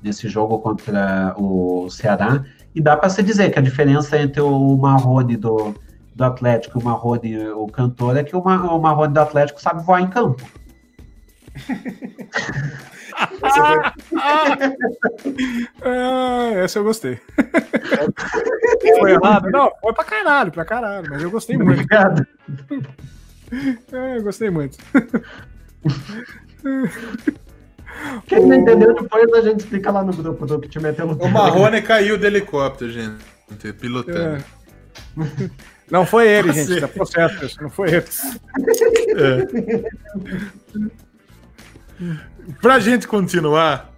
nesse 0.02 0.28
jogo 0.28 0.58
contra 0.60 1.34
o 1.36 1.90
Ceará. 1.90 2.44
E 2.72 2.80
dá 2.80 2.96
para 2.96 3.10
se 3.10 3.22
dizer 3.24 3.50
que 3.50 3.58
a 3.58 3.62
diferença 3.62 4.16
entre 4.16 4.40
o 4.40 4.76
Marrone 4.76 5.36
do, 5.36 5.74
do 6.14 6.24
Atlético 6.24 6.78
e 6.78 6.82
o 6.82 6.84
Marrone, 6.84 7.48
o 7.48 7.66
cantor, 7.66 8.16
é 8.16 8.22
que 8.22 8.36
o 8.36 8.42
Marrone 8.42 9.12
do 9.12 9.20
Atlético 9.20 9.60
sabe 9.60 9.84
voar 9.84 10.00
em 10.00 10.06
campo. 10.06 10.42
Ah, 15.82 16.50
essa 16.56 16.78
eu 16.78 16.84
gostei. 16.84 17.18
foi 18.98 19.12
errado? 19.12 19.50
Não, 19.50 19.70
foi 19.80 19.92
pra 19.92 20.04
caralho, 20.04 20.52
pra 20.52 20.64
caralho, 20.64 21.10
mas 21.10 21.22
eu 21.22 21.30
gostei 21.30 21.56
muito. 21.56 21.72
Obrigado. 21.72 22.26
É, 23.92 24.16
eu 24.16 24.22
gostei 24.22 24.50
muito. 24.50 24.78
Quem 28.26 28.46
não 28.46 28.54
entendeu 28.54 28.94
depois 28.94 29.32
a 29.34 29.40
gente 29.42 29.60
explica 29.60 29.90
lá 29.90 30.04
no 30.04 30.12
grupo 30.12 30.46
do 30.46 30.60
que 30.60 30.68
te 30.68 30.78
meteu 30.78 31.06
no 31.06 31.14
O 31.14 31.28
Marrone 31.28 31.82
caiu 31.82 32.16
do 32.16 32.26
helicóptero, 32.26 32.90
gente. 32.90 33.24
Pilotando. 33.80 34.36
É. 34.36 35.50
Não 35.90 36.06
foi 36.06 36.28
ele, 36.28 36.52
gente. 36.52 36.80
Tá 36.80 36.86
processo 36.86 37.60
não 37.60 37.68
foi 37.68 37.88
ele. 37.94 38.06
É. 39.16 39.40
Pra 42.60 42.78
gente 42.78 43.06
continuar, 43.06 43.94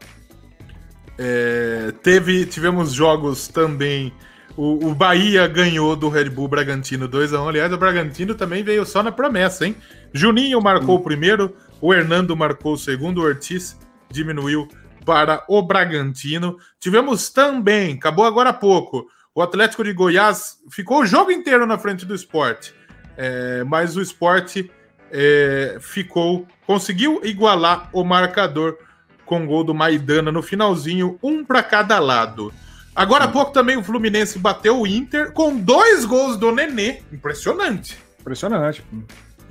é, 1.19 1.93
teve, 2.03 2.47
tivemos 2.47 2.93
jogos 2.93 3.49
também. 3.49 4.12
O, 4.57 4.89
o, 4.89 4.95
Bahia 4.95 5.47
ganhou 5.47 5.97
do 5.97 6.09
Red 6.09 6.29
Bull 6.29 6.49
Bragantino 6.49 7.09
2x1. 7.09 7.49
Aliás, 7.49 7.73
o 7.73 7.79
Bragantino 7.79 8.35
também 8.35 8.62
veio 8.62 8.85
só 8.85 9.03
na 9.03 9.12
promessa, 9.12 9.66
hein? 9.66 9.77
Juninho 10.12 10.61
marcou 10.61 10.97
o 10.97 11.03
primeiro, 11.03 11.57
o 11.81 11.95
Hernando 11.95 12.37
marcou 12.37 12.74
o 12.74 12.79
segundo, 12.79 13.19
o 13.19 13.24
Ortiz 13.24 13.79
diminuiu 14.11 14.69
para 15.07 15.43
o 15.49 15.62
Bragantino. 15.62 16.59
Tivemos 16.79 17.31
também, 17.31 17.95
acabou 17.95 18.27
agora 18.27 18.51
há 18.51 18.55
pouco, 18.55 19.07
o 19.35 19.41
Atlético 19.41 19.83
de 19.83 19.93
Goiás 19.93 20.59
ficou 20.70 21.01
o 21.01 21.07
jogo 21.07 21.31
inteiro 21.31 21.66
na 21.66 21.79
frente 21.79 22.05
do 22.05 22.15
esporte, 22.15 22.74
é, 23.16 23.65
mas 23.65 23.97
o 23.97 24.03
esporte 24.03 24.70
é, 25.12 25.76
ficou, 25.78 26.48
conseguiu 26.66 27.20
igualar 27.22 27.90
o 27.93 28.02
marcador 28.02 28.78
com 29.26 29.47
gol 29.47 29.62
do 29.62 29.74
Maidana 29.74 30.32
no 30.32 30.43
finalzinho, 30.43 31.18
um 31.22 31.44
para 31.44 31.62
cada 31.62 31.98
lado. 31.98 32.52
Agora 32.94 33.24
há 33.24 33.28
pouco 33.28 33.52
também 33.52 33.76
o 33.76 33.84
Fluminense 33.84 34.39
bateu 34.39 34.80
o 34.80 34.86
Inter 34.86 35.32
com 35.32 35.56
dois 35.56 36.05
gols 36.05 36.36
do 36.36 36.52
Nenê. 36.52 37.01
Impressionante. 37.12 37.98
Impressionante. 38.20 38.84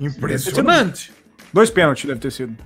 Impressionante. 0.00 1.12
Dois 1.52 1.70
pênaltis 1.70 2.04
deve 2.04 2.20
ter 2.20 2.30
sido. 2.32 2.56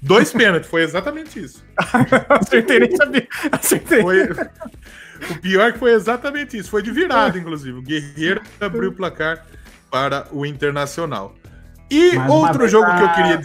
Dois 0.00 0.32
pênaltis, 0.32 0.70
foi 0.70 0.82
exatamente 0.82 1.42
isso. 1.42 1.64
Acertei, 2.28 2.78
nem 2.80 2.96
sabia. 2.96 3.26
Acertei. 3.50 4.02
Foi... 4.02 4.22
O 5.30 5.40
pior 5.40 5.68
é 5.68 5.72
que 5.72 5.78
foi 5.78 5.92
exatamente 5.92 6.56
isso. 6.56 6.70
Foi 6.70 6.82
de 6.82 6.92
virada, 6.92 7.36
inclusive. 7.36 7.78
O 7.78 7.82
Guerreiro 7.82 8.40
abriu 8.60 8.90
o 8.90 8.92
placar 8.92 9.44
para 9.90 10.28
o 10.30 10.46
Internacional. 10.46 11.34
E 11.90 12.16
Mais 12.16 12.30
outro 12.30 12.68
jogo 12.68 12.86
a... 12.86 12.96
que 12.96 13.02
eu 13.02 13.12
queria. 13.14 13.40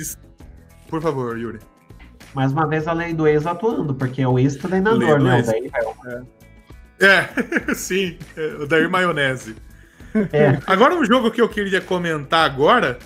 Por 0.89 1.01
favor, 1.01 1.37
Yuri. 1.37 1.59
Mais 2.33 2.51
uma 2.51 2.67
vez 2.67 2.87
a 2.87 2.93
lei 2.93 3.13
do 3.13 3.27
ex 3.27 3.45
atuando, 3.45 3.93
porque 3.93 4.21
é 4.21 4.27
o 4.27 4.39
ex-treinador, 4.39 5.21
né? 5.21 5.39
Ex. 5.39 5.47
Daí, 5.47 5.71
é, 6.99 7.29
é 7.69 7.73
sim, 7.75 8.17
o 8.59 8.65
Daí 8.65 8.87
Maionese. 8.87 9.55
É. 10.31 10.59
Agora, 10.67 10.93
um 10.93 11.03
jogo 11.03 11.31
que 11.31 11.41
eu 11.41 11.49
queria 11.49 11.81
comentar 11.81 12.45
agora 12.45 12.99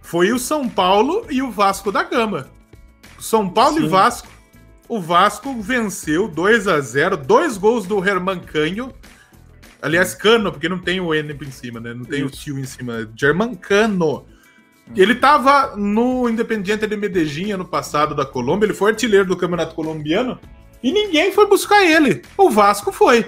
foi 0.00 0.32
o 0.32 0.38
São 0.38 0.66
Paulo 0.66 1.26
e 1.28 1.42
o 1.42 1.50
Vasco 1.50 1.92
da 1.92 2.02
Gama. 2.02 2.48
São 3.18 3.46
Paulo 3.46 3.76
Sim. 3.76 3.84
e 3.84 3.88
Vasco. 3.88 4.28
O 4.88 4.98
Vasco 4.98 5.60
venceu 5.60 6.28
2 6.28 6.66
a 6.66 6.80
0 6.80 7.16
dois 7.18 7.58
gols 7.58 7.86
do 7.86 8.02
Herman 8.02 8.40
Canho. 8.40 8.90
Aliás, 9.82 10.14
Cano, 10.14 10.50
porque 10.50 10.68
não 10.68 10.78
tem 10.78 10.98
o 11.00 11.12
N 11.12 11.36
em 11.38 11.50
cima, 11.50 11.78
né? 11.78 11.92
Não 11.92 12.04
tem 12.04 12.24
Isso. 12.24 12.28
o 12.28 12.30
tio 12.30 12.58
em 12.58 12.64
cima. 12.64 13.06
German 13.14 13.54
Cano. 13.54 14.24
Ele 14.94 15.12
estava 15.14 15.74
no 15.76 16.28
Independiente 16.28 16.86
de 16.86 16.96
Medellín 16.96 17.52
ano 17.52 17.64
passado 17.64 18.14
da 18.14 18.24
Colômbia, 18.24 18.66
ele 18.66 18.74
foi 18.74 18.90
artilheiro 18.90 19.26
do 19.26 19.36
Campeonato 19.36 19.74
Colombiano 19.74 20.38
e 20.82 20.92
ninguém 20.92 21.32
foi 21.32 21.46
buscar 21.46 21.84
ele. 21.84 22.22
O 22.36 22.50
Vasco 22.50 22.92
foi. 22.92 23.26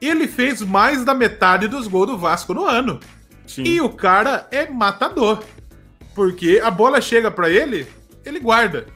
Ele 0.00 0.28
fez 0.28 0.60
mais 0.60 1.04
da 1.04 1.14
metade 1.14 1.66
dos 1.66 1.86
gols 1.86 2.08
do 2.08 2.18
Vasco 2.18 2.52
no 2.52 2.66
ano. 2.66 3.00
Sim. 3.46 3.62
E 3.62 3.80
o 3.80 3.88
cara 3.88 4.46
é 4.50 4.68
matador. 4.68 5.42
Porque 6.14 6.60
a 6.62 6.70
bola 6.70 7.00
chega 7.00 7.30
para 7.30 7.48
ele, 7.50 7.86
ele 8.24 8.38
guarda. 8.38 8.86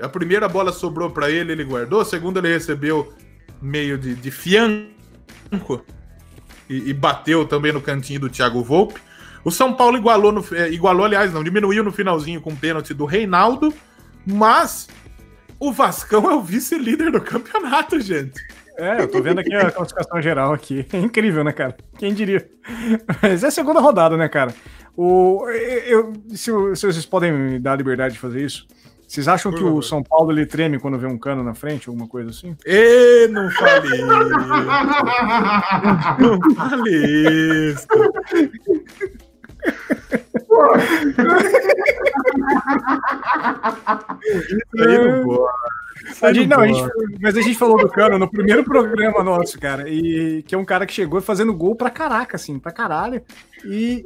A 0.00 0.08
primeira 0.08 0.48
bola 0.48 0.72
sobrou 0.72 1.10
para 1.10 1.30
ele, 1.30 1.52
ele 1.52 1.64
guardou. 1.64 2.00
A 2.00 2.04
segunda 2.04 2.40
ele 2.40 2.48
recebeu 2.48 3.12
meio 3.60 3.96
de, 3.96 4.14
de 4.14 4.30
fianco 4.30 5.84
e, 6.68 6.90
e, 6.90 6.92
bateu 6.92 7.46
também 7.46 7.72
no 7.72 7.80
cantinho 7.80 8.20
do 8.20 8.28
Thiago 8.28 8.62
Volpe. 8.64 9.00
O 9.44 9.50
São 9.50 9.72
Paulo 9.72 9.96
igualou, 9.96 10.32
no, 10.32 10.44
é, 10.52 10.70
igualou, 10.70 11.04
aliás, 11.04 11.32
não, 11.32 11.42
diminuiu 11.42 11.82
no 11.82 11.92
finalzinho 11.92 12.40
com 12.40 12.50
o 12.50 12.56
pênalti 12.56 12.94
do 12.94 13.04
Reinaldo. 13.04 13.72
Mas 14.24 14.88
o 15.58 15.72
Vascão 15.72 16.30
é 16.30 16.34
o 16.34 16.42
vice-líder 16.42 17.10
do 17.10 17.20
campeonato, 17.20 18.00
gente. 18.00 18.40
É, 18.76 19.00
eu 19.00 19.08
tô 19.08 19.20
vendo 19.20 19.40
aqui 19.40 19.54
a 19.54 19.70
classificação 19.70 20.22
geral 20.22 20.52
aqui. 20.52 20.86
É 20.92 20.98
incrível, 20.98 21.44
né, 21.44 21.52
cara? 21.52 21.76
Quem 21.98 22.14
diria? 22.14 22.48
Mas 23.20 23.44
é 23.44 23.48
a 23.48 23.50
segunda 23.50 23.80
rodada, 23.80 24.16
né, 24.16 24.28
cara? 24.28 24.54
O, 24.96 25.48
eu, 25.86 26.12
se, 26.30 26.50
se 26.76 26.86
vocês 26.86 27.06
podem 27.06 27.32
me 27.32 27.58
dar 27.58 27.72
a 27.72 27.76
liberdade 27.76 28.14
de 28.14 28.20
fazer 28.20 28.44
isso, 28.44 28.66
vocês 29.12 29.28
acham 29.28 29.52
Por 29.52 29.58
que 29.58 29.64
favor. 29.64 29.78
o 29.78 29.82
São 29.82 30.02
Paulo 30.02 30.32
ele 30.32 30.46
treme 30.46 30.78
quando 30.78 30.98
vê 30.98 31.06
um 31.06 31.18
cano 31.18 31.42
na 31.44 31.54
frente, 31.54 31.86
alguma 31.88 32.08
coisa 32.08 32.30
assim? 32.30 32.56
E 32.64 33.28
não 33.28 33.50
falei. 33.50 34.00
não 36.18 36.40
falei 36.54 37.72
isso. 37.72 37.86
Isso 44.70 44.82
aí 44.82 44.98
não 44.98 45.24
pode. 45.24 45.72
A 46.20 46.32
gente, 46.32 46.48
não, 46.48 46.60
a 46.60 46.66
gente, 46.66 46.82
mas 47.20 47.36
a 47.36 47.40
gente 47.40 47.56
falou 47.56 47.78
do 47.78 47.88
Cano 47.88 48.18
no 48.18 48.28
primeiro 48.28 48.64
programa 48.64 49.22
nosso, 49.22 49.58
cara. 49.58 49.88
E 49.88 50.42
que 50.42 50.54
é 50.54 50.58
um 50.58 50.64
cara 50.64 50.86
que 50.86 50.92
chegou 50.92 51.20
fazendo 51.20 51.54
gol 51.54 51.74
pra 51.76 51.90
caraca, 51.90 52.36
assim, 52.36 52.58
pra 52.58 52.72
caralho. 52.72 53.22
E, 53.64 54.04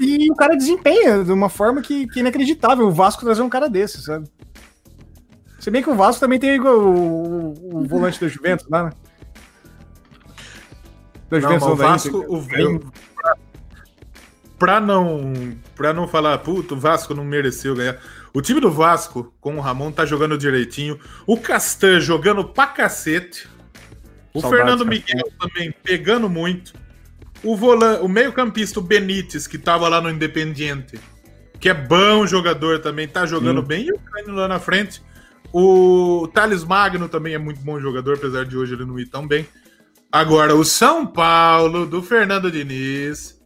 e 0.00 0.30
o 0.30 0.34
cara 0.34 0.56
desempenha 0.56 1.22
de 1.22 1.32
uma 1.32 1.48
forma 1.48 1.82
que, 1.82 2.06
que 2.08 2.20
é 2.20 2.22
inacreditável. 2.22 2.86
O 2.86 2.92
Vasco 2.92 3.24
trazer 3.24 3.42
um 3.42 3.48
cara 3.48 3.68
desse, 3.68 4.02
sabe? 4.02 4.26
Se 5.58 5.70
bem 5.70 5.82
que 5.82 5.90
o 5.90 5.94
Vasco 5.94 6.20
também 6.20 6.38
tem 6.38 6.58
o, 6.58 6.66
o, 6.66 7.78
o 7.78 7.84
volante 7.86 8.20
da 8.20 8.28
Juventus, 8.28 8.68
né? 8.68 8.90
Da 11.28 11.40
Juventus, 11.40 11.66
não, 11.66 11.72
o 11.72 11.76
Vasco, 11.76 12.18
o, 12.28 12.46
pra 14.58 14.80
não, 14.80 15.56
pra 15.74 15.92
não 15.92 16.08
falar, 16.08 16.38
puto, 16.38 16.74
o 16.74 16.78
Vasco 16.78 17.14
não 17.14 17.24
mereceu 17.24 17.74
ganhar. 17.74 17.98
O 18.34 18.42
time 18.42 18.60
do 18.60 18.70
Vasco, 18.70 19.32
com 19.40 19.56
o 19.56 19.60
Ramon, 19.60 19.92
tá 19.92 20.04
jogando 20.04 20.36
direitinho. 20.36 20.98
O 21.26 21.38
Castan 21.38 22.00
jogando 22.00 22.44
pra 22.44 22.66
cacete. 22.66 23.48
O 24.34 24.40
Fernando 24.40 24.84
Miguel 24.84 25.30
também 25.40 25.72
pegando 25.82 26.28
muito. 26.28 26.72
O, 27.42 27.56
volan... 27.56 28.00
o 28.00 28.08
meio-campista, 28.08 28.80
o 28.80 28.82
Benítez, 28.82 29.46
que 29.46 29.58
tava 29.58 29.88
lá 29.88 30.00
no 30.00 30.10
Independiente, 30.10 31.00
que 31.58 31.68
é 31.68 31.74
bom 31.74 32.26
jogador 32.26 32.80
também, 32.80 33.08
tá 33.08 33.24
jogando 33.24 33.62
Sim. 33.62 33.66
bem. 33.66 33.86
E 33.86 33.92
o 33.92 33.98
Cânio 33.98 34.34
lá 34.34 34.48
na 34.48 34.58
frente. 34.58 35.02
O 35.52 36.28
Thales 36.34 36.62
Magno 36.62 37.08
também 37.08 37.34
é 37.34 37.38
muito 37.38 37.60
bom 37.62 37.80
jogador, 37.80 38.16
apesar 38.16 38.44
de 38.44 38.56
hoje 38.56 38.74
ele 38.74 38.84
não 38.84 38.98
ir 38.98 39.06
tão 39.06 39.26
bem. 39.26 39.46
Agora, 40.12 40.54
o 40.54 40.64
São 40.64 41.06
Paulo, 41.06 41.86
do 41.86 42.02
Fernando 42.02 42.50
Diniz, 42.50 43.37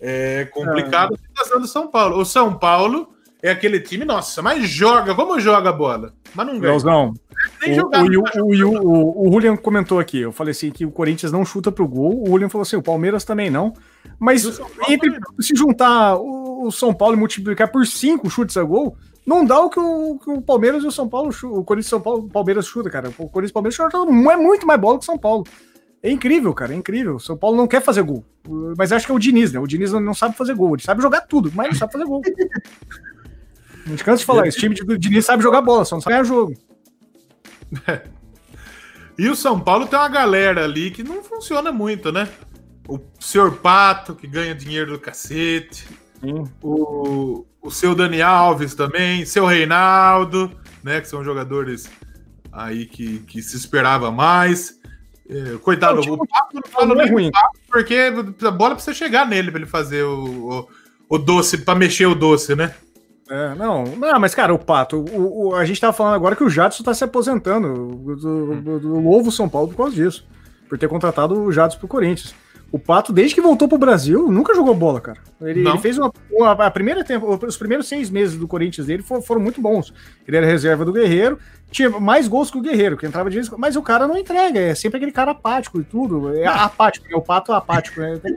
é 0.00 0.44
complicado 0.46 1.14
a 1.14 1.18
situação 1.18 1.60
do 1.60 1.66
São 1.66 1.88
Paulo. 1.88 2.18
O 2.18 2.24
São 2.24 2.58
Paulo 2.58 3.08
é 3.42 3.50
aquele 3.50 3.80
time, 3.80 4.04
nossa, 4.04 4.42
mas 4.42 4.68
joga, 4.68 5.14
como 5.14 5.38
joga 5.38 5.70
a 5.70 5.72
bola? 5.72 6.12
Mas 6.34 6.46
não 6.46 6.58
ganha. 6.58 6.72
Leozão, 6.72 7.14
Nem 7.60 7.72
o, 7.72 7.74
jogar, 7.76 8.04
o, 8.04 8.06
o, 8.06 8.86
o, 8.86 9.28
o, 9.28 9.32
Julian 9.32 9.56
comentou 9.56 10.00
aqui, 10.00 10.20
eu 10.20 10.32
falei 10.32 10.50
assim 10.50 10.70
que 10.70 10.84
o 10.84 10.90
Corinthians 10.90 11.30
não 11.30 11.44
chuta 11.44 11.70
pro 11.70 11.86
gol, 11.86 12.22
o 12.22 12.26
Julian 12.26 12.48
falou 12.48 12.62
assim, 12.62 12.76
o 12.76 12.82
Palmeiras 12.82 13.24
também 13.24 13.48
não, 13.48 13.72
mas 14.18 14.60
entre 14.88 15.18
se 15.40 15.54
juntar 15.54 16.16
o, 16.16 16.70
São 16.72 16.92
Paulo 16.92 17.14
e 17.14 17.18
multiplicar 17.18 17.70
por 17.70 17.86
cinco 17.86 18.28
chutes 18.28 18.56
a 18.56 18.62
gol, 18.62 18.96
não 19.24 19.44
dá 19.44 19.60
o 19.60 19.70
que 19.70 19.78
o, 19.78 20.18
que 20.18 20.30
o 20.30 20.42
Palmeiras 20.42 20.82
e 20.82 20.86
o 20.86 20.92
São 20.92 21.08
Paulo, 21.08 21.30
o 21.44 21.62
Corinthians 21.62 21.86
e 21.86 21.90
São 21.90 22.00
Paulo, 22.00 22.24
o 22.24 22.28
Palmeiras 22.28 22.66
chuta, 22.66 22.90
cara. 22.90 23.08
O 23.10 23.28
Corinthians 23.28 23.50
e 23.50 23.52
o 23.52 23.54
Palmeiras 23.54 23.74
chuta, 23.74 23.98
não 23.98 24.30
é 24.30 24.36
muito 24.36 24.66
mais 24.66 24.80
bola 24.80 24.98
que 24.98 25.04
o 25.04 25.06
São 25.06 25.18
Paulo. 25.18 25.44
É 26.02 26.10
incrível, 26.10 26.54
cara, 26.54 26.72
é 26.72 26.76
incrível. 26.76 27.16
O 27.16 27.20
São 27.20 27.36
Paulo 27.36 27.56
não 27.56 27.66
quer 27.66 27.82
fazer 27.82 28.02
gol. 28.02 28.24
Mas 28.76 28.92
acho 28.92 29.04
que 29.04 29.12
é 29.12 29.14
o 29.14 29.18
Diniz, 29.18 29.52
né? 29.52 29.58
O 29.58 29.66
Diniz 29.66 29.92
não 29.92 30.14
sabe 30.14 30.36
fazer 30.36 30.54
gol. 30.54 30.74
Ele 30.74 30.82
sabe 30.82 31.02
jogar 31.02 31.22
tudo, 31.22 31.50
mas 31.54 31.68
não 31.68 31.74
sabe 31.74 31.92
fazer 31.92 32.04
gol. 32.04 32.22
Não 33.86 33.96
te 33.96 34.04
canso 34.04 34.18
de 34.18 34.26
falar, 34.26 34.46
esse 34.46 34.58
time 34.58 34.74
de 34.74 34.98
Diniz 34.98 35.24
sabe 35.24 35.42
jogar 35.42 35.62
bola, 35.62 35.82
só 35.82 35.96
não 35.96 36.02
sabe 36.02 36.12
ganhar 36.12 36.24
jogo. 36.24 36.54
E 39.18 39.28
o 39.28 39.34
São 39.34 39.58
Paulo 39.58 39.84
tem 39.88 39.98
uma 39.98 40.08
galera 40.08 40.62
ali 40.62 40.92
que 40.92 41.02
não 41.02 41.24
funciona 41.24 41.72
muito, 41.72 42.12
né? 42.12 42.28
O 42.86 43.00
senhor 43.18 43.56
Pato, 43.56 44.14
que 44.14 44.28
ganha 44.28 44.54
dinheiro 44.54 44.92
do 44.92 44.98
cacete. 45.00 45.88
O, 46.62 47.44
o 47.60 47.68
seu 47.68 47.96
Dani 47.96 48.22
Alves 48.22 48.76
também, 48.76 49.26
seu 49.26 49.44
Reinaldo, 49.44 50.52
né? 50.84 51.00
Que 51.00 51.08
são 51.08 51.24
jogadores 51.24 51.90
aí 52.52 52.86
que, 52.86 53.18
que 53.20 53.42
se 53.42 53.56
esperava 53.56 54.12
mais. 54.12 54.77
É, 55.28 55.58
coitado, 55.58 55.96
não, 55.96 56.02
tipo, 56.02 56.14
o 56.14 56.26
Pato 56.26 56.54
não 56.54 56.62
fala 56.70 56.94
não 56.94 57.02
é 57.02 57.06
ruim. 57.06 57.30
porque 57.70 58.10
a 58.46 58.50
bola 58.50 58.74
precisa 58.74 58.94
chegar 58.94 59.26
nele 59.26 59.50
para 59.50 59.60
ele 59.60 59.68
fazer 59.68 60.02
o, 60.02 60.24
o, 60.50 60.68
o 61.08 61.18
doce, 61.18 61.58
para 61.58 61.78
mexer 61.78 62.06
o 62.06 62.14
doce, 62.14 62.56
né? 62.56 62.74
É, 63.30 63.54
não, 63.54 63.84
não, 63.84 64.18
mas 64.18 64.34
cara, 64.34 64.54
o 64.54 64.58
Pato, 64.58 64.96
o, 64.96 65.48
o, 65.48 65.54
a 65.54 65.64
gente 65.66 65.78
tava 65.78 65.92
falando 65.92 66.14
agora 66.14 66.34
que 66.34 66.42
o 66.42 66.48
Jadson 66.48 66.82
tá 66.82 66.94
se 66.94 67.04
aposentando 67.04 67.94
do, 67.94 68.16
do, 68.16 68.80
do, 68.80 69.00
novo 69.02 69.30
São 69.30 69.46
Paulo 69.50 69.68
por 69.68 69.76
causa 69.76 69.94
disso, 69.94 70.26
por 70.66 70.78
ter 70.78 70.88
contratado 70.88 71.38
o 71.38 71.52
Jadson 71.52 71.78
pro 71.78 71.88
Corinthians. 71.88 72.34
O 72.70 72.78
Pato, 72.78 73.14
desde 73.14 73.34
que 73.34 73.40
voltou 73.40 73.66
pro 73.66 73.78
Brasil, 73.78 74.30
nunca 74.30 74.54
jogou 74.54 74.74
bola, 74.74 75.00
cara. 75.00 75.18
Ele, 75.40 75.66
ele 75.66 75.78
fez 75.78 75.96
uma, 75.96 76.12
uma, 76.30 76.52
a 76.52 76.70
primeira 76.70 77.02
tempo, 77.02 77.38
os 77.46 77.56
primeiros 77.56 77.88
seis 77.88 78.10
meses 78.10 78.36
do 78.36 78.46
Corinthians 78.46 78.86
dele 78.86 79.02
foram, 79.02 79.22
foram, 79.22 79.40
muito 79.40 79.60
bons. 79.60 79.92
Ele 80.26 80.36
era 80.36 80.46
reserva 80.46 80.84
do 80.84 80.92
Guerreiro, 80.92 81.38
tinha 81.70 81.88
mais 81.88 82.28
gols 82.28 82.50
que 82.50 82.58
o 82.58 82.60
Guerreiro, 82.60 82.98
que 82.98 83.06
entrava 83.06 83.30
de 83.30 83.36
vez, 83.36 83.48
mas 83.56 83.74
o 83.74 83.82
cara 83.82 84.06
não 84.06 84.18
entrega, 84.18 84.60
é 84.60 84.74
sempre 84.74 84.98
aquele 84.98 85.12
cara 85.12 85.30
apático 85.30 85.80
e 85.80 85.84
tudo. 85.84 86.34
É 86.34 86.46
apático, 86.46 87.06
né? 87.08 87.14
O 87.14 87.22
Pato 87.22 87.52
é 87.52 87.56
apático, 87.56 88.00
né? 88.00 88.20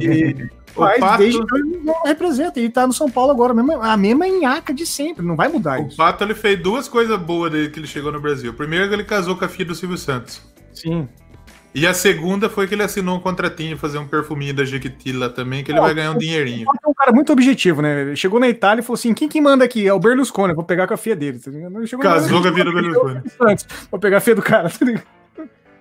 E, 0.00 0.48
mas 0.76 1.00
Pato... 1.00 1.18
desde 1.18 1.44
que 1.44 1.54
ele 1.56 1.80
não 1.82 2.02
representa, 2.04 2.60
ele 2.60 2.70
tá 2.70 2.86
no 2.86 2.92
São 2.92 3.10
Paulo 3.10 3.32
agora, 3.32 3.52
a 3.52 3.56
mesma, 3.56 3.92
a 3.92 3.96
mesma 3.96 4.26
de 4.72 4.86
sempre, 4.86 5.26
não 5.26 5.34
vai 5.34 5.48
mudar 5.48 5.80
o 5.80 5.86
isso. 5.88 5.94
O 5.94 5.96
Pato 5.96 6.22
ele 6.22 6.34
fez 6.34 6.62
duas 6.62 6.88
coisas 6.88 7.18
boas 7.18 7.50
desde 7.50 7.70
que 7.70 7.80
ele 7.80 7.88
chegou 7.88 8.12
no 8.12 8.20
Brasil. 8.20 8.54
Primeiro, 8.54 8.92
ele 8.92 9.02
casou 9.02 9.36
com 9.36 9.44
a 9.44 9.48
filha 9.48 9.64
do 9.66 9.74
Silvio 9.74 9.98
Santos. 9.98 10.40
Sim. 10.72 11.08
E 11.72 11.86
a 11.86 11.94
segunda 11.94 12.48
foi 12.48 12.66
que 12.66 12.74
ele 12.74 12.82
assinou 12.82 13.16
um 13.16 13.20
contratinho 13.20 13.78
fazer 13.78 13.98
um 13.98 14.06
perfuminho 14.06 14.52
da 14.52 14.64
Jequitila 14.64 15.30
também, 15.30 15.62
que 15.62 15.70
ele 15.70 15.80
vai 15.80 15.94
ganhar 15.94 16.10
um 16.10 16.18
dinheirinho. 16.18 16.66
É 16.84 16.88
um 16.88 16.94
cara 16.94 17.12
muito 17.12 17.32
objetivo, 17.32 17.80
né? 17.80 18.00
Ele 18.00 18.16
chegou 18.16 18.40
na 18.40 18.48
Itália 18.48 18.80
e 18.80 18.84
falou 18.84 18.98
assim: 18.98 19.14
quem 19.14 19.28
que 19.28 19.40
manda 19.40 19.64
aqui? 19.64 19.86
É 19.86 19.94
o 19.94 20.00
Berlusconi, 20.00 20.52
vou 20.52 20.64
pegar 20.64 20.88
com 20.88 20.94
a 20.94 20.96
filha 20.96 21.14
dele. 21.14 21.38
Tá 21.38 21.50
Casou 21.98 22.42
com 22.42 22.48
a 22.48 22.52
filha 22.52 22.64
do 22.64 22.72
Berlusconi. 22.72 23.22
Vou 23.88 24.00
pegar 24.00 24.16
a 24.16 24.20
filha 24.20 24.36
do 24.36 24.42
cara, 24.42 24.68
tá 24.70 25.02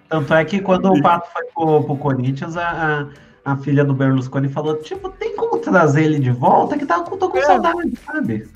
Tanto 0.09 0.33
é 0.33 0.45
que 0.45 0.59
quando 0.59 0.91
o 0.91 1.01
Pato 1.01 1.27
foi 1.31 1.45
pro, 1.53 1.83
pro 1.83 1.97
Corinthians, 1.97 2.57
a, 2.57 3.09
a, 3.45 3.51
a, 3.51 3.57
filha 3.57 3.83
do 3.83 3.93
Berlusconi 3.93 4.47
falou: 4.47 4.75
tipo, 4.77 5.09
tem 5.09 5.35
como 5.35 5.57
trazer 5.57 6.03
ele 6.03 6.19
de 6.19 6.31
volta? 6.31 6.77
Que 6.77 6.85
tá, 6.85 6.99
tô 6.99 7.29
com 7.29 7.37
é. 7.37 7.41
saudade, 7.41 7.97
sabe? 8.05 8.47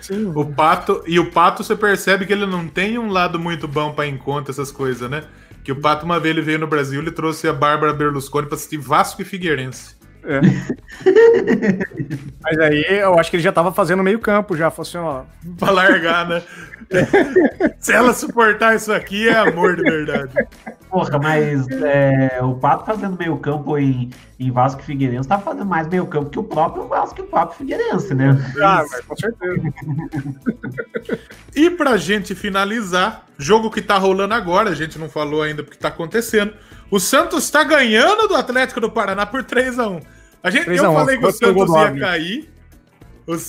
Sim. 0.00 0.32
O 0.36 0.44
Pato, 0.44 1.02
e 1.04 1.18
o 1.18 1.32
Pato 1.32 1.64
você 1.64 1.74
percebe 1.74 2.26
que 2.26 2.32
ele 2.32 2.46
não 2.46 2.68
tem 2.68 2.96
um 2.96 3.10
lado 3.10 3.40
muito 3.40 3.66
bom 3.66 3.92
para 3.92 4.06
encontrar 4.06 4.52
essas 4.52 4.70
coisas, 4.70 5.10
né? 5.10 5.24
Que 5.66 5.72
o 5.72 5.80
Pato, 5.80 6.04
uma 6.04 6.20
vez 6.20 6.32
ele 6.32 6.46
veio 6.46 6.60
no 6.60 6.68
Brasil, 6.68 7.00
ele 7.00 7.10
trouxe 7.10 7.48
a 7.48 7.52
Bárbara 7.52 7.92
Berlusconi 7.92 8.46
para 8.46 8.54
assistir 8.54 8.76
Vasco 8.76 9.20
e 9.20 9.24
Figueirense. 9.24 9.96
É. 10.22 10.38
Mas 12.40 12.58
aí 12.60 12.86
eu 12.88 13.18
acho 13.18 13.28
que 13.28 13.36
ele 13.36 13.42
já 13.42 13.50
tava 13.50 13.72
fazendo 13.72 14.00
meio 14.00 14.20
campo 14.20 14.56
já, 14.56 14.70
fosse 14.70 14.96
assim, 14.96 15.04
ó. 15.04 15.24
Pra 15.58 15.72
largar, 15.72 16.28
né? 16.28 16.40
Se 17.78 17.92
ela 17.92 18.12
suportar 18.12 18.76
isso 18.76 18.92
aqui, 18.92 19.28
é 19.28 19.36
amor 19.36 19.76
de 19.76 19.82
verdade. 19.82 20.32
Porra, 20.90 21.18
mas 21.18 21.68
é, 21.68 22.38
o 22.42 22.54
Pato 22.54 22.86
fazendo 22.86 23.18
meio 23.18 23.36
campo 23.38 23.76
em, 23.76 24.10
em 24.38 24.50
Vasco 24.50 24.80
e 24.80 24.84
Figueirense 24.84 25.28
tá 25.28 25.38
fazendo 25.38 25.66
mais 25.66 25.88
meio 25.88 26.06
campo 26.06 26.30
que 26.30 26.38
o 26.38 26.44
próprio 26.44 26.86
Vasco 26.86 27.20
e 27.20 27.22
o 27.22 27.26
próprio 27.26 27.58
Figueirense, 27.58 28.14
né? 28.14 28.36
Ah, 28.62 28.84
mas 28.90 29.00
com 29.04 29.16
certeza. 29.16 29.62
e 31.54 31.70
pra 31.70 31.96
gente 31.96 32.34
finalizar, 32.34 33.26
jogo 33.36 33.70
que 33.70 33.82
tá 33.82 33.98
rolando 33.98 34.34
agora, 34.34 34.70
a 34.70 34.74
gente 34.74 34.98
não 34.98 35.08
falou 35.08 35.42
ainda 35.42 35.62
porque 35.62 35.78
tá 35.78 35.88
acontecendo. 35.88 36.54
O 36.90 37.00
Santos 37.00 37.50
tá 37.50 37.64
ganhando 37.64 38.28
do 38.28 38.36
Atlético 38.36 38.80
do 38.80 38.90
Paraná 38.90 39.26
por 39.26 39.42
3 39.42 39.78
a 39.78 39.88
1 39.88 40.00
a 40.46 40.50
gente, 40.50 40.68
eu 40.70 40.92
falei 40.92 41.18
que 41.18 41.26
o 41.26 41.32
Santos 41.32 41.74
ia 41.74 41.98
cair. 41.98 42.55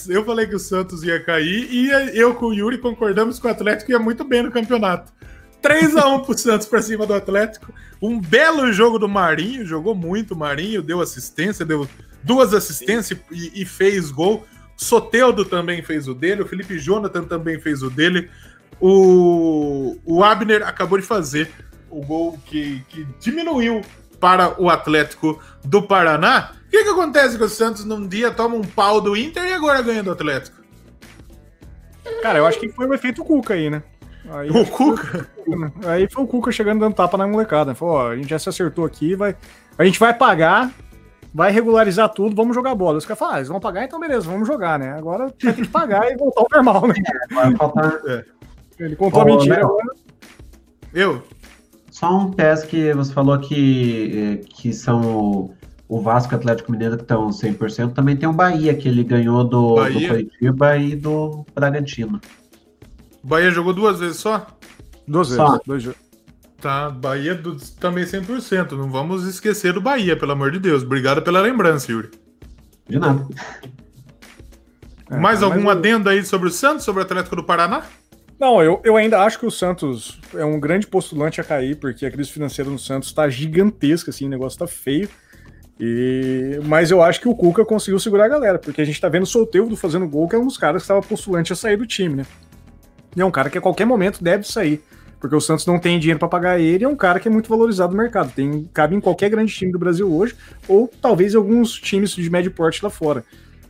Eu 0.09 0.25
falei 0.25 0.47
que 0.47 0.55
o 0.55 0.59
Santos 0.59 1.03
ia 1.03 1.23
cair 1.23 1.69
e 1.71 1.89
eu 2.17 2.33
com 2.33 2.47
o 2.47 2.53
Yuri 2.53 2.79
concordamos 2.79 3.39
que 3.39 3.45
o 3.45 3.49
Atlético 3.49 3.91
ia 3.91 3.99
muito 3.99 4.23
bem 4.23 4.41
no 4.41 4.51
campeonato. 4.51 5.13
3x1 5.61 6.25
pro 6.25 6.37
Santos 6.37 6.67
pra 6.67 6.81
cima 6.81 7.05
do 7.05 7.13
Atlético. 7.13 7.73
Um 8.01 8.19
belo 8.19 8.71
jogo 8.71 8.97
do 8.97 9.07
Marinho, 9.07 9.65
jogou 9.65 9.93
muito 9.93 10.33
o 10.33 10.37
Marinho, 10.37 10.81
deu 10.81 11.01
assistência, 11.01 11.65
deu 11.65 11.87
duas 12.23 12.53
assistências 12.53 13.19
e, 13.31 13.61
e, 13.61 13.65
fez 13.65 14.11
gol. 14.11 14.45
Soteudo 14.75 15.45
também 15.45 15.81
fez 15.81 16.07
o 16.07 16.13
dele, 16.13 16.43
o 16.43 16.47
Felipe 16.47 16.77
Jonathan 16.77 17.23
também 17.23 17.59
fez 17.59 17.81
o 17.83 17.89
dele. 17.89 18.29
O, 18.79 19.97
o 20.05 20.23
Abner 20.23 20.67
acabou 20.67 20.99
de 20.99 21.05
fazer 21.05 21.49
o 21.89 22.03
gol 22.03 22.37
que, 22.45 22.83
que 22.89 23.07
diminuiu 23.19 23.81
para 24.19 24.59
o 24.61 24.69
Atlético 24.69 25.41
do 25.63 25.81
Paraná. 25.81 26.56
O 26.67 26.69
que, 26.69 26.83
que 26.83 26.89
acontece 26.89 27.37
com 27.37 27.45
o 27.45 27.49
Santos 27.49 27.85
num 27.85 28.05
dia 28.05 28.29
toma 28.29 28.55
um 28.55 28.61
pau 28.61 28.99
do 28.99 29.15
Inter 29.15 29.45
e 29.45 29.53
agora 29.53 29.81
ganha 29.81 30.03
do 30.03 30.11
Atlético? 30.11 30.57
Cara, 32.21 32.39
eu 32.39 32.45
acho 32.45 32.59
que 32.59 32.69
foi 32.69 32.87
o 32.87 32.93
efeito 32.93 33.23
Cuca 33.23 33.53
aí, 33.53 33.69
né? 33.69 33.81
Aí, 34.29 34.49
o 34.49 34.65
Cuca? 34.65 35.29
Foi, 35.45 35.71
aí 35.89 36.09
foi 36.11 36.23
o 36.23 36.27
Cuca 36.27 36.51
chegando 36.51 36.81
dando 36.81 36.93
tapa 36.93 37.17
na 37.17 37.25
molecada. 37.25 37.73
Falou, 37.73 37.95
ó, 37.95 38.11
a 38.11 38.15
gente 38.15 38.29
já 38.29 38.37
se 38.37 38.49
acertou 38.49 38.85
aqui, 38.85 39.15
vai, 39.15 39.35
a 39.77 39.85
gente 39.85 39.97
vai 39.97 40.13
pagar, 40.13 40.71
vai 41.33 41.51
regularizar 41.51 42.09
tudo, 42.09 42.35
vamos 42.35 42.53
jogar 42.53 42.75
bola. 42.75 42.97
Os 42.97 43.05
caras 43.05 43.19
falam, 43.19 43.35
ah, 43.35 43.37
eles 43.37 43.47
vão 43.47 43.59
pagar, 43.59 43.85
então 43.85 43.99
beleza, 43.99 44.29
vamos 44.29 44.47
jogar, 44.47 44.77
né? 44.77 44.91
Agora 44.91 45.25
vai 45.25 45.31
ter 45.31 45.55
que 45.55 45.67
pagar 45.67 46.11
e 46.11 46.17
voltar 46.17 46.41
ao 46.41 46.47
normal, 46.51 46.87
né? 46.87 46.95
É, 48.79 48.83
Ele 48.83 48.95
contou 48.95 49.21
a 49.21 49.25
mentira. 49.25 49.61
Agora... 49.61 49.95
Eu? 50.93 51.23
Só 51.89 52.15
um 52.15 52.31
teste 52.31 52.67
que 52.67 52.93
você 52.93 53.11
falou 53.11 53.39
que, 53.39 54.45
que 54.49 54.71
são 54.71 55.51
o 55.87 56.01
Vasco 56.01 56.33
e 56.33 56.35
o 56.35 56.37
Atlético 56.37 56.71
Mineiro 56.71 56.97
que 56.97 57.03
estão 57.03 57.29
100%. 57.29 57.93
Também 57.93 58.15
tem 58.15 58.27
o 58.27 58.33
Bahia, 58.33 58.73
que 58.73 58.87
ele 58.87 59.03
ganhou 59.03 59.43
do, 59.43 59.75
Bahia. 59.75 60.07
do 60.07 60.07
Curitiba 60.07 60.77
e 60.77 60.95
do 60.95 61.45
Bragantino. 61.55 62.19
O 63.23 63.27
Bahia 63.27 63.51
jogou 63.51 63.73
duas 63.73 63.99
vezes 63.99 64.17
só? 64.17 64.47
Duas 65.07 65.29
vezes. 65.29 65.43
Só. 65.43 65.59
Dois 65.65 65.89
Tá, 66.59 66.89
Bahia 66.89 67.35
do, 67.35 67.55
também 67.79 68.03
100%. 68.03 68.71
Não 68.71 68.89
vamos 68.89 69.25
esquecer 69.25 69.73
do 69.73 69.81
Bahia, 69.81 70.17
pelo 70.17 70.31
amor 70.31 70.51
de 70.51 70.59
Deus. 70.59 70.83
Obrigado 70.83 71.21
pela 71.21 71.39
lembrança, 71.39 71.91
Yuri. 71.91 72.09
De 72.89 72.97
nada. 72.97 73.27
É, 75.09 75.17
mais 75.17 75.43
algum 75.43 75.69
adendo 75.69 76.09
aí 76.09 76.25
sobre 76.25 76.47
o 76.47 76.51
Santos, 76.51 76.83
sobre 76.83 77.01
o 77.01 77.05
Atlético 77.05 77.35
do 77.35 77.43
Paraná? 77.43 77.83
Não, 78.39 78.61
eu, 78.61 78.81
eu 78.83 78.95
ainda 78.95 79.21
acho 79.23 79.39
que 79.39 79.45
o 79.45 79.51
Santos 79.51 80.19
é 80.33 80.43
um 80.43 80.59
grande 80.59 80.85
postulante 80.85 81.39
a 81.39 81.43
cair, 81.43 81.75
porque 81.75 82.05
a 82.05 82.11
crise 82.11 82.31
financeira 82.31 82.69
no 82.69 82.77
Santos 82.77 83.09
está 83.09 83.29
gigantesca, 83.29 84.11
assim, 84.11 84.25
o 84.25 84.29
negócio 84.29 84.59
tá 84.59 84.67
feio. 84.67 85.09
E... 85.79 86.59
Mas 86.63 86.91
eu 86.91 87.01
acho 87.01 87.21
que 87.21 87.27
o 87.27 87.35
Cuca 87.35 87.63
conseguiu 87.63 87.99
segurar 87.99 88.25
a 88.25 88.29
galera, 88.29 88.59
porque 88.59 88.81
a 88.81 88.85
gente 88.85 88.99
tá 88.99 89.09
vendo 89.09 89.23
o 89.23 89.27
Solteudo 89.27 89.75
fazendo 89.77 90.07
gol, 90.07 90.27
que 90.27 90.35
é 90.35 90.39
um 90.39 90.45
dos 90.45 90.57
caras 90.57 90.81
que 90.81 90.85
estava 90.85 91.01
postulante 91.01 91.53
a 91.53 91.55
sair 91.55 91.77
do 91.77 91.85
time, 91.85 92.15
né? 92.15 92.25
E 93.15 93.21
é 93.21 93.25
um 93.25 93.31
cara 93.31 93.49
que 93.49 93.57
a 93.57 93.61
qualquer 93.61 93.85
momento 93.85 94.23
deve 94.23 94.43
sair, 94.43 94.83
porque 95.19 95.35
o 95.35 95.41
Santos 95.41 95.65
não 95.65 95.79
tem 95.79 95.99
dinheiro 95.99 96.19
para 96.19 96.27
pagar 96.27 96.59
ele, 96.59 96.83
é 96.83 96.87
um 96.87 96.95
cara 96.95 97.19
que 97.19 97.27
é 97.27 97.31
muito 97.31 97.49
valorizado 97.49 97.91
no 97.93 97.97
mercado, 97.97 98.31
tem 98.31 98.69
cabe 98.73 98.95
em 98.95 99.01
qualquer 99.01 99.29
grande 99.29 99.53
time 99.53 99.71
do 99.71 99.79
Brasil 99.79 100.11
hoje, 100.11 100.35
ou 100.67 100.91
talvez 101.01 101.35
alguns 101.35 101.73
times 101.73 102.11
de 102.11 102.29
médio 102.29 102.51
porte 102.51 102.83
lá 102.83 102.89
fora. 102.89 103.23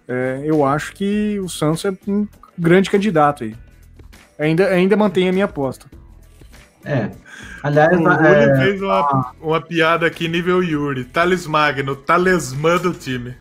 É, 0.08 0.42
eu 0.44 0.66
acho 0.66 0.94
que 0.94 1.40
o 1.40 1.50
Santos 1.50 1.84
é 1.86 1.92
um 2.08 2.28
grande 2.58 2.90
candidato 2.90 3.44
aí. 3.44 3.56
Ainda, 4.40 4.68
ainda 4.68 4.96
mantenho 4.96 5.30
a 5.30 5.34
minha 5.34 5.46
aposta. 5.46 5.88
É. 6.88 7.12
Aliás, 7.62 8.00
o 8.00 8.10
é... 8.10 8.58
fez 8.58 8.82
uma, 8.82 9.34
uma 9.42 9.62
piada 9.62 10.08
aqui 10.08 10.28
nível 10.28 10.64
Yuri. 10.64 11.04
Thales 11.04 11.46
Magno, 11.46 11.96
talismã 11.96 12.78
do 12.78 12.94
time. 12.94 13.36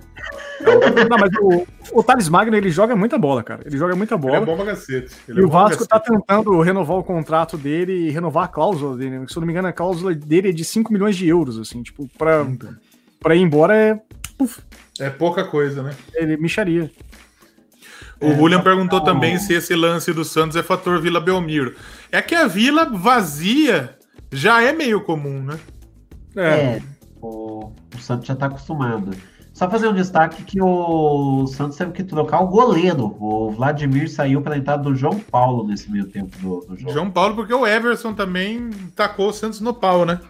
Não, 1.08 1.18
mas 1.18 1.30
o, 1.40 1.66
o 1.92 2.02
Thales 2.02 2.28
Magno, 2.28 2.56
ele 2.56 2.70
joga 2.70 2.96
muita 2.96 3.16
bola, 3.16 3.42
cara. 3.42 3.62
Ele 3.64 3.76
joga 3.78 3.94
muita 3.94 4.16
bola. 4.16 4.36
Ele 4.36 4.42
é 4.42 4.46
bom 4.46 4.56
pra 4.56 4.66
cacete. 4.66 5.14
Ele 5.28 5.40
e 5.40 5.42
é 5.42 5.46
o 5.46 5.48
Vasco 5.48 5.86
tá 5.86 6.00
tentando 6.00 6.60
renovar 6.60 6.96
o 6.96 7.04
contrato 7.04 7.56
dele 7.56 8.08
e 8.08 8.10
renovar 8.10 8.44
a 8.44 8.48
cláusula 8.48 8.96
dele. 8.96 9.24
Se 9.28 9.36
eu 9.36 9.40
não 9.40 9.46
me 9.46 9.52
engano, 9.52 9.68
a 9.68 9.72
cláusula 9.72 10.14
dele 10.14 10.48
é 10.48 10.52
de 10.52 10.64
5 10.64 10.92
milhões 10.92 11.16
de 11.16 11.28
euros, 11.28 11.58
assim, 11.58 11.82
tipo, 11.82 12.08
pra, 12.18 12.42
então. 12.42 12.74
pra 13.20 13.36
ir 13.36 13.42
embora 13.42 13.76
é. 13.76 14.00
Puf. 14.36 14.60
É 14.98 15.08
pouca 15.08 15.44
coisa, 15.44 15.82
né? 15.82 15.94
Ele 16.14 16.36
micharia. 16.36 16.90
O 18.20 18.26
é, 18.26 18.40
William 18.40 18.62
perguntou 18.62 19.00
também 19.02 19.38
se 19.38 19.52
esse 19.52 19.74
lance 19.74 20.12
do 20.12 20.24
Santos 20.24 20.56
é 20.56 20.62
fator 20.62 21.00
Vila 21.00 21.20
Belmiro. 21.20 21.74
É 22.10 22.22
que 22.22 22.34
a 22.34 22.46
Vila 22.46 22.86
vazia 22.86 23.96
já 24.32 24.62
é 24.62 24.72
meio 24.72 25.02
comum, 25.02 25.42
né? 25.42 25.58
É, 26.36 26.42
é 26.42 26.82
o, 27.20 27.72
o, 27.94 27.98
Santos 27.98 28.26
já 28.26 28.34
tá 28.34 28.46
acostumado. 28.46 29.10
Só 29.52 29.70
fazer 29.70 29.88
um 29.88 29.94
destaque 29.94 30.42
que 30.44 30.60
o 30.60 31.46
Santos 31.46 31.78
teve 31.78 31.92
que 31.92 32.04
trocar 32.04 32.40
o 32.40 32.48
goleiro. 32.48 33.16
O 33.18 33.50
Vladimir 33.50 34.10
saiu 34.10 34.42
para 34.42 34.58
entrar 34.58 34.76
do 34.76 34.94
João 34.94 35.18
Paulo 35.18 35.66
nesse 35.66 35.90
meio 35.90 36.06
tempo 36.06 36.36
do, 36.38 36.60
do 36.66 36.76
jogo. 36.76 36.92
João 36.92 37.10
Paulo, 37.10 37.34
porque 37.34 37.54
o 37.54 37.66
Everson 37.66 38.12
também 38.12 38.70
tacou 38.94 39.30
o 39.30 39.32
Santos 39.32 39.60
no 39.60 39.72
pau, 39.72 40.04
né? 40.04 40.20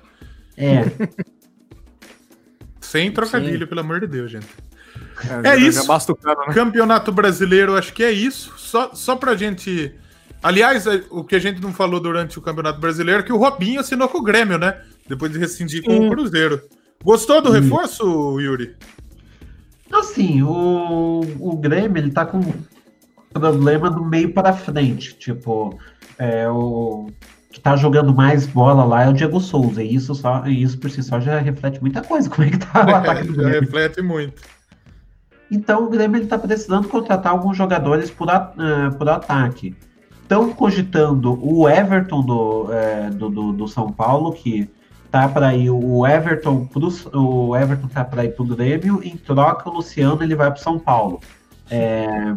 É. 0.56 0.84
Sem 2.80 3.10
trocadilho, 3.10 3.58
Sim. 3.58 3.66
pelo 3.66 3.80
amor 3.80 3.98
de 4.00 4.06
Deus, 4.06 4.30
gente. 4.30 4.46
É, 5.44 5.50
é 5.50 5.56
isso. 5.56 5.86
Cano, 5.86 6.46
né? 6.46 6.54
Campeonato 6.54 7.10
Brasileiro, 7.10 7.76
acho 7.76 7.92
que 7.92 8.04
é 8.04 8.12
isso. 8.12 8.54
Só, 8.56 8.94
só 8.94 9.16
pra 9.16 9.34
gente. 9.34 9.92
Aliás, 10.46 10.86
é, 10.86 11.02
o 11.10 11.24
que 11.24 11.34
a 11.34 11.40
gente 11.40 11.60
não 11.60 11.72
falou 11.72 11.98
durante 11.98 12.38
o 12.38 12.40
Campeonato 12.40 12.78
Brasileiro 12.78 13.18
é 13.18 13.22
que 13.24 13.32
o 13.32 13.36
Robinho 13.36 13.80
assinou 13.80 14.08
com 14.08 14.18
o 14.18 14.22
Grêmio, 14.22 14.56
né? 14.56 14.80
Depois 15.08 15.32
de 15.32 15.40
rescindir 15.40 15.82
com 15.82 16.06
o 16.06 16.08
Cruzeiro. 16.08 16.62
Gostou 17.02 17.42
do 17.42 17.50
reforço, 17.50 18.38
Yuri? 18.38 18.76
Assim, 19.92 20.44
o, 20.44 21.22
o 21.40 21.56
Grêmio 21.56 21.98
ele 21.98 22.12
tá 22.12 22.24
com 22.24 22.40
problema 23.32 23.90
do 23.90 24.04
meio 24.04 24.32
para 24.32 24.52
frente. 24.52 25.18
Tipo, 25.18 25.76
é, 26.16 26.48
o 26.48 27.10
que 27.50 27.58
tá 27.58 27.74
jogando 27.74 28.14
mais 28.14 28.46
bola 28.46 28.84
lá 28.84 29.02
é 29.02 29.08
o 29.08 29.12
Diego 29.12 29.40
Souza. 29.40 29.82
E 29.82 29.96
isso, 29.96 30.14
só, 30.14 30.46
isso 30.46 30.78
por 30.78 30.92
si 30.92 31.02
só 31.02 31.18
já 31.18 31.40
reflete 31.40 31.80
muita 31.80 32.02
coisa. 32.02 32.30
Como 32.30 32.46
é 32.46 32.52
que 32.52 32.58
tá 32.58 32.86
o 32.86 32.94
ataque 32.94 33.26
do 33.26 33.34
Grêmio? 33.34 33.62
reflete 33.62 34.00
muito. 34.00 34.40
Então 35.50 35.86
o 35.86 35.90
Grêmio 35.90 36.22
está 36.22 36.38
precisando 36.38 36.86
contratar 36.86 37.32
alguns 37.32 37.56
jogadores 37.56 38.12
por, 38.12 38.28
uh, 38.28 38.96
por 38.96 39.08
ataque. 39.08 39.74
Estão 40.26 40.52
cogitando 40.52 41.38
o 41.40 41.68
Everton 41.68 42.20
do, 42.20 42.64
uh, 42.64 43.14
do, 43.14 43.30
do, 43.30 43.52
do, 43.52 43.68
São 43.68 43.92
Paulo, 43.92 44.32
que 44.32 44.68
tá 45.08 45.28
para 45.28 45.54
ir 45.54 45.70
o 45.70 46.04
Everton 46.04 46.66
pro, 46.66 46.88
o 47.16 47.56
Everton 47.56 47.86
tá 47.86 48.04
para 48.04 48.24
ir 48.24 48.34
para 48.34 48.42
o 48.42 48.46
Grêmio, 48.46 49.00
em 49.04 49.16
troca 49.16 49.70
o 49.70 49.74
Luciano 49.74 50.20
ele 50.24 50.34
vai 50.34 50.50
para 50.50 50.60
São 50.60 50.80
Paulo. 50.80 51.20
É, 51.70 52.34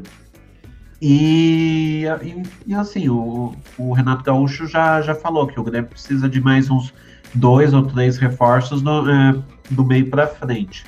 e, 1.01 2.03
e, 2.21 2.43
e, 2.67 2.75
assim, 2.75 3.09
o, 3.09 3.55
o, 3.75 3.91
Renato 3.91 4.23
Gaúcho 4.23 4.67
já, 4.67 5.01
já 5.01 5.15
falou 5.15 5.47
que 5.47 5.59
o 5.59 5.63
Grêmio 5.63 5.89
precisa 5.89 6.29
de 6.29 6.39
mais 6.39 6.69
uns 6.69 6.93
dois 7.33 7.73
ou 7.73 7.87
três 7.87 8.19
reforços 8.19 8.83
do, 8.83 9.09
é, 9.09 9.35
do 9.71 9.83
meio 9.83 10.11
para 10.11 10.27
frente. 10.27 10.85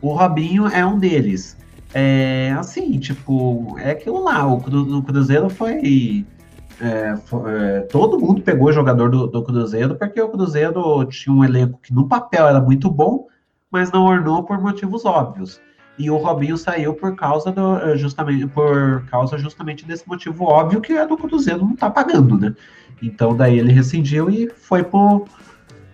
O 0.00 0.12
Robinho 0.12 0.68
é 0.68 0.86
um 0.86 1.00
deles. 1.00 1.56
É, 1.92 2.54
assim, 2.56 2.96
tipo, 3.00 3.76
é 3.80 3.90
aquilo 3.90 4.22
lá. 4.22 4.46
O 4.46 4.60
Cruzeiro 5.02 5.50
foi, 5.50 6.24
é, 6.80 7.14
é, 7.46 7.80
todo 7.82 8.18
mundo 8.18 8.42
pegou 8.42 8.68
o 8.68 8.72
jogador 8.72 9.10
do, 9.10 9.26
do, 9.26 9.42
Cruzeiro 9.42 9.94
porque 9.94 10.20
o 10.20 10.28
Cruzeiro 10.28 11.04
tinha 11.06 11.34
um 11.34 11.44
elenco 11.44 11.78
que 11.82 11.94
no 11.94 12.08
papel 12.08 12.48
era 12.48 12.60
muito 12.60 12.90
bom, 12.90 13.28
mas 13.70 13.92
não 13.92 14.04
ornou 14.04 14.42
por 14.42 14.60
motivos 14.60 15.04
óbvios. 15.04 15.60
E 15.96 16.10
o 16.10 16.16
Robinho 16.16 16.56
saiu 16.56 16.94
por 16.94 17.14
causa 17.14 17.52
do, 17.52 17.78
é, 17.78 17.96
justamente 17.96 18.46
por 18.48 19.04
causa 19.06 19.38
justamente 19.38 19.84
desse 19.84 20.06
motivo 20.08 20.44
óbvio 20.44 20.80
que 20.80 20.92
é 20.92 21.06
do 21.06 21.16
Cruzeiro 21.16 21.60
não 21.60 21.76
tá 21.76 21.88
pagando, 21.88 22.36
né? 22.36 22.54
Então 23.00 23.36
daí 23.36 23.58
ele 23.58 23.72
rescindiu 23.72 24.28
e 24.28 24.50
foi 24.50 24.82
pro 24.82 25.24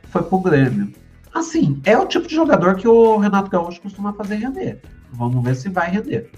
foi 0.04 0.22
pro 0.22 0.40
Grêmio. 0.40 0.92
Assim, 1.32 1.80
é 1.84 1.96
o 1.96 2.06
tipo 2.06 2.26
de 2.26 2.34
jogador 2.34 2.74
que 2.74 2.88
o 2.88 3.16
Renato 3.18 3.50
Gaúcho 3.50 3.80
costuma 3.80 4.12
fazer 4.12 4.36
render. 4.36 4.80
Vamos 5.12 5.44
ver 5.44 5.54
se 5.54 5.68
vai 5.68 5.88
render. 5.90 6.30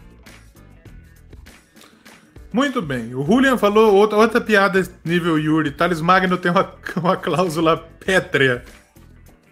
Muito 2.52 2.82
bem. 2.82 3.14
O 3.14 3.24
Julian 3.24 3.56
falou 3.56 3.94
outra, 3.94 4.18
outra 4.18 4.40
piada 4.40 4.82
nível 5.04 5.38
Yuri. 5.38 5.70
Thales 5.70 6.00
Magno 6.00 6.36
tem 6.36 6.50
uma, 6.50 6.74
uma 6.96 7.16
cláusula 7.16 7.76
pétrea. 8.04 8.62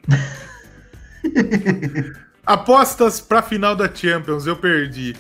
Apostas 2.45 3.21
para 3.21 3.43
final 3.43 3.77
da 3.77 3.93
Champions, 3.93 4.47
eu 4.47 4.57
perdi. 4.57 5.15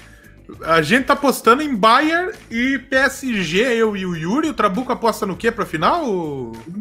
A 0.64 0.82
gente 0.82 1.04
tá 1.04 1.12
apostando 1.12 1.62
em 1.62 1.74
Bayern 1.74 2.32
e 2.50 2.78
PSG, 2.78 3.60
eu 3.60 3.96
e 3.96 4.04
o 4.04 4.16
Yuri. 4.16 4.48
O 4.48 4.54
Trabuco 4.54 4.92
aposta 4.92 5.24
no 5.24 5.36
quê 5.36 5.52
pra 5.52 5.64
final? 5.64 6.04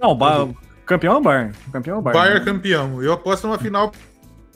Não, 0.02 0.16
ba 0.16 0.48
campeão 0.86 1.14
é 1.14 1.18
o 1.18 1.22
Bayern. 1.22 1.54
Campeão 1.72 1.98
é 1.98 2.00
o 2.00 2.02
Bayern. 2.02 2.24
Bayern 2.24 2.46
campeão. 2.46 3.04
Eu 3.04 3.14
aposto 3.14 3.46
numa 3.46 3.60
final 3.60 3.92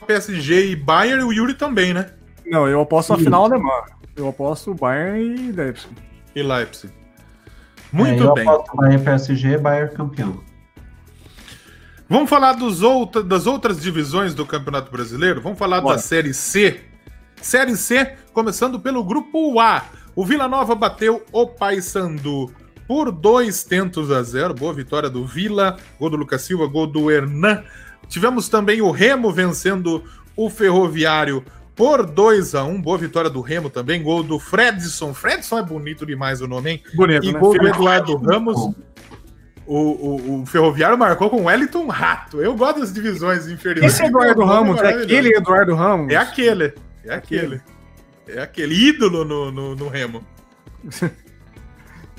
PSG 0.08 0.72
e 0.72 0.76
Bayern 0.76 1.22
e 1.22 1.26
o 1.26 1.32
Yuri 1.32 1.54
também, 1.54 1.94
né? 1.94 2.10
Não, 2.46 2.68
eu 2.68 2.82
aposto 2.82 3.12
na 3.12 3.20
final 3.20 3.46
alemã. 3.46 3.84
Eu 4.16 4.28
aposto 4.28 4.74
Bayern 4.74 5.50
e 5.50 5.52
Leipzig. 5.52 5.94
E 6.36 6.42
Leipzig. 6.42 6.94
Muito 7.92 8.24
é, 8.24 8.26
eu 8.26 8.34
bem. 8.34 8.46
Bayern 8.76 9.04
PSG, 9.04 9.58
Bayern 9.58 9.94
campeão. 9.94 10.44
Vamos 12.10 12.30
falar 12.30 12.54
dos 12.54 12.82
outra, 12.82 13.24
das 13.24 13.48
outras 13.48 13.82
divisões 13.82 14.36
do 14.36 14.46
Campeonato 14.46 14.92
Brasileiro? 14.92 15.42
Vamos 15.42 15.58
falar 15.58 15.82
Bora. 15.82 15.96
da 15.96 16.02
Série 16.02 16.34
C. 16.34 16.82
Série 17.42 17.76
C, 17.76 18.16
começando 18.34 18.80
pelo 18.80 19.04
Grupo 19.04 19.60
A. 19.60 19.84
O 20.16 20.26
Vila 20.26 20.48
Nova 20.48 20.76
bateu 20.76 21.24
o 21.32 21.48
Paysandu 21.48 22.54
por 22.88 23.12
dois 23.12 23.64
tentos 23.64 24.12
a 24.12 24.22
zero. 24.22 24.54
Boa 24.54 24.74
vitória 24.74 25.10
do 25.10 25.26
Vila, 25.26 25.78
gol 26.00 26.10
do 26.10 26.18
Lucas 26.18 26.42
Silva, 26.42 26.68
gol 26.68 26.88
do 26.88 27.10
Hernan. 27.10 27.64
Tivemos 28.08 28.48
também 28.50 28.82
o 28.82 28.92
Remo 28.92 29.32
vencendo 29.32 30.04
o 30.36 30.50
Ferroviário 30.50 31.44
por 31.76 32.06
2 32.06 32.56
a 32.56 32.64
1 32.64 32.70
um, 32.70 32.82
boa 32.82 32.98
vitória 32.98 33.30
do 33.30 33.42
Remo 33.42 33.70
também, 33.70 34.02
gol 34.02 34.24
do 34.24 34.40
Fredson. 34.40 35.14
Fredson 35.14 35.58
é 35.58 35.64
bonito 35.64 36.06
demais 36.06 36.42
o 36.42 36.48
nome, 36.48 36.72
hein? 36.72 36.84
Bonito, 36.96 37.26
e 37.26 37.34
né? 37.34 37.40
gol 37.40 37.58
do 37.58 37.68
Eduardo 37.68 38.16
Ramos. 38.18 38.76
O, 39.66 39.78
o, 39.78 40.42
o, 40.42 40.46
Ferroviário 40.46 40.98
marcou 40.98 41.30
com 41.30 41.38
o 41.38 41.44
Wellington 41.46 41.88
Rato. 41.88 42.42
Eu 42.42 42.56
gosto 42.56 42.82
das 42.82 42.94
divisões 42.94 43.48
inferiores. 43.48 43.94
Esse 43.94 44.06
Eduardo 44.06 44.44
Ramos, 44.44 44.82
é 44.82 44.90
aquele 44.90 45.36
Eduardo 45.36 45.74
Ramos? 45.74 46.14
É 46.14 46.18
aquele, 46.18 46.74
é 47.06 47.14
aquele. 47.14 47.62
É 48.28 48.42
aquele 48.42 48.76
ídolo 48.76 49.24
no, 49.24 49.52
no, 49.52 49.76
no 49.76 49.88
Remo. 49.88 50.24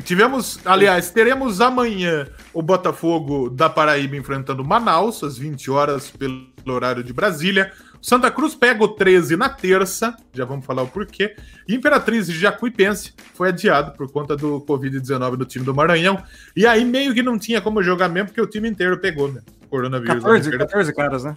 Tivemos, 0.05 0.59
aliás, 0.67 1.11
teremos 1.11 1.61
amanhã 1.61 2.27
o 2.53 2.61
Botafogo 2.61 3.49
da 3.49 3.71
Paraíba 3.71 4.17
enfrentando 4.17 4.65
Manaus, 4.65 5.23
às 5.23 5.39
20 5.39 5.71
horas, 5.71 6.11
pelo 6.11 6.47
horário 6.67 7.03
de 7.03 7.13
Brasília. 7.13 7.73
Santa 8.05 8.31
Cruz 8.31 8.55
pega 8.55 8.85
o 8.85 8.89
13 8.89 9.35
na 9.35 9.49
terça, 9.49 10.15
já 10.31 10.45
vamos 10.45 10.67
falar 10.67 10.83
o 10.83 10.87
porquê. 10.87 11.35
E 11.67 11.75
Imperatriz 11.75 12.27
de 12.27 12.39
Jacuipense 12.39 13.15
foi 13.33 13.49
adiado 13.49 13.93
por 13.97 14.13
conta 14.13 14.37
do 14.37 14.61
Covid-19 14.61 15.37
do 15.37 15.47
time 15.47 15.65
do 15.65 15.75
Maranhão. 15.75 16.23
E 16.55 16.67
aí 16.67 16.85
meio 16.85 17.15
que 17.15 17.23
não 17.23 17.39
tinha 17.39 17.63
como 17.63 17.83
jogar 17.83 18.11
mesmo, 18.11 18.27
porque 18.29 18.43
o 18.43 18.47
time 18.47 18.69
inteiro 18.69 18.99
pegou, 18.99 19.33
né? 19.33 19.41
Coronavírus. 19.71 20.23
14, 20.23 20.51
14 20.51 20.95
caras, 20.95 21.25
né? 21.25 21.35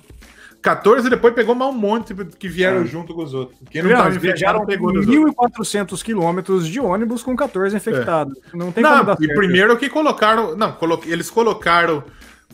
14 0.61 1.09
depois 1.09 1.33
pegou 1.33 1.55
mais 1.55 1.73
um 1.73 1.77
monte 1.77 2.13
que 2.37 2.49
vieram 2.49 2.81
é. 2.81 2.85
junto 2.85 3.13
com 3.13 3.23
os 3.23 3.33
outros. 3.33 3.57
Quem 3.71 3.81
não 3.81 3.89
estava 3.89 4.09
viajaram 4.09 4.65
pegou 4.65 4.91
1.400 4.91 6.03
quilômetros 6.03 6.67
de 6.67 6.81
ônibus 6.81 7.23
com 7.23 7.33
14 7.33 7.77
infectados. 7.77 8.37
É. 8.53 8.57
Não 8.57 8.73
tem 8.73 8.83
não, 8.83 8.91
como 8.91 9.05
dar 9.05 9.13
E 9.21 9.25
certo. 9.25 9.37
primeiro 9.37 9.77
que 9.77 9.87
colocaram. 9.87 10.53
Não, 10.57 10.73
colo, 10.73 11.01
eles 11.05 11.29
colocaram 11.29 12.03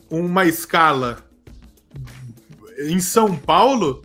uma 0.07 0.45
escala 0.45 1.17
em 2.89 2.99
São 2.99 3.35
Paulo, 3.35 4.01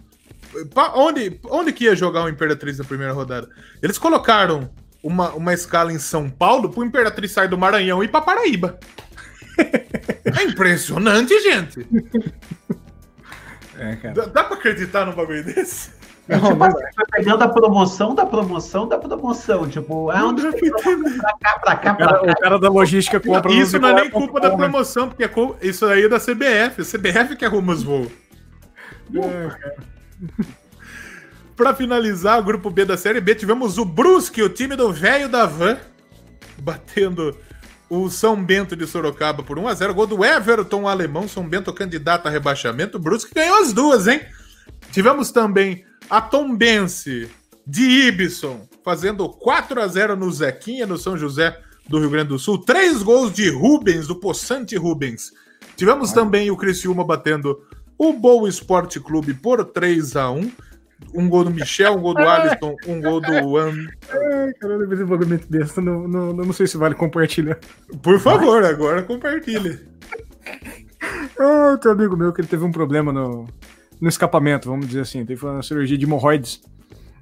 onde, 0.94 1.38
onde 1.44 1.72
que 1.72 1.84
ia 1.84 1.96
jogar 1.96 2.24
o 2.24 2.28
Imperatriz 2.28 2.78
na 2.78 2.84
primeira 2.84 3.12
rodada? 3.12 3.48
Eles 3.82 3.98
colocaram 3.98 4.70
uma, 5.02 5.30
uma 5.30 5.54
escala 5.54 5.92
em 5.92 5.98
São 5.98 6.28
Paulo 6.28 6.70
pro 6.70 6.84
Imperatriz 6.84 7.32
sair 7.32 7.48
do 7.48 7.58
Maranhão 7.58 8.02
e 8.02 8.06
ir 8.06 8.08
pra 8.08 8.20
Paraíba. 8.20 8.78
é 9.58 10.42
impressionante, 10.44 11.38
gente. 11.40 11.86
É, 13.78 13.96
cara. 13.96 14.14
Dá, 14.14 14.26
dá 14.26 14.44
pra 14.44 14.56
acreditar 14.56 15.04
num 15.06 15.12
bagulho 15.12 15.44
desse? 15.44 15.90
É, 16.28 16.38
tipo, 16.38 16.62
assim, 16.62 16.84
foi 16.94 17.06
pegando 17.10 17.42
a 17.42 17.48
promoção 17.48 18.14
da 18.14 18.26
promoção 18.26 18.86
da 18.86 18.98
promoção. 18.98 19.66
Tipo, 19.66 20.12
é 20.12 20.22
onde 20.22 20.42
pra 20.42 20.52
cá, 21.40 21.58
pra 21.58 21.76
cá, 21.76 21.94
pra 21.94 22.06
cá. 22.06 22.22
O 22.22 22.40
cara 22.40 22.58
da 22.58 22.68
logística 22.68 23.18
compra. 23.18 23.50
Isso 23.50 23.78
não 23.78 23.88
é 23.88 23.94
nem 23.94 24.10
culpa 24.10 24.38
da 24.38 24.54
promoção, 24.54 25.08
porque 25.08 25.24
isso 25.62 25.86
aí 25.86 26.04
é 26.04 26.08
da 26.08 26.18
CBF. 26.18 26.82
A 26.82 26.84
CBF 26.84 27.36
que 27.36 27.46
arruma 27.46 27.72
os 27.72 27.82
voos. 27.82 28.08
É, 29.14 29.86
Para 31.56 31.74
finalizar 31.74 32.38
o 32.38 32.44
grupo 32.44 32.70
B 32.70 32.84
da 32.84 32.96
Série 32.96 33.20
B, 33.20 33.34
tivemos 33.34 33.78
o 33.78 33.84
Brusque, 33.84 34.42
o 34.42 34.48
time 34.48 34.76
do 34.76 34.92
velho 34.92 35.28
da 35.28 35.44
Van, 35.44 35.76
batendo 36.58 37.36
o 37.90 38.08
São 38.08 38.42
Bento 38.42 38.76
de 38.76 38.86
Sorocaba 38.86 39.42
por 39.42 39.58
1x0. 39.58 39.92
Gol 39.92 40.06
do 40.06 40.24
Everton 40.24 40.86
alemão, 40.86 41.26
São 41.26 41.48
Bento 41.48 41.72
candidato 41.72 42.26
a 42.26 42.30
rebaixamento. 42.30 42.96
O 42.96 43.00
Brusque 43.00 43.34
ganhou 43.34 43.60
as 43.60 43.72
duas, 43.72 44.06
hein? 44.06 44.20
Tivemos 44.92 45.32
também 45.32 45.84
a 46.08 46.20
Tombense 46.20 47.28
de 47.66 47.82
Ibson 48.08 48.68
fazendo 48.84 49.28
4 49.28 49.80
a 49.80 49.86
0 49.86 50.16
no 50.16 50.30
Zequinha, 50.30 50.86
no 50.86 50.96
São 50.96 51.16
José 51.16 51.58
do 51.88 51.98
Rio 51.98 52.10
Grande 52.10 52.28
do 52.28 52.38
Sul. 52.38 52.58
Três 52.58 53.02
gols 53.02 53.32
de 53.32 53.50
Rubens, 53.50 54.06
do 54.06 54.16
Poçante 54.16 54.76
Rubens. 54.76 55.32
Tivemos 55.76 56.12
também 56.12 56.50
o 56.50 56.56
Criciúma 56.56 57.04
batendo 57.04 57.60
o 57.98 58.12
Boa 58.12 58.48
Esporte 58.48 59.00
Clube 59.00 59.34
por 59.34 59.64
3 59.64 60.16
a 60.16 60.30
1 60.30 60.50
um 61.14 61.28
gol 61.28 61.44
do 61.44 61.50
Michel, 61.50 61.94
um 61.94 62.00
gol 62.00 62.14
do 62.14 62.22
Alisson, 62.26 62.74
um 62.86 63.00
gol 63.00 63.20
do 63.20 63.56
An. 63.56 63.72
Ai, 64.10 64.52
caralho, 64.54 64.92
esse 64.92 65.04
bagulho 65.04 65.28
muito 65.28 65.48
besta. 65.48 65.80
Não, 65.80 66.06
não, 66.08 66.32
não 66.32 66.52
sei 66.52 66.66
se 66.66 66.76
vale 66.76 66.94
compartilhar. 66.94 67.58
Por 68.02 68.18
favor, 68.18 68.64
agora 68.64 69.02
compartilhe. 69.02 69.80
Ah, 71.38 71.78
tem 71.80 71.90
um 71.90 71.94
amigo 71.94 72.16
meu 72.16 72.32
que 72.32 72.40
ele 72.40 72.48
teve 72.48 72.64
um 72.64 72.72
problema 72.72 73.12
no, 73.12 73.46
no 74.00 74.08
escapamento, 74.08 74.68
vamos 74.68 74.86
dizer 74.86 75.00
assim. 75.00 75.24
Teve 75.24 75.44
uma 75.44 75.62
cirurgia 75.62 75.96
de 75.96 76.04
hemorroides. 76.04 76.60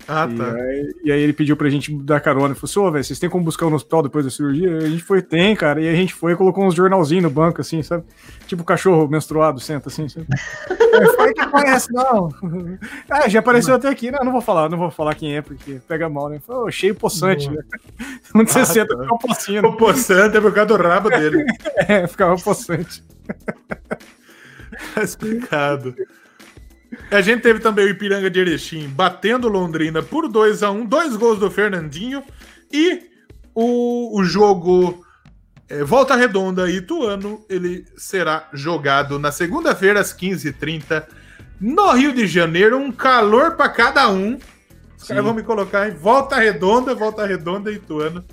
Ah, 0.08 0.28
e 0.30 0.36
tá. 0.36 0.52
Aí, 0.52 0.94
e 1.04 1.12
aí 1.12 1.20
ele 1.20 1.32
pediu 1.32 1.56
pra 1.56 1.68
gente 1.68 1.92
dar 1.92 2.20
carona. 2.20 2.48
Ele 2.48 2.54
falou 2.54 2.70
assim: 2.70 2.80
Ô, 2.80 2.90
velho, 2.92 3.04
vocês 3.04 3.18
têm 3.18 3.28
como 3.28 3.44
buscar 3.44 3.68
no 3.68 3.74
hospital 3.74 4.02
depois 4.02 4.24
da 4.24 4.30
cirurgia? 4.30 4.76
A 4.76 4.88
gente 4.88 5.02
foi, 5.02 5.20
tem, 5.20 5.54
cara. 5.56 5.80
E 5.80 5.88
a 5.88 5.94
gente 5.94 6.14
foi 6.14 6.32
e 6.32 6.36
colocou 6.36 6.64
uns 6.64 6.74
jornalzinhos 6.74 7.24
no 7.24 7.30
banco, 7.30 7.60
assim, 7.60 7.82
sabe? 7.82 8.04
Tipo 8.46 8.62
cachorro 8.62 9.08
menstruado, 9.08 9.58
senta 9.58 9.88
assim, 9.88 10.08
sabe? 10.08 10.26
foi 11.16 11.34
que 11.34 11.40
aparece, 11.40 11.92
não. 11.92 12.28
Ah, 13.10 13.28
já 13.28 13.40
apareceu 13.40 13.74
até 13.74 13.88
aqui. 13.88 14.10
Não, 14.10 14.24
não 14.24 14.32
vou 14.32 14.40
falar, 14.40 14.68
não 14.68 14.78
vou 14.78 14.90
falar 14.90 15.14
quem 15.14 15.36
é, 15.36 15.42
porque 15.42 15.80
pega 15.88 16.08
mal, 16.08 16.28
né? 16.28 16.40
Falou, 16.46 16.70
cheio 16.70 16.94
poçante, 16.94 17.50
né? 17.50 17.62
Onde 18.34 18.50
você 18.50 18.60
ah, 18.60 18.64
senta, 18.64 18.96
tá. 18.96 19.02
fica 19.02 19.18
pocinho. 19.18 19.66
O 19.66 19.76
poçante 19.76 20.36
é 20.36 20.40
por 20.40 20.52
causa 20.52 20.76
do 20.76 20.82
rabo 20.82 21.08
dele. 21.08 21.44
é, 21.88 22.06
ficava 22.06 22.36
poçante. 22.36 23.02
Tá 24.94 25.02
explicado. 25.02 25.94
A 27.10 27.20
gente 27.20 27.42
teve 27.42 27.60
também 27.60 27.86
o 27.86 27.88
Ipiranga 27.88 28.30
de 28.30 28.40
Erechim 28.40 28.88
batendo 28.88 29.48
Londrina 29.48 30.02
por 30.02 30.28
2 30.28 30.62
a 30.62 30.70
1 30.70 30.86
dois 30.86 31.16
gols 31.16 31.38
do 31.38 31.50
Fernandinho 31.50 32.22
e 32.72 33.02
o, 33.54 34.18
o 34.18 34.24
jogo 34.24 35.04
é, 35.68 35.82
Volta 35.82 36.14
Redonda 36.14 36.70
Ituano, 36.70 37.44
ele 37.48 37.84
será 37.96 38.48
jogado 38.52 39.18
na 39.18 39.32
segunda-feira 39.32 40.00
às 40.00 40.12
15h30 40.12 41.04
no 41.60 41.90
Rio 41.92 42.12
de 42.12 42.26
Janeiro, 42.26 42.76
um 42.76 42.92
calor 42.92 43.52
para 43.52 43.68
cada 43.68 44.10
um. 44.10 44.38
Os 44.96 45.08
caras 45.08 45.24
vão 45.24 45.34
me 45.34 45.42
colocar 45.42 45.88
em 45.88 45.94
Volta 45.94 46.36
Redonda, 46.36 46.94
Volta 46.94 47.26
Redonda 47.26 47.72
Ituano 47.72 48.24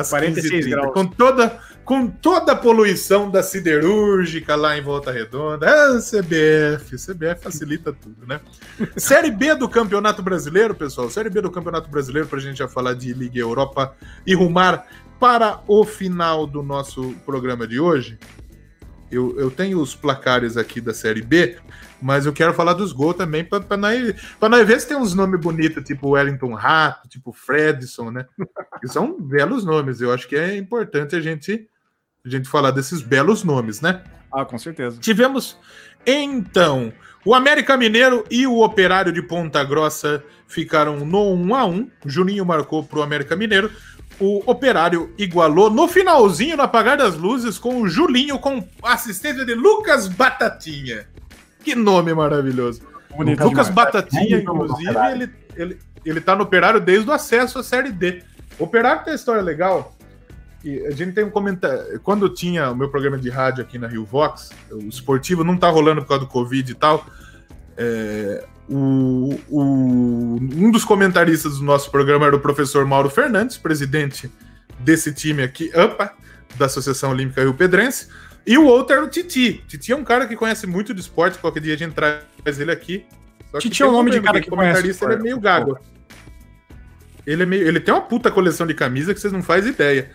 às 0.00 0.10
46 0.10 0.66
graus. 0.66 0.92
Com 0.92 1.06
toda, 1.06 1.58
com 1.84 2.06
toda 2.06 2.52
a 2.52 2.56
poluição 2.56 3.30
da 3.30 3.42
siderúrgica 3.42 4.54
lá 4.54 4.76
em 4.78 4.82
Volta 4.82 5.10
Redonda. 5.10 5.68
Ah, 5.68 5.98
CBF, 5.98 6.96
CBF 6.96 7.42
facilita 7.42 7.92
tudo, 7.92 8.26
né? 8.26 8.40
Série 8.96 9.30
B 9.30 9.54
do 9.54 9.68
Campeonato 9.68 10.22
Brasileiro, 10.22 10.74
pessoal. 10.74 11.10
Série 11.10 11.30
B 11.30 11.40
do 11.40 11.50
Campeonato 11.50 11.90
Brasileiro, 11.90 12.28
para 12.28 12.38
a 12.38 12.42
gente 12.42 12.58
já 12.58 12.68
falar 12.68 12.94
de 12.94 13.12
Liga 13.12 13.38
Europa 13.38 13.94
e 14.26 14.34
rumar 14.34 14.86
para 15.18 15.60
o 15.66 15.84
final 15.84 16.46
do 16.46 16.62
nosso 16.62 17.14
programa 17.26 17.66
de 17.66 17.80
hoje. 17.80 18.18
Eu, 19.10 19.38
eu 19.38 19.50
tenho 19.50 19.80
os 19.80 19.94
placares 19.94 20.56
aqui 20.56 20.80
da 20.80 20.92
Série 20.92 21.22
B, 21.22 21.56
mas 22.00 22.26
eu 22.26 22.32
quero 22.32 22.54
falar 22.54 22.74
dos 22.74 22.92
gols 22.92 23.16
também, 23.16 23.44
para 23.44 23.76
nós, 23.76 24.14
nós 24.40 24.66
ver 24.66 24.80
se 24.80 24.88
tem 24.88 24.96
uns 24.96 25.14
nomes 25.14 25.40
bonitos, 25.40 25.84
tipo 25.84 26.10
Wellington 26.10 26.54
Rato, 26.54 27.08
tipo 27.08 27.32
Fredson, 27.32 28.10
né? 28.10 28.26
Que 28.80 28.88
são 28.88 29.20
belos 29.20 29.64
nomes. 29.64 30.00
Eu 30.00 30.12
acho 30.12 30.28
que 30.28 30.36
é 30.36 30.56
importante 30.56 31.16
a 31.16 31.20
gente 31.20 31.68
a 32.24 32.28
gente 32.28 32.48
falar 32.48 32.70
desses 32.70 33.00
belos 33.00 33.42
nomes, 33.42 33.80
né? 33.80 34.02
Ah, 34.32 34.44
com 34.44 34.58
certeza. 34.58 34.98
Tivemos, 35.00 35.56
então, 36.06 36.92
o 37.24 37.34
América 37.34 37.76
Mineiro 37.76 38.24
e 38.30 38.46
o 38.46 38.60
Operário 38.60 39.12
de 39.12 39.22
Ponta 39.22 39.64
Grossa 39.64 40.22
ficaram 40.46 41.04
no 41.04 41.32
1 41.34 41.54
a 41.54 41.66
1 41.66 41.90
Juninho 42.06 42.44
marcou 42.44 42.84
para 42.84 42.98
o 42.98 43.02
América 43.02 43.36
Mineiro. 43.36 43.70
O 44.20 44.42
Operário 44.50 45.14
igualou 45.16 45.70
no 45.70 45.86
finalzinho, 45.86 46.56
no 46.56 46.62
apagar 46.62 46.96
das 46.96 47.16
luzes, 47.16 47.58
com 47.58 47.82
o 47.82 47.88
Julinho, 47.88 48.38
com 48.38 48.66
assistência 48.82 49.44
de 49.44 49.54
Lucas 49.54 50.08
Batatinha. 50.08 51.06
Que 51.68 51.74
nome 51.74 52.14
maravilhoso. 52.14 52.80
Bonito 53.14 53.44
Lucas 53.44 53.68
demais. 53.68 53.92
Batatinha, 53.92 54.38
inclusive, 54.38 54.96
ele, 55.12 55.30
ele, 55.54 55.78
ele 56.02 56.20
tá 56.20 56.34
no 56.34 56.44
Operário 56.44 56.80
desde 56.80 57.10
o 57.10 57.12
acesso 57.12 57.58
à 57.58 57.62
Série 57.62 57.92
D. 57.92 58.22
O 58.58 58.64
Operário 58.64 59.04
tem 59.04 59.12
uma 59.12 59.16
história 59.16 59.42
legal 59.42 59.94
e 60.64 60.86
a 60.86 60.90
gente 60.92 61.12
tem 61.12 61.24
um 61.24 61.30
comentário. 61.30 62.00
Quando 62.00 62.26
tinha 62.30 62.70
o 62.70 62.74
meu 62.74 62.88
programa 62.88 63.18
de 63.18 63.28
rádio 63.28 63.62
aqui 63.62 63.78
na 63.78 63.86
Rio 63.86 64.02
Vox, 64.02 64.48
o 64.70 64.88
esportivo 64.88 65.44
não 65.44 65.58
tá 65.58 65.68
rolando 65.68 66.00
por 66.00 66.08
causa 66.08 66.24
do 66.24 66.30
Covid 66.30 66.72
e 66.72 66.74
tal. 66.74 67.04
É, 67.76 68.46
o, 68.66 69.38
o, 69.50 70.36
um 70.40 70.70
dos 70.70 70.86
comentaristas 70.86 71.58
do 71.58 71.64
nosso 71.64 71.90
programa 71.90 72.24
era 72.24 72.34
o 72.34 72.40
professor 72.40 72.86
Mauro 72.86 73.10
Fernandes, 73.10 73.58
presidente 73.58 74.30
desse 74.78 75.12
time 75.12 75.42
aqui, 75.42 75.70
AMPA, 75.74 76.14
da 76.56 76.64
Associação 76.64 77.10
Olímpica 77.10 77.42
Rio 77.42 77.52
Pedrense. 77.52 78.08
E 78.48 78.56
o 78.56 78.64
outro 78.64 78.96
era 78.96 79.04
o 79.04 79.08
Titi. 79.08 79.62
Titi 79.68 79.92
é 79.92 79.96
um 79.96 80.02
cara 80.02 80.26
que 80.26 80.34
conhece 80.34 80.66
muito 80.66 80.94
de 80.94 81.02
esporte, 81.02 81.38
qualquer 81.38 81.60
dia 81.60 81.74
a 81.74 81.76
gente 81.76 81.92
traz 81.92 82.22
ele 82.58 82.72
aqui. 82.72 83.04
Titi 83.58 83.82
é 83.82 83.86
o 83.86 83.92
nome 83.92 84.10
de 84.10 84.22
cara 84.22 84.40
que 84.40 84.48
comentarista, 84.48 85.04
conhece. 85.04 85.20
Ele 85.20 85.20
é 85.20 85.22
meio 85.22 85.38
gago. 85.38 85.78
Ele, 87.26 87.42
é 87.42 87.46
meio, 87.46 87.68
ele 87.68 87.78
tem 87.78 87.92
uma 87.92 88.00
puta 88.00 88.30
coleção 88.30 88.66
de 88.66 88.72
camisa 88.72 89.12
que 89.12 89.20
vocês 89.20 89.34
não 89.34 89.42
fazem 89.42 89.72
ideia. 89.72 90.10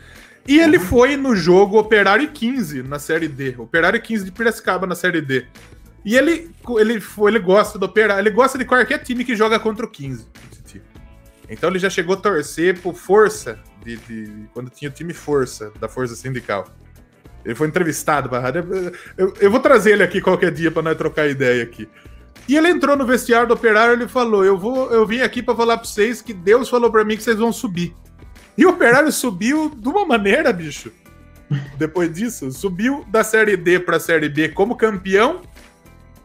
E 0.47 0.60
ele 0.60 0.77
uhum. 0.77 0.84
foi 0.84 1.15
no 1.15 1.35
jogo 1.35 1.77
Operário 1.77 2.27
15 2.27 2.81
na 2.81 2.97
Série 2.97 3.27
D. 3.27 3.53
Operário 3.55 4.01
15 4.01 4.26
de 4.26 4.31
Piracicaba 4.31 4.88
na 4.88 4.95
Série 4.95 5.22
D. 5.22 5.45
E 6.03 6.15
ele, 6.15 6.49
ele, 6.80 6.99
foi, 6.99 7.30
ele 7.30 7.39
gosta 7.39 7.77
do 7.77 7.85
Operário, 7.85 8.19
ele 8.19 8.31
gosta 8.31 8.57
de 8.57 8.65
qualquer 8.65 8.97
time 9.03 9.23
que 9.23 9.35
joga 9.35 9.60
contra 9.60 9.85
o 9.85 9.89
15. 9.89 10.26
Então 11.47 11.69
ele 11.69 11.77
já 11.77 11.89
chegou 11.89 12.15
a 12.15 12.18
torcer 12.18 12.80
por 12.80 12.95
força, 12.95 13.60
de, 13.85 13.97
de 13.97 14.47
quando 14.55 14.72
tinha 14.72 14.89
o 14.89 14.93
time 14.93 15.14
Força, 15.14 15.72
da 15.80 15.88
Força 15.88 16.15
Sindical. 16.15 16.68
Ele 17.45 17.56
foi 17.56 17.68
entrevistado 17.68 18.30
para 18.30 18.40
rádio. 18.40 18.94
Eu, 19.18 19.34
eu, 19.40 19.52
vou 19.52 19.60
trazer 19.60 19.91
ele 19.91 20.03
aqui 20.03 20.22
qualquer 20.22 20.52
dia 20.52 20.72
para 20.72 20.82
nós 20.82 20.98
trocar 20.98 21.28
ideia 21.28 21.64
aqui. 21.64 21.88
E 22.48 22.56
ele 22.56 22.70
entrou 22.70 22.95
no 22.95 23.06
vestiário 23.06 23.48
do 23.48 23.53
Operário 23.53 23.94
e 23.94 23.95
ele 23.95 24.07
falou: 24.07 24.44
"Eu 24.44 24.57
vou, 24.57 24.91
eu 24.91 25.06
vim 25.06 25.22
aqui 25.22 25.41
para 25.41 25.56
falar 25.56 25.78
para 25.78 25.86
vocês 25.86 26.22
que 26.22 26.34
Deus 26.34 26.70
falou 26.70 26.91
para 26.91 27.03
mim 27.03 27.18
que 27.18 27.24
vocês 27.24 27.38
vão 27.38 27.52
subir". 27.52 27.94
E 28.57 28.65
o 28.65 28.70
Operário 28.70 29.11
subiu 29.11 29.70
de 29.76 29.90
uma 29.90 30.06
maneira, 30.06 30.53
bicho. 30.53 30.91
Depois 31.78 32.11
disso, 32.11 32.52
subiu 32.52 33.06
da 33.10 33.24
Série 33.24 33.57
D 33.57 33.80
para 33.80 33.98
a 33.98 33.99
Série 33.99 34.30
B 34.30 34.49
como 34.49 34.76
campeão, 34.76 35.41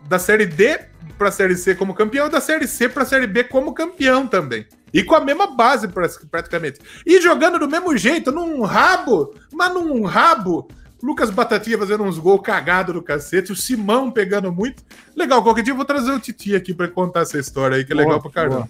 da 0.09 0.19
Série 0.19 0.47
D 0.47 0.81
para 1.17 1.29
a 1.29 1.33
Série 1.33 1.57
C 1.57 1.75
como 1.75 1.95
campeão 1.95 2.29
da 2.29 2.41
Série 2.41 2.67
C 2.67 2.89
para 2.89 3.03
a 3.03 3.07
Série 3.07 3.27
B 3.27 3.45
como 3.45 3.75
campeão 3.75 4.27
também. 4.27 4.67
E 4.93 5.03
com 5.03 5.15
a 5.15 5.21
mesma 5.25 5.49
base 5.49 5.89
praticamente. 6.31 6.81
E 7.05 7.21
jogando 7.21 7.59
do 7.59 7.69
mesmo 7.69 7.95
jeito, 7.97 8.33
num 8.33 8.63
rabo, 8.63 9.35
mas 9.53 9.73
num 9.75 10.05
rabo 10.05 10.69
Lucas 11.03 11.31
Batatinha 11.31 11.79
fazendo 11.79 12.03
uns 12.03 12.19
gols 12.19 12.43
cagados 12.43 12.95
no 12.95 13.03
cacete, 13.03 13.53
o 13.53 13.57
Simão 13.57 14.11
pegando 14.11 14.53
muito. 14.53 14.83
Legal, 15.15 15.43
qualquer 15.43 15.63
dia 15.63 15.73
eu 15.73 15.77
vou 15.77 15.85
trazer 15.85 16.11
o 16.11 16.19
Titi 16.19 16.57
aqui 16.57 16.75
para 16.75 16.89
contar 16.89 17.21
essa 17.21 17.39
história 17.39 17.77
aí, 17.77 17.85
que 17.85 17.93
é 17.93 17.95
boa, 17.95 18.07
legal 18.07 18.23
pra 18.23 18.31
caramba. 18.31 18.69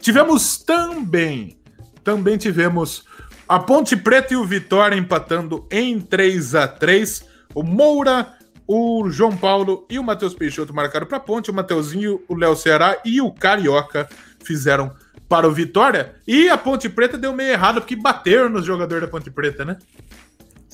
Tivemos 0.00 0.58
também, 0.58 1.58
também 2.02 2.36
tivemos 2.36 3.04
a 3.48 3.58
Ponte 3.58 3.96
Preta 3.96 4.34
e 4.34 4.36
o 4.36 4.44
Vitória 4.44 4.96
empatando 4.96 5.66
em 5.70 6.00
3 6.00 6.54
a 6.54 6.68
3 6.68 7.24
O 7.54 7.62
Moura, 7.62 8.34
o 8.66 9.08
João 9.08 9.36
Paulo 9.36 9.86
e 9.88 9.98
o 9.98 10.04
Matheus 10.04 10.34
Peixoto 10.34 10.74
marcaram 10.74 11.06
para 11.06 11.16
a 11.16 11.20
Ponte, 11.20 11.50
o 11.50 11.54
Mateuzinho, 11.54 12.20
o 12.28 12.34
Léo 12.34 12.54
Ceará 12.54 12.98
e 13.04 13.20
o 13.20 13.32
Carioca 13.32 14.08
fizeram 14.44 14.92
para 15.28 15.48
o 15.48 15.52
Vitória. 15.52 16.14
E 16.26 16.48
a 16.48 16.58
Ponte 16.58 16.88
Preta 16.88 17.16
deu 17.16 17.32
meio 17.32 17.52
errado 17.52 17.80
porque 17.80 17.96
bateram 17.96 18.48
nos 18.48 18.64
jogadores 18.64 19.02
da 19.02 19.08
Ponte 19.08 19.30
Preta, 19.30 19.64
né? 19.64 19.78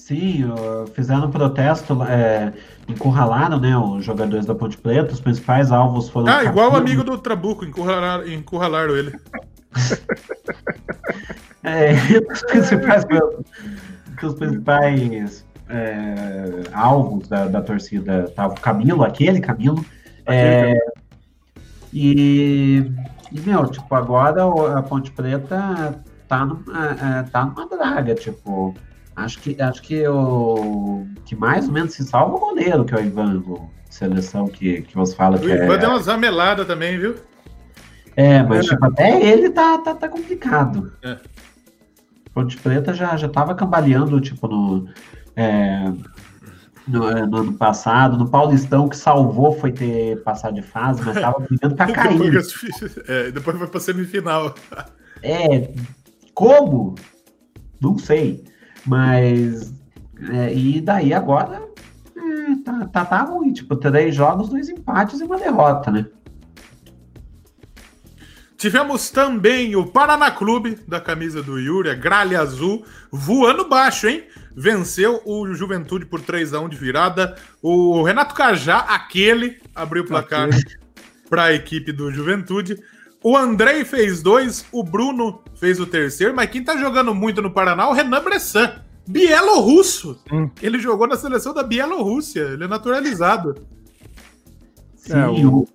Sim, 0.05 0.45
fizeram 0.93 1.29
um 1.29 1.31
protesto, 1.31 2.03
é, 2.03 2.53
encurralaram 2.87 3.59
né, 3.59 3.75
os 3.75 4.05
jogadores 4.05 4.45
da 4.45 4.55
Ponte 4.55 4.77
Preta, 4.77 5.15
os 5.15 5.21
principais 5.21 5.73
alvos 5.73 6.11
foram. 6.11 6.31
Ah, 6.31 6.45
igual 6.45 6.73
o 6.73 6.77
amigo 6.77 7.03
do 7.03 7.17
Trabuco, 7.17 7.65
encurralaram, 7.65 8.29
encurralaram 8.29 8.95
ele. 8.95 9.19
é, 11.65 11.93
os 12.31 12.43
principais, 12.43 13.07
os 14.23 14.35
principais 14.35 15.47
é, 15.71 16.65
alvos 16.75 17.27
da, 17.27 17.47
da 17.47 17.63
torcida 17.63 18.31
tava 18.37 18.53
o 18.53 18.61
Camilo, 18.61 19.05
aquele 19.05 19.41
Camilo. 19.41 19.83
É, 20.27 20.79
e, 21.91 22.93
e, 23.33 23.41
meu, 23.41 23.67
tipo, 23.69 23.95
agora 23.95 24.45
a 24.79 24.83
Ponte 24.83 25.11
Preta 25.13 25.99
tá, 26.29 26.47
é, 26.69 27.21
é, 27.21 27.23
tá 27.23 27.47
numa 27.47 27.67
draga, 27.67 28.15
tipo 28.15 28.75
Acho 29.16 29.39
que, 29.39 29.61
acho 29.61 29.82
que 29.82 30.07
o 30.09 31.07
que 31.24 31.36
mais 31.36 31.66
ou 31.66 31.73
menos 31.73 31.95
se 31.95 32.05
salva 32.05 32.32
é 32.32 32.36
o 32.36 32.41
goleiro, 32.41 32.85
que 32.85 32.95
é 32.95 32.99
o 32.99 33.05
Ivan, 33.05 33.39
o 33.47 33.70
seleção 33.89 34.49
que, 34.49 34.82
que 34.82 34.95
você 34.97 35.15
fala 35.15 35.39
que 35.39 35.47
o 35.47 35.51
é. 35.51 35.65
Ivan 35.65 35.78
deu 35.78 35.91
uma 35.91 36.01
zamelada 36.01 36.65
também, 36.65 36.99
viu? 36.99 37.16
É, 38.16 38.43
mas 38.43 38.66
é. 38.66 38.70
Tipo, 38.70 38.86
até 38.86 39.23
ele 39.23 39.51
tá, 39.51 39.78
tá, 39.78 39.95
tá 39.95 40.09
complicado. 40.09 40.93
É. 41.03 41.19
Ponte 42.32 42.57
Preta 42.57 42.93
já, 42.93 43.16
já 43.16 43.28
tava 43.28 43.55
cambaleando, 43.55 44.20
tipo, 44.20 44.49
no, 44.49 44.89
é, 45.36 45.93
no, 46.86 47.09
é, 47.09 47.27
no, 47.27 47.36
ano 47.39 47.53
passado. 47.55 48.19
No 48.19 48.28
Paulistão, 48.28 48.89
que 48.89 48.97
salvou 48.97 49.53
foi 49.59 49.70
ter 49.70 50.20
passado 50.24 50.55
de 50.55 50.62
fase, 50.62 51.01
mas 51.05 51.20
tava 51.20 51.39
brigando 51.39 51.77
pra 51.77 51.86
cair. 51.93 52.19
depois, 52.19 52.99
é, 53.09 53.31
depois 53.31 53.59
foi 53.59 53.66
pra 53.69 53.81
semifinal. 53.81 54.55
É, 55.23 55.70
como? 56.35 56.97
Não 57.81 57.97
sei. 57.97 58.45
Mas. 58.86 59.73
É, 60.31 60.55
e 60.55 60.81
daí 60.81 61.12
agora. 61.12 61.62
É, 62.16 62.55
tá, 62.65 62.86
tá, 62.86 63.05
tá 63.05 63.23
ruim. 63.23 63.52
Tipo, 63.52 63.77
três 63.77 64.15
jogos, 64.15 64.48
dois 64.48 64.69
empates 64.69 65.20
e 65.20 65.24
uma 65.24 65.39
derrota, 65.39 65.90
né? 65.90 66.06
Tivemos 68.65 69.11
também 69.11 69.77
o 69.77 69.85
Paraná 69.85 70.31
Clube, 70.31 70.78
da 70.89 70.98
camisa 70.98 71.43
do 71.43 71.59
Yuri, 71.59 71.90
a 71.90 71.94
gralha 71.94 72.40
azul, 72.40 72.82
voando 73.12 73.69
baixo, 73.69 74.09
hein? 74.09 74.24
Venceu 74.56 75.20
o 75.27 75.52
Juventude 75.52 76.06
por 76.06 76.23
3 76.23 76.55
a 76.55 76.61
1 76.61 76.70
de 76.70 76.77
virada. 76.78 77.36
O 77.61 78.02
Renato 78.02 78.35
Cajá, 78.35 78.78
aquele, 78.78 79.61
abriu 79.74 80.05
o 80.05 80.06
placar 80.06 80.48
para 81.28 81.44
a 81.44 81.52
equipe 81.52 81.93
do 81.93 82.11
Juventude. 82.11 82.78
O 83.25 83.39
Andrei 83.39 83.87
fez 83.87 84.23
dois, 84.23 84.67
o 84.71 84.85
Bruno 84.85 85.41
fez 85.55 85.81
o 85.81 85.87
terceiro, 85.87 86.37
mas 86.37 86.51
quem 86.51 86.63
tá 86.63 86.77
jogando 86.77 87.15
muito 87.15 87.41
no 87.41 87.51
Paraná 87.51 87.85
é 87.85 87.87
o 87.87 87.93
Renan 87.93 88.23
Bressan. 88.23 88.83
Bielorrusso. 89.09 90.21
Hum. 90.31 90.51
Ele 90.61 90.79
jogou 90.79 91.07
na 91.07 91.17
seleção 91.17 91.55
da 91.55 91.63
Bielorrússia. 91.63 92.41
Ele 92.41 92.65
é 92.65 92.69
naturalizado. 92.69 93.67
Sim, 94.97 95.15
é, 95.15 95.27
o... 95.27 95.67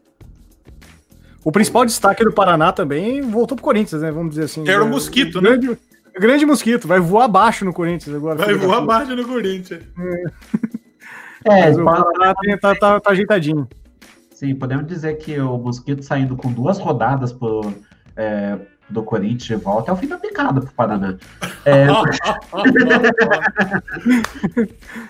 o 1.44 1.52
principal 1.52 1.86
destaque 1.86 2.24
do 2.24 2.32
Paraná 2.32 2.72
também 2.72 3.20
voltou 3.22 3.56
pro 3.56 3.66
Corinthians, 3.66 4.04
né? 4.04 4.12
Vamos 4.12 4.30
dizer 4.30 4.44
assim. 4.44 4.70
Era 4.70 4.84
o 4.84 4.88
é, 4.88 4.90
Mosquito, 4.92 5.42
né? 5.42 5.50
Grande, 5.50 5.80
grande 6.20 6.46
Mosquito. 6.46 6.88
Vai 6.88 7.00
voar 7.00 7.26
abaixo 7.26 7.66
no 7.66 7.74
Corinthians 7.74 8.16
agora. 8.16 8.46
Vai 8.46 8.54
voar 8.54 8.78
abaixo 8.78 9.16
no 9.16 9.26
Corinthians. 9.26 9.82
É, 11.46 11.70
é 11.70 11.72
o 11.72 11.84
Paraná 11.84 12.36
tá, 12.62 12.76
tá, 12.76 13.00
tá 13.00 13.10
ajeitadinho. 13.10 13.68
Sim, 14.40 14.56
podemos 14.56 14.88
dizer 14.88 15.18
que 15.18 15.38
o 15.38 15.58
Mosquito 15.58 16.02
saindo 16.02 16.38
com 16.38 16.50
duas 16.50 16.80
rodadas 16.80 17.34
por, 17.34 17.74
é, 18.16 18.58
do 18.90 19.04
Corinthians 19.04 19.44
de 19.44 19.56
volta 19.58 19.92
é 19.92 19.94
o 19.94 19.98
fim 19.98 20.08
da 20.08 20.18
picada 20.18 20.62
pro 20.62 20.72
Paraná. 20.72 21.18
É... 21.66 21.88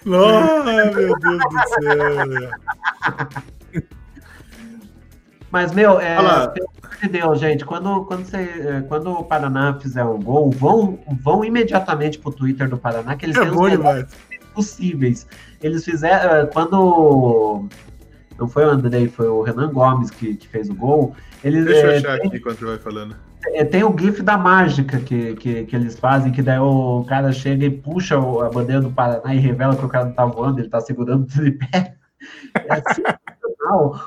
Nossa, 0.04 0.64
meu 0.96 1.16
Deus 1.20 1.40
do 1.40 1.60
céu. 1.68 2.50
Mas, 5.52 5.74
meu, 5.74 6.00
é, 6.00 6.16
pelo 6.16 6.28
amor 6.28 6.98
de 7.00 7.10
Deus, 7.10 7.40
gente, 7.40 7.64
quando, 7.64 8.06
quando, 8.06 8.26
você, 8.26 8.38
é, 8.38 8.82
quando 8.88 9.12
o 9.12 9.24
Paraná 9.24 9.78
fizer 9.80 10.06
o 10.06 10.18
gol, 10.18 10.50
vão, 10.50 10.98
vão 11.22 11.46
imediatamente 11.46 12.18
pro 12.18 12.32
Twitter 12.32 12.68
do 12.68 12.80
Paraná, 12.80 13.16
que 13.16 13.28
eles 13.28 13.38
é 13.38 13.42
têm 13.42 13.52
os 13.52 13.70
possíveis. 14.56 15.28
Eles 15.62 15.86
fizeram, 15.86 16.36
é, 16.36 16.48
quando 16.48 17.70
não 18.40 18.48
foi 18.48 18.66
o 18.66 18.70
Andrei, 18.70 19.08
foi 19.08 19.28
o 19.28 19.42
Renan 19.42 19.72
Gomes 19.72 20.10
que, 20.10 20.36
que 20.36 20.48
fez 20.48 20.70
o 20.70 20.76
gol. 20.76 21.16
Eles, 21.44 21.66
Deixa 21.66 21.88
eu 21.88 21.92
é, 21.92 21.98
achar 21.98 22.18
tem, 22.18 22.28
aqui 22.28 22.38
enquanto 22.38 22.60
você 22.60 22.66
vai 22.66 22.78
falando. 22.78 23.16
É, 23.48 23.64
tem 23.64 23.84
o 23.84 23.96
GIF 23.98 24.22
da 24.22 24.38
mágica 24.38 25.00
que, 25.00 25.36
que, 25.36 25.66
que, 25.66 25.76
eles 25.76 25.98
fazem, 25.98 26.32
que 26.32 26.42
daí 26.42 26.60
o 26.60 27.06
cara 27.08 27.32
chega 27.32 27.66
e 27.66 27.70
puxa 27.70 28.18
a 28.18 28.50
bandeira 28.50 28.82
do 28.82 28.92
Paraná 28.92 29.34
e 29.34 29.40
revela 29.40 29.76
que 29.76 29.86
o 29.86 29.90
cara 29.90 30.06
não 30.06 30.14
tá 30.14 30.26
voando, 30.26 30.60
ele 30.60 30.70
tá 30.70 30.82
segurando 30.82 31.24
o 31.24 31.28
tripé. 31.28 31.96
É 32.54 32.74
assim, 32.74 33.04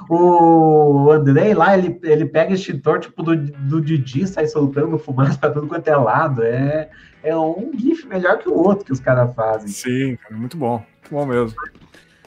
o 0.09 1.11
Andrei 1.11 1.55
lá, 1.55 1.77
ele, 1.77 1.99
ele 2.03 2.27
pega 2.27 2.53
extintor 2.53 2.99
tipo 2.99 3.23
do, 3.23 3.37
do 3.37 3.81
Didi, 3.81 4.27
sai 4.27 4.47
soltando 4.47 4.99
fumaça 4.99 5.39
pra 5.39 5.51
tudo 5.51 5.67
quanto 5.67 5.89
é 5.89 5.97
lado. 5.97 6.43
É, 6.43 6.91
é 7.23 7.37
um 7.37 7.71
GIF 7.75 8.07
melhor 8.07 8.39
que 8.39 8.49
o 8.49 8.55
outro 8.55 8.85
que 8.85 8.93
os 8.93 9.01
caras 9.01 9.35
fazem. 9.35 9.69
Sim, 9.69 10.19
muito 10.31 10.57
bom. 10.57 10.85
Muito 11.03 11.11
bom 11.11 11.27
mesmo. 11.27 11.57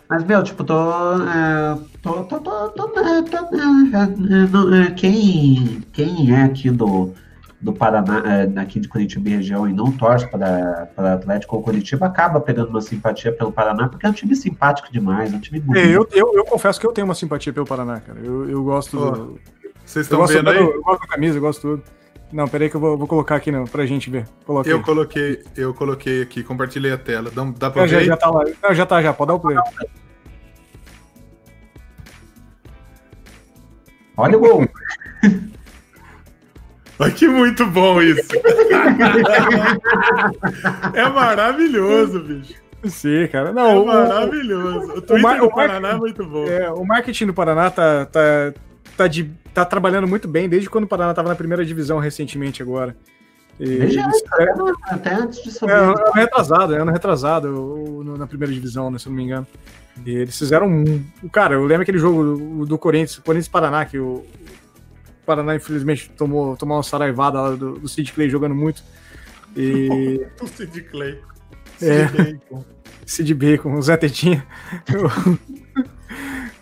Mas, 0.10 0.24
meu, 0.24 0.44
tipo, 0.44 0.64
tô. 0.64 0.74
É, 0.74 1.78
tô, 2.02 2.24
tô, 2.26 2.40
tô, 2.40 2.70
tô, 2.70 2.88
tô 2.90 3.00
é, 4.76 4.92
quem, 4.92 5.82
quem 5.92 6.32
é 6.32 6.44
aqui 6.44 6.70
do, 6.70 7.12
do 7.60 7.74
Paraná, 7.74 8.22
é, 8.26 8.60
aqui 8.60 8.80
de 8.80 8.88
Curitiba 8.88 9.30
e 9.30 9.36
região, 9.38 9.68
e 9.68 9.74
não 9.74 9.92
torce 9.92 10.30
para, 10.30 10.88
para 10.96 11.14
Atlético 11.14 11.56
ou 11.56 11.64
Curitiba, 11.64 12.06
acaba 12.06 12.40
pegando 12.40 12.70
uma 12.70 12.82
simpatia 12.82 13.32
pelo 13.32 13.52
Paraná, 13.52 13.90
porque 13.90 14.06
é 14.06 14.10
um 14.10 14.14
time 14.14 14.36
simpático 14.36 14.92
demais, 14.92 15.34
é 15.34 15.38
um 15.38 15.40
time 15.40 15.60
bonito. 15.60 15.84
eu, 15.86 16.08
eu, 16.12 16.34
eu, 16.36 16.46
confesso 16.46 16.80
que 16.80 16.86
eu 16.86 16.92
tenho 16.92 17.06
uma 17.06 17.16
simpatia 17.16 17.52
pelo 17.52 17.66
Paraná, 17.66 18.00
cara. 18.00 18.20
Eu, 18.24 18.48
eu 18.50 18.64
gosto. 18.64 18.98
Do, 18.98 19.40
vocês 19.84 20.06
estão 20.06 20.26
vendo 20.28 20.50
aí? 20.50 20.58
eu 20.58 20.82
gosto 20.84 21.02
da 21.02 21.08
camisa, 21.08 21.38
eu 21.38 21.42
gosto 21.42 21.62
tudo. 21.62 21.84
Não, 22.36 22.50
peraí 22.50 22.70
que 22.70 22.76
eu 22.76 22.82
vou, 22.82 22.98
vou 22.98 23.08
colocar 23.08 23.38
aqui 23.38 23.50
não, 23.50 23.64
pra 23.64 23.86
gente 23.86 24.10
ver. 24.10 24.28
Coloquei. 24.46 24.74
Eu 24.74 24.84
coloquei, 24.84 25.42
eu 25.56 25.74
coloquei 25.74 26.22
aqui, 26.22 26.44
compartilhei 26.44 26.92
a 26.92 26.98
tela. 26.98 27.32
Dá, 27.32 27.46
dá 27.58 27.72
pra 27.72 27.84
ver? 27.84 28.02
Já, 28.02 28.04
já 28.04 28.18
tá 28.18 28.30
lá. 28.30 28.44
Não, 28.62 28.74
já 28.74 28.86
tá, 28.86 29.02
já, 29.02 29.14
pode 29.14 29.30
dar 29.30 29.36
o 29.36 29.40
play. 29.40 29.58
Olha 34.18 34.38
o 34.38 34.42
gol. 34.42 34.68
Olha 37.00 37.12
que 37.14 37.26
muito 37.26 37.66
bom 37.68 38.02
isso. 38.02 38.28
é 40.94 41.08
maravilhoso, 41.08 42.20
bicho. 42.20 42.56
Sim, 42.84 43.30
cara. 43.32 43.54
Não, 43.54 43.82
é 43.82 43.86
maravilhoso. 43.86 44.92
O, 44.92 44.98
o 44.98 45.02
Twitter 45.02 45.42
o 45.42 45.48
do 45.48 45.56
Paraná 45.56 45.92
é 45.92 45.96
muito 45.96 46.26
bom. 46.26 46.46
É, 46.48 46.70
o 46.70 46.84
marketing 46.84 47.28
do 47.28 47.34
Paraná 47.34 47.70
tá, 47.72 48.06
tá, 48.06 48.54
tá 48.98 49.08
de 49.08 49.32
tá 49.56 49.66
trabalhando 49.66 50.06
muito 50.06 50.28
bem 50.28 50.50
desde 50.50 50.70
quando 50.70 50.84
o 50.84 50.88
Paraná 50.88 51.12
estava 51.12 51.30
na 51.30 51.36
primeira 51.36 51.66
divisão 51.66 51.98
recentemente 51.98 52.62
agora. 52.62 52.96
E, 53.58 53.66
desde 53.66 54.00
eles, 54.00 54.24
é, 54.38 54.94
até 54.94 55.14
antes 55.16 55.42
de 55.42 55.50
subir. 55.50 55.72
É, 55.72 55.76
ano 55.76 55.96
retrasado, 56.14 56.76
é 56.76 56.82
ano 56.82 56.92
retrasado 56.92 58.04
na 58.18 58.28
primeira 58.28 58.54
divisão, 58.54 58.92
né, 58.92 59.00
se 59.00 59.08
eu 59.08 59.12
não 59.12 59.18
me 59.18 59.24
engano. 59.24 59.48
E 60.06 60.12
eles 60.12 60.38
fizeram 60.38 60.68
um. 60.68 61.04
Cara, 61.32 61.54
eu 61.56 61.66
lembro 61.66 61.84
aquele 61.84 61.98
jogo 61.98 62.36
do, 62.38 62.66
do 62.66 62.78
Corinthians, 62.78 63.18
Corinthians 63.20 63.48
Paraná, 63.48 63.86
que 63.86 63.98
o, 63.98 64.26
Paraná, 65.26 65.56
infelizmente, 65.56 66.12
tomou, 66.12 66.58
tomou 66.58 66.76
uma 66.76 66.84
saraivada 66.84 67.42
lá 67.42 67.52
do, 67.52 67.80
do 67.80 67.88
Sid 67.88 68.12
Clay 68.12 68.30
jogando 68.30 68.54
muito. 68.54 68.84
E. 69.56 70.22
o 70.42 70.48
Sid 70.48 70.82
Clay. 70.82 71.20
Sid 71.78 71.92
é, 71.92 72.06
Bacon. 72.08 72.66
Sid 73.06 73.34
Bacon, 73.34 73.74
o 73.76 73.82
Zé 73.82 73.96
Tetinha. 73.96 74.46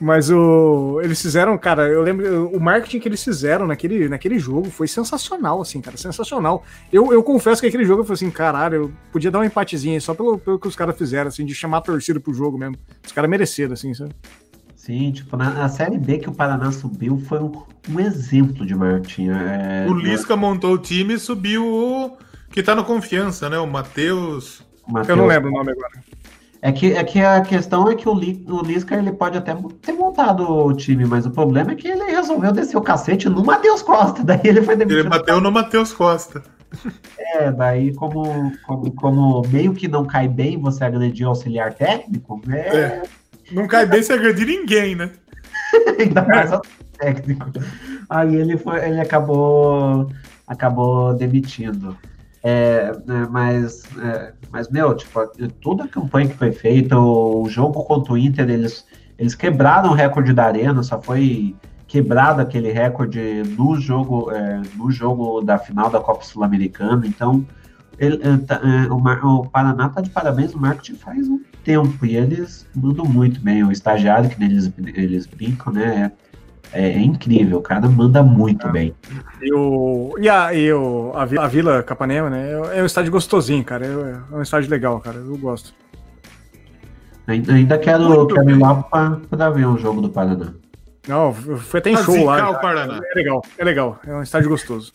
Mas 0.04 0.30
o, 0.30 1.00
eles 1.02 1.22
fizeram, 1.22 1.58
cara, 1.58 1.88
eu 1.88 2.02
lembro, 2.02 2.50
o 2.50 2.60
marketing 2.60 3.00
que 3.00 3.08
eles 3.08 3.24
fizeram 3.24 3.66
naquele, 3.66 4.10
naquele 4.10 4.38
jogo 4.38 4.70
foi 4.70 4.86
sensacional, 4.86 5.62
assim, 5.62 5.80
cara, 5.80 5.96
sensacional. 5.96 6.66
Eu, 6.92 7.14
eu 7.14 7.24
confesso 7.24 7.62
que 7.62 7.68
aquele 7.68 7.86
jogo 7.86 8.02
eu 8.02 8.04
falei 8.04 8.16
assim, 8.16 8.30
caralho, 8.30 8.76
eu 8.76 8.92
podia 9.14 9.32
dar 9.32 9.40
um 9.40 9.46
empatezinho 9.46 10.02
só 10.02 10.14
pelo, 10.14 10.38
pelo 10.38 10.60
que 10.60 10.68
os 10.68 10.76
caras 10.76 10.98
fizeram, 10.98 11.30
assim, 11.30 11.46
de 11.46 11.56
chamar 11.56 11.78
a 11.78 11.82
torcida 11.82 12.20
pro 12.20 12.34
jogo 12.34 12.58
mesmo. 12.58 12.76
Os 13.02 13.14
caras 13.14 13.30
mereceram, 13.30 13.72
assim, 13.72 13.94
sabe? 13.94 14.14
Sim, 14.76 15.14
tipo, 15.14 15.38
na, 15.38 15.52
na, 15.52 15.70
Série 15.70 15.98
B 15.98 16.18
que 16.18 16.28
o 16.28 16.34
Paraná 16.34 16.70
subiu 16.70 17.18
foi 17.18 17.40
um, 17.40 17.64
um 17.90 17.98
exemplo 18.02 18.66
de 18.66 18.76
marketing. 18.76 19.30
É, 19.30 19.86
o 19.88 19.94
Lisca 19.94 20.36
montou 20.36 20.74
o 20.74 20.78
time 20.78 21.14
e 21.14 21.20
subiu 21.20 21.66
o 21.66 22.18
que 22.52 22.62
tá 22.62 22.76
no 22.76 22.84
confiança, 22.84 23.50
né? 23.50 23.58
O 23.58 23.66
Matheus. 23.66 24.62
Mateus. 24.86 25.08
Eu 25.08 25.16
não 25.16 25.28
lembro 25.28 25.50
o 25.50 25.54
nome 25.54 25.72
agora. 25.72 26.04
É 26.66 26.72
que, 26.72 26.94
é 26.94 27.04
que 27.04 27.20
a 27.20 27.42
questão 27.42 27.90
é 27.90 27.94
que 27.94 28.08
o, 28.08 28.14
Li, 28.14 28.42
o 28.48 28.62
Lisca 28.62 28.96
ele 28.96 29.12
pode 29.12 29.38
até 29.38 29.54
ter 29.82 29.92
montado 29.92 30.50
o 30.50 30.74
time, 30.74 31.04
mas 31.04 31.26
o 31.26 31.30
problema 31.30 31.74
é 31.74 31.76
que 31.76 31.90
ele 31.90 32.06
resolveu 32.06 32.54
descer 32.54 32.78
o 32.78 32.82
cacete 32.82 33.28
no 33.28 33.44
Matheus 33.44 33.82
Costa. 33.82 34.24
Daí 34.24 34.40
ele 34.46 34.62
foi 34.62 34.78
demitido. 34.78 35.00
Ele 35.02 35.10
bateu 35.10 35.42
no 35.42 35.52
Matheus 35.52 35.92
Costa. 35.92 36.42
É, 37.20 37.52
daí 37.52 37.94
como, 37.94 38.52
como, 38.66 38.92
como, 38.94 39.42
meio 39.50 39.74
que 39.74 39.88
não 39.88 40.06
cai 40.06 40.28
bem 40.28 40.60
você 40.60 40.86
agredir 40.86 41.28
o 41.28 41.30
auxiliar 41.30 41.74
técnico, 41.74 42.42
né? 42.48 42.60
É. 42.62 43.04
Não 43.52 43.68
cai 43.68 43.86
bem 43.86 44.02
você 44.02 44.14
agredir 44.14 44.48
ninguém, 44.48 44.96
né? 44.96 45.12
Ainda 46.00 46.24
mais 46.24 46.52
o 46.52 46.62
técnico. 46.98 47.52
Aí 48.10 48.36
ele, 48.36 48.58
foi, 48.58 48.84
ele 48.86 49.02
acabou, 49.02 50.10
acabou 50.48 51.14
demitindo. 51.14 51.96
É, 52.42 52.92
né, 53.06 53.28
mas, 53.30 53.84
é, 54.02 54.34
mas, 54.54 54.70
meu, 54.70 54.96
tipo, 54.96 55.20
toda 55.60 55.86
a 55.86 55.88
campanha 55.88 56.30
que 56.30 56.38
foi 56.38 56.52
feita, 56.52 56.96
o 56.96 57.50
jogo 57.50 57.84
contra 57.84 58.14
o 58.14 58.18
Inter, 58.18 58.48
eles, 58.48 58.86
eles 59.18 59.34
quebraram 59.34 59.90
o 59.90 59.94
recorde 59.96 60.32
da 60.32 60.46
Arena, 60.46 60.84
só 60.84 61.02
foi 61.02 61.56
quebrado 61.88 62.40
aquele 62.40 62.72
recorde 62.72 63.42
no 63.58 63.82
jogo, 63.82 64.30
é, 64.30 64.62
no 64.76 64.92
jogo 64.92 65.42
da 65.42 65.58
final 65.58 65.90
da 65.90 66.00
Copa 66.00 66.24
Sul-Americana. 66.24 67.08
Então, 67.08 67.44
ele, 67.98 68.22
é, 68.22 68.38
tá, 68.38 68.62
é, 68.64 68.92
o, 68.94 69.40
o, 69.40 69.50
Paraná 69.50 69.90
tá 69.90 70.02
de 70.02 70.12
parabéns, 70.12 70.54
o 70.54 70.60
marketing 70.60 71.00
faz 71.00 71.28
um 71.28 71.42
tempo 71.64 72.06
e 72.06 72.16
eles 72.16 72.68
mandam 72.76 73.06
muito 73.06 73.42
bem. 73.42 73.64
O 73.64 73.72
estagiário 73.72 74.30
que 74.30 74.44
eles, 74.44 74.72
eles 74.94 75.26
brincam, 75.26 75.74
né? 75.74 76.12
É, 76.74 76.88
é, 76.88 77.00
incrível, 77.00 77.60
o 77.60 77.62
cara 77.62 77.88
manda 77.88 78.24
muito 78.24 78.68
bem. 78.70 78.96
E, 79.40 79.54
o, 79.54 80.16
e, 80.20 80.28
a, 80.28 80.52
e 80.56 80.74
o, 80.74 81.12
a, 81.14 81.24
Vila, 81.24 81.44
a 81.44 81.48
Vila 81.48 81.84
Capanema, 81.84 82.32
né? 82.32 82.50
É, 82.50 82.80
é 82.80 82.84
um 82.84 82.86
estádio 82.88 83.12
gostosinho, 83.12 83.64
cara. 83.64 83.86
É, 83.86 84.34
é 84.34 84.36
um 84.36 84.42
estádio 84.42 84.72
legal, 84.72 85.00
cara. 85.00 85.18
Eu 85.18 85.38
gosto. 85.38 85.72
Ainda, 87.28 87.54
ainda 87.54 87.78
quero, 87.78 88.26
quero 88.26 88.50
ir 88.50 88.58
lá 88.58 88.76
para 89.30 89.50
ver 89.52 89.68
um 89.68 89.78
jogo 89.78 90.02
do 90.02 90.10
Paraná. 90.10 90.52
Não, 91.08 91.32
foi 91.32 91.80
até 91.80 91.92
em 91.92 91.98
show 91.98 92.26
lá. 92.26 92.50
O 92.50 92.60
Paraná. 92.60 93.00
É 93.12 93.16
legal, 93.16 93.46
é 93.58 93.64
legal. 93.64 94.00
É 94.08 94.16
um 94.16 94.24
estádio 94.24 94.50
gostoso. 94.50 94.92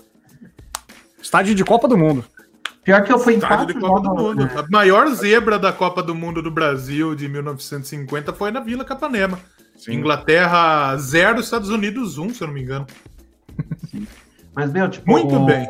Estádio 1.22 1.54
de 1.54 1.64
Copa 1.64 1.86
do 1.86 1.96
Mundo. 1.96 2.24
Pior 2.82 3.02
que 3.04 3.12
eu 3.12 3.18
fui 3.18 3.34
em 3.34 3.38
Estádio 3.38 3.66
de 3.66 3.74
Copa 3.74 4.00
do 4.00 4.14
Mundo. 4.14 4.44
Né? 4.44 4.50
A 4.56 4.64
maior 4.70 5.06
zebra 5.10 5.58
da 5.58 5.72
Copa 5.72 6.02
do 6.02 6.14
Mundo 6.14 6.42
do 6.42 6.50
Brasil 6.50 7.14
de 7.14 7.28
1950 7.28 8.32
foi 8.32 8.50
na 8.50 8.60
Vila 8.60 8.84
Capanema. 8.84 9.38
Sim. 9.78 9.94
Inglaterra 9.94 10.96
0, 10.96 11.40
Estados 11.40 11.70
Unidos 11.70 12.18
1, 12.18 12.24
um, 12.24 12.34
se 12.34 12.42
eu 12.42 12.48
não 12.48 12.54
me 12.54 12.62
engano. 12.62 12.86
Sim. 13.90 14.06
Mas, 14.54 14.72
meu, 14.72 14.88
tipo. 14.90 15.10
Muito 15.10 15.36
o... 15.36 15.46
bem. 15.46 15.68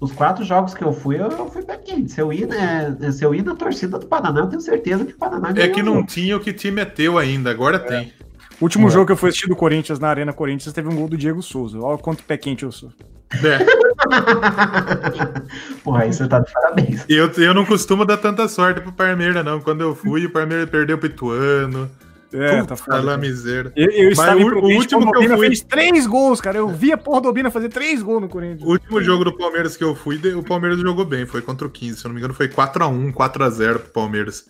Os 0.00 0.12
quatro 0.12 0.44
jogos 0.44 0.72
que 0.72 0.82
eu 0.82 0.92
fui, 0.92 1.16
eu, 1.16 1.28
eu 1.28 1.50
fui 1.50 1.62
bem 1.62 2.08
Se 2.08 2.20
eu, 2.20 2.32
ir, 2.32 2.46
né, 2.46 2.96
se 3.12 3.22
eu 3.22 3.34
ir 3.34 3.44
na 3.44 3.54
torcida 3.54 3.98
do 3.98 4.06
Paraná, 4.06 4.40
eu 4.40 4.46
tenho 4.46 4.62
certeza 4.62 5.04
que 5.04 5.12
o 5.12 5.16
Paraná 5.16 5.52
É 5.54 5.68
que 5.68 5.82
não 5.82 6.04
tinha 6.04 6.34
o 6.36 6.40
que 6.40 6.54
time 6.54 6.80
é 6.80 6.86
teu 6.86 7.18
ainda, 7.18 7.50
agora 7.50 7.76
é. 7.76 7.80
tem. 7.80 8.12
O 8.58 8.64
último 8.64 8.88
é. 8.88 8.90
jogo 8.90 9.06
que 9.06 9.12
eu 9.12 9.16
fui 9.16 9.28
assistir 9.28 9.48
do 9.48 9.56
Corinthians 9.56 9.98
na 9.98 10.08
Arena 10.08 10.32
Corinthians 10.32 10.72
teve 10.72 10.88
um 10.88 10.96
gol 10.96 11.06
do 11.06 11.18
Diego 11.18 11.42
Souza. 11.42 11.78
Olha 11.78 11.98
quanto 11.98 12.22
pé 12.24 12.38
quente 12.38 12.62
eu 12.62 12.72
sou. 12.72 12.90
É. 13.34 13.58
Porra, 15.84 16.02
aí 16.02 16.12
você 16.12 16.26
tá 16.26 16.40
de 16.40 16.52
parabéns. 16.52 17.04
Eu, 17.08 17.30
eu 17.32 17.54
não 17.54 17.66
costumo 17.66 18.04
dar 18.04 18.16
tanta 18.16 18.48
sorte 18.48 18.80
pro 18.80 18.92
Parmeira, 18.92 19.42
não. 19.42 19.60
Quando 19.60 19.82
eu 19.82 19.94
fui, 19.94 20.26
o 20.26 20.30
Parmeira 20.30 20.66
perdeu 20.66 20.96
pro 20.98 21.08
Ituano. 21.08 21.90
É, 22.32 22.60
Puta, 22.60 22.66
tá 22.66 22.76
foda. 22.76 23.16
miséria. 23.16 23.72
Eu, 23.74 23.90
eu 23.90 24.10
estava 24.10 24.36
o, 24.36 24.58
o 24.60 24.74
último 24.74 25.10
que 25.12 25.24
eu 25.24 25.36
fui... 25.36 25.48
fez 25.48 25.60
três 25.60 26.06
gols, 26.06 26.40
cara. 26.40 26.58
Eu 26.58 26.68
vi 26.68 26.92
a 26.92 26.96
porra 26.98 27.22
do 27.22 27.28
Obina 27.28 27.50
fazer 27.50 27.68
três 27.68 28.02
gols 28.02 28.22
no 28.22 28.28
Corinthians. 28.28 28.62
O 28.62 28.72
último 28.72 29.02
jogo 29.02 29.24
do 29.24 29.36
Palmeiras 29.36 29.76
que 29.76 29.82
eu 29.82 29.94
fui, 29.94 30.20
o 30.34 30.42
Palmeiras 30.42 30.78
jogou 30.78 31.04
bem. 31.04 31.26
Foi 31.26 31.42
contra 31.42 31.66
o 31.66 31.70
15, 31.70 31.96
se 31.98 32.04
eu 32.04 32.08
não 32.08 32.14
me 32.14 32.20
engano, 32.20 32.34
foi 32.34 32.48
4x1, 32.48 33.12
4x0 33.12 33.78
pro 33.78 33.90
Palmeiras. 33.90 34.46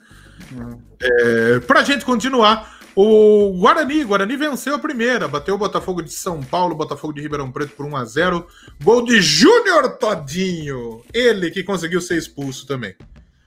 Hum. 0.53 0.79
É, 1.01 1.61
pra 1.61 1.83
gente 1.83 2.05
continuar, 2.05 2.81
o 2.95 3.57
Guarani, 3.59 4.05
Guarani 4.05 4.37
venceu 4.37 4.75
a 4.75 4.79
primeira, 4.79 5.29
bateu 5.29 5.55
o 5.55 5.59
Botafogo 5.59 6.03
de 6.03 6.13
São 6.13 6.43
Paulo, 6.43 6.75
Botafogo 6.75 7.13
de 7.15 7.21
Ribeirão 7.21 7.51
Preto 7.51 7.75
por 7.77 7.87
1 7.87 7.97
a 7.97 8.05
0. 8.05 8.47
Gol 8.83 9.05
de 9.05 9.21
Júnior 9.21 9.97
Todinho, 9.97 11.03
ele 11.15 11.51
que 11.51 11.63
conseguiu 11.63 12.01
ser 12.01 12.19
expulso 12.19 12.67
também. 12.67 12.95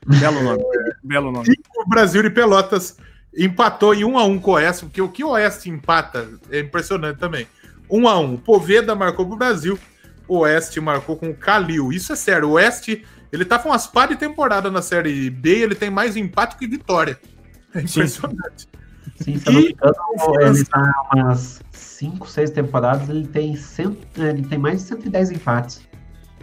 Belo 0.06 0.42
nome, 0.44 0.64
belo 1.04 1.32
nome. 1.32 1.50
E 1.50 1.82
o 1.82 1.88
Brasil 1.88 2.24
de 2.24 2.30
Pelotas 2.30 2.98
empatou 3.38 3.94
em 3.94 4.04
1 4.04 4.18
a 4.18 4.26
1 4.26 4.40
com 4.40 4.52
o 4.52 4.54
Oeste, 4.56 4.86
porque 4.86 5.02
o 5.02 5.10
que 5.10 5.24
o 5.24 5.30
Oeste 5.30 5.70
empata 5.70 6.30
é 6.52 6.60
impressionante 6.60 7.18
também. 7.18 7.48
1 7.90 8.08
a 8.08 8.20
1. 8.20 8.38
Poveda 8.38 8.96
marcou 8.96 9.26
pro 9.26 9.36
Brasil, 9.36 9.80
o 10.28 10.40
Oeste 10.40 10.80
marcou 10.80 11.16
com 11.16 11.30
o 11.30 11.36
Calil. 11.36 11.92
Isso 11.92 12.14
é 12.14 12.16
sério, 12.16 12.50
o 12.50 12.52
Oeste, 12.54 13.06
ele 13.32 13.46
tá 13.46 13.60
com 13.60 13.70
umas 13.70 13.88
pá 13.88 14.06
de 14.06 14.16
temporada 14.16 14.70
na 14.70 14.82
Série 14.82 15.30
B, 15.30 15.50
ele 15.50 15.76
tem 15.76 15.90
mais 15.90 16.16
empate 16.16 16.58
que 16.58 16.68
vitória. 16.68 17.20
É 17.74 17.82
impressionante. 17.82 18.68
Sim. 18.68 18.84
Sim, 19.24 19.38
engano, 19.38 19.72
ele 20.42 20.66
tá 20.66 21.08
umas 21.14 21.62
5, 21.72 22.28
6 22.28 22.50
temporadas, 22.52 23.10
ele 23.10 23.28
tem, 23.28 23.56
cento, 23.56 23.98
ele 24.18 24.44
tem 24.44 24.58
mais 24.58 24.82
de 24.82 24.90
110 24.90 25.32
empates. 25.32 25.82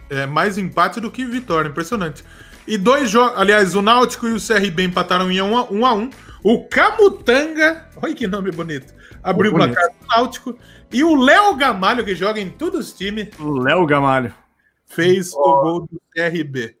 É, 0.09 0.25
mais 0.25 0.57
empate 0.57 0.99
do 0.99 1.11
que 1.11 1.25
vitória, 1.25 1.69
impressionante. 1.69 2.23
E 2.67 2.77
dois 2.77 3.09
jogos, 3.09 3.39
aliás, 3.39 3.75
o 3.75 3.81
Náutico 3.81 4.27
e 4.27 4.33
o 4.33 4.39
CRB 4.39 4.83
empataram 4.83 5.31
em 5.31 5.41
1 5.41 5.57
a 5.57 5.63
1. 5.63 5.77
Um 5.77 5.85
a 5.85 5.93
um. 5.93 6.09
O 6.43 6.63
Camutanga, 6.63 7.87
olha 8.01 8.15
que 8.15 8.25
nome 8.25 8.51
bonito, 8.51 8.93
abriu 9.21 9.51
o 9.51 9.55
placar 9.55 9.89
do 9.89 10.07
Náutico. 10.07 10.57
E 10.91 11.03
o 11.03 11.15
Léo 11.15 11.55
Gamalho, 11.55 12.03
que 12.03 12.15
joga 12.15 12.39
em 12.39 12.49
todos 12.49 12.87
os 12.87 12.93
times. 12.93 13.29
O 13.39 13.59
Léo 13.59 13.85
Gamalho. 13.85 14.33
Fez 14.87 15.33
oh. 15.33 15.39
o 15.39 15.61
gol 15.61 15.79
do 15.81 16.01
CRB. 16.11 16.75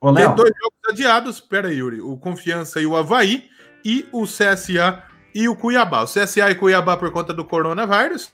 Ô, 0.00 0.14
Tem 0.14 0.34
dois 0.34 0.52
jogos 0.56 0.78
adiados, 0.88 1.40
pera 1.40 1.72
Yuri. 1.72 2.00
O 2.00 2.16
Confiança 2.16 2.80
e 2.80 2.86
o 2.86 2.96
Havaí. 2.96 3.50
E 3.84 4.06
o 4.12 4.24
CSA 4.24 5.02
e 5.34 5.48
o 5.48 5.56
Cuiabá. 5.56 6.02
O 6.02 6.06
CSA 6.06 6.50
e 6.50 6.54
Cuiabá 6.54 6.96
por 6.96 7.10
conta 7.10 7.32
do 7.32 7.44
coronavírus 7.44 8.32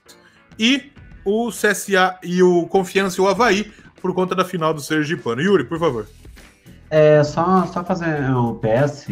e 0.59 0.91
o 1.25 1.49
CSA 1.49 2.17
e 2.23 2.41
o 2.43 2.67
Confiança 2.67 3.19
e 3.19 3.23
o 3.23 3.27
Havaí 3.27 3.71
por 4.01 4.13
conta 4.13 4.35
da 4.35 4.45
final 4.45 4.73
do 4.73 4.81
Sergipano. 4.81 5.41
Yuri, 5.41 5.63
por 5.65 5.79
favor. 5.79 6.07
É, 6.89 7.23
só, 7.23 7.65
só 7.65 7.83
fazer 7.83 8.21
um 8.29 8.55
PS 8.55 9.07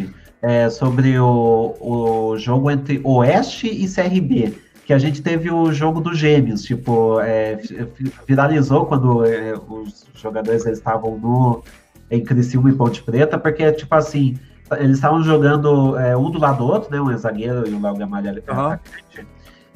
é, 0.46 0.70
sobre 0.70 1.18
o, 1.18 1.74
o 1.80 2.38
jogo 2.38 2.70
entre 2.70 3.00
Oeste 3.02 3.66
e 3.66 3.92
CRB, 3.92 4.54
que 4.84 4.92
a 4.92 4.98
gente 4.98 5.20
teve 5.20 5.50
o 5.50 5.72
jogo 5.72 6.00
dos 6.00 6.16
gêmeos, 6.16 6.62
tipo, 6.62 7.20
é, 7.20 7.58
viralizou 8.28 8.86
quando 8.86 9.24
é, 9.24 9.54
os 9.68 10.06
jogadores 10.14 10.64
estavam 10.66 11.18
no, 11.18 11.64
em 12.08 12.22
Criciúma 12.22 12.70
e 12.70 12.74
Ponte 12.74 13.02
Preta, 13.02 13.36
porque, 13.36 13.72
tipo 13.72 13.92
assim, 13.92 14.38
eles 14.78 14.98
estavam 14.98 15.20
jogando 15.24 15.98
é, 15.98 16.16
um 16.16 16.30
do 16.30 16.38
lado 16.38 16.58
do 16.58 16.66
outro, 16.66 16.92
né? 16.92 17.00
Um 17.00 17.18
zagueiro 17.18 17.68
e 17.68 17.74
o 17.74 17.82
Léo 17.82 17.96
Gamalho 17.96 18.30
ali 18.30 18.42
uhum. 18.48 19.24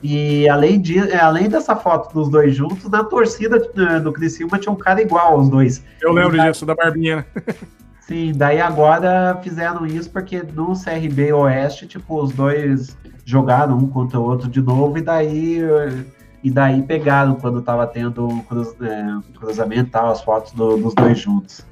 E 0.00 0.48
além, 0.48 0.80
de, 0.80 1.00
é, 1.00 1.18
além 1.18 1.48
dessa 1.48 1.74
foto 1.74 2.14
dos 2.14 2.28
dois 2.30 2.54
juntos, 2.54 2.88
na 2.88 3.02
torcida 3.02 3.58
né, 3.74 3.98
do 3.98 4.12
Criciúma 4.12 4.56
tinha 4.56 4.72
um 4.72 4.76
cara 4.76 5.02
igual 5.02 5.32
aos 5.32 5.48
dois. 5.48 5.84
Eu 6.00 6.12
lembro 6.12 6.36
daí, 6.36 6.48
disso, 6.48 6.64
da 6.64 6.76
barbinha. 6.76 7.26
Sim, 8.10 8.32
daí 8.32 8.60
agora 8.60 9.38
fizeram 9.40 9.86
isso 9.86 10.10
porque 10.10 10.42
no 10.42 10.72
CRB 10.72 11.32
Oeste, 11.32 11.86
tipo, 11.86 12.20
os 12.20 12.32
dois 12.32 12.98
jogaram 13.24 13.78
um 13.78 13.86
contra 13.86 14.18
o 14.18 14.24
outro 14.24 14.48
de 14.50 14.60
novo 14.60 14.98
e 14.98 15.00
daí 15.00 15.60
e 16.42 16.50
daí 16.50 16.82
pegaram 16.82 17.36
quando 17.36 17.62
tava 17.62 17.86
tendo 17.86 18.28
cruz, 18.48 18.74
é, 18.80 19.38
cruzamento 19.38 19.92
tal, 19.92 20.10
as 20.10 20.22
fotos 20.22 20.50
do, 20.50 20.76
dos 20.76 20.92
dois 20.92 21.20
juntos. 21.20 21.64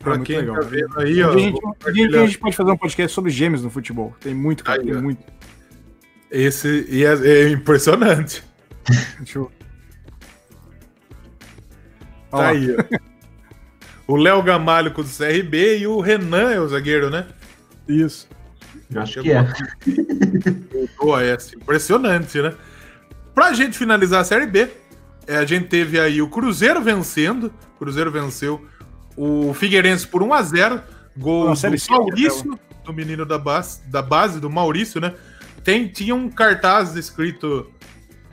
Pra 0.00 0.18
quem 0.18 0.38
legal. 0.38 0.56
tá 0.56 0.62
vendo 0.62 0.98
aí, 0.98 1.22
ó. 1.22 1.30
A 1.32 1.38
gente, 1.38 2.16
a 2.16 2.26
gente 2.26 2.38
pode 2.38 2.56
fazer 2.56 2.70
um 2.72 2.76
podcast 2.76 3.14
sobre 3.14 3.30
gêmeos 3.30 3.62
no 3.62 3.70
futebol. 3.70 4.12
Tem 4.18 4.34
muito, 4.34 4.64
cara, 4.64 4.80
aí, 4.80 4.86
tem 4.88 4.96
ó. 4.96 5.00
muito. 5.00 5.22
Esse 6.28 6.86
e 6.90 7.04
é, 7.04 7.12
é 7.12 7.48
impressionante. 7.50 8.42
Deixa 9.18 9.38
eu. 9.38 9.52
Tá 12.32 12.48
aí, 12.48 12.74
ó. 12.76 13.11
O 14.12 14.16
Léo 14.16 14.42
Gamalho 14.42 14.90
com 14.90 15.00
o 15.00 15.04
CRB 15.04 15.78
e 15.78 15.86
o 15.86 15.98
Renan 15.98 16.50
é 16.50 16.60
o 16.60 16.68
zagueiro, 16.68 17.08
né? 17.08 17.24
Isso. 17.88 18.28
Acho 18.94 19.22
que 19.22 19.32
é. 19.32 19.42
Boa, 21.00 21.22
é 21.22 21.32
assim, 21.32 21.56
impressionante, 21.56 22.42
né? 22.42 22.52
Pra 23.34 23.54
gente 23.54 23.78
finalizar 23.78 24.20
a 24.20 24.24
Série 24.24 24.44
B, 24.44 24.68
é, 25.26 25.38
a 25.38 25.46
gente 25.46 25.68
teve 25.68 25.98
aí 25.98 26.20
o 26.20 26.28
Cruzeiro 26.28 26.82
vencendo. 26.82 27.46
O 27.74 27.78
Cruzeiro 27.78 28.10
venceu 28.10 28.62
o 29.16 29.54
Figueirense 29.54 30.06
por 30.06 30.22
1 30.22 30.34
a 30.34 30.42
0 30.42 30.82
Gol 31.16 31.54
do 31.54 31.90
Maurício, 31.90 32.60
do 32.84 32.92
menino 32.92 33.24
da 33.24 33.38
base, 33.38 33.80
da 33.88 34.02
base, 34.02 34.38
do 34.38 34.50
Maurício, 34.50 35.00
né? 35.00 35.14
Tem, 35.64 35.88
tinha 35.88 36.14
um 36.14 36.28
cartaz 36.28 36.96
escrito 36.96 37.72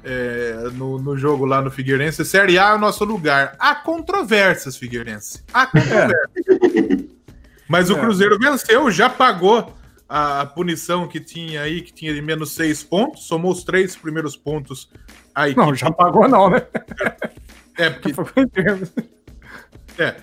é, 0.03 0.69
no, 0.73 0.99
no 0.99 1.17
jogo 1.17 1.45
lá 1.45 1.61
no 1.61 1.69
Figueirense: 1.69 2.23
Série 2.25 2.57
A 2.57 2.69
é 2.69 2.73
o 2.75 2.79
nosso 2.79 3.03
lugar. 3.03 3.55
Há 3.59 3.75
controvérsias, 3.75 4.77
Figueirense. 4.77 5.43
Há 5.53 5.65
controvérsias. 5.67 7.09
Mas 7.67 7.89
o 7.89 7.97
é. 7.97 7.99
Cruzeiro 7.99 8.39
venceu, 8.39 8.89
já 8.89 9.09
pagou 9.09 9.73
a, 10.07 10.41
a, 10.41 10.45
punição 10.45 11.07
que 11.07 11.19
tinha 11.19 11.61
aí, 11.61 11.81
que 11.81 11.93
tinha 11.93 12.13
de 12.13 12.21
menos 12.21 12.51
seis 12.53 12.83
pontos, 12.83 13.27
somou 13.27 13.51
os 13.51 13.63
três 13.63 13.95
primeiros 13.95 14.35
pontos 14.35 14.89
aí. 15.35 15.55
Não, 15.55 15.75
já 15.75 15.91
pagou, 15.91 16.27
não, 16.27 16.49
né? 16.49 16.63
É, 17.77 17.89
porque. 17.89 18.13
é. 19.97 20.15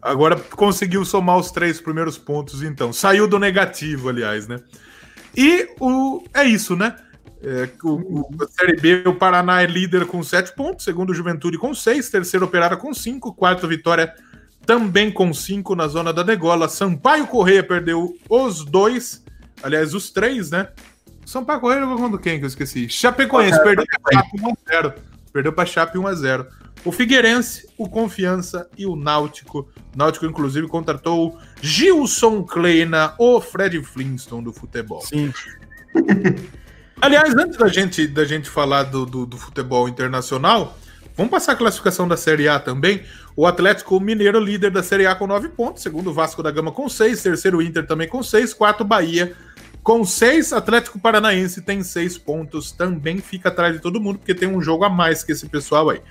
Agora 0.00 0.36
conseguiu 0.36 1.04
somar 1.04 1.38
os 1.38 1.50
três 1.50 1.80
primeiros 1.80 2.16
pontos, 2.16 2.62
então. 2.62 2.92
Saiu 2.92 3.26
do 3.26 3.38
negativo, 3.38 4.08
aliás, 4.08 4.46
né? 4.46 4.60
E 5.36 5.68
o, 5.80 6.24
é 6.34 6.44
isso, 6.44 6.76
né? 6.76 6.96
É, 7.42 7.68
o, 7.84 8.20
o, 8.20 8.28
a 8.42 8.48
Série 8.48 8.80
B, 8.80 9.04
o 9.06 9.14
Paraná 9.14 9.62
é 9.62 9.66
líder 9.66 10.06
com 10.06 10.22
sete 10.22 10.54
pontos, 10.54 10.84
segundo 10.84 11.14
Juventude 11.14 11.56
com 11.56 11.72
seis, 11.72 12.10
terceiro 12.10 12.46
Operário 12.46 12.76
com 12.78 12.92
cinco, 12.92 13.32
quarto 13.32 13.68
Vitória 13.68 14.12
também 14.66 15.10
com 15.10 15.32
cinco 15.32 15.74
na 15.74 15.88
zona 15.88 16.12
da 16.12 16.22
degola. 16.22 16.68
Sampaio 16.68 17.26
Correia 17.26 17.62
perdeu 17.62 18.14
os 18.28 18.64
dois, 18.64 19.24
aliás, 19.62 19.94
os 19.94 20.10
três, 20.10 20.50
né? 20.50 20.68
Sampaio 21.24 21.60
Correia 21.60 21.80
jogou 21.80 21.96
contra 21.96 22.18
quem 22.18 22.38
que 22.38 22.44
eu 22.44 22.48
esqueci? 22.48 22.88
Chapecoense, 22.88 23.62
perdeu 23.62 23.86
para 24.02 24.18
Chape 24.18 24.36
1x0. 24.36 24.94
Perdeu 25.32 25.52
para 25.52 25.66
Chape 25.66 25.98
1x0. 25.98 26.46
O 26.84 26.92
Figueirense, 26.92 27.66
o 27.78 27.88
Confiança 27.88 28.68
e 28.76 28.84
o 28.84 28.94
Náutico. 28.94 29.68
O 29.94 29.96
Náutico, 29.96 30.26
inclusive, 30.26 30.68
contratou 30.68 31.38
Gilson 31.62 32.42
Kleina, 32.44 33.14
o 33.18 33.40
Fred 33.40 33.82
Flintstone 33.82 34.44
do 34.44 34.52
futebol. 34.52 35.00
Sim. 35.00 35.32
Aliás, 37.00 37.34
antes 37.36 37.56
da 37.56 37.68
gente, 37.68 38.06
da 38.08 38.24
gente 38.24 38.50
falar 38.50 38.82
do, 38.84 39.06
do, 39.06 39.24
do, 39.24 39.36
futebol 39.36 39.88
internacional, 39.88 40.76
vamos 41.16 41.30
passar 41.30 41.52
a 41.52 41.56
classificação 41.56 42.08
da 42.08 42.16
Série 42.16 42.48
A 42.48 42.58
também. 42.58 43.02
O 43.36 43.46
Atlético 43.46 44.00
Mineiro, 44.00 44.40
líder 44.40 44.72
da 44.72 44.82
Série 44.82 45.06
A 45.06 45.14
com 45.14 45.26
9 45.26 45.50
pontos, 45.50 45.82
segundo 45.82 46.10
o 46.10 46.12
Vasco 46.12 46.42
da 46.42 46.50
Gama 46.50 46.72
com 46.72 46.88
6, 46.88 47.22
terceiro 47.22 47.62
Inter 47.62 47.86
também 47.86 48.08
com 48.08 48.20
6, 48.20 48.52
quarto 48.52 48.84
Bahia 48.84 49.34
com 49.80 50.04
6, 50.04 50.52
Atlético 50.52 50.98
Paranaense 50.98 51.62
tem 51.62 51.82
6 51.82 52.18
pontos, 52.18 52.72
também 52.72 53.20
fica 53.20 53.48
atrás 53.48 53.72
de 53.72 53.80
todo 53.80 54.00
mundo, 54.00 54.18
porque 54.18 54.34
tem 54.34 54.48
um 54.48 54.60
jogo 54.60 54.84
a 54.84 54.90
mais 54.90 55.22
que 55.22 55.32
esse 55.32 55.48
pessoal 55.48 55.88
aí. 55.88 56.02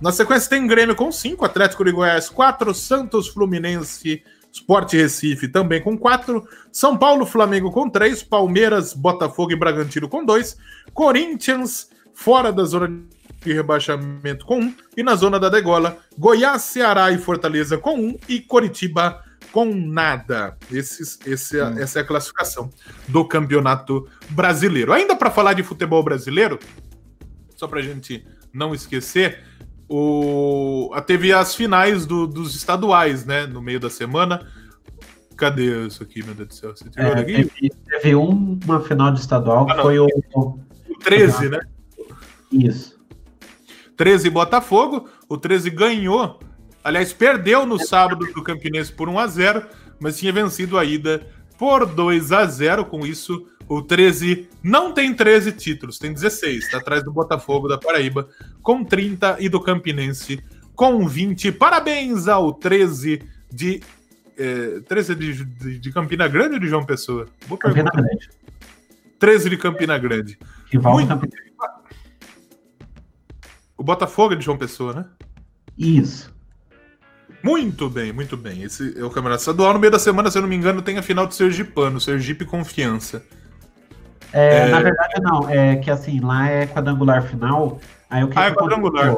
Na 0.00 0.10
sequência 0.10 0.50
tem 0.50 0.66
Grêmio 0.66 0.96
com 0.96 1.10
5, 1.10 1.44
Atlético 1.44 1.84
de 1.84 1.92
Goiás 1.92 2.28
4, 2.28 2.74
Santos 2.74 3.28
Fluminense 3.28 4.22
Sport 4.52 4.92
Recife 4.92 5.48
também 5.48 5.82
com 5.82 5.96
4, 5.96 6.46
São 6.70 6.96
Paulo, 6.96 7.24
Flamengo 7.24 7.72
com 7.72 7.88
3, 7.88 8.22
Palmeiras, 8.22 8.92
Botafogo 8.92 9.52
e 9.52 9.56
Bragantino 9.56 10.08
com 10.08 10.24
2, 10.24 10.56
Corinthians 10.92 11.88
fora 12.12 12.52
da 12.52 12.64
zona 12.64 13.02
de 13.42 13.52
rebaixamento 13.52 14.44
com 14.44 14.58
1 14.58 14.62
um, 14.62 14.74
e 14.96 15.02
na 15.02 15.14
zona 15.14 15.40
da 15.40 15.48
degola, 15.48 15.98
Goiás, 16.16 16.62
Ceará 16.62 17.10
e 17.10 17.18
Fortaleza 17.18 17.78
com 17.78 17.94
1 17.94 18.06
um, 18.06 18.18
e 18.28 18.40
Coritiba 18.40 19.24
com 19.50 19.66
nada. 19.66 20.56
Esse, 20.70 21.18
esse, 21.26 21.60
hum. 21.60 21.78
Essa 21.78 22.00
é 22.00 22.02
a 22.02 22.06
classificação 22.06 22.70
do 23.08 23.24
Campeonato 23.24 24.08
Brasileiro. 24.30 24.92
Ainda 24.92 25.16
para 25.16 25.30
falar 25.30 25.54
de 25.54 25.62
futebol 25.62 26.02
brasileiro, 26.02 26.58
só 27.56 27.66
para 27.66 27.80
a 27.80 27.82
gente 27.82 28.24
não 28.52 28.74
esquecer, 28.74 29.44
o, 29.94 30.90
teve 31.02 31.34
as 31.34 31.54
finais 31.54 32.06
do, 32.06 32.26
dos 32.26 32.54
estaduais, 32.54 33.26
né? 33.26 33.46
No 33.46 33.60
meio 33.60 33.78
da 33.78 33.90
semana. 33.90 34.46
Cadê 35.36 35.86
isso 35.86 36.02
aqui, 36.02 36.22
meu 36.22 36.34
Deus 36.34 36.48
do 36.48 36.54
céu? 36.54 36.70
Você 36.74 36.88
tirou 36.88 37.10
é, 37.10 37.14
daqui? 37.14 37.32
Teve, 37.32 37.70
teve 37.86 38.14
um, 38.14 38.58
uma 38.64 38.80
final 38.80 39.12
de 39.12 39.20
estadual 39.20 39.66
que 39.66 39.72
ah, 39.72 39.82
foi 39.82 39.98
o, 39.98 40.06
o. 40.34 40.58
13, 41.04 41.50
né? 41.50 41.60
Isso. 42.50 42.98
13 43.94 44.30
Botafogo. 44.30 45.08
O 45.28 45.36
13 45.36 45.68
ganhou. 45.68 46.40
Aliás, 46.82 47.12
perdeu 47.12 47.66
no 47.66 47.78
sábado 47.78 48.24
do 48.32 48.42
Campinense 48.42 48.90
por 48.90 49.10
1 49.10 49.18
a 49.18 49.26
0 49.26 49.62
mas 50.00 50.16
tinha 50.16 50.32
vencido 50.32 50.78
a 50.78 50.84
ida 50.86 51.26
por 51.58 51.84
2 51.84 52.32
a 52.32 52.46
0 52.46 52.86
Com 52.86 53.06
isso, 53.06 53.46
o 53.72 53.82
13 53.82 54.48
não 54.62 54.92
tem 54.92 55.14
13 55.14 55.52
títulos, 55.52 55.98
tem 55.98 56.12
16. 56.12 56.64
Está 56.64 56.78
atrás 56.78 57.02
do 57.02 57.10
Botafogo 57.10 57.68
da 57.68 57.78
Paraíba 57.78 58.28
com 58.60 58.84
30 58.84 59.38
e 59.40 59.48
do 59.48 59.60
Campinense 59.60 60.42
com 60.74 61.08
20. 61.08 61.52
Parabéns 61.52 62.28
ao 62.28 62.52
13 62.52 63.22
de. 63.50 63.80
É, 64.36 64.80
13 64.80 65.14
de, 65.14 65.44
de, 65.44 65.78
de, 65.78 65.92
Campina 65.92 66.28
Grande 66.28 66.54
ou 66.54 66.60
de 66.60 66.68
João 66.68 66.84
Pessoa? 66.84 67.26
Boa 67.46 67.58
Campina 67.58 67.90
pergunta. 67.90 68.08
Grande. 68.08 68.30
13 69.18 69.50
de 69.50 69.56
Campina 69.56 69.98
Grande. 69.98 70.38
Muito... 70.72 71.08
Campina. 71.08 71.32
O 73.76 73.82
Botafogo 73.82 74.34
é 74.34 74.36
de 74.36 74.44
João 74.44 74.58
Pessoa, 74.58 74.92
né? 74.92 75.04
Isso. 75.78 76.32
Muito 77.42 77.88
bem, 77.88 78.12
muito 78.12 78.36
bem. 78.36 78.62
Esse 78.62 78.98
é 78.98 79.04
o 79.04 79.10
Campeonato 79.10 79.40
Estadual. 79.40 79.72
No 79.72 79.80
meio 79.80 79.90
da 79.90 79.98
semana, 79.98 80.30
se 80.30 80.38
eu 80.38 80.42
não 80.42 80.48
me 80.48 80.56
engano, 80.56 80.82
tem 80.82 80.98
a 80.98 81.02
final 81.02 81.26
do 81.26 81.34
Sergipano, 81.34 82.00
Sergipe 82.00 82.44
Confiança. 82.44 83.24
É, 84.32 84.68
é... 84.68 84.68
Na 84.68 84.80
verdade, 84.80 85.14
não. 85.20 85.48
É 85.48 85.76
que 85.76 85.90
assim, 85.90 86.20
lá 86.20 86.48
é 86.48 86.66
quadrangular 86.66 87.22
final. 87.22 87.78
Aí 88.08 88.24
o 88.24 88.28
que 88.28 88.38
ah, 88.38 88.46
é 88.46 88.50
quadrangular. 88.50 89.16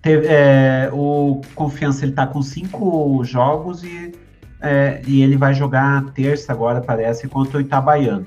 Teve, 0.00 0.26
é, 0.26 0.90
o 0.92 1.40
Confiança 1.54 2.04
ele 2.04 2.12
tá 2.12 2.26
com 2.26 2.42
cinco 2.42 3.24
jogos 3.24 3.82
e, 3.82 4.12
é, 4.60 5.00
e 5.06 5.22
ele 5.22 5.36
vai 5.36 5.54
jogar 5.54 6.04
terça 6.10 6.52
agora, 6.52 6.80
parece, 6.80 7.26
contra 7.26 7.56
o 7.56 7.60
Itabaiana. 7.60 8.26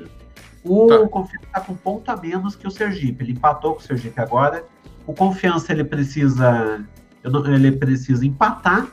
O 0.64 0.88
tá. 0.88 1.08
Confiança 1.08 1.46
tá 1.54 1.62
com 1.62 1.76
ponto 1.76 2.10
a 2.10 2.18
menos 2.18 2.56
que 2.56 2.68
o 2.68 2.72
Sergipe. 2.72 3.24
Ele 3.24 3.34
empatou 3.34 3.74
com 3.74 3.80
o 3.80 3.84
Sergipe 3.84 4.20
agora. 4.20 4.64
O 5.06 5.14
Confiança 5.14 5.72
ele 5.72 5.84
precisa 5.84 6.84
ele 7.24 7.72
precisa 7.72 8.26
empatar 8.26 8.88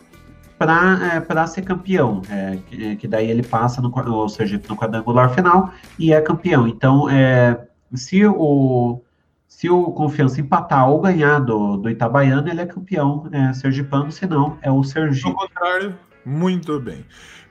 para 0.58 1.42
é, 1.42 1.46
ser 1.46 1.62
campeão, 1.62 2.22
é, 2.30 2.58
que, 2.68 2.96
que, 2.96 3.08
daí 3.08 3.30
ele 3.30 3.42
passa 3.42 3.80
no, 3.80 3.92
ou 4.12 4.26
no 4.26 4.76
quadrangular 4.76 5.34
final 5.34 5.72
e 5.98 6.12
é 6.12 6.20
campeão. 6.20 6.68
Então, 6.68 7.08
é, 7.10 7.60
se 7.94 8.24
o 8.26 9.00
se 9.46 9.70
o 9.70 9.92
Confiança 9.92 10.40
empatar 10.40 10.90
ou 10.90 11.00
ganhar 11.00 11.38
do, 11.38 11.76
do 11.76 11.88
Itabaiana, 11.88 12.50
ele 12.50 12.60
é 12.60 12.66
campeão 12.66 13.28
é, 13.30 13.52
sergipano, 13.52 14.10
se 14.10 14.26
não, 14.26 14.58
é 14.60 14.70
o 14.70 14.82
Sergipe. 14.82 15.28
Ao 15.28 15.34
contrário, 15.34 15.94
muito 16.26 16.80
bem. 16.80 17.04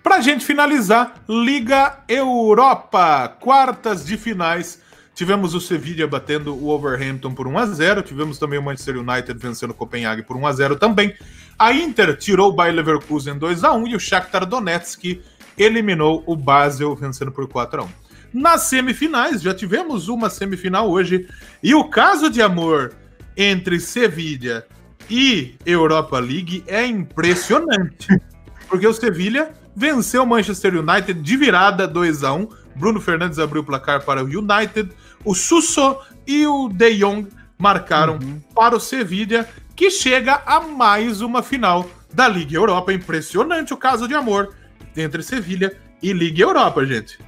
Para 0.04 0.20
gente 0.20 0.44
finalizar, 0.44 1.14
Liga 1.30 2.00
Europa, 2.10 3.30
quartas 3.40 4.06
de 4.06 4.18
finais 4.18 4.84
Tivemos 5.16 5.54
o 5.54 5.62
Sevilla 5.62 6.08
batendo 6.08 6.56
o 6.56 6.70
Overhampton 6.70 7.36
por 7.36 7.48
1 7.48 7.58
a 7.60 7.66
0 7.68 8.02
tivemos 8.02 8.40
também 8.40 8.58
o 8.58 8.64
Manchester 8.64 8.98
United 8.98 9.38
vencendo 9.38 9.72
o 9.72 9.76
Copenhague 9.76 10.24
por 10.24 10.36
1 10.36 10.48
a 10.48 10.54
0 10.54 10.76
também. 10.78 11.14
A 11.58 11.72
Inter 11.74 12.18
tirou 12.18 12.50
o 12.50 12.54
Bayer 12.54 12.76
Leverkusen 12.76 13.38
2 13.38 13.64
a 13.64 13.74
1 13.74 13.88
e 13.88 13.96
o 13.96 14.00
Shakhtar 14.00 14.46
Donetsk 14.46 15.22
eliminou 15.58 16.24
o 16.26 16.36
Basel 16.36 16.96
vencendo 16.96 17.32
por 17.32 17.48
4 17.48 17.82
a 17.82 17.86
1. 17.86 17.90
Nas 18.34 18.64
semifinais, 18.64 19.42
já 19.42 19.54
tivemos 19.54 20.08
uma 20.08 20.30
semifinal 20.30 20.90
hoje, 20.90 21.28
e 21.62 21.76
o 21.76 21.84
caso 21.84 22.30
de 22.30 22.42
amor 22.42 22.94
entre 23.38 23.80
Sevilla 23.80 24.66
e 25.10 25.56
Europa 25.66 26.20
League 26.20 26.64
é 26.66 26.86
impressionante. 26.86 28.08
Porque 28.68 28.88
o 28.88 28.94
Sevilla 28.94 29.52
venceu 29.76 30.24
o 30.24 30.28
Manchester 30.28 30.76
United 30.76 31.22
de 31.22 31.38
virada 31.38 31.88
2 31.88 32.24
a 32.24 32.34
1 32.34 32.48
Bruno 32.76 33.00
Fernandes 33.00 33.40
abriu 33.40 33.62
o 33.62 33.66
placar 33.66 34.04
para 34.04 34.24
o 34.24 34.28
United. 34.28 34.90
O 35.24 35.34
Susso 35.34 35.98
e 36.26 36.46
o 36.46 36.70
De 36.70 36.98
Jong 36.98 37.28
marcaram 37.58 38.18
uhum. 38.22 38.42
para 38.56 38.76
o 38.76 38.80
Sevilla, 38.80 39.48
que 39.76 39.90
chega 39.90 40.42
a 40.46 40.60
mais 40.62 41.22
uma 41.22 41.42
final 41.42 41.90
da 42.14 42.28
Liga 42.28 42.56
Europa. 42.56 42.94
Impressionante 42.94 43.74
o 43.74 43.78
caso 43.78 44.08
de 44.08 44.14
amor 44.14 44.54
entre 44.96 45.24
Sevilha 45.24 45.76
e 46.02 46.14
Liga 46.14 46.44
Europa, 46.44 46.86
gente. 46.86 47.20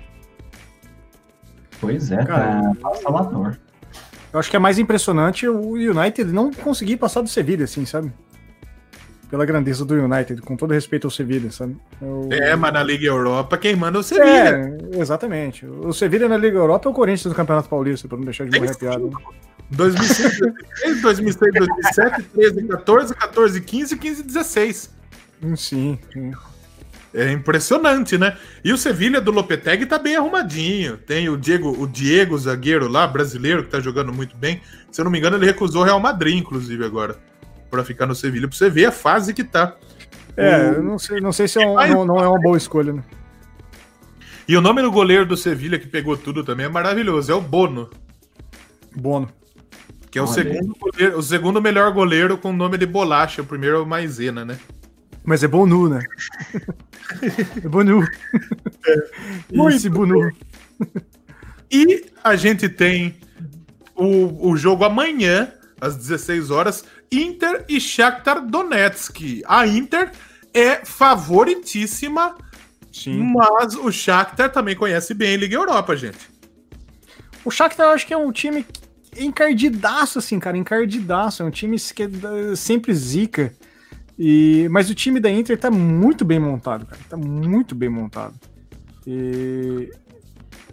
Pois 1.79 2.11
é, 2.11 2.23
cara. 2.23 2.73
Tá. 2.81 3.57
Eu 4.33 4.39
acho 4.39 4.49
que 4.49 4.55
é 4.55 4.59
mais 4.59 4.77
impressionante 4.77 5.47
o 5.47 5.71
United 5.73 6.31
não 6.31 6.51
conseguir 6.51 6.97
passar 6.97 7.21
do 7.21 7.29
Sevilla, 7.29 7.63
assim, 7.63 7.85
sabe? 7.85 8.11
pela 9.29 9.45
grandeza 9.45 9.83
do 9.83 9.93
United, 9.95 10.41
com 10.41 10.55
todo 10.55 10.73
respeito 10.73 11.07
ao 11.07 11.11
Sevilla, 11.11 11.51
sabe? 11.51 11.75
Eu... 12.01 12.29
É, 12.31 12.55
mas 12.55 12.73
na 12.73 12.83
Liga 12.83 13.07
Europa 13.07 13.57
quem 13.57 13.75
manda 13.75 13.97
é 13.97 14.01
o 14.01 14.03
Sevilla. 14.03 14.29
É, 14.33 14.77
exatamente. 14.99 15.65
O 15.65 15.91
Sevilla 15.91 16.27
na 16.27 16.37
Liga 16.37 16.57
Europa 16.57 16.87
é 16.87 16.91
o 16.91 16.93
Corinthians 16.93 17.33
do 17.33 17.35
Campeonato 17.35 17.67
Paulista, 17.67 18.07
para 18.07 18.17
não 18.17 18.25
deixar 18.25 18.47
de 18.47 18.57
morrer 18.57 18.71
a 18.71 18.75
piada. 18.75 19.09
2006, 19.71 21.01
2006, 21.01 21.53
2007, 21.53 22.23
13, 22.23 22.67
14, 22.67 23.15
14, 23.15 23.61
15, 23.61 23.97
15, 23.97 24.23
16. 24.23 24.95
Sim, 25.55 25.99
sim. 26.11 26.33
É 27.13 27.31
impressionante, 27.31 28.17
né? 28.17 28.37
E 28.63 28.73
o 28.73 28.77
Sevilha 28.77 29.21
do 29.21 29.31
Lopetegui 29.31 29.85
tá 29.85 29.97
bem 29.97 30.17
arrumadinho. 30.17 30.97
Tem 30.97 31.29
o 31.29 31.37
Diego, 31.37 31.81
o 31.81 31.87
Diego 31.87 32.37
zagueiro 32.37 32.87
lá, 32.89 33.07
brasileiro, 33.07 33.63
que 33.63 33.69
tá 33.69 33.79
jogando 33.79 34.11
muito 34.11 34.35
bem. 34.35 34.61
Se 34.91 34.99
eu 34.99 35.05
não 35.05 35.11
me 35.11 35.17
engano, 35.17 35.37
ele 35.37 35.45
recusou 35.45 35.81
o 35.81 35.85
Real 35.85 35.99
Madrid, 35.99 36.37
inclusive, 36.37 36.83
agora 36.83 37.17
para 37.69 37.83
ficar 37.83 38.05
no 38.05 38.15
Sevilha, 38.15 38.47
para 38.47 38.57
você 38.57 38.69
ver 38.69 38.85
a 38.85 38.91
fase 38.91 39.33
que 39.33 39.43
tá. 39.43 39.75
É, 40.37 40.71
o... 40.71 40.83
não 40.83 40.99
sei, 40.99 41.19
não 41.19 41.31
sei 41.31 41.47
se 41.47 41.61
é 41.61 41.67
um, 41.67 41.75
não, 41.75 42.05
não, 42.05 42.19
é 42.23 42.27
uma 42.27 42.39
boa 42.39 42.57
escolha, 42.57 42.93
né? 42.93 43.03
E 44.47 44.55
o 44.55 44.61
nome 44.61 44.81
do 44.81 44.91
goleiro 44.91 45.25
do 45.25 45.35
Sevilha 45.35 45.79
que 45.79 45.87
pegou 45.87 46.15
tudo 46.15 46.43
também 46.43 46.67
é 46.67 46.69
maravilhoso, 46.69 47.31
é 47.31 47.35
o 47.35 47.41
Bono. 47.41 47.89
Bono. 48.95 49.29
Que 50.15 50.19
é 50.19 50.21
o 50.21 50.27
segundo, 50.27 50.73
goleiro, 50.79 51.17
o 51.17 51.21
segundo 51.21 51.61
melhor 51.61 51.91
goleiro 51.91 52.37
com 52.37 52.51
o 52.51 52.53
nome 52.53 52.77
de 52.77 52.85
bolacha. 52.85 53.41
O 53.41 53.45
primeiro 53.45 53.75
é 53.75 53.79
o 53.81 53.85
Maisena, 53.85 54.45
né? 54.45 54.57
Mas 55.25 55.43
é 55.43 55.47
Bonu, 55.49 55.89
né? 55.89 56.01
é 57.61 57.67
Bonu. 57.67 58.01
É. 58.87 59.75
Esse 59.75 59.89
Bonu. 59.89 60.31
E 61.69 62.05
a 62.23 62.37
gente 62.37 62.69
tem 62.69 63.17
o, 63.93 64.51
o 64.51 64.55
jogo 64.55 64.85
amanhã, 64.85 65.51
às 65.81 65.97
16 65.97 66.49
horas, 66.49 66.85
Inter 67.11 67.65
e 67.67 67.81
Shakhtar 67.81 68.45
Donetsk. 68.45 69.41
A 69.45 69.67
Inter 69.67 70.13
é 70.53 70.85
favoritíssima, 70.85 72.37
Sim. 72.89 73.33
mas 73.33 73.75
o 73.75 73.91
Shakhtar 73.91 74.49
também 74.49 74.77
conhece 74.77 75.13
bem 75.13 75.33
a 75.35 75.37
Liga 75.37 75.55
Europa, 75.57 75.93
gente. 75.97 76.29
O 77.43 77.51
Shakhtar 77.51 77.87
eu 77.87 77.91
acho 77.91 78.07
que 78.07 78.13
é 78.13 78.17
um 78.17 78.31
time 78.31 78.65
encardidaço, 79.17 80.19
assim, 80.19 80.39
cara, 80.39 80.57
encardidaço. 80.57 81.43
É 81.43 81.45
um 81.45 81.51
time 81.51 81.77
que 81.77 82.03
é 82.03 82.55
sempre 82.55 82.93
zica. 82.93 83.53
E, 84.17 84.67
mas 84.71 84.89
o 84.89 84.95
time 84.95 85.19
da 85.19 85.29
Inter 85.29 85.57
tá 85.57 85.69
muito 85.69 86.23
bem 86.23 86.39
montado, 86.39 86.85
cara. 86.85 87.01
Tá 87.09 87.17
muito 87.17 87.75
bem 87.75 87.89
montado. 87.89 88.33
E, 89.05 89.91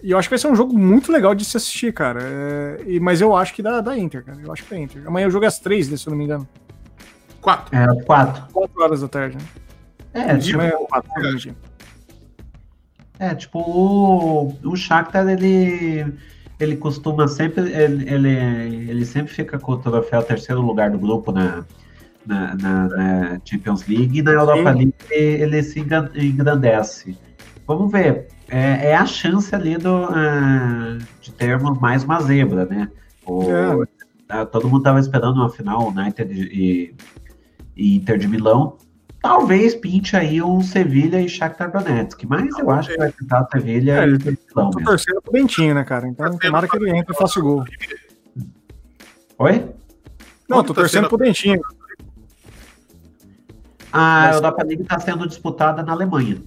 e 0.02 0.10
eu 0.10 0.18
acho 0.18 0.28
que 0.28 0.32
vai 0.32 0.38
ser 0.38 0.48
um 0.48 0.54
jogo 0.54 0.78
muito 0.78 1.10
legal 1.10 1.34
de 1.34 1.44
se 1.44 1.56
assistir, 1.56 1.92
cara. 1.92 2.20
É, 2.22 2.82
e, 2.86 3.00
mas 3.00 3.20
eu 3.20 3.36
acho 3.36 3.54
que 3.54 3.62
dá 3.62 3.80
da 3.80 3.98
Inter, 3.98 4.24
cara. 4.24 4.40
Eu 4.40 4.52
acho 4.52 4.64
que 4.64 4.70
da 4.70 4.78
Inter. 4.78 5.06
Amanhã 5.06 5.26
o 5.26 5.30
jogo 5.30 5.44
é 5.44 5.48
às 5.48 5.58
três, 5.58 5.88
né, 5.88 5.96
se 5.96 6.06
eu 6.06 6.12
não 6.12 6.18
me 6.18 6.24
engano. 6.24 6.48
Quatro. 7.40 7.76
É, 7.76 8.04
quatro. 8.04 8.52
Quatro 8.52 8.82
horas 8.82 9.00
da 9.00 9.08
tarde, 9.08 9.36
né? 9.36 9.44
É, 10.14 10.36
tipo, 10.36 10.60
é, 10.60 10.70
quatro, 10.70 11.10
é, 13.18 13.34
tipo, 13.34 13.60
o, 13.60 14.58
o 14.64 14.76
Shakhtar, 14.76 15.28
ele 15.28 16.12
ele 16.62 16.76
costuma 16.76 17.26
sempre 17.26 17.72
ele, 17.72 18.08
ele, 18.08 18.90
ele, 18.90 19.04
sempre 19.04 19.32
fica 19.32 19.58
com 19.58 19.72
o 19.72 19.78
troféu 19.78 20.22
terceiro 20.22 20.60
lugar 20.60 20.90
do 20.90 20.98
grupo 20.98 21.32
na, 21.32 21.64
na, 22.26 22.54
na, 22.54 22.88
na 22.88 23.40
Champions 23.44 23.86
League 23.86 24.18
e 24.18 24.22
na 24.22 24.32
Europa 24.32 24.72
Sim. 24.72 24.78
League 24.78 24.94
ele 25.10 25.62
se 25.62 25.80
engrandece. 25.80 27.18
Vamos 27.66 27.90
ver, 27.90 28.28
é, 28.48 28.90
é 28.90 28.94
a 28.94 29.06
chance 29.06 29.54
ali 29.54 29.76
do, 29.76 30.04
uh, 30.04 30.98
de 31.20 31.32
termos 31.32 31.78
mais 31.80 32.04
uma 32.04 32.20
zebra, 32.20 32.66
né? 32.66 32.90
O, 33.26 33.44
é. 33.44 34.44
Todo 34.46 34.68
mundo 34.68 34.78
estava 34.78 34.98
esperando 34.98 35.36
uma 35.36 35.50
final 35.50 35.88
United 35.88 36.32
e, 36.32 36.94
e 37.76 37.96
Inter 37.96 38.18
de 38.18 38.26
Milão. 38.26 38.78
Talvez 39.22 39.76
pinte 39.76 40.16
aí 40.16 40.42
um 40.42 40.60
Sevilha 40.60 41.20
e 41.20 41.28
Shakhtar 41.28 41.70
Donetsk, 41.70 42.24
mas 42.26 42.58
eu 42.58 42.68
acho 42.70 42.90
que 42.90 42.96
vai 42.96 43.12
tentar 43.12 43.46
Sevilha 43.52 44.04
é, 44.04 44.08
e. 44.08 44.36
Tô 44.52 44.70
torcendo 44.70 45.22
pro 45.22 45.32
Bentinho, 45.32 45.74
né, 45.74 45.84
cara? 45.84 46.08
Então 46.08 46.36
tomara 46.36 46.66
que 46.66 46.76
ele 46.76 46.90
entre 46.90 47.14
e 47.14 47.16
faça 47.16 47.38
o 47.38 47.42
gol. 47.42 47.64
Oi? 49.38 49.68
Não, 50.48 50.64
tô 50.64 50.74
torcendo 50.74 51.08
pro 51.08 51.16
Bentinho. 51.16 51.62
A 53.92 54.32
Europa 54.32 54.64
League 54.64 54.82
está 54.82 54.98
sendo 54.98 55.28
disputada 55.28 55.82
na 55.82 55.92
Alemanha. 55.92 56.42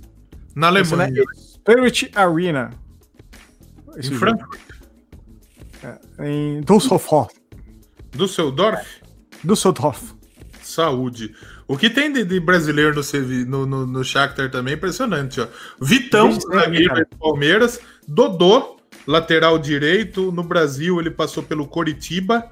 Na 0.53 0.67
Alemanha. 0.67 1.23
Spirit 1.35 2.11
Arena. 2.13 2.71
Esse 3.95 4.13
em 4.13 4.17
Frankfurt? 4.17 4.59
É, 5.83 6.27
em 6.27 6.61
Düsseldorf. 6.61 7.29
Düsseldorf? 8.11 9.01
Düsseldorf. 9.43 10.15
Saúde. 10.75 11.33
O 11.67 11.77
que 11.77 11.89
tem 11.89 12.11
de, 12.11 12.23
de 12.23 12.39
brasileiro 12.39 13.01
no, 13.47 13.65
no, 13.65 13.87
no, 13.87 14.03
Shakhtar 14.03 14.51
também 14.51 14.73
é 14.73 14.77
impressionante, 14.77 15.41
ó. 15.41 15.47
Vitão, 15.81 16.31
zagueiro 16.39 16.93
do 16.95 17.17
Palmeiras. 17.17 17.79
Dodô, 18.07 18.77
lateral 19.07 19.57
direito. 19.57 20.31
No 20.31 20.43
Brasil, 20.43 20.99
ele 20.99 21.09
passou 21.09 21.41
pelo 21.41 21.67
Coritiba. 21.67 22.49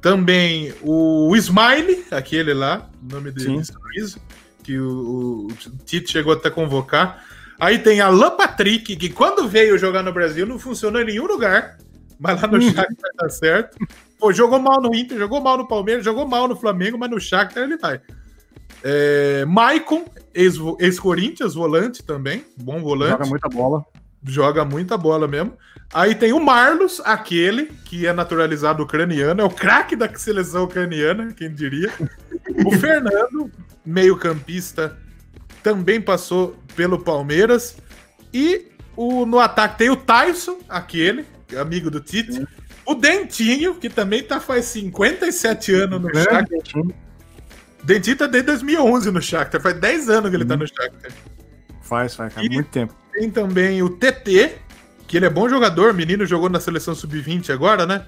Também 0.00 0.74
o 0.82 1.34
Smile, 1.36 2.04
aquele 2.10 2.52
lá, 2.52 2.90
o 3.00 3.14
nome 3.14 3.30
dele 3.30 3.64
Sorriso, 3.64 4.18
que 4.64 4.76
o, 4.76 5.46
o 5.46 5.48
Tite 5.84 6.10
chegou 6.10 6.32
até 6.32 6.48
a 6.48 6.50
convocar. 6.50 7.24
Aí 7.58 7.78
tem 7.78 8.00
Alan 8.00 8.32
Patrick, 8.32 8.96
que 8.96 9.08
quando 9.08 9.48
veio 9.48 9.78
jogar 9.78 10.02
no 10.02 10.12
Brasil 10.12 10.44
não 10.44 10.58
funcionou 10.58 11.00
em 11.00 11.04
nenhum 11.04 11.26
lugar, 11.26 11.78
mas 12.18 12.42
lá 12.42 12.48
no 12.48 12.54
uhum. 12.54 12.72
Shakhtar 12.72 13.10
tá 13.16 13.28
certo. 13.28 13.78
Pô, 14.22 14.32
jogou 14.32 14.60
mal 14.60 14.80
no 14.80 14.94
Inter, 14.94 15.18
jogou 15.18 15.40
mal 15.40 15.58
no 15.58 15.66
Palmeiras, 15.66 16.04
jogou 16.04 16.24
mal 16.28 16.46
no 16.46 16.54
Flamengo, 16.54 16.96
mas 16.96 17.10
no 17.10 17.18
Shakhtar 17.18 17.64
ele 17.64 17.76
vai. 17.76 18.00
É, 18.84 19.44
Maicon, 19.46 20.04
ex-Corinthians, 20.32 21.54
volante 21.54 22.04
também, 22.04 22.44
bom 22.56 22.80
volante. 22.80 23.10
Joga 23.10 23.26
muita 23.26 23.48
bola. 23.48 23.84
Joga 24.24 24.64
muita 24.64 24.96
bola 24.96 25.26
mesmo. 25.26 25.54
Aí 25.92 26.14
tem 26.14 26.32
o 26.32 26.38
Marlos, 26.38 27.02
aquele 27.04 27.66
que 27.84 28.06
é 28.06 28.12
naturalizado 28.12 28.84
ucraniano, 28.84 29.40
é 29.40 29.44
o 29.44 29.50
craque 29.50 29.96
da 29.96 30.08
seleção 30.14 30.62
ucraniana, 30.62 31.32
quem 31.32 31.52
diria. 31.52 31.92
O 32.64 32.70
Fernando, 32.78 33.50
meio-campista 33.84 34.96
também 35.64 36.00
passou 36.00 36.56
pelo 36.76 36.96
Palmeiras. 36.96 37.76
E 38.32 38.68
o, 38.96 39.26
no 39.26 39.40
ataque 39.40 39.78
tem 39.78 39.90
o 39.90 39.96
Tyson, 39.96 40.60
aquele, 40.68 41.26
amigo 41.60 41.90
do 41.90 41.98
Tite. 41.98 42.46
O 42.84 42.94
Dentinho, 42.94 43.74
que 43.74 43.88
também 43.88 44.22
tá 44.22 44.40
faz 44.40 44.66
57 44.66 45.74
anos 45.74 46.00
no 46.00 46.10
é, 46.10 46.22
Shakhtar. 46.22 46.82
Dentinho 47.84 48.16
tá 48.16 48.26
desde 48.26 48.46
2011 48.46 49.10
no 49.10 49.22
Shakhtar, 49.22 49.60
faz 49.60 49.78
10 49.78 50.10
anos 50.10 50.30
que 50.30 50.36
ele 50.36 50.44
tá 50.44 50.56
no 50.56 50.66
Shakhtar. 50.66 51.12
Faz, 51.82 52.14
faz, 52.14 52.32
faz 52.32 52.48
muito 52.48 52.68
tempo. 52.70 52.94
Tem 53.12 53.30
também 53.30 53.82
o 53.82 53.90
TT, 53.90 54.56
que 55.06 55.16
ele 55.16 55.26
é 55.26 55.30
bom 55.30 55.48
jogador, 55.48 55.92
menino 55.92 56.24
jogou 56.24 56.48
na 56.48 56.60
seleção 56.60 56.94
sub-20 56.94 57.50
agora, 57.50 57.86
né? 57.86 58.06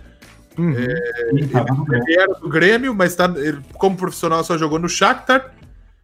Uhum. 0.56 0.72
É, 0.72 1.30
ele, 1.30 1.50
ele, 1.50 2.14
era 2.16 2.32
do 2.34 2.48
Grêmio, 2.48 2.94
mas 2.94 3.14
tá, 3.14 3.32
ele, 3.36 3.60
como 3.74 3.96
profissional 3.96 4.42
só 4.44 4.56
jogou 4.56 4.78
no 4.78 4.88
Shakhtar. 4.88 5.52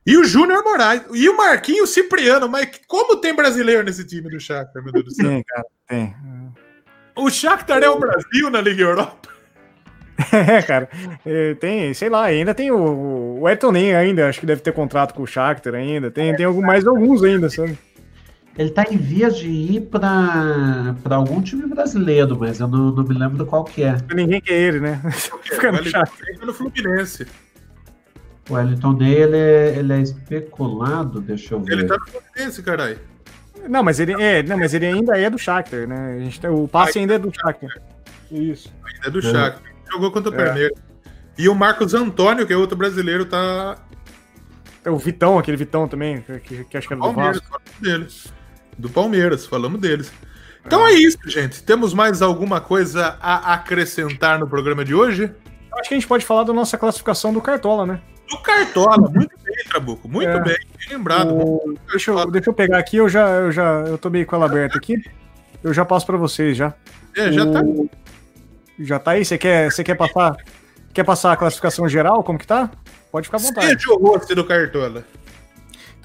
E 0.05 0.17
o 0.17 0.25
Júnior 0.25 0.65
Moraes. 0.65 1.03
E 1.13 1.29
o 1.29 1.37
Marquinhos 1.37 1.91
Cipriano. 1.91 2.49
Mas 2.49 2.69
como 2.89 3.17
tem 3.17 3.35
brasileiro 3.35 3.85
nesse 3.85 4.05
time 4.05 4.29
do 4.29 4.41
Shakhtar, 4.41 4.83
meu 4.83 4.93
Deus 4.93 5.05
do 5.05 5.15
céu? 5.15 5.29
Tem, 5.29 5.45
cara, 5.45 5.65
tem. 5.87 6.17
O 7.21 7.31
Shakhtar 7.31 7.83
é 7.83 7.89
o 7.89 7.99
Brasil 7.99 8.51
na 8.51 8.61
Liga 8.61 8.83
Europa? 8.83 9.29
É, 10.33 10.61
cara. 10.61 10.89
É, 11.25 11.55
tem, 11.55 11.95
sei 11.95 12.11
lá, 12.11 12.25
ainda 12.25 12.55
tem 12.55 12.71
o, 12.71 13.39
o 13.41 13.47
Ayrton 13.47 13.73
Nem 13.73 13.95
ainda, 13.95 14.29
acho 14.29 14.39
que 14.39 14.45
deve 14.45 14.61
ter 14.61 14.71
contrato 14.73 15.15
com 15.15 15.23
o 15.23 15.27
Shakhtar 15.27 15.75
ainda. 15.75 16.11
Tem, 16.11 16.37
tem 16.37 16.45
algum, 16.45 16.61
mais 16.61 16.87
alguns 16.87 17.23
ainda, 17.23 17.49
sabe? 17.49 17.79
Ele 18.59 18.69
tá 18.69 18.85
em 18.91 18.99
vias 18.99 19.39
de 19.39 19.49
ir 19.49 19.81
para 19.89 21.17
algum 21.17 21.41
time 21.41 21.67
brasileiro, 21.67 22.37
mas 22.39 22.61
eu 22.61 22.69
não, 22.69 22.93
não 22.93 23.03
me 23.03 23.15
lembro 23.15 23.47
qual 23.47 23.65
que 23.65 23.83
é. 23.83 23.97
Ninguém 24.15 24.43
quer 24.43 24.53
ele, 24.53 24.81
né? 24.81 25.01
Fica 25.43 25.73
no, 25.73 25.83
Shakhtar. 25.83 26.47
no 26.47 26.53
Fluminense. 26.53 27.27
O 28.51 28.55
Wellington 28.55 28.95
Day, 28.95 29.15
ele 29.15 29.37
é, 29.39 29.79
ele 29.79 29.93
é 29.95 30.01
especulado, 30.03 31.21
deixa 31.21 31.55
eu 31.55 31.61
ver. 31.61 31.73
Ele 31.73 31.85
tá 31.87 31.97
no 31.97 32.07
Fluminense, 32.07 32.63
caralho. 32.63 32.99
Não, 33.69 33.83
mas 33.83 34.01
ele 34.01 34.13
é, 34.21 34.43
não, 34.43 34.59
mas 34.59 34.75
ele 34.75 34.87
ainda 34.87 35.19
é 35.19 35.29
do 35.29 35.39
Shakhtar, 35.39 35.87
né? 35.87 36.17
A 36.17 36.19
gente, 36.21 36.47
o 36.47 36.67
passe 36.69 36.99
ainda 36.99 37.15
é 37.15 37.19
do 37.19 37.33
Shakhtar. 37.33 37.71
Isso. 38.31 38.73
Ainda 38.85 39.09
é 39.09 39.11
do 39.11 39.23
Shakhtar. 39.23 39.63
Jogou 39.91 40.11
contra 40.11 40.31
o 40.31 40.35
é. 40.35 40.45
Perneiro. 40.45 40.75
E 41.37 41.49
o 41.49 41.55
Marcos 41.55 41.95
Antônio, 41.95 42.47
que 42.47 42.53
é 42.53 42.57
outro 42.57 42.77
brasileiro, 42.77 43.25
tá. 43.25 43.79
É 44.85 44.91
o 44.91 44.97
Vitão, 44.97 45.39
aquele 45.39 45.57
Vitão 45.57 45.87
também, 45.89 46.25
que, 46.45 46.65
que 46.65 46.77
acho 46.77 46.87
que 46.87 46.95
era 46.95 47.03
do 47.03 47.15
Palmeiras, 47.15 47.41
Vasco. 47.41 47.61
Deles. 47.81 48.33
Do 48.79 48.89
Palmeiras, 48.89 49.47
falamos 49.47 49.81
deles. 49.81 50.13
Então 50.65 50.87
é. 50.87 50.93
é 50.93 50.95
isso, 50.95 51.19
gente. 51.27 51.63
Temos 51.63 51.95
mais 51.95 52.23
alguma 52.23 52.61
coisa 52.61 53.17
a 53.21 53.55
acrescentar 53.55 54.39
no 54.39 54.47
programa 54.47 54.85
de 54.85 54.95
hoje? 54.95 55.33
Acho 55.73 55.89
que 55.89 55.95
a 55.95 55.99
gente 55.99 56.07
pode 56.07 56.25
falar 56.25 56.45
da 56.45 56.53
nossa 56.53 56.77
classificação 56.77 57.33
do 57.33 57.41
Cartola, 57.41 57.87
né? 57.87 58.01
Do 58.31 58.39
Cartola, 58.39 58.97
muito 58.97 59.37
bem, 59.43 59.65
Trabuco, 59.69 60.09
muito 60.09 60.29
é, 60.29 60.41
bem, 60.41 60.57
bem 60.79 60.89
lembrado. 60.89 61.35
O... 61.35 61.75
Deixa, 61.91 62.13
eu, 62.13 62.31
deixa 62.31 62.49
eu 62.49 62.55
pegar 62.55 62.79
aqui, 62.79 62.97
eu 62.97 63.09
já, 63.09 63.29
eu 63.29 63.51
já, 63.51 63.81
eu 63.81 63.99
tô 63.99 64.09
meio 64.09 64.25
com 64.25 64.37
ela 64.37 64.47
aberta 64.47 64.79
aqui. 64.79 65.03
Eu 65.65 65.75
já 65.75 65.85
passo 65.85 66.07
para 66.07 66.17
vocês 66.17 66.57
já. 66.57 66.73
É, 67.17 67.33
já 67.33 67.45
tá. 67.45 67.61
Já 68.79 68.99
tá 68.99 69.11
aí? 69.11 69.25
Você 69.25 69.37
quer, 69.37 69.71
você 69.71 69.83
quer 69.83 69.97
passar? 69.97 70.37
Quer 70.95 71.05
passar 71.05 71.33
a 71.33 71.37
classificação 71.37 71.89
geral? 71.89 72.23
Como 72.23 72.39
que 72.39 72.47
tá? 72.47 72.71
Pode 73.11 73.27
ficar 73.27 73.39
à 73.39 73.41
vontade. 73.41 73.67
Seja 73.67 73.93
o 73.93 73.99
rosto 73.99 74.35
do 74.35 74.45
Cartola. 74.45 75.05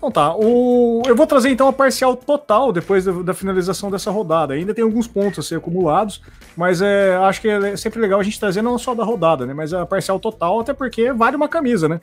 Então 0.06 0.11
tá, 0.11 0.36
o... 0.36 1.02
eu 1.07 1.15
vou 1.15 1.26
trazer 1.26 1.49
então 1.49 1.68
a 1.68 1.73
parcial 1.73 2.15
total 2.15 2.72
depois 2.72 3.06
da, 3.06 3.34
finalização 3.34 3.90
dessa 3.90 4.11
rodada. 4.11 4.53
Ainda 4.53 4.72
tem 4.72 4.84
alguns 4.84 5.07
pontos 5.07 5.40
a 5.40 5.41
ser 5.41 5.56
acumulados, 5.56 6.22
mas 6.56 6.80
é, 6.80 7.15
acho 7.15 7.41
que 7.41 7.48
é 7.48 7.76
sempre 7.76 7.99
legal 7.99 8.19
a 8.19 8.23
gente 8.23 8.40
trazer 8.40 8.61
não 8.61 8.77
só 8.77 8.94
da 8.94 9.03
rodada, 9.03 9.48
né, 9.48 9.53
mas 9.53 9.73
a 9.73 9.84
parcial 9.84 10.19
total, 10.19 10.60
até 10.60 10.73
porque 10.73 11.11
vale 11.11 11.36
uma 11.36 11.49
camisa, 11.49 11.90
né? 11.90 11.99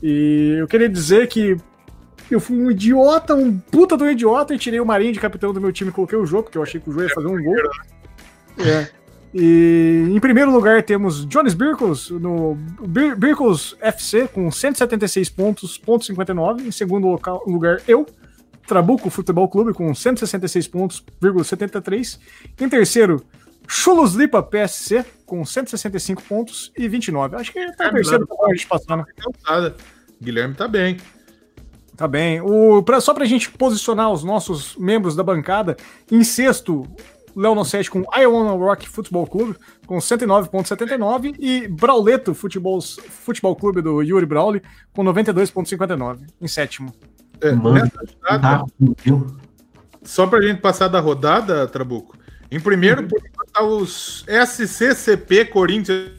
E 0.00 0.56
eu 0.60 0.68
queria 0.68 0.88
dizer 0.88 1.26
que 1.26 1.56
eu 2.30 2.38
fui 2.38 2.56
um 2.56 2.70
idiota, 2.70 3.34
um 3.34 3.58
puta 3.58 3.96
do 3.96 4.08
idiota, 4.08 4.54
e 4.54 4.58
tirei 4.58 4.78
o 4.78 4.86
Marinho 4.86 5.12
de 5.12 5.18
capitão 5.18 5.52
do 5.52 5.60
meu 5.60 5.72
time 5.72 5.90
e 5.90 5.92
coloquei 5.92 6.16
o 6.16 6.24
jogo, 6.24 6.44
porque 6.44 6.58
eu 6.58 6.62
achei 6.62 6.80
que 6.80 6.88
o 6.88 6.92
jogo 6.92 7.04
ia 7.04 7.14
fazer 7.14 7.26
um 7.26 7.42
gol. 7.42 7.56
É. 8.58 8.88
E 9.34 10.08
em 10.10 10.20
primeiro 10.20 10.50
lugar 10.50 10.82
temos 10.82 11.24
Jones 11.24 11.54
Birkles 11.54 12.10
no 12.10 12.54
Bir 12.86 13.16
Birkles 13.16 13.74
FC 13.80 14.28
com 14.28 14.50
176 14.50 15.30
pontos, 15.30 15.78
ponto 15.78 16.04
59. 16.04 16.66
Em 16.66 16.70
segundo 16.70 17.06
local, 17.06 17.42
lugar, 17.46 17.80
eu, 17.88 18.06
Trabuco 18.66 19.08
Futebol 19.08 19.48
Clube 19.48 19.72
com 19.72 19.94
166 19.94 20.68
pontos, 20.68 21.04
73. 21.44 22.20
Em 22.60 22.68
terceiro, 22.68 23.24
Chulos 23.66 24.14
Lipa 24.14 24.42
PSC 24.42 25.04
com 25.24 25.44
165 25.44 26.22
pontos 26.22 26.70
e 26.76 26.86
29. 26.88 27.36
Acho 27.36 27.52
que 27.52 27.72
tá 27.72 27.86
é, 27.86 27.90
terceiro 27.90 28.26
pra 28.26 28.36
a 28.46 28.54
gente 28.54 28.66
passar, 28.66 28.96
né? 28.98 29.04
Guilherme 30.20 30.54
tá 30.54 30.68
bem. 30.68 30.98
Tá 31.96 32.06
bem. 32.06 32.40
O, 32.40 32.82
pra, 32.82 33.00
só 33.00 33.14
pra 33.14 33.24
gente 33.24 33.50
posicionar 33.50 34.10
os 34.10 34.22
nossos 34.22 34.76
membros 34.76 35.16
da 35.16 35.22
bancada, 35.22 35.76
em 36.10 36.22
sexto, 36.22 36.86
Léo 37.34 37.64
7 37.64 37.90
com 37.90 38.04
Iowa 38.16 38.52
Rock 38.52 38.88
Futebol 38.88 39.26
Clube 39.26 39.56
com 39.86 39.96
109.79 39.98 41.34
e 41.38 41.66
Brauleto 41.68 42.34
Futebol, 42.34 42.80
Futebol 42.80 43.56
Clube 43.56 43.80
do 43.80 44.02
Yuri 44.02 44.26
Brauli 44.26 44.62
com 44.92 45.02
92.59 45.02 46.20
em 46.40 46.48
sétimo. 46.48 46.92
É, 47.40 47.52
Mano, 47.52 47.90
rodada, 48.28 48.40
tá, 48.40 48.64
só 50.04 50.26
pra 50.26 50.42
gente 50.42 50.60
passar 50.60 50.88
da 50.88 51.00
rodada, 51.00 51.66
Trabuco. 51.66 52.16
Em 52.50 52.60
primeiro, 52.60 53.06
por 53.08 53.18
enquanto, 53.18 53.50
tá 53.50 53.62
os 53.62 54.24
SCCP 54.28 55.46
Corinthians. 55.46 56.10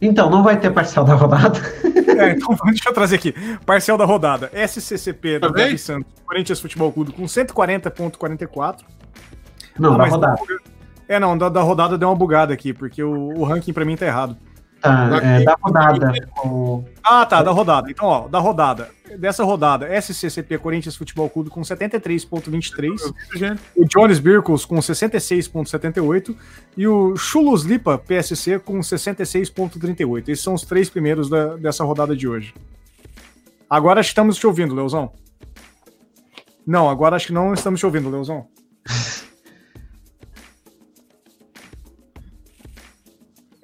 Então, 0.00 0.30
não 0.30 0.42
vai 0.42 0.58
ter 0.58 0.70
parcial 0.70 1.04
da 1.04 1.14
rodada. 1.14 1.58
É, 2.22 2.30
então 2.32 2.56
deixa 2.66 2.88
eu 2.88 2.92
trazer 2.94 3.16
aqui. 3.16 3.34
Parcial 3.66 3.96
da 3.98 4.04
rodada. 4.04 4.50
SCCP 4.54 5.38
do 5.38 5.52
Tá? 5.52 5.54
Gabi 5.64 5.78
Santos, 5.78 6.12
Corinthians 6.26 6.60
Futebol 6.60 6.92
Clube 6.92 7.12
com 7.12 7.24
140,44. 7.24 8.80
Não, 9.78 9.94
Ah, 9.94 9.98
da 9.98 10.04
rodada. 10.04 10.40
É, 11.08 11.18
não, 11.18 11.36
da, 11.36 11.48
da 11.48 11.60
rodada 11.60 11.98
deu 11.98 12.08
uma 12.08 12.14
bugada 12.14 12.52
aqui, 12.54 12.72
porque 12.72 13.02
o, 13.02 13.38
o 13.38 13.44
ranking 13.44 13.72
pra 13.72 13.84
mim 13.84 13.96
tá 13.96 14.06
errado. 14.06 14.36
Tá, 14.80 15.20
é, 15.22 15.44
da 15.44 15.56
rodada. 15.60 16.12
Ah, 17.02 17.26
tá, 17.26 17.42
da 17.42 17.50
rodada. 17.50 17.90
Então, 17.90 18.06
ó, 18.06 18.28
da 18.28 18.38
rodada. 18.38 18.88
Dessa 19.18 19.44
rodada, 19.44 19.86
SCCP 20.00 20.56
Corinthians 20.58 20.96
Futebol 20.96 21.28
Clube 21.28 21.50
com 21.50 21.60
73,23. 21.60 23.12
Gente, 23.36 23.60
O 23.76 23.84
Jones 23.84 24.18
Birkles 24.18 24.64
com 24.64 24.76
66,78 24.76 26.34
e 26.76 26.86
o 26.86 27.16
Chulos 27.16 27.64
Lipa 27.64 27.98
PSC 27.98 28.58
com 28.60 28.78
66,38. 28.80 30.28
Esses 30.28 30.42
são 30.44 30.54
os 30.54 30.62
três 30.62 30.88
primeiros 30.88 31.28
da- 31.28 31.56
dessa 31.56 31.84
rodada 31.84 32.16
de 32.16 32.26
hoje. 32.28 32.54
Agora 33.68 34.00
acho 34.00 34.08
que 34.08 34.12
estamos 34.12 34.36
te 34.38 34.46
ouvindo, 34.46 34.74
Leozão. 34.74 35.12
Não, 36.66 36.88
agora 36.88 37.16
acho 37.16 37.26
que 37.28 37.32
não 37.32 37.52
estamos 37.52 37.80
te 37.80 37.86
ouvindo, 37.86 38.08
Leozão. 38.08 38.46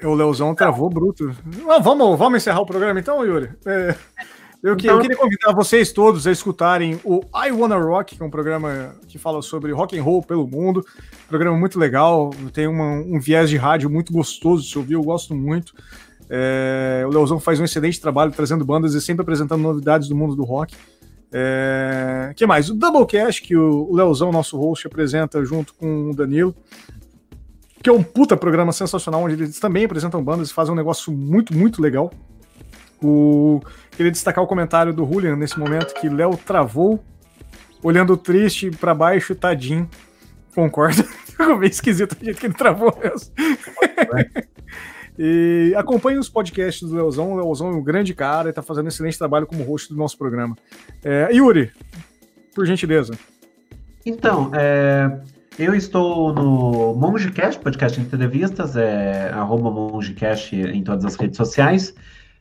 O 0.04 0.14
Leozão 0.14 0.54
travou 0.54 0.90
bruto. 0.90 1.34
Ah, 1.68 1.78
vamos, 1.78 2.18
vamos 2.18 2.36
encerrar 2.42 2.60
o 2.60 2.66
programa 2.66 3.00
então, 3.00 3.24
Yuri? 3.24 3.50
É, 3.64 3.94
eu, 4.62 4.76
que- 4.76 4.86
eu 4.86 4.92
Então- 4.92 5.00
queria 5.00 5.16
convidar 5.16 5.52
vocês 5.54 5.90
todos 5.92 6.26
a 6.26 6.32
escutarem 6.32 7.00
o 7.02 7.20
I 7.34 7.50
Wanna 7.50 7.76
Rock, 7.78 8.14
que 8.16 8.22
é 8.22 8.26
um 8.26 8.30
programa 8.30 8.94
que 9.08 9.16
fala 9.18 9.40
sobre 9.40 9.72
rock 9.72 9.98
and 9.98 10.02
roll 10.02 10.22
pelo 10.22 10.46
mundo. 10.46 10.84
Programa 11.28 11.56
muito 11.56 11.78
legal, 11.78 12.30
tem 12.52 12.66
uma- 12.66 13.00
um 13.00 13.18
viés 13.18 13.48
de 13.48 13.56
rádio 13.56 13.88
muito 13.88 14.12
gostoso 14.12 14.62
de 14.64 14.68
se 14.70 14.76
ouvir, 14.78 14.94
eu 14.94 15.02
gosto 15.02 15.34
muito. 15.34 15.72
É, 16.28 17.04
o 17.06 17.10
Leozão 17.10 17.38
faz 17.40 17.58
um 17.60 17.64
excelente 17.64 18.00
trabalho 18.00 18.32
trazendo 18.32 18.64
bandas 18.64 18.94
e 18.94 19.00
sempre 19.00 19.22
apresentando 19.22 19.62
novidades 19.62 20.08
do 20.08 20.16
mundo 20.16 20.34
do 20.36 20.44
rock. 20.44 20.74
É, 21.32 22.32
que 22.36 22.46
mais? 22.46 22.68
O 22.70 22.74
Doublecast, 22.74 23.42
que 23.42 23.56
o 23.56 23.92
Leozão, 23.92 24.30
nosso 24.30 24.56
host, 24.58 24.86
apresenta 24.86 25.44
junto 25.44 25.74
com 25.74 26.10
o 26.10 26.14
Danilo 26.14 26.54
que 27.86 27.90
é 27.90 27.92
um 27.92 28.02
puta 28.02 28.36
programa 28.36 28.72
sensacional, 28.72 29.22
onde 29.22 29.34
eles 29.34 29.60
também 29.60 29.84
apresentam 29.84 30.20
bandas 30.20 30.50
e 30.50 30.52
fazem 30.52 30.72
um 30.72 30.76
negócio 30.76 31.12
muito, 31.12 31.56
muito 31.56 31.80
legal. 31.80 32.12
O... 33.00 33.62
Queria 33.92 34.10
destacar 34.10 34.42
o 34.42 34.46
comentário 34.48 34.92
do 34.92 35.06
Julian 35.06 35.36
nesse 35.36 35.56
momento, 35.56 35.94
que 35.94 36.08
Léo 36.08 36.36
travou, 36.36 37.00
olhando 37.80 38.16
triste 38.16 38.72
pra 38.72 38.92
baixo, 38.92 39.36
tadinho. 39.36 39.88
Concordo. 40.52 41.04
Ficou 41.30 41.60
bem 41.60 41.70
esquisito 41.70 42.16
o 42.20 42.24
jeito 42.24 42.40
que 42.40 42.46
ele 42.46 42.54
travou 42.54 42.92
mesmo. 43.00 43.32
e 45.16 45.72
acompanhe 45.76 46.18
os 46.18 46.28
podcasts 46.28 46.88
do 46.88 46.96
Leozão. 46.96 47.34
O 47.34 47.36
Leozão 47.36 47.68
é 47.68 47.72
um 47.72 47.84
grande 47.84 48.12
cara 48.14 48.48
e 48.48 48.52
tá 48.52 48.62
fazendo 48.62 48.86
um 48.86 48.88
excelente 48.88 49.16
trabalho 49.16 49.46
como 49.46 49.62
host 49.62 49.90
do 49.90 49.96
nosso 49.96 50.18
programa. 50.18 50.56
É, 51.04 51.28
Yuri, 51.32 51.70
por 52.52 52.66
gentileza. 52.66 53.16
Então, 54.04 54.50
é, 54.52 55.20
eu 55.58 55.74
estou 55.74 56.32
no 56.32 56.94
MongeCast, 56.94 57.60
podcast 57.60 57.98
de 57.98 58.06
entrevistas, 58.06 58.76
é 58.76 59.30
arroba 59.32 59.70
MongeCast 59.70 60.54
em 60.54 60.82
todas 60.82 61.04
as 61.04 61.14
redes 61.16 61.36
sociais. 61.36 61.94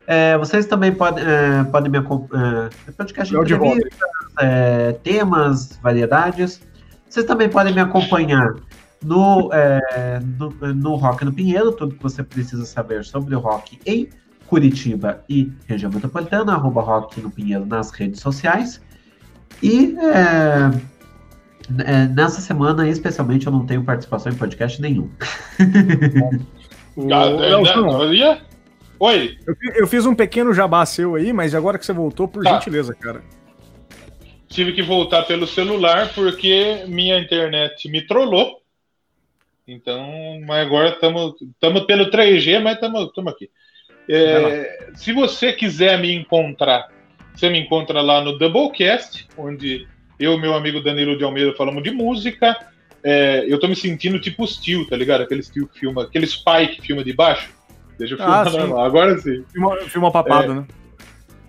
É, 0.08 0.38
vocês 0.38 0.66
também 0.66 0.94
podem, 0.94 1.24
é, 1.26 1.64
podem 1.64 1.92
me 1.92 1.98
acompanhar. 1.98 2.70
É, 2.88 2.92
podcast 2.92 3.34
de 3.34 3.40
entrevistas, 3.40 4.10
é, 4.40 4.92
temas, 5.04 5.80
variedades. 5.82 6.62
Vocês 7.10 7.26
também 7.26 7.50
podem 7.50 7.74
me 7.74 7.80
acompanhar 7.82 8.54
no, 9.02 9.50
é, 9.54 10.20
no, 10.38 10.74
no 10.74 10.96
Rock 10.96 11.24
no 11.24 11.32
Pinheiro, 11.32 11.72
tudo 11.72 11.96
que 11.96 12.04
você 12.04 12.22
precisa 12.22 12.66
saber 12.66 13.06
sobre 13.06 13.36
o 13.36 13.40
rock 13.40 13.80
em 13.86 14.10
Curitiba 14.48 15.24
e 15.30 15.52
região 15.68 15.92
metropolitana, 15.92 16.54
arroba 16.54 16.82
Rock 16.82 17.20
no 17.22 17.32
Pinheiro 17.32 17.66
nas 17.66 17.92
redes 17.92 18.20
sociais. 18.20 18.82
E 19.64 19.96
é, 19.98 20.10
é, 20.10 20.72
nessa 21.70 22.42
semana, 22.42 22.88
especialmente, 22.88 23.46
eu 23.48 23.52
não 23.52 23.66
tenho 23.66 23.84
participação 23.84 24.32
em 24.32 24.36
podcast 24.36 24.82
nenhum. 24.82 25.10
Ah, 27.12 27.26
Leozão, 27.26 28.08
né? 28.10 28.42
Oi, 28.98 29.38
eu, 29.46 29.56
eu 29.82 29.88
fiz 29.88 30.06
um 30.06 30.16
pequeno 30.16 30.54
jabá 30.54 30.86
seu 30.86 31.16
aí, 31.16 31.34
mas 31.34 31.54
agora 31.54 31.78
que 31.78 31.86
você 31.86 31.92
voltou, 31.92 32.26
por 32.26 32.42
Tá. 32.42 32.54
gentileza, 32.54 32.96
cara. 32.96 33.22
tive 34.48 34.72
que 34.72 34.82
voltar 34.82 35.24
pelo 35.24 35.46
celular 35.46 36.14
porque 36.16 36.86
minha 36.88 37.20
internet 37.20 37.90
me 37.90 38.02
trollou. 38.08 38.62
Então, 39.68 40.40
mas 40.48 40.66
agora 40.66 40.90
estamos 40.90 41.34
pelo 41.86 42.10
3G, 42.10 42.60
mas 42.62 42.76
estamos 42.76 43.12
aqui. 43.28 43.50
É, 44.08 44.92
se 44.94 45.12
você 45.12 45.52
quiser 45.52 46.00
me 46.00 46.14
encontrar, 46.16 46.88
você 47.36 47.50
me 47.50 47.60
encontra 47.60 48.02
lá 48.02 48.24
no 48.24 48.38
Doublecast, 48.38 49.28
onde 49.38 49.86
eu 50.20 50.34
e 50.34 50.40
meu 50.42 50.54
amigo 50.54 50.82
Danilo 50.82 51.18
de 51.18 51.24
Almeida 51.24 51.54
falamos 51.54 51.84
de 51.84 51.92
música. 51.92 52.56
É, 53.04 53.46
eu 53.48 53.60
tô 53.60 53.68
me 53.68 53.76
sentindo 53.76 54.20
tipo 54.20 54.44
os 54.44 54.58
tio, 54.58 54.88
tá 54.88 54.96
ligado? 54.98 55.22
Aqueles 55.22 55.48
tio 55.50 55.68
que 55.68 55.80
filma, 55.80 56.04
aqueles 56.04 56.36
pai 56.36 56.68
que 56.68 56.82
filma 56.82 57.04
de 57.04 57.14
baixo. 57.14 57.50
Deixa 58.00 58.16
eu 58.16 58.18
Ah, 58.22 58.44
filmar 58.44 58.50
sim. 58.52 58.58
normal. 58.58 58.86
Agora 58.86 59.18
sim. 59.20 59.44
Filma, 59.52 59.78
filma 59.88 60.12
papado, 60.12 60.52
É. 60.52 60.56
né? 60.56 60.66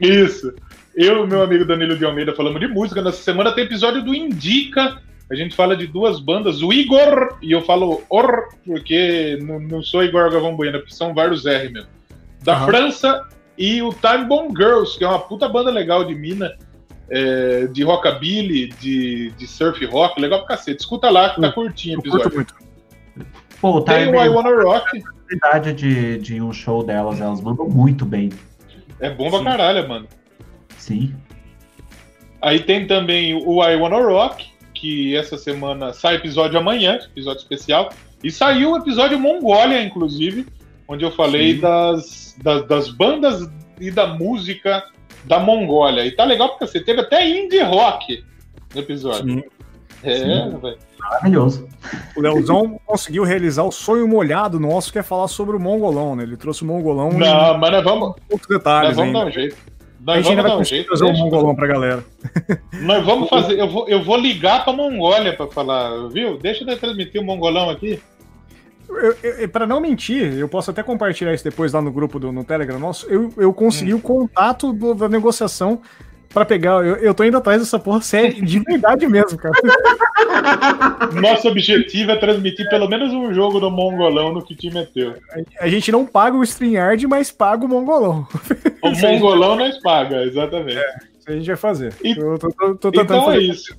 Isso. 0.01 0.53
Eu 0.95 1.25
e 1.25 1.27
meu 1.27 1.43
amigo 1.43 1.65
Danilo 1.65 1.97
de 1.97 2.05
Almeida 2.05 2.35
falamos 2.35 2.61
de 2.61 2.67
música. 2.69 3.03
Nessa 3.03 3.23
semana 3.23 3.53
tem 3.53 3.65
episódio 3.65 4.03
do 4.03 4.15
Indica. 4.15 5.01
A 5.31 5.35
gente 5.35 5.57
fala 5.57 5.77
de 5.77 5.87
duas 5.87 6.21
bandas, 6.21 6.63
o 6.63 6.73
Igor, 6.73 7.37
e 7.43 7.51
eu 7.51 7.61
falo 7.63 8.03
Or, 8.09 8.49
porque 8.65 9.39
não, 9.43 9.59
não 9.59 9.83
sou 9.83 10.05
Igor 10.05 10.31
Gavão 10.31 10.55
Bueno, 10.55 10.79
porque 10.79 10.95
são 10.95 11.13
vários 11.13 11.45
R 11.47 11.69
mesmo. 11.69 11.89
Da 12.45 12.55
Aham. 12.55 12.67
França, 12.67 13.23
e 13.59 13.83
o 13.83 13.91
Time 13.93 14.25
Bomb 14.27 14.55
Girls, 14.57 14.97
que 14.97 15.03
é 15.05 15.09
uma 15.09 15.19
puta 15.19 15.49
banda 15.49 15.71
legal 15.71 16.05
de 16.05 16.15
mina, 16.15 16.55
é, 17.11 17.67
de 17.67 17.83
rockabilly, 17.83 18.69
de, 18.81 19.31
de 19.33 19.47
surf 19.47 19.85
rock, 19.87 20.21
legal 20.21 20.41
pra 20.41 20.57
cacete. 20.57 20.81
Escuta 20.81 21.11
lá 21.11 21.31
que 21.31 21.41
tá 21.41 21.53
curtinho 21.53 21.99
o 21.99 22.01
episódio. 22.01 22.35
muito. 22.35 22.55
Pô, 23.61 23.81
tá 23.81 23.95
Tem 23.95 24.09
o 24.09 24.23
I 24.23 24.29
Wanna 24.29 24.63
Rock, 24.63 24.99
oportunidade 24.99 25.73
de, 25.73 26.19
de 26.19 26.41
um 26.41 26.53
show 26.53 26.85
delas, 26.85 27.21
elas 27.21 27.41
mandam 27.41 27.69
muito 27.69 28.05
bem. 28.05 28.31
é 29.01 29.11
bom 29.11 29.29
pra 29.31 29.39
Sim. 29.39 29.45
caralho, 29.45 29.89
mano. 29.89 30.07
Sim. 30.77 31.15
Aí 32.41 32.61
tem 32.61 32.87
também 32.87 33.35
o 33.35 33.65
I 33.65 33.77
Wanna 33.77 33.99
Rock, 33.99 34.47
que 34.75 35.17
essa 35.17 35.39
semana 35.39 35.93
sai 35.93 36.17
episódio 36.17 36.59
amanhã, 36.59 36.99
episódio 37.13 37.41
especial. 37.41 37.91
E 38.23 38.31
saiu 38.31 38.73
o 38.73 38.77
episódio 38.77 39.19
Mongólia, 39.19 39.83
inclusive, 39.83 40.47
onde 40.87 41.05
eu 41.05 41.11
falei 41.11 41.59
das, 41.59 42.37
das, 42.43 42.67
das 42.67 42.89
bandas 42.91 43.49
e 43.81 43.91
da 43.91 44.07
música 44.07 44.85
da 45.27 45.39
Mongólia. 45.39 46.05
E 46.07 46.11
tá 46.13 46.25
legal 46.25 46.49
porque 46.51 46.67
você 46.67 46.81
teve 46.81 47.01
até 47.01 47.29
indie 47.29 47.63
rock 47.63 48.25
no 48.75 48.81
episódio. 48.81 49.35
Sim. 49.35 49.43
É, 50.03 50.19
Sim. 50.19 50.61
Maravilhoso. 51.01 51.69
O 52.17 52.21
Leozão 52.21 52.81
conseguiu 52.87 53.25
realizar 53.25 53.63
o 53.65 53.73
sonho 53.73 54.07
molhado 54.07 54.61
nosso, 54.61 54.93
que 54.93 54.99
é 54.99 55.03
falar 55.03 55.29
sobre 55.29 55.57
o 55.57 55.61
mongolão, 55.61 56.15
né? 56.17 56.23
Ele 56.23 56.37
trouxe 56.37 56.63
o 56.63 56.67
mongolão 56.67 57.11
Não, 57.11 57.59
mas 57.59 57.71
nós 57.73 57.83
vamos, 57.85 58.15
poucos 58.29 58.47
detalhes 58.47 58.89
nós 58.91 58.97
vamos 58.97 59.15
ainda. 59.15 59.19
dar 59.21 59.27
um 59.27 59.33
jeito. 59.33 59.57
A 60.07 60.15
Nós 60.15 60.17
gente 60.19 60.29
ainda 60.31 60.43
vamos 60.43 60.43
vai 60.43 60.51
dar 60.51 60.61
um 60.61 60.65
jeito. 60.65 60.87
trazer 60.87 61.05
o 61.05 61.09
deixa. 61.09 61.23
mongolão 61.25 61.55
pra 61.57 61.67
galera. 61.67 62.05
Nós 62.83 63.05
vamos 63.05 63.29
fazer. 63.29 63.59
Eu 63.59 63.69
vou, 63.69 63.89
eu 63.89 64.05
vou 64.05 64.17
ligar 64.17 64.63
pra 64.63 64.73
Mongólia 64.73 65.33
pra 65.35 65.49
falar, 65.49 66.07
viu? 66.11 66.39
Deixa 66.39 66.63
eu 66.63 66.79
transmitir 66.79 67.21
o 67.21 67.25
mongolão 67.25 67.71
aqui. 67.71 68.01
Pra 69.53 69.67
não 69.67 69.81
mentir, 69.81 70.39
eu 70.39 70.49
posso 70.49 70.71
até 70.71 70.83
compartilhar 70.83 71.33
isso 71.35 71.45
depois 71.45 71.73
lá 71.73 71.81
no 71.83 71.91
grupo 71.93 72.19
do 72.19 72.31
no 72.33 72.45
Telegram 72.45 72.79
nosso. 72.79 73.07
Eu, 73.09 73.33
eu 73.37 73.53
consegui 73.53 73.95
Hum. 73.95 73.99
o 73.99 74.01
contato 74.01 74.73
do- 74.73 74.95
da 74.95 75.09
negociação 75.09 75.81
pra 76.33 76.45
pegar. 76.45 76.85
Eu, 76.85 76.97
eu 76.97 77.15
tô 77.15 77.25
indo 77.25 77.37
atrás 77.37 77.61
dessa 77.61 77.79
porra 77.79 78.01
sério, 78.03 78.45
de 78.45 78.59
verdade 78.61 79.07
mesmo, 79.07 79.39
cara. 79.39 79.55
Nosso 81.21 81.49
objetivo 81.49 82.11
é 82.11 82.17
transmitir 82.17 82.69
pelo 82.69 82.89
menos 82.89 83.13
um 83.13 83.33
jogo 83.33 83.61
do 83.61 83.71
Mongolão 83.71 84.33
no 84.33 84.45
que 84.45 84.55
time 84.55 84.81
é 84.81 84.85
teu. 84.85 85.15
A 85.61 85.69
gente 85.69 85.91
não 85.93 86.05
paga 86.07 86.37
o 86.37 86.43
StreamYard, 86.43 87.07
mas 87.07 87.31
paga 87.31 87.65
o 87.65 87.69
mongolão. 87.69 88.27
O. 88.83 88.91
Mongolão 89.01 89.57
nós 89.57 89.79
paga, 89.81 90.23
exatamente. 90.25 90.79
Isso 91.19 91.29
a 91.29 91.33
gente 91.33 91.47
vai 91.47 91.57
fazer. 91.57 91.93
E- 92.03 92.15
tô, 92.15 92.39
tô- 92.39 92.91
tô 92.91 93.01
então 93.03 93.23
é 93.23 93.35
fazer. 93.35 93.39
isso. 93.43 93.77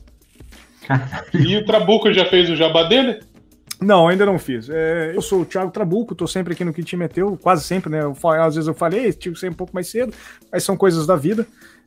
E 1.33 1.57
o 1.57 1.65
Trabuco 1.65 2.11
já 2.13 2.25
fez 2.25 2.49
o 2.49 2.55
jabá 2.55 2.83
dele? 2.83 3.19
Não, 3.79 4.07
ainda 4.07 4.25
não 4.25 4.39
fiz. 4.39 4.69
É, 4.69 5.11
eu 5.15 5.21
sou 5.21 5.41
o 5.41 5.45
Thiago 5.45 5.71
Trabuco, 5.71 6.15
tô 6.15 6.25
sempre 6.25 6.53
aqui 6.53 6.65
no 6.65 6.73
Que 6.73 6.83
Te 6.83 6.97
Meteu, 6.97 7.37
quase 7.41 7.63
sempre, 7.63 7.91
né? 7.91 8.01
Eu, 8.01 8.15
às 8.41 8.55
vezes 8.55 8.67
eu 8.67 8.73
falei, 8.73 9.05
estive 9.05 9.35
sempre 9.35 9.53
um 9.53 9.57
pouco 9.57 9.73
mais 9.73 9.87
cedo, 9.87 10.13
mas 10.51 10.63
são 10.63 10.75
coisas 10.75 11.05
da 11.05 11.15
vida. 11.15 11.45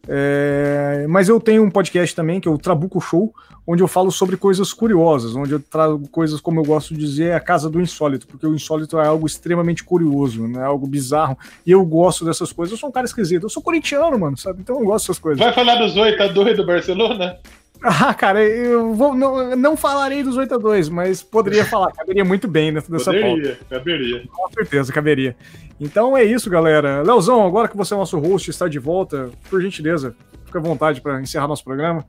É, 0.08 1.04
mas 1.08 1.28
eu 1.28 1.38
tenho 1.38 1.62
um 1.62 1.70
podcast 1.70 2.14
também, 2.14 2.40
que 2.40 2.48
é 2.48 2.50
o 2.50 2.56
Trabuco 2.56 3.00
Show, 3.00 3.34
onde 3.66 3.82
eu 3.82 3.88
falo 3.88 4.10
sobre 4.10 4.36
coisas 4.36 4.72
curiosas, 4.72 5.34
onde 5.36 5.52
eu 5.52 5.60
trago 5.60 6.08
coisas, 6.08 6.40
como 6.40 6.60
eu 6.60 6.64
gosto 6.64 6.94
de 6.94 7.00
dizer, 7.00 7.34
a 7.34 7.40
casa 7.40 7.68
do 7.68 7.80
insólito, 7.80 8.26
porque 8.26 8.46
o 8.46 8.54
insólito 8.54 8.98
é 8.98 9.06
algo 9.06 9.26
extremamente 9.26 9.84
curioso, 9.84 10.46
né? 10.46 10.64
Algo 10.64 10.86
bizarro. 10.86 11.36
E 11.66 11.72
eu 11.72 11.84
gosto 11.84 12.24
dessas 12.24 12.52
coisas. 12.52 12.72
Eu 12.72 12.78
sou 12.78 12.88
um 12.88 12.92
cara 12.92 13.06
esquisito. 13.06 13.44
Eu 13.44 13.50
sou 13.50 13.62
corintiano, 13.62 14.18
mano, 14.18 14.36
sabe? 14.36 14.60
Então 14.60 14.78
eu 14.78 14.86
gosto 14.86 15.06
dessas 15.06 15.18
coisas. 15.18 15.38
Vai 15.38 15.52
falar 15.52 15.76
dos 15.76 15.96
oito 15.96 16.22
a 16.22 16.28
dois 16.28 16.56
do 16.56 16.64
Barcelona? 16.64 17.36
Ah, 17.82 18.12
cara, 18.12 18.42
eu 18.42 18.94
vou, 18.94 19.14
não, 19.14 19.56
não 19.56 19.76
falarei 19.76 20.22
dos 20.22 20.36
8 20.36 20.54
a 20.54 20.58
2 20.58 20.88
mas 20.90 21.22
poderia 21.22 21.64
falar, 21.66 21.92
caberia 21.92 22.24
muito 22.24 22.46
bem 22.46 22.72
dentro 22.72 22.92
dessa 22.92 23.12
poderia, 23.12 23.56
pauta. 23.56 23.64
Caberia, 23.70 24.22
Com 24.28 24.50
certeza, 24.52 24.92
caberia. 24.92 25.36
Então 25.80 26.16
é 26.16 26.22
isso, 26.22 26.50
galera. 26.50 27.02
Leozão, 27.02 27.46
agora 27.46 27.68
que 27.68 27.76
você 27.76 27.94
é 27.94 27.96
nosso 27.96 28.18
host, 28.18 28.50
está 28.50 28.68
de 28.68 28.78
volta, 28.78 29.30
por 29.48 29.62
gentileza, 29.62 30.14
fica 30.44 30.58
à 30.58 30.62
vontade 30.62 31.00
para 31.00 31.20
encerrar 31.20 31.48
nosso 31.48 31.64
programa. 31.64 32.04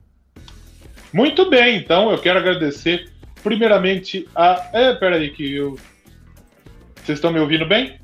Muito 1.12 1.48
bem, 1.48 1.78
então 1.78 2.10
eu 2.10 2.18
quero 2.18 2.38
agradecer 2.38 3.10
primeiramente 3.42 4.28
a. 4.34 4.68
É, 4.72 4.94
peraí, 4.94 5.30
que 5.30 5.54
eu. 5.54 5.78
Vocês 6.96 7.18
estão 7.18 7.32
me 7.32 7.40
ouvindo 7.40 7.66
bem? 7.66 7.98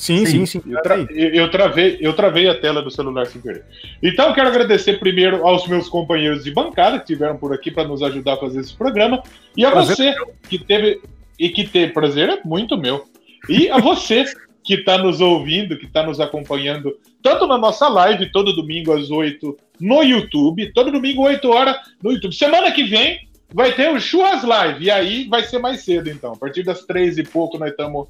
Sim, 0.00 0.24
sim, 0.24 0.46
sim. 0.46 0.62
Eu, 0.66 0.80
tra 0.80 0.96
eu, 1.10 1.50
travei, 1.50 1.98
eu 2.00 2.14
travei 2.14 2.48
a 2.48 2.58
tela 2.58 2.80
do 2.80 2.90
celular 2.90 3.26
sem 3.26 3.38
querer. 3.38 3.66
Então, 4.02 4.28
eu 4.28 4.34
quero 4.34 4.48
agradecer 4.48 4.98
primeiro 4.98 5.46
aos 5.46 5.68
meus 5.68 5.90
companheiros 5.90 6.42
de 6.42 6.50
bancada 6.50 6.96
que 6.96 7.02
estiveram 7.02 7.36
por 7.36 7.52
aqui 7.52 7.70
para 7.70 7.86
nos 7.86 8.02
ajudar 8.02 8.32
a 8.32 8.36
fazer 8.38 8.60
esse 8.60 8.72
programa. 8.72 9.22
E 9.54 9.62
a 9.62 9.70
prazer 9.70 10.14
você 10.14 10.14
que 10.48 10.58
teve. 10.58 11.02
E 11.38 11.50
que 11.50 11.68
teve. 11.68 11.92
Prazer 11.92 12.30
é 12.30 12.40
muito 12.42 12.78
meu. 12.78 13.04
E 13.46 13.68
a 13.68 13.76
você 13.76 14.24
que 14.64 14.72
está 14.72 14.96
nos 14.96 15.20
ouvindo, 15.20 15.76
que 15.76 15.84
está 15.84 16.02
nos 16.02 16.18
acompanhando, 16.18 16.96
tanto 17.22 17.46
na 17.46 17.58
nossa 17.58 17.86
live, 17.86 18.32
todo 18.32 18.56
domingo 18.56 18.94
às 18.94 19.10
8 19.10 19.54
no 19.78 20.02
YouTube, 20.02 20.72
todo 20.72 20.90
domingo, 20.90 21.24
8 21.24 21.46
horas 21.50 21.76
no 22.02 22.10
YouTube. 22.10 22.34
Semana 22.34 22.72
que 22.72 22.84
vem 22.84 23.28
vai 23.52 23.72
ter 23.72 23.90
o 23.90 24.00
Churras 24.00 24.44
Live, 24.44 24.82
e 24.82 24.90
aí 24.90 25.28
vai 25.28 25.42
ser 25.44 25.58
mais 25.58 25.82
cedo, 25.82 26.08
então. 26.08 26.32
A 26.32 26.36
partir 26.36 26.62
das 26.62 26.86
três 26.86 27.18
e 27.18 27.22
pouco 27.22 27.58
nós 27.58 27.70
estamos 27.70 28.08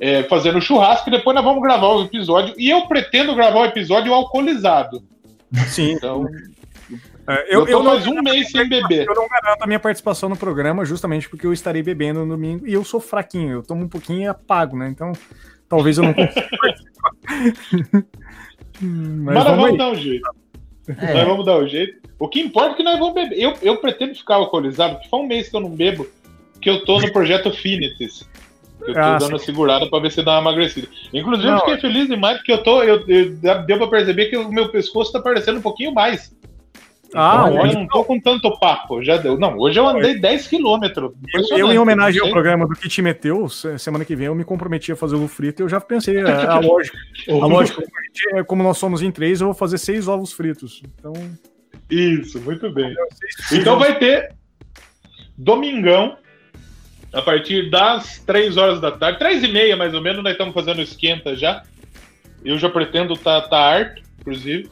é, 0.00 0.22
fazendo 0.24 0.60
churrasco 0.60 1.08
e 1.08 1.12
depois 1.12 1.34
nós 1.34 1.44
vamos 1.44 1.62
gravar 1.62 1.88
o 1.88 2.04
episódio. 2.04 2.54
E 2.56 2.70
eu 2.70 2.86
pretendo 2.86 3.34
gravar 3.34 3.60
o 3.60 3.64
episódio 3.66 4.14
alcoolizado. 4.14 5.04
Sim. 5.68 5.92
Então. 5.92 6.26
É, 7.28 7.54
eu, 7.54 7.66
eu, 7.66 7.68
eu 7.68 7.82
não, 7.82 7.96
um 7.96 8.22
mês 8.22 8.50
sem 8.50 8.68
beber. 8.68 9.06
Eu 9.06 9.14
não 9.14 9.28
garanto 9.28 9.62
a 9.62 9.66
minha 9.66 9.78
participação 9.78 10.28
no 10.28 10.36
programa, 10.36 10.84
justamente 10.84 11.28
porque 11.28 11.46
eu 11.46 11.52
estarei 11.52 11.82
bebendo 11.82 12.24
no 12.24 12.34
domingo 12.34 12.66
e 12.66 12.72
eu 12.72 12.82
sou 12.82 12.98
fraquinho, 12.98 13.52
eu 13.52 13.62
tomo 13.62 13.84
um 13.84 13.88
pouquinho 13.88 14.22
e 14.22 14.26
apago, 14.26 14.76
né? 14.76 14.88
Então, 14.88 15.12
talvez 15.68 15.98
eu 15.98 16.04
não 16.04 16.14
consiga 16.14 16.48
Mas, 18.82 19.34
Mas 19.34 19.44
vamos, 19.44 19.60
vamos 19.60 19.78
dar 19.78 19.90
um 19.90 19.94
jeito. 19.94 20.30
É. 20.88 21.14
Nós 21.14 21.26
vamos 21.26 21.44
dar 21.44 21.58
um 21.58 21.68
jeito. 21.68 22.00
O 22.18 22.28
que 22.28 22.40
importa 22.40 22.72
é 22.72 22.76
que 22.76 22.82
nós 22.82 22.98
vamos 22.98 23.14
beber. 23.14 23.38
Eu, 23.38 23.54
eu 23.62 23.76
pretendo 23.76 24.14
ficar 24.14 24.36
alcoolizado, 24.36 24.94
porque 24.94 25.08
foi 25.08 25.20
um 25.20 25.26
mês 25.26 25.48
que 25.48 25.56
eu 25.56 25.60
não 25.60 25.70
bebo, 25.70 26.06
que 26.60 26.70
eu 26.70 26.84
tô 26.84 26.98
no 27.00 27.12
projeto 27.12 27.52
Finities. 27.52 28.28
Eu 28.86 28.94
tô 28.94 29.00
ah, 29.00 29.18
dando 29.18 29.38
sim. 29.38 29.46
segurada 29.46 29.88
pra 29.88 29.98
ver 29.98 30.10
se 30.10 30.22
dá 30.22 30.32
uma 30.32 30.50
emagrecida. 30.50 30.88
Inclusive, 31.12 31.46
não, 31.46 31.54
eu 31.54 31.60
fiquei 31.60 31.78
feliz 31.78 32.08
demais 32.08 32.36
porque 32.38 32.52
eu 32.52 32.62
tô. 32.62 32.82
Eu, 32.82 33.04
eu, 33.08 33.36
deu 33.66 33.78
pra 33.78 33.88
perceber 33.88 34.26
que 34.26 34.36
o 34.36 34.50
meu 34.50 34.68
pescoço 34.70 35.12
tá 35.12 35.20
parecendo 35.20 35.58
um 35.58 35.62
pouquinho 35.62 35.92
mais. 35.92 36.34
Ah, 37.12 37.46
então, 37.48 37.62
hoje 37.62 37.74
eu 37.74 37.80
não 37.80 37.88
tô 37.88 38.04
com 38.04 38.20
tanto 38.20 38.58
papo. 38.58 39.02
Já 39.02 39.16
deu. 39.16 39.36
Não, 39.36 39.58
hoje 39.58 39.78
eu 39.78 39.86
andei 39.86 40.18
10 40.18 40.46
quilômetros. 40.46 41.12
Eu, 41.34 41.58
eu, 41.58 41.72
em 41.72 41.78
homenagem 41.78 42.20
ao 42.22 42.30
programa 42.30 42.66
do 42.66 42.74
que 42.74 42.88
te 42.88 43.02
meteu, 43.02 43.48
semana 43.48 44.04
que 44.04 44.14
vem 44.14 44.26
eu 44.26 44.34
me 44.34 44.44
comprometi 44.44 44.92
a 44.92 44.96
fazer 44.96 45.16
o 45.16 45.26
frito 45.26 45.60
e 45.60 45.64
eu 45.64 45.68
já 45.68 45.80
pensei, 45.80 46.20
a, 46.20 46.52
a 46.52 46.58
lógica. 46.60 46.96
a 47.28 47.46
lógica, 47.46 47.82
como 48.46 48.62
nós 48.62 48.78
somos 48.78 49.02
em 49.02 49.10
três, 49.10 49.40
eu 49.40 49.48
vou 49.48 49.54
fazer 49.54 49.78
seis 49.78 50.06
ovos 50.06 50.32
fritos. 50.32 50.82
Então. 50.98 51.12
Isso, 51.90 52.40
muito 52.40 52.70
bem. 52.72 52.94
Então 53.52 53.78
vai 53.78 53.98
ter 53.98 54.32
domingão, 55.36 56.16
a 57.12 57.22
partir 57.22 57.70
das 57.70 58.20
3 58.20 58.56
horas 58.56 58.80
da 58.80 58.90
tarde, 58.90 59.18
3 59.18 59.44
e 59.44 59.48
meia 59.48 59.76
mais 59.76 59.94
ou 59.94 60.00
menos, 60.00 60.22
nós 60.22 60.32
estamos 60.32 60.54
fazendo 60.54 60.80
esquenta 60.80 61.36
já. 61.36 61.62
Eu 62.44 62.58
já 62.58 62.68
pretendo 62.68 63.14
estar 63.14 63.42
tá, 63.42 63.48
tá 63.48 63.58
harto, 63.58 64.02
inclusive. 64.20 64.68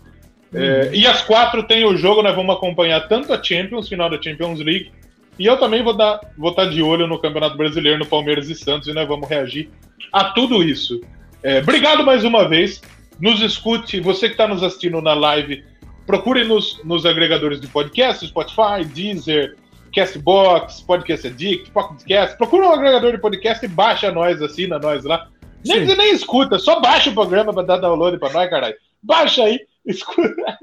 Uhum. 0.53 0.61
É, 0.61 0.91
e 0.95 1.07
às 1.07 1.23
quatro 1.23 1.63
tem 1.63 1.85
o 1.85 1.97
jogo, 1.97 2.23
nós 2.23 2.35
vamos 2.35 2.55
acompanhar 2.55 3.07
tanto 3.09 3.33
a 3.33 3.43
Champions, 3.43 3.89
final 3.89 4.09
da 4.09 4.21
Champions 4.21 4.61
League, 4.61 4.91
e 5.39 5.47
eu 5.47 5.57
também 5.57 5.83
vou 5.83 5.97
dar, 5.97 6.21
vou 6.37 6.51
estar 6.51 6.65
tá 6.65 6.71
de 6.71 6.83
olho 6.83 7.07
no 7.07 7.19
Campeonato 7.19 7.57
Brasileiro, 7.57 7.99
no 7.99 8.07
Palmeiras 8.07 8.49
e 8.49 8.55
Santos, 8.55 8.89
e 8.89 8.93
nós 8.93 9.07
vamos 9.07 9.29
reagir 9.29 9.71
a 10.13 10.25
tudo 10.25 10.63
isso. 10.63 11.01
É, 11.43 11.59
obrigado 11.59 12.05
mais 12.05 12.25
uma 12.25 12.49
vez. 12.49 12.81
Nos 13.21 13.41
escute, 13.41 14.01
você 14.01 14.27
que 14.27 14.35
está 14.35 14.49
nos 14.49 14.63
assistindo 14.63 15.01
na 15.03 15.15
live, 15.15 15.65
procure 16.07 16.45
nos, 16.45 16.83
nos 16.85 17.05
agregadores 17.05 17.61
de 17.61 17.67
podcast, 17.67 18.27
Spotify, 18.27 18.85
Deezer, 18.85 19.57
Castbox, 19.99 20.81
Podcast 20.83 21.27
Addict, 21.27 21.73
Podcast. 21.73 22.37
Procura 22.37 22.69
um 22.69 22.73
agregador 22.73 23.11
de 23.11 23.19
podcast 23.19 23.65
e 23.65 23.69
baixa 23.69 24.13
nós, 24.13 24.41
assina 24.41 24.79
nós 24.79 25.05
lá. 25.05 25.29
Nem, 25.67 25.85
nem 25.85 26.15
escuta, 26.15 26.57
só 26.57 26.79
baixa 26.79 27.11
o 27.11 27.15
programa 27.15 27.53
para 27.53 27.65
dar 27.65 27.79
download 27.79 28.17
para 28.17 28.33
nós, 28.33 28.49
caralho. 28.49 28.77
Baixa 29.03 29.43
aí, 29.43 29.59
escuta. 29.85 30.57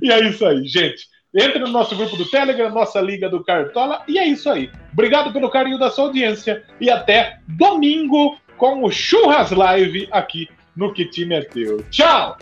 E 0.00 0.12
é 0.12 0.28
isso 0.28 0.46
aí, 0.46 0.64
gente. 0.66 1.08
Entre 1.34 1.58
no 1.58 1.66
nosso 1.66 1.96
grupo 1.96 2.16
do 2.16 2.30
Telegram, 2.30 2.70
nossa 2.70 3.00
Liga 3.00 3.28
do 3.28 3.42
Cartola. 3.42 4.02
E 4.06 4.18
é 4.18 4.26
isso 4.26 4.48
aí. 4.48 4.70
Obrigado 4.92 5.32
pelo 5.32 5.50
carinho 5.50 5.78
da 5.78 5.90
sua 5.90 6.04
audiência. 6.04 6.62
E 6.80 6.88
até 6.88 7.40
domingo 7.48 8.38
com 8.56 8.84
o 8.84 8.90
Churras 8.90 9.50
Live 9.50 10.08
aqui 10.12 10.48
no 10.76 10.94
Que 10.94 11.04
Time 11.04 11.34
é 11.34 11.42
Teu. 11.42 11.82
Tchau! 11.90 12.38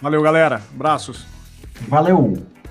Valeu, 0.00 0.22
galera. 0.22 0.62
Abraços. 0.72 1.26
Valeu! 1.88 2.61